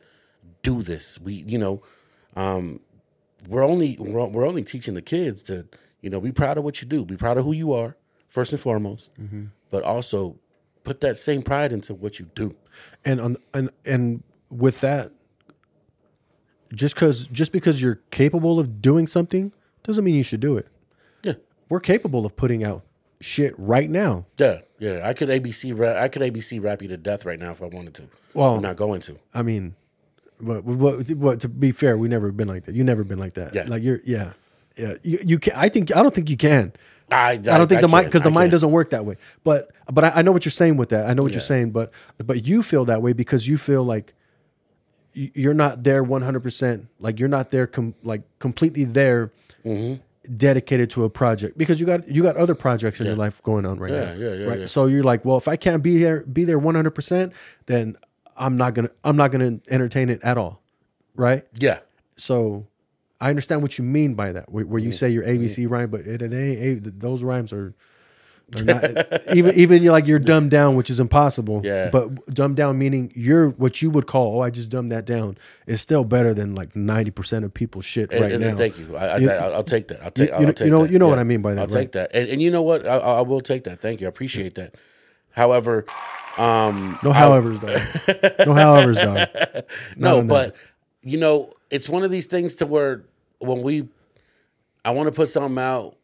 do 0.64 0.82
this. 0.82 1.20
We, 1.20 1.34
you 1.34 1.58
know, 1.58 1.82
um, 2.36 2.80
we're 3.48 3.64
only 3.64 3.96
we're, 4.00 4.26
we're 4.26 4.46
only 4.48 4.64
teaching 4.64 4.94
the 4.96 5.02
kids 5.02 5.42
to, 5.44 5.68
you 6.02 6.10
know, 6.10 6.20
be 6.22 6.32
proud 6.32 6.58
of 6.58 6.64
what 6.64 6.82
you 6.82 6.88
do. 6.88 7.06
Be 7.06 7.18
proud 7.18 7.38
of 7.38 7.46
who 7.46 7.52
you 7.54 7.74
are 7.74 7.96
first 8.28 8.52
and 8.52 8.60
foremost, 8.62 9.12
but 9.70 9.84
also 9.84 10.38
put 10.84 11.00
that 11.02 11.18
same 11.18 11.42
pride 11.42 11.72
into 11.72 11.94
what 11.94 12.20
you 12.20 12.26
do. 12.36 12.56
and 13.06 13.22
on 13.22 13.38
and 13.54 13.70
and 13.86 14.24
with 14.50 14.82
that 14.82 15.12
just 16.74 16.96
because 16.96 17.26
just 17.28 17.52
because 17.52 17.82
you're 17.82 18.02
capable 18.12 18.60
of 18.60 18.82
doing 18.82 19.08
something 19.08 19.52
doesn't 19.84 20.04
mean 20.04 20.16
you 20.16 20.24
should 20.24 20.40
do 20.40 20.58
it 20.58 20.68
Yeah, 21.24 21.34
we're 21.70 21.80
capable 21.80 22.26
of 22.26 22.36
putting 22.36 22.64
out 22.64 22.84
shit 23.22 23.54
right 23.58 23.90
now 23.90 24.26
yeah, 24.38 24.60
yeah. 24.80 25.02
I 25.08 25.14
could 25.14 25.30
ABC 25.30 25.78
rap. 25.78 25.96
I 25.98 26.08
could 26.10 26.22
ABC 26.22 26.62
rap 26.64 26.82
you 26.82 26.88
to 26.90 26.98
death 26.98 27.26
right 27.26 27.40
now 27.40 27.52
if 27.52 27.62
I 27.62 27.66
wanted 27.66 27.94
to. 27.96 28.04
Well- 28.34 28.56
I'm 28.56 28.62
not 28.62 28.76
going 28.76 29.02
to. 29.02 29.18
I 29.34 29.42
mean, 29.42 29.76
but 30.40 30.64
what, 30.66 31.10
what 31.12 31.40
to 31.42 31.50
be 31.50 31.72
fair, 31.72 31.98
we 31.98 32.08
never 32.08 32.32
been 32.32 32.48
like 32.48 32.66
that. 32.66 32.76
You 32.76 32.84
never 32.84 33.04
been 33.04 33.20
like 33.20 33.36
that. 33.36 33.56
Yeah. 33.56 33.64
Like 33.68 33.84
you're, 33.84 34.02
yeah, 34.06 34.34
yeah. 34.76 34.96
You, 35.02 35.20
you 35.26 35.40
can. 35.40 35.54
I 35.56 35.70
think 35.70 35.96
I 35.96 36.04
don't 36.04 36.14
think 36.14 36.30
you 36.30 36.38
can. 36.38 36.74
I, 37.12 37.32
I 37.32 37.38
don't 37.38 37.68
think 37.68 37.82
the 37.82 37.88
mind 37.88 38.08
because 38.08 38.24
the 38.24 38.32
mind 38.32 38.52
doesn't 38.52 38.72
work 38.72 38.90
that 38.90 39.06
way. 39.06 39.18
But 39.44 39.72
but 39.92 40.04
I, 40.04 40.10
I 40.16 40.22
know 40.24 40.32
what 40.32 40.44
you're 40.44 40.52
saying 40.52 40.78
with 40.78 40.90
that. 40.90 41.08
I 41.10 41.14
know 41.14 41.24
what 41.24 41.32
you're 41.34 41.42
saying. 41.42 41.72
But 41.72 41.92
but 42.18 42.46
you 42.46 42.64
feel 42.64 42.86
that 42.86 43.02
way 43.02 43.14
because 43.14 43.48
you 43.48 43.58
feel 43.58 43.84
like 43.84 44.14
you're 45.14 45.54
not 45.54 45.84
there 45.84 46.04
100. 46.04 46.42
percent 46.42 46.88
Like 47.00 47.20
you're 47.20 47.30
not 47.30 47.52
there 47.52 47.68
com- 47.68 47.96
like 48.04 48.24
completely 48.40 48.86
there. 48.86 49.32
Mm-hmm. 49.64 50.02
Dedicated 50.38 50.89
to 50.91 51.03
a 51.03 51.10
project 51.10 51.57
because 51.57 51.80
you 51.80 51.85
got 51.85 52.07
you 52.07 52.23
got 52.23 52.38
other 52.38 52.56
projects 52.56 52.99
in 52.99 53.06
your 53.07 53.15
life 53.15 53.41
going 53.43 53.65
on 53.65 53.77
right 53.80 53.91
Yeah, 53.91 54.06
now, 54.06 54.14
yeah, 54.14 54.34
yeah, 54.34 54.45
right? 54.45 54.60
yeah. 54.61 54.65
So 54.65 54.85
you're 54.88 55.03
like, 55.03 55.26
well, 55.26 55.38
if 55.38 55.47
I 55.47 55.56
can't 55.56 55.84
be 55.84 55.97
there, 55.97 56.22
be 56.22 56.43
there 56.45 56.57
100, 56.60 56.91
percent 56.91 57.34
then 57.65 57.97
I'm 58.38 58.56
not 58.57 58.73
gonna 58.73 58.89
I'm 59.03 59.15
not 59.18 59.31
gonna 59.31 59.60
entertain 59.69 60.10
it 60.10 60.22
at 60.23 60.38
all, 60.38 60.61
right? 61.15 61.45
Yeah. 61.60 61.80
So 62.18 62.68
I 63.22 63.30
understand 63.30 63.61
what 63.61 63.77
you 63.77 63.84
mean 63.84 64.14
by 64.14 64.31
that, 64.31 64.52
where, 64.52 64.65
where 64.65 64.80
Mm-hmm. 64.80 64.88
you 64.88 64.91
say 64.93 65.10
your 65.10 65.23
ABC 65.23 65.69
rhyme, 65.69 65.89
but 65.89 66.02
it, 66.02 66.22
it 66.22 66.34
ain't. 66.34 66.99
those 66.99 67.23
rhymes 67.23 67.53
are 67.53 67.73
not 68.63 68.84
even 69.35 69.55
even 69.55 69.85
like 69.85 70.07
you're 70.07 70.19
dumbed 70.34 70.51
down, 70.51 70.76
which 70.76 70.89
is 70.89 70.99
impossible. 70.99 71.61
Yeah. 71.63 71.89
But 71.89 72.26
dumbed 72.34 72.55
down 72.57 72.77
meaning 72.77 73.11
you're 73.15 73.49
what 73.49 73.81
you 73.81 73.89
would 73.89 74.05
call, 74.07 74.38
oh, 74.38 74.41
I 74.41 74.49
just 74.51 74.69
dumbed 74.69 74.91
that 74.91 75.05
down. 75.05 75.38
Is 75.67 75.81
still 75.81 76.03
better 76.03 76.34
than 76.34 76.53
like 76.55 76.76
ninety 76.76 77.11
percent 77.11 77.43
of 77.45 77.53
people's 77.53 77.85
shit 77.85 78.11
And, 78.11 78.22
right 78.22 78.31
and 78.34 78.41
now. 78.43 78.55
thank 78.55 78.77
you. 78.77 78.95
I, 78.95 79.05
I, 79.07 79.17
You- 79.17 79.31
I'll, 79.31 79.55
I'll 79.55 79.63
take 79.63 79.88
that. 79.88 80.03
I'll 80.03 80.11
take. 80.11 80.30
you 80.30 80.35
I'll 80.35 80.41
know- 80.43 80.51
take 80.51 80.65
you 80.65 80.72
know- 80.72 80.84
that. 80.84 80.91
you 80.91 80.99
know 80.99 81.07
what 81.07 81.19
I 81.19 81.23
mean 81.23 81.41
by 81.41 81.53
that, 81.55 81.61
I'll 81.61 81.67
right? 81.67 81.73
take 81.81 81.91
that. 81.93 82.11
And, 82.13 82.30
and 82.30 82.41
you 82.41 82.51
know 82.51 82.61
what? 82.61 82.85
I, 82.88 82.97
I 82.97 83.22
will 83.22 83.41
take 83.41 83.63
that. 83.63 83.81
Thank 83.81 83.99
you. 84.01 84.07
I 84.07 84.09
appreciate 84.09 84.55
that. 84.55 84.76
However, 85.31 85.85
um, 86.38 86.97
No 87.03 87.11
however's 87.11 87.59
dog. 87.59 87.81
no 88.45 88.53
however's 88.53 88.97
dog. 88.97 89.27
no, 89.97 90.19
on 90.19 90.27
that. 90.27 90.34
but 90.51 90.55
you 91.01 91.17
know, 91.17 91.51
it's 91.72 91.89
one 91.89 92.03
of 92.03 92.11
these 92.11 92.27
things 92.27 92.55
to 92.55 92.65
where 92.65 93.03
when 93.39 93.61
we, 93.63 93.88
I 94.85 94.91
want 94.91 95.07
to 95.07 95.11
put 95.11 95.30
something 95.30 95.61
out 95.61 95.97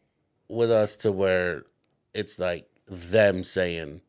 with 0.48 0.70
us 0.70 0.96
to 0.98 1.12
where 1.12 1.64
it's 2.14 2.38
like 2.38 2.68
them 2.86 3.44
saying, 3.44 4.00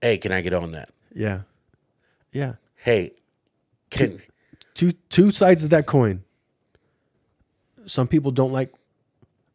"Hey, 0.00 0.18
can 0.18 0.32
I 0.32 0.40
get 0.40 0.52
on 0.52 0.72
that? 0.72 0.90
Yeah, 1.14 1.42
yeah. 2.32 2.54
Hey, 2.76 3.12
can 3.90 4.20
Two 4.76 4.92
two 5.08 5.30
sides 5.30 5.64
of 5.64 5.70
that 5.70 5.86
coin. 5.86 6.22
Some 7.86 8.06
people 8.06 8.30
don't 8.30 8.52
like. 8.52 8.74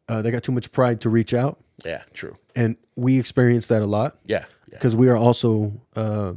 Uh, 0.08 0.20
they 0.20 0.32
got 0.32 0.42
too 0.42 0.50
much 0.50 0.72
pride 0.72 1.00
to 1.02 1.10
reach 1.10 1.32
out, 1.32 1.60
yeah, 1.84 2.02
true, 2.12 2.36
and 2.56 2.76
we 2.96 3.20
experience 3.20 3.68
that 3.68 3.82
a 3.82 3.86
lot. 3.86 4.18
yeah, 4.26 4.40
yeah, 4.40 4.44
because 4.70 4.96
we 4.96 5.08
are 5.08 5.16
also 5.16 5.80
uh, 5.94 6.32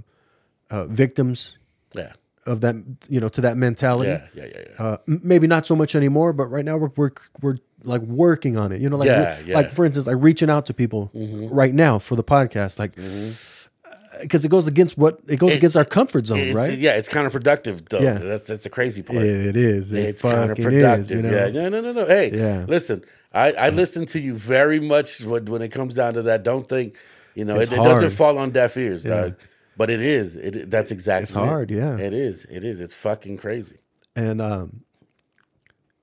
uh, 0.70 0.86
victims 0.86 1.58
yeah, 1.96 2.14
of 2.46 2.62
that, 2.62 2.76
you 3.10 3.20
know, 3.20 3.28
to 3.30 3.42
that 3.42 3.58
mentality. 3.58 4.12
yeah, 4.12 4.28
yeah, 4.36 4.52
yeah, 4.54 4.64
yeah. 4.70 4.86
Uh, 4.86 4.98
maybe 5.08 5.48
not 5.48 5.66
so 5.66 5.76
much 5.76 5.96
anymore, 5.96 6.32
but 6.32 6.46
right 6.46 6.64
now 6.64 6.78
we're 6.78 6.92
we're, 6.96 7.12
we're 7.42 7.58
like 7.86 8.02
working 8.02 8.58
on 8.58 8.72
it. 8.72 8.82
You 8.82 8.90
know, 8.90 8.98
like 8.98 9.08
Yeah, 9.08 9.40
yeah. 9.46 9.56
like 9.56 9.72
for 9.72 9.86
instance, 9.86 10.08
like 10.08 10.18
reaching 10.20 10.50
out 10.50 10.66
to 10.68 10.74
people 10.74 11.12
mm-hmm. 11.16 11.54
right 11.54 11.74
now 11.74 12.00
for 12.00 12.16
the 12.16 12.24
podcast, 12.24 12.80
like 12.80 12.96
mm-hmm. 12.96 13.90
uh, 13.90 14.22
because 14.22 14.46
it 14.46 14.50
goes 14.50 14.68
against 14.68 14.98
what 14.98 15.20
it 15.28 15.38
goes 15.38 15.52
It- 15.52 15.58
against 15.58 15.78
our 15.78 15.86
comfort 15.86 16.26
zone, 16.26 16.54
right? 16.54 16.78
Yeah, 16.78 16.94
it's 16.94 17.10
counterproductive 17.10 17.88
though. 17.90 18.00
Yeah. 18.00 18.18
That's 18.18 18.48
that's 18.48 18.66
a 18.66 18.70
crazy 18.70 19.02
part. 19.02 19.24
It 19.24 19.56
is. 19.56 19.92
It 19.92 20.06
it's 20.06 20.22
counterproductive. 20.22 21.00
is, 21.00 21.12
you 21.12 21.22
know? 21.22 21.30
Yeah, 21.32 21.48
no, 21.50 21.70
no, 21.70 21.82
no, 21.82 21.92
no. 21.92 22.06
Hey, 22.06 22.32
Yeah. 22.34 22.66
listen, 22.68 23.04
I, 23.34 23.52
I 23.54 23.70
listen 23.70 24.06
to 24.08 24.20
you 24.20 24.36
very 24.36 24.80
much 24.80 25.22
when, 25.24 25.46
when 25.46 25.62
it 25.62 25.70
comes 25.70 25.94
down 25.94 26.14
to 26.14 26.22
that. 26.24 26.44
Don't 26.44 26.68
think, 26.68 26.98
you 27.36 27.44
know, 27.46 27.60
it, 27.60 27.72
it 27.72 27.76
doesn't 27.76 28.12
fall 28.12 28.38
on 28.38 28.52
deaf 28.52 28.78
ears, 28.78 29.04
dog. 29.04 29.36
But 29.78 29.90
it 29.90 30.00
is. 30.00 30.38
It 30.38 30.70
that's 30.70 30.92
exactly. 30.92 31.24
It's 31.24 31.32
it. 31.34 31.36
hard, 31.36 31.70
yeah. 31.70 31.98
It 31.98 32.14
is. 32.14 32.46
It 32.46 32.64
is. 32.64 32.80
It's 32.80 32.96
fucking 32.96 33.38
crazy. 33.38 33.78
and 34.16 34.42
um, 34.42 34.86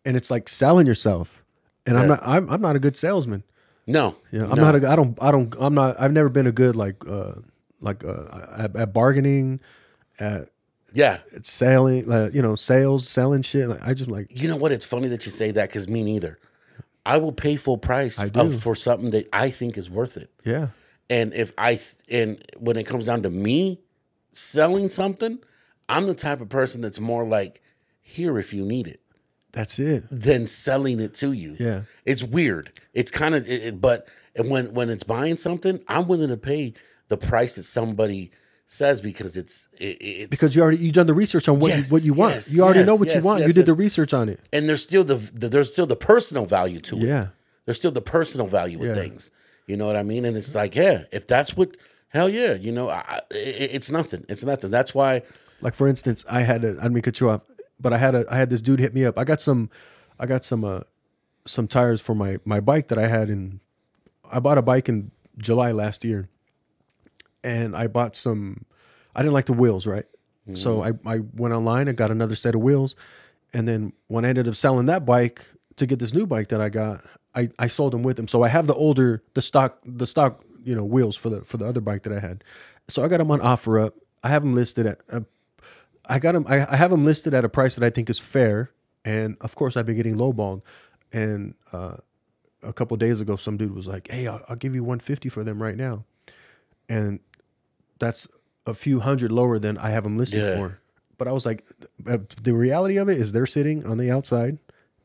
and 0.04 0.16
it's 0.16 0.30
like 0.30 0.48
selling 0.48 0.86
yourself. 0.86 1.41
And 1.86 1.98
I'm 1.98 2.08
not. 2.08 2.20
I'm, 2.22 2.48
I'm 2.48 2.60
not 2.60 2.76
a 2.76 2.78
good 2.78 2.96
salesman. 2.96 3.42
No, 3.86 4.14
You 4.30 4.38
know, 4.38 4.48
I'm 4.50 4.56
no. 4.56 4.62
not 4.70 4.76
a. 4.76 4.88
I 4.88 4.94
don't. 4.96 5.18
I 5.20 5.30
don't. 5.32 5.54
I'm 5.58 5.74
not. 5.74 6.00
I've 6.00 6.12
never 6.12 6.28
been 6.28 6.46
a 6.46 6.52
good 6.52 6.76
like 6.76 7.04
uh 7.08 7.32
like 7.80 8.04
uh 8.04 8.46
at, 8.56 8.76
at 8.76 8.92
bargaining, 8.92 9.58
at, 10.20 10.48
Yeah. 10.94 11.18
at 11.34 11.44
selling. 11.46 12.06
Like, 12.06 12.32
you 12.34 12.42
know, 12.42 12.54
sales, 12.54 13.08
selling 13.08 13.42
shit. 13.42 13.68
Like 13.68 13.82
I 13.82 13.94
just 13.94 14.08
like 14.08 14.28
You 14.40 14.46
know 14.48 14.56
what? 14.56 14.70
It's 14.70 14.86
funny 14.86 15.08
that 15.08 15.26
you 15.26 15.32
say 15.32 15.50
that 15.50 15.68
because 15.68 15.88
me 15.88 16.04
neither. 16.04 16.38
I 17.04 17.16
will 17.18 17.32
pay 17.32 17.56
full 17.56 17.78
price 17.78 18.16
of- 18.20 18.62
for 18.62 18.76
something 18.76 19.10
that 19.10 19.28
I 19.32 19.50
think 19.50 19.76
is 19.76 19.90
worth 19.90 20.16
it. 20.16 20.30
yeah. 20.44 20.68
And 21.10 21.34
if 21.34 21.52
I 21.58 21.80
and 22.10 22.40
when 22.58 22.76
it 22.76 22.84
comes 22.86 23.06
down 23.06 23.22
to 23.24 23.30
me 23.30 23.80
selling 24.30 24.88
something, 24.88 25.40
I'm 25.88 26.06
the 26.06 26.14
type 26.14 26.40
of 26.40 26.48
person 26.48 26.80
that's 26.80 27.00
more 27.00 27.26
like 27.26 27.60
here 28.00 28.38
if 28.38 28.54
you 28.54 28.64
need 28.64 28.86
it 28.86 29.00
That's 29.52 29.78
it. 29.78 30.04
than 30.10 30.46
selling 30.46 30.98
it 31.00 31.14
to 31.14 31.32
you. 31.32 31.56
Yeah. 31.58 31.82
It's 32.04 32.22
weird. 32.22 32.72
It's 32.94 33.10
kind 33.10 33.34
of 33.34 33.48
it, 33.48 33.80
but 33.80 34.06
when 34.36 34.72
when 34.74 34.88
it's 34.90 35.04
buying 35.04 35.36
something, 35.36 35.80
I'm 35.88 36.06
willing 36.08 36.28
to 36.30 36.36
pay 36.36 36.74
the 37.08 37.16
price 37.18 37.56
that 37.56 37.64
somebody 37.64 38.30
says 38.66 39.02
because 39.02 39.36
it's 39.36 39.68
it, 39.78 39.98
it's 40.00 40.28
Because 40.30 40.56
you 40.56 40.62
already 40.62 40.78
you 40.78 40.90
done 40.92 41.06
the 41.06 41.12
research 41.14 41.48
on 41.48 41.60
what 41.60 41.68
Yes, 41.68 41.88
you, 41.90 41.94
what 41.94 42.02
you 42.02 42.14
want. 42.14 42.34
yes, 42.34 42.54
you 42.54 42.62
already 42.62 42.78
yes, 42.80 42.86
know 42.86 42.96
what 42.96 43.14
you 43.14 43.20
want. 43.20 43.46
you 43.46 43.52
did 43.52 43.66
the 43.66 43.74
research 43.74 44.14
on 44.14 44.28
it. 44.30 44.40
and 44.52 44.68
there's 44.68 44.82
still 44.82 45.04
the, 45.04 45.16
the 45.16 45.48
there's 45.50 45.70
still 45.70 45.86
the 45.86 45.96
personal 45.96 46.46
value 46.46 46.80
to 46.80 46.96
it. 46.96 47.02
Yeah. 47.02 47.26
There's 47.66 47.76
still 47.76 47.92
the 47.92 48.00
personal 48.00 48.46
value 48.46 48.78
with 48.78 48.88
Yeah. 48.88 48.94
things. 48.94 49.30
You 49.66 49.76
know 49.76 49.86
what 49.86 49.94
I 49.96 50.02
mean? 50.02 50.24
And 50.24 50.36
it's 50.36 50.54
like, 50.54 50.74
yeah, 50.74 51.04
if 51.12 51.26
that's 51.28 51.56
what, 51.56 51.76
hell 52.08 52.28
yeah, 52.28 52.54
you 52.54 52.72
know, 52.72 52.88
I, 52.90 53.20
it, 53.30 53.70
it's 53.74 53.90
nothing. 53.92 54.24
It's 54.28 54.44
nothing. 54.44 54.70
That's 54.70 54.92
why, 54.94 55.22
Like 55.60 55.74
for 55.76 55.86
instance, 55.86 56.24
I 56.28 56.40
had 56.42 56.64
a 56.64 56.76
I 56.82 56.88
mean 56.88 57.02
cut 57.02 57.20
you 57.20 57.28
off, 57.30 57.42
but 57.82 57.92
I 57.92 57.98
had 57.98 58.14
a 58.14 58.24
I 58.30 58.38
had 58.38 58.48
this 58.48 58.62
dude 58.62 58.80
hit 58.80 58.94
me 58.94 59.04
up. 59.04 59.18
I 59.18 59.24
got 59.24 59.40
some 59.40 59.68
I 60.18 60.26
got 60.26 60.44
some 60.44 60.64
uh 60.64 60.80
some 61.44 61.66
tires 61.66 62.00
for 62.00 62.14
my 62.14 62.38
my 62.44 62.60
bike 62.60 62.88
that 62.88 62.98
I 62.98 63.08
had 63.08 63.28
in 63.28 63.60
I 64.30 64.38
bought 64.38 64.56
a 64.56 64.62
bike 64.62 64.88
in 64.88 65.10
July 65.36 65.72
last 65.72 66.04
year. 66.04 66.28
And 67.44 67.76
I 67.76 67.88
bought 67.88 68.14
some 68.14 68.64
I 69.14 69.22
didn't 69.22 69.34
like 69.34 69.46
the 69.46 69.52
wheels, 69.52 69.86
right? 69.86 70.06
So 70.54 70.82
I, 70.82 70.92
I 71.06 71.20
went 71.36 71.54
online 71.54 71.86
and 71.88 71.96
got 71.96 72.10
another 72.10 72.34
set 72.34 72.54
of 72.54 72.62
wheels. 72.62 72.96
And 73.52 73.68
then 73.68 73.92
when 74.08 74.24
I 74.24 74.28
ended 74.28 74.48
up 74.48 74.56
selling 74.56 74.86
that 74.86 75.04
bike 75.04 75.44
to 75.76 75.86
get 75.86 75.98
this 75.98 76.12
new 76.12 76.26
bike 76.26 76.48
that 76.48 76.60
I 76.60 76.68
got, 76.68 77.04
I, 77.34 77.50
I 77.58 77.66
sold 77.66 77.92
them 77.92 78.02
with 78.02 78.16
them. 78.16 78.26
So 78.28 78.42
I 78.42 78.48
have 78.48 78.66
the 78.66 78.74
older 78.74 79.22
the 79.34 79.42
stock 79.42 79.78
the 79.84 80.06
stock, 80.06 80.44
you 80.64 80.74
know, 80.74 80.84
wheels 80.84 81.16
for 81.16 81.30
the 81.30 81.42
for 81.42 81.58
the 81.58 81.66
other 81.66 81.80
bike 81.80 82.02
that 82.04 82.12
I 82.12 82.20
had. 82.20 82.44
So 82.88 83.04
I 83.04 83.08
got 83.08 83.18
them 83.18 83.30
on 83.30 83.40
OfferUp. 83.40 83.92
I 84.22 84.28
have 84.28 84.42
them 84.42 84.54
listed 84.54 84.86
at 84.86 85.00
uh, 85.10 85.20
I 86.08 86.18
got 86.18 86.32
them. 86.32 86.46
I, 86.48 86.66
I 86.68 86.76
have 86.76 86.90
them 86.90 87.04
listed 87.04 87.34
at 87.34 87.44
a 87.44 87.48
price 87.48 87.74
that 87.76 87.84
I 87.84 87.90
think 87.90 88.10
is 88.10 88.18
fair, 88.18 88.70
and 89.04 89.36
of 89.40 89.54
course, 89.54 89.76
I've 89.76 89.86
been 89.86 89.96
getting 89.96 90.16
lowballed. 90.16 90.62
And 91.12 91.54
uh, 91.72 91.96
a 92.62 92.72
couple 92.72 92.96
days 92.96 93.20
ago, 93.20 93.36
some 93.36 93.56
dude 93.56 93.74
was 93.74 93.86
like, 93.86 94.10
"Hey, 94.10 94.26
I'll, 94.26 94.42
I'll 94.48 94.56
give 94.56 94.74
you 94.74 94.82
150 94.82 95.28
for 95.28 95.44
them 95.44 95.62
right 95.62 95.76
now," 95.76 96.04
and 96.88 97.20
that's 97.98 98.26
a 98.66 98.74
few 98.74 99.00
hundred 99.00 99.32
lower 99.32 99.58
than 99.58 99.78
I 99.78 99.90
have 99.90 100.04
them 100.04 100.16
listed 100.16 100.40
Yeah. 100.40 100.56
for. 100.56 100.78
But 101.18 101.28
I 101.28 101.32
was 101.32 101.46
like, 101.46 101.64
uh, 102.06 102.18
the 102.42 102.52
reality 102.54 102.96
of 102.96 103.08
it 103.08 103.18
is 103.18 103.30
they're 103.32 103.46
sitting 103.46 103.86
on 103.86 103.98
the 103.98 104.10
outside 104.10 104.58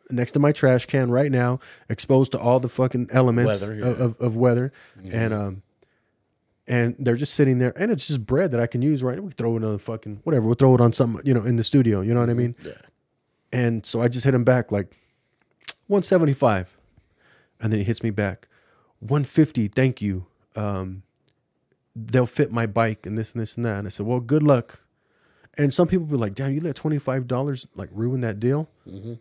next 0.09 0.31
to 0.31 0.39
my 0.39 0.51
trash 0.51 0.85
can 0.85 1.11
right 1.11 1.31
now, 1.31 1.59
exposed 1.89 2.31
to 2.31 2.39
all 2.39 2.59
the 2.59 2.69
fucking 2.69 3.09
elements 3.11 3.61
Weather, 3.61 3.73
of, 3.73 3.79
yeah. 3.79 4.05
Of, 4.05 4.21
of 4.21 4.35
weather, 4.35 4.71
and 5.11 5.33
um, 5.33 5.61
and 6.67 6.95
they're 6.99 7.15
just 7.15 7.33
sitting 7.33 7.59
there, 7.59 7.73
and 7.77 7.91
it's 7.91 8.07
just 8.07 8.25
bread 8.25 8.51
that 8.51 8.59
I 8.59 8.67
can 8.67 8.81
use. 8.81 9.03
Right, 9.03 9.21
we 9.21 9.31
throw 9.31 9.55
it 9.57 9.63
on 9.63 9.73
the 9.73 9.79
fucking 9.79 10.21
whatever. 10.23 10.45
We'll 10.45 10.55
throw 10.55 10.75
it 10.75 10.81
on 10.81 10.93
some, 10.93 11.19
you 11.23 11.33
know, 11.33 11.43
in 11.43 11.55
the 11.55 11.63
studio. 11.63 12.01
You 12.01 12.13
know 12.13 12.19
what 12.19 12.29
I 12.29 12.33
mm-hmm. 12.33 12.39
mean? 12.39 12.55
yeah, 12.63 12.71
And 13.51 13.85
so 13.85 14.01
I 14.01 14.07
just 14.07 14.25
hit 14.25 14.33
him 14.33 14.43
back 14.43 14.71
like 14.71 14.95
175, 15.87 16.77
and 17.59 17.71
then 17.71 17.79
he 17.79 17.85
hits 17.85 18.03
me 18.03 18.09
back 18.09 18.47
150. 18.99 19.67
Thank 19.69 20.01
you. 20.01 20.25
Um, 20.55 21.03
they'll 21.95 22.25
fit 22.25 22.51
my 22.51 22.65
bike 22.65 23.05
and 23.05 23.17
this 23.17 23.33
and 23.33 23.41
this 23.41 23.55
and 23.55 23.65
that. 23.65 23.77
And 23.77 23.87
I 23.87 23.89
said, 23.89 24.05
well, 24.05 24.19
good 24.19 24.43
luck. 24.43 24.81
And 25.57 25.73
some 25.73 25.87
people 25.87 26.05
be 26.05 26.17
like, 26.17 26.35
damn, 26.35 26.53
you 26.53 26.61
let 26.61 26.75
twenty 26.75 26.99
five 26.99 27.27
dollars 27.27 27.65
like 27.75 27.89
ruin 27.91 28.21
that 28.21 28.39
deal. 28.39 28.69
Mm-hmm. 28.87 29.13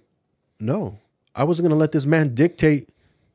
No, 0.61 0.99
I 1.35 1.45
wasn't 1.45 1.69
gonna 1.69 1.79
let 1.79 1.93
this 1.93 2.05
man 2.05 2.35
dictate 2.35 2.91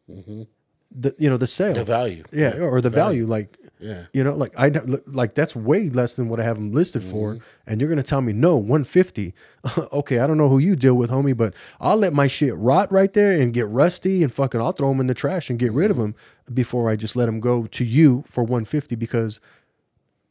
mm-hmm. 0.10 0.44
the 0.92 1.16
you 1.18 1.28
know 1.28 1.38
the 1.38 1.48
sale, 1.48 1.74
the 1.74 1.84
value. 1.84 2.24
yeah, 2.32 2.60
or 2.60 2.80
the 2.80 2.92
value. 2.92 3.26
Like, 3.26 3.58
Yeah. 3.82 4.06
you 4.14 4.24
know, 4.24 4.34
like 4.36 4.54
I 4.58 4.70
like 5.08 5.34
that's 5.34 5.56
way 5.56 5.90
less 5.90 6.14
than 6.14 6.30
what 6.30 6.40
I 6.40 6.44
have 6.44 6.58
them 6.58 6.72
listed 6.72 7.04
for, 7.04 7.34
Mm-hmm. 7.36 7.44
and 7.68 7.82
you're 7.82 7.90
gonna 7.90 8.04
tell 8.04 8.22
me 8.22 8.32
no, 8.32 8.56
one 8.58 8.84
fifty. 8.84 9.34
okay, 9.92 10.20
I 10.20 10.28
don't 10.28 10.38
know 10.38 10.50
who 10.50 10.60
you 10.60 10.76
deal 10.76 10.94
with, 10.94 11.10
homie, 11.10 11.36
but 11.36 11.54
I'll 11.80 11.98
let 11.98 12.14
my 12.14 12.28
shit 12.28 12.56
rot 12.56 12.92
right 12.92 13.12
there 13.12 13.32
and 13.32 13.54
get 13.54 13.68
rusty 13.68 14.22
and 14.24 14.32
fucking 14.32 14.62
I'll 14.62 14.72
throw 14.72 14.90
them 14.90 15.00
in 15.00 15.08
the 15.08 15.14
trash 15.16 15.50
and 15.50 15.58
get 15.58 15.72
rid 15.72 15.90
of 15.92 15.98
Mm-hmm. 15.98 16.12
them 16.48 16.54
before 16.54 16.90
I 16.90 16.96
just 16.96 17.16
let 17.16 17.26
them 17.26 17.40
go 17.40 17.66
to 17.66 17.84
you 17.84 18.24
for 18.28 18.44
one 18.44 18.66
fifty 18.66 18.96
because 18.96 19.40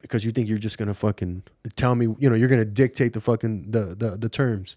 because 0.01 0.25
you 0.25 0.31
think 0.33 0.49
you're 0.49 0.57
just 0.59 0.79
gonna 0.79 0.95
fucking 0.95 1.43
tell 1.77 1.95
me, 1.95 2.07
you 2.19 2.31
know, 2.31 2.37
you're 2.37 2.49
gonna 2.49 2.65
dictate 2.65 3.13
the 3.15 3.21
fucking 3.21 3.71
the 3.71 3.95
the, 3.97 4.17
the 4.17 4.29
terms. 4.29 4.77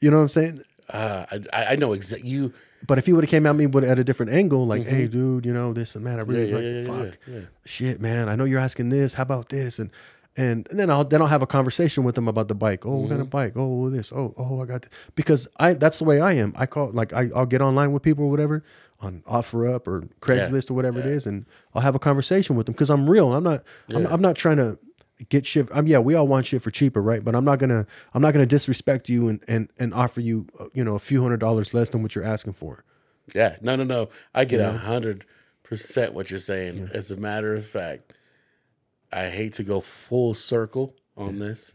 You 0.00 0.10
know 0.10 0.16
what 0.18 0.24
I'm 0.24 0.28
saying? 0.28 0.62
Uh, 0.90 1.26
I, 1.52 1.66
I 1.70 1.76
know 1.76 1.92
exactly. 1.92 2.28
You, 2.28 2.52
But 2.86 2.98
if 2.98 3.06
he 3.06 3.12
would 3.12 3.24
have 3.24 3.30
came 3.30 3.46
at 3.46 3.56
me 3.56 3.66
with 3.66 3.84
at 3.84 3.98
a 3.98 4.04
different 4.04 4.32
angle, 4.32 4.66
like, 4.66 4.86
"Hey, 4.86 5.06
dude, 5.08 5.44
you 5.44 5.52
know 5.52 5.72
this 5.72 5.94
and 5.96 6.04
man, 6.04 6.18
I 6.18 6.22
really 6.22 6.48
Mm-hmm. 6.48 6.64
Yeah, 6.64 6.82
yeah, 6.82 7.00
like 7.02 7.18
yeah, 7.26 7.40
fuck, 7.40 7.48
shit, 7.64 8.00
man. 8.00 8.28
I 8.28 8.36
know 8.36 8.44
you're 8.44 8.60
asking 8.60 8.90
this. 8.90 9.14
How 9.14 9.22
about 9.24 9.48
this?" 9.48 9.78
And 9.78 9.90
and, 10.36 10.68
and 10.70 10.78
then 10.78 10.90
I'll 10.90 11.04
then 11.04 11.20
I'll 11.22 11.28
have 11.28 11.42
a 11.42 11.46
conversation 11.46 12.04
with 12.04 12.14
them 12.14 12.28
about 12.28 12.48
the 12.48 12.54
bike. 12.54 12.84
Oh, 12.86 12.98
what 12.98 13.08
kind 13.10 13.20
of 13.22 13.30
bike? 13.30 13.54
Oh, 13.56 13.88
this. 13.90 14.12
Oh, 14.12 14.34
oh, 14.36 14.62
I 14.62 14.66
got 14.66 14.82
this. 14.82 14.90
because 15.14 15.48
I 15.58 15.72
that's 15.74 15.98
the 15.98 16.04
way 16.04 16.20
I 16.20 16.32
am. 16.32 16.52
I 16.56 16.66
call 16.66 16.90
like 16.92 17.12
I, 17.12 17.30
I'll 17.34 17.46
get 17.46 17.60
online 17.62 17.92
with 17.92 18.02
people 18.02 18.24
or 18.24 18.30
whatever 18.30 18.62
on 19.00 19.22
OfferUp 19.26 19.86
or 19.86 20.08
Craigslist 20.20 20.70
or 20.70 20.74
whatever 20.74 20.98
it 21.00 21.06
is, 21.06 21.26
and 21.26 21.46
I'll 21.74 21.82
have 21.82 21.94
a 21.94 21.98
conversation 21.98 22.54
with 22.56 22.66
them 22.66 22.74
because 22.74 22.90
I'm 22.90 23.08
real. 23.08 23.32
I'm 23.34 23.44
not 23.44 23.64
I'm, 23.88 24.06
I'm 24.06 24.20
not 24.20 24.36
trying 24.36 24.58
to 24.58 24.78
get 25.28 25.46
shit. 25.46 25.68
I'm 25.72 25.86
yeah, 25.86 25.98
we 25.98 26.14
all 26.14 26.26
want 26.26 26.46
shit 26.46 26.62
for 26.62 26.70
cheaper, 26.70 27.00
right? 27.00 27.24
But 27.24 27.34
I'm 27.34 27.44
not 27.44 27.58
gonna 27.58 27.86
I'm 28.14 28.22
not 28.22 28.32
gonna 28.32 28.46
disrespect 28.46 29.08
you 29.08 29.28
and 29.28 29.42
and 29.48 29.68
and 29.78 29.94
offer 29.94 30.20
you 30.20 30.46
uh, 30.58 30.66
you 30.72 30.84
know 30.84 30.94
a 30.94 31.00
few 31.00 31.22
hundred 31.22 31.40
dollars 31.40 31.74
less 31.74 31.90
than 31.90 32.02
what 32.02 32.14
you're 32.14 32.24
asking 32.24 32.54
for. 32.54 32.84
Yeah, 33.34 33.56
no, 33.60 33.76
no, 33.76 33.84
no. 33.84 34.08
I 34.34 34.44
get 34.44 34.60
a 34.60 34.72
hundred 34.72 35.24
percent 35.62 36.14
what 36.14 36.30
you're 36.30 36.38
saying. 36.38 36.90
As 36.92 37.10
a 37.10 37.16
matter 37.16 37.54
of 37.54 37.66
fact, 37.66 38.14
I 39.12 39.28
hate 39.28 39.54
to 39.54 39.64
go 39.64 39.80
full 39.80 40.34
circle 40.34 40.94
on 41.16 41.38
this, 41.38 41.74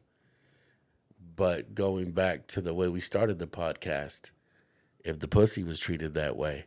but 1.36 1.74
going 1.74 2.12
back 2.12 2.48
to 2.48 2.62
the 2.62 2.74
way 2.74 2.88
we 2.88 3.02
started 3.02 3.40
the 3.40 3.48
podcast, 3.48 4.32
if 5.04 5.20
the 5.20 5.28
pussy 5.28 5.64
was 5.64 5.80
treated 5.80 6.14
that 6.14 6.38
way, 6.38 6.66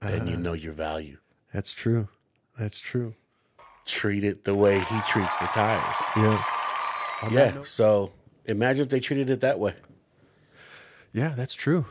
then 0.00 0.26
you 0.26 0.36
know 0.36 0.52
your 0.52 0.72
value. 0.72 1.18
That's 1.52 1.72
true. 1.72 2.08
That's 2.58 2.78
true. 2.78 3.14
Treat 3.86 4.24
it 4.24 4.44
the 4.44 4.54
way 4.54 4.78
he 4.78 5.00
treats 5.08 5.36
the 5.36 5.46
tires. 5.46 5.96
Yeah. 6.16 6.44
Yeah. 7.30 7.62
So 7.64 8.12
imagine 8.46 8.82
if 8.82 8.88
they 8.88 9.00
treated 9.00 9.30
it 9.30 9.40
that 9.40 9.58
way. 9.58 9.74
Yeah, 11.12 11.34
that's 11.36 11.54
true. 11.54 11.86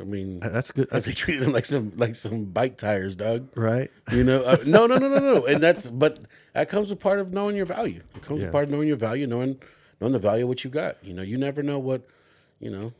I 0.00 0.04
mean, 0.04 0.38
That's 0.40 0.70
good. 0.70 0.84
if 0.84 0.90
That's 0.90 1.06
they 1.06 1.12
treated 1.12 1.42
them 1.42 1.52
like 1.52 1.66
some 1.66 1.92
like 1.96 2.14
some 2.14 2.44
bike 2.44 2.76
tires, 2.76 3.16
dog. 3.16 3.48
right. 3.56 3.90
You 4.12 4.22
know, 4.22 4.44
uh, 4.44 4.58
no, 4.64 4.86
no, 4.86 4.96
no, 4.96 5.08
no, 5.08 5.18
no. 5.18 5.46
And 5.46 5.60
that's 5.60 5.90
but 5.90 6.20
that 6.52 6.68
comes 6.68 6.90
with 6.90 7.00
part 7.00 7.18
of 7.18 7.32
knowing 7.32 7.56
your 7.56 7.66
value. 7.66 8.02
It 8.14 8.22
comes 8.22 8.38
Yeah. 8.40 8.46
with 8.46 8.52
part 8.52 8.64
of 8.64 8.70
knowing 8.70 8.86
your 8.86 8.96
value, 8.96 9.26
knowing 9.26 9.60
knowing 10.00 10.12
the 10.12 10.18
value 10.20 10.44
of 10.44 10.48
what 10.48 10.62
you 10.62 10.70
got. 10.70 11.02
You 11.02 11.14
know, 11.14 11.22
you 11.22 11.36
never 11.36 11.62
know 11.64 11.80
what, 11.80 12.02
you 12.60 12.70
know, 12.70 12.92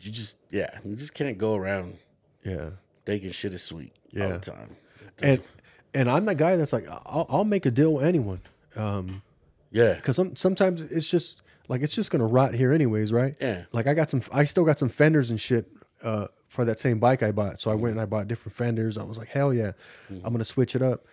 you 0.00 0.10
just 0.12 0.38
yeah, 0.50 0.78
you 0.84 0.94
just 0.94 1.14
can't 1.14 1.36
go 1.38 1.56
around 1.56 1.98
Yeah. 2.44 2.70
thinking 3.04 3.32
shit 3.32 3.52
is 3.54 3.62
sweet 3.62 3.92
all 4.20 4.28
the 4.28 4.38
time. 4.38 4.76
And 5.22 5.42
and 5.94 6.10
I'm 6.10 6.24
the 6.24 6.34
guy 6.34 6.56
that's 6.56 6.72
like 6.72 6.86
I'll, 6.88 7.26
I'll 7.28 7.44
make 7.44 7.66
a 7.66 7.70
deal 7.70 7.94
with 7.94 8.04
anyone. 8.04 8.40
Um, 8.76 9.22
yeah, 9.70 9.94
because 9.94 10.16
some, 10.16 10.36
sometimes 10.36 10.82
it's 10.82 11.08
just 11.08 11.42
like 11.68 11.82
it's 11.82 11.94
just 11.94 12.10
gonna 12.10 12.26
rot 12.26 12.54
here 12.54 12.72
anyways, 12.72 13.12
right? 13.12 13.34
Yeah. 13.40 13.64
Like 13.72 13.86
I 13.86 13.94
got 13.94 14.10
some, 14.10 14.20
I 14.32 14.44
still 14.44 14.64
got 14.64 14.78
some 14.78 14.88
fenders 14.88 15.30
and 15.30 15.40
shit 15.40 15.70
uh, 16.02 16.28
for 16.48 16.64
that 16.64 16.78
same 16.80 16.98
bike 16.98 17.22
I 17.22 17.32
bought. 17.32 17.60
So 17.60 17.70
I 17.70 17.74
went 17.74 17.92
and 17.92 18.00
I 18.00 18.06
bought 18.06 18.28
different 18.28 18.54
fenders. 18.54 18.98
I 18.98 19.04
was 19.04 19.18
like, 19.18 19.28
hell 19.28 19.54
yeah, 19.54 19.72
I'm 20.10 20.32
gonna 20.32 20.44
switch 20.44 20.76
it 20.76 20.82
up. 20.82 21.06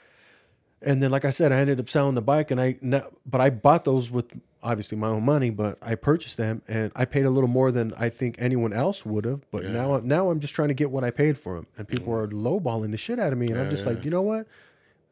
And 0.83 1.01
then, 1.01 1.11
like 1.11 1.25
I 1.25 1.29
said, 1.29 1.51
I 1.51 1.57
ended 1.57 1.79
up 1.79 1.89
selling 1.89 2.15
the 2.15 2.23
bike, 2.23 2.49
and 2.49 2.59
I, 2.59 2.75
but 3.23 3.39
I 3.39 3.51
bought 3.51 3.85
those 3.85 4.09
with 4.09 4.25
obviously 4.63 4.97
my 4.97 5.09
own 5.09 5.23
money, 5.23 5.51
but 5.51 5.77
I 5.79 5.93
purchased 5.93 6.37
them, 6.37 6.63
and 6.67 6.91
I 6.95 7.05
paid 7.05 7.25
a 7.25 7.29
little 7.29 7.47
more 7.47 7.71
than 7.71 7.93
I 7.99 8.09
think 8.09 8.37
anyone 8.39 8.73
else 8.73 9.05
would 9.05 9.25
have. 9.25 9.43
But 9.51 9.65
now, 9.65 9.97
now 10.03 10.31
I'm 10.31 10.39
just 10.39 10.55
trying 10.55 10.69
to 10.69 10.73
get 10.73 10.89
what 10.89 11.03
I 11.03 11.11
paid 11.11 11.37
for 11.37 11.53
them, 11.55 11.67
and 11.77 11.87
people 11.87 12.11
are 12.15 12.27
lowballing 12.29 12.89
the 12.89 12.97
shit 12.97 13.19
out 13.19 13.31
of 13.31 13.37
me, 13.37 13.51
and 13.51 13.59
I'm 13.59 13.69
just 13.69 13.85
like, 13.85 14.03
you 14.03 14.09
know 14.09 14.23
what? 14.23 14.47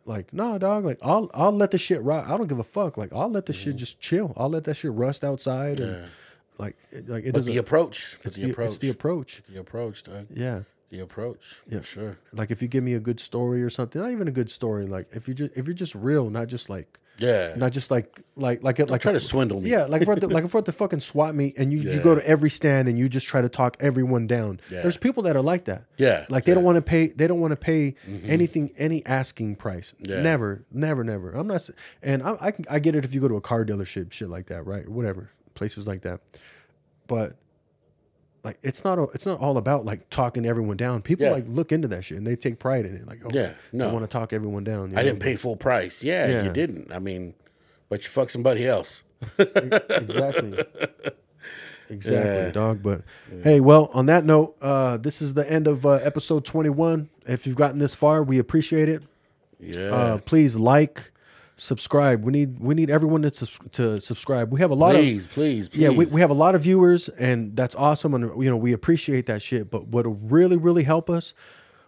Like, 0.06 0.34
nah, 0.34 0.58
dog. 0.58 0.86
Like, 0.86 1.00
I'll 1.02 1.30
I'll 1.34 1.52
let 1.52 1.72
the 1.72 1.78
shit 1.78 2.02
rot. 2.02 2.28
I 2.28 2.38
don't 2.38 2.48
give 2.48 2.60
a 2.60 2.64
fuck. 2.64 2.98
Like, 2.98 3.14
I'll 3.14 3.30
let 3.30 3.46
the 3.46 3.54
shit 3.54 3.70
mm-hmm. 3.70 3.78
just 3.78 4.00
chill. 4.00 4.34
I'll 4.38 4.50
let 4.50 4.64
that 4.64 4.76
shit 4.76 4.92
rust 4.92 5.24
outside, 5.24 5.80
and 5.80 6.10
like, 6.58 6.76
it, 6.92 7.08
like 7.08 7.24
it 7.24 7.32
but 7.34 7.40
doesn't. 7.40 7.52
the 7.52 7.58
approach, 7.58 8.18
it's 8.24 8.36
the, 8.36 8.44
the, 8.44 8.52
approach, 8.52 8.68
it's 8.68 8.78
the 8.80 8.90
approach. 8.90 9.42
the 9.48 9.60
approach, 9.60 10.04
dog. 10.04 10.28
Yeah. 10.34 10.62
The 10.90 11.00
approach, 11.00 11.62
Yeah. 11.70 11.80
for 11.80 11.86
sure. 11.86 12.18
Like 12.34 12.50
if 12.50 12.62
you 12.64 12.68
give 12.68 12.84
me 12.84 12.96
a 12.96 13.00
good 13.00 13.20
story 13.20 13.62
or 13.62 13.70
something, 13.70 14.02
not 14.02 14.12
even 14.12 14.28
a 14.28 14.32
good 14.32 14.50
story. 14.50 14.88
Like 14.88 15.08
if 15.12 15.28
you 15.28 15.36
just 15.36 15.56
if 15.56 15.68
you're 15.68 15.76
just 15.76 15.94
real, 15.94 16.32
not 16.32 16.48
just 16.48 16.68
like 16.68 17.00
Yeah, 17.20 17.54
not 17.58 17.72
just 17.72 17.91
like 17.91 18.22
like 18.36 18.64
like 18.64 18.80
like 18.80 19.02
try 19.02 19.12
a- 19.12 19.16
to 19.16 19.20
swindle 19.20 19.62
me. 19.62 19.70
Yeah, 19.70 19.86
like 19.86 20.02
if 20.02 20.08
we're 20.08 20.16
at 20.16 20.22
the, 20.22 20.28
like 20.30 20.46
if 20.46 20.54
we're 20.54 20.60
at 20.60 20.66
the 20.66 20.72
fucking 20.72 21.02
swap 21.02 21.36
meet 21.36 21.58
and 21.58 21.72
you, 21.74 21.80
you 21.80 22.00
go 22.00 22.16
to 22.16 22.26
every 22.28 22.50
stand 22.50 22.88
and 22.88 22.98
you 22.98 23.10
just 23.10 23.28
try 23.28 23.41
to 23.41 23.50
talk 23.50 23.78
everyone 23.80 24.26
down. 24.26 24.60
Yeah. 24.72 24.82
There's 24.82 24.98
people 24.98 25.24
that 25.24 25.36
are 25.36 25.41
like 25.41 25.66
that. 25.66 25.84
Yeah, 25.98 26.26
like 26.30 26.46
they 26.46 26.54
don't. 26.54 26.60
Mm-hmm. 26.60 26.66
want 26.66 26.76
to 26.78 26.82
pay. 26.82 27.08
They 27.08 27.28
don't 27.28 27.40
want 27.40 27.52
to 27.52 27.58
pay 27.58 27.96
anything 28.26 28.72
any 28.78 29.06
asking 29.06 29.58
price. 29.58 29.94
Yeah. 30.00 30.22
Never, 30.22 30.64
never, 30.72 31.04
never. 31.04 31.32
I'm 31.32 31.48
not. 31.48 31.70
And 32.02 32.24
I 32.24 32.38
I, 32.40 32.52
can, 32.52 32.66
I 32.70 32.80
get 32.80 32.96
it 32.96 33.04
if 33.04 33.14
you 33.14 33.22
go 33.22 33.28
to 33.28 33.36
a 33.36 33.41
car 33.41 33.66
dealership, 33.66 34.12
shit 34.12 34.30
like 34.30 34.48
that, 34.48 34.66
right? 34.66 34.88
Whatever 34.88 35.30
places 35.56 35.88
like 35.88 36.02
that. 36.04 36.22
But 37.08 37.36
like 38.44 38.57
it's 38.64 38.84
not 38.84 38.98
a, 38.99 39.03
it's 39.14 39.26
not 39.26 39.40
all 39.40 39.57
about 39.57 39.86
like 39.86 40.10
talking 40.10 40.45
everyone 40.45 40.78
down. 40.78 41.02
People 41.02 41.26
Yeah. 41.26 41.32
like 41.34 41.45
look 41.48 41.72
into 41.72 41.88
that 41.90 42.03
shit 42.03 42.18
and 42.18 42.26
they 42.28 42.36
take 42.36 42.60
pride 42.60 42.86
in 42.86 42.95
it. 42.95 43.07
Like 43.07 43.22
oh 43.26 43.30
Yeah, 43.34 43.53
no. 43.74 43.91
want 43.94 44.03
to 44.03 44.07
talk 44.07 44.32
everyone 44.34 44.64
down. 44.64 44.91
you 44.91 44.98
I 44.98 45.02
know? 45.02 45.10
didn't 45.10 45.20
pay 45.20 45.36
full 45.36 45.56
price. 45.57 46.03
Yeah, 46.03 46.28
Yeah. 46.28 46.44
you 46.44 46.52
didn't. 46.52 46.91
I 46.91 46.99
mean, 46.99 47.34
but 47.90 48.03
you 48.03 48.10
fuck 48.10 48.30
somebody 48.30 48.66
else. 48.68 49.03
exactly. 49.38 50.64
Exactly, 51.91 52.52
dog. 52.52 52.84
But 52.84 53.02
hey, 53.44 53.60
well, 53.60 53.90
on 53.95 54.06
that 54.06 54.24
note, 54.24 54.56
uh, 54.61 54.98
this 54.98 55.24
is 55.24 55.34
the 55.34 55.49
end 55.52 55.68
of 55.68 55.88
uh, 55.88 55.94
episode 55.94 56.45
21. 56.45 57.10
If 57.28 57.48
you've 57.48 57.56
gotten 57.56 57.80
this 57.80 57.95
far, 57.95 58.22
we 58.22 58.38
appreciate 58.38 58.88
it. 58.90 59.02
Yeah, 59.60 59.90
Uh, 59.90 60.18
please 60.20 60.56
like, 60.56 61.11
subscribe. 61.60 62.23
We 62.23 62.31
need 62.31 62.60
we 62.60 62.73
need 62.73 62.90
everyone 62.90 63.22
to 63.22 63.69
to 63.72 63.99
subscribe. 63.99 64.52
We 64.52 64.60
have 64.61 64.72
a 64.72 64.76
lot 64.76 64.95
please, 64.95 65.26
of 65.26 65.31
please, 65.31 65.69
please. 65.69 65.81
yeah, 65.81 65.90
we, 65.90 66.06
we 66.07 66.22
have 66.22 66.30
a 66.30 66.36
lot 66.36 66.56
of 66.56 66.61
viewers, 66.61 67.10
and 67.10 67.56
that's 67.56 67.76
awesome. 67.76 68.14
And 68.14 68.44
you 68.44 68.49
know, 68.49 68.57
we 68.57 68.73
appreciate 68.73 69.26
that 69.27 69.41
shit. 69.41 69.69
But 69.69 69.88
what'll 69.88 70.15
really, 70.15 70.57
really 70.57 70.84
help 70.84 71.10
us, 71.10 71.34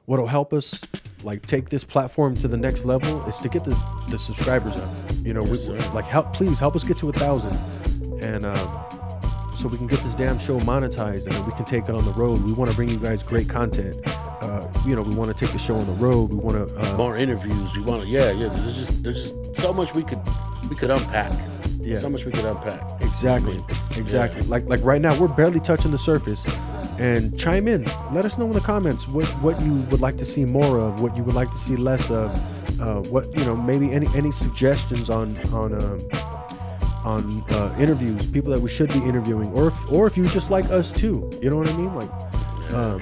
what'll 0.05 0.27
help 0.27 0.53
us 0.53 0.83
like 1.23 1.45
take 1.45 1.69
this 1.69 1.83
platform 1.83 2.35
to 2.35 2.47
the 2.47 2.57
next 2.57 2.85
level 2.85 3.23
is 3.25 3.39
to 3.39 3.49
get 3.49 3.63
the, 3.63 3.77
the 4.09 4.19
subscribers 4.19 4.75
up. 4.75 4.89
You 5.23 5.33
know, 5.33 5.43
we, 5.43 5.57
like 5.93 6.05
help 6.05 6.33
please 6.33 6.59
help 6.59 6.75
us 6.75 6.83
get 6.83 6.97
to 6.99 7.09
a 7.09 7.13
thousand. 7.13 7.55
And 8.21 8.45
uh 8.45 9.00
so 9.55 9.67
we 9.67 9.77
can 9.77 9.87
get 9.87 9.99
this 10.01 10.15
damn 10.15 10.39
show 10.39 10.59
monetized 10.59 11.27
and 11.27 11.45
we 11.45 11.51
can 11.53 11.65
take 11.65 11.85
it 11.85 11.95
on 11.95 12.05
the 12.05 12.13
road. 12.13 12.41
We 12.43 12.53
want 12.53 12.71
to 12.71 12.75
bring 12.75 12.89
you 12.89 12.97
guys 12.97 13.23
great 13.23 13.49
content. 13.49 13.95
Uh, 14.07 14.67
you 14.85 14.95
know, 14.95 15.01
we 15.01 15.13
want 15.13 15.35
to 15.35 15.45
take 15.45 15.53
the 15.53 15.59
show 15.59 15.75
on 15.75 15.85
the 15.85 15.93
road. 15.93 16.31
We 16.31 16.37
want 16.37 16.67
to 16.67 16.93
uh, 16.93 16.97
more 16.97 17.15
interviews. 17.15 17.75
We 17.75 17.83
want 17.83 18.03
to, 18.03 18.07
yeah, 18.07 18.31
yeah. 18.31 18.47
There's 18.49 18.77
just 18.77 19.03
there's 19.03 19.31
just 19.31 19.55
so 19.55 19.73
much 19.73 19.93
we 19.93 20.03
could 20.03 20.19
we 20.69 20.75
could 20.75 20.89
unpack. 20.89 21.31
Yeah. 21.79 21.97
so 21.97 22.09
much 22.09 22.25
we 22.25 22.31
could 22.31 22.45
unpack. 22.45 23.01
Exactly. 23.01 23.63
Exactly. 23.95 24.41
Like 24.43 24.65
like 24.65 24.83
right 24.83 25.01
now, 25.01 25.17
we're 25.19 25.27
barely 25.27 25.59
touching 25.59 25.91
the 25.91 25.97
surface. 25.97 26.45
And 26.99 27.37
chime 27.39 27.67
in. 27.67 27.85
Let 28.11 28.25
us 28.25 28.37
know 28.37 28.45
in 28.45 28.51
the 28.51 28.61
comments 28.61 29.07
what 29.07 29.25
what 29.41 29.59
you 29.61 29.73
would 29.73 30.01
like 30.01 30.17
to 30.17 30.25
see 30.25 30.45
more 30.45 30.79
of, 30.79 31.01
what 31.01 31.17
you 31.17 31.23
would 31.23 31.35
like 31.35 31.51
to 31.51 31.57
see 31.57 31.75
less 31.75 32.09
of. 32.09 32.31
Uh, 32.79 32.99
what 33.01 33.25
you 33.37 33.45
know, 33.45 33.55
maybe 33.55 33.91
any 33.91 34.07
any 34.15 34.31
suggestions 34.31 35.09
on 35.09 35.37
on 35.53 35.73
um, 35.73 35.99
on 37.03 37.43
uh, 37.49 37.75
interviews, 37.79 38.25
people 38.27 38.51
that 38.51 38.59
we 38.59 38.69
should 38.69 38.89
be 38.93 38.99
interviewing, 39.03 39.51
or 39.53 39.67
if 39.67 39.91
or 39.91 40.07
if 40.07 40.17
you 40.17 40.27
just 40.29 40.49
like 40.49 40.65
us 40.69 40.91
too. 40.91 41.29
You 41.41 41.49
know 41.49 41.57
what 41.57 41.67
I 41.69 41.73
mean? 41.73 41.93
Like, 41.95 42.09
um, 42.73 43.01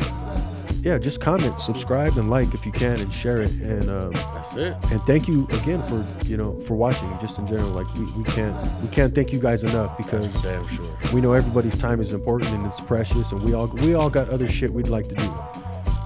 yeah, 0.82 0.98
just 0.98 1.20
comment, 1.20 1.60
subscribe, 1.60 2.18
and 2.18 2.30
like 2.30 2.54
if 2.54 2.66
you 2.66 2.72
can, 2.72 3.00
and 3.02 3.14
share 3.14 3.42
it. 3.42 3.52
And 3.52 3.90
um, 3.90 4.12
That's 4.14 4.56
it. 4.56 4.76
and 4.92 5.02
thank 5.04 5.28
you 5.28 5.46
again 5.52 5.82
for 5.84 6.06
you 6.26 6.38
know 6.38 6.58
for 6.60 6.76
watching 6.76 7.14
just 7.20 7.38
in 7.38 7.46
general 7.48 7.70
like 7.70 7.94
we, 7.96 8.06
we 8.14 8.24
can't 8.24 8.56
we 8.82 8.88
can't 8.88 9.14
thank 9.14 9.34
you 9.34 9.40
guys 9.40 9.64
enough 9.66 9.98
because 9.98 10.28
damn 10.42 10.66
sure. 10.70 10.86
we 11.14 11.20
know 11.20 11.34
everybody's 11.34 11.76
time 11.76 12.00
is 12.00 12.14
important 12.14 12.50
and 12.54 12.66
it's 12.66 12.80
precious 12.80 13.32
and 13.34 13.42
we 13.44 13.54
all 13.54 13.68
we 13.68 13.94
all 13.94 14.10
got 14.10 14.30
other 14.30 14.48
shit 14.48 14.72
we'd 14.74 14.88
like 14.88 15.10
to 15.10 15.16
do 15.16 15.34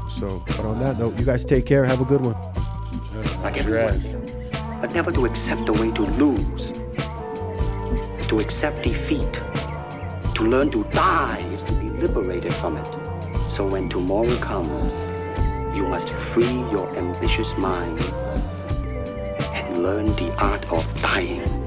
so 0.10 0.44
but 0.48 0.62
on 0.62 0.80
that 0.80 0.98
note 0.98 1.18
you 1.20 1.26
guys 1.26 1.46
take 1.46 1.66
care 1.68 1.86
have 1.86 2.02
a 2.02 2.06
good 2.06 2.22
one 2.22 2.36
Like 3.44 3.64
Your 3.64 3.78
everyone. 3.78 3.96
ass. 3.96 4.16
but 4.82 4.92
never 4.94 5.12
to 5.12 5.26
accept 5.26 5.66
the 5.68 5.74
way 5.74 5.92
to 5.92 6.02
lose. 6.04 6.74
To 8.34 8.40
accept 8.40 8.82
defeat. 8.82 9.34
To 10.34 10.44
learn 10.44 10.72
to 10.72 10.84
die 10.86 11.48
is 11.54 11.62
to 11.62 11.72
be 11.74 11.88
liberated 11.92 12.52
from 12.56 12.78
it. 12.78 12.92
So 13.48 13.68
when 13.68 13.90
tomorrow 13.90 14.36
comes, 14.38 14.92
you 15.78 15.86
must 15.86 16.10
free 16.10 16.58
your 16.74 16.90
ambitious 16.98 17.56
mind 17.58 18.00
and 19.54 19.84
learn 19.84 20.06
the 20.16 20.34
art 20.40 20.68
of 20.72 20.84
dying. 21.00 21.63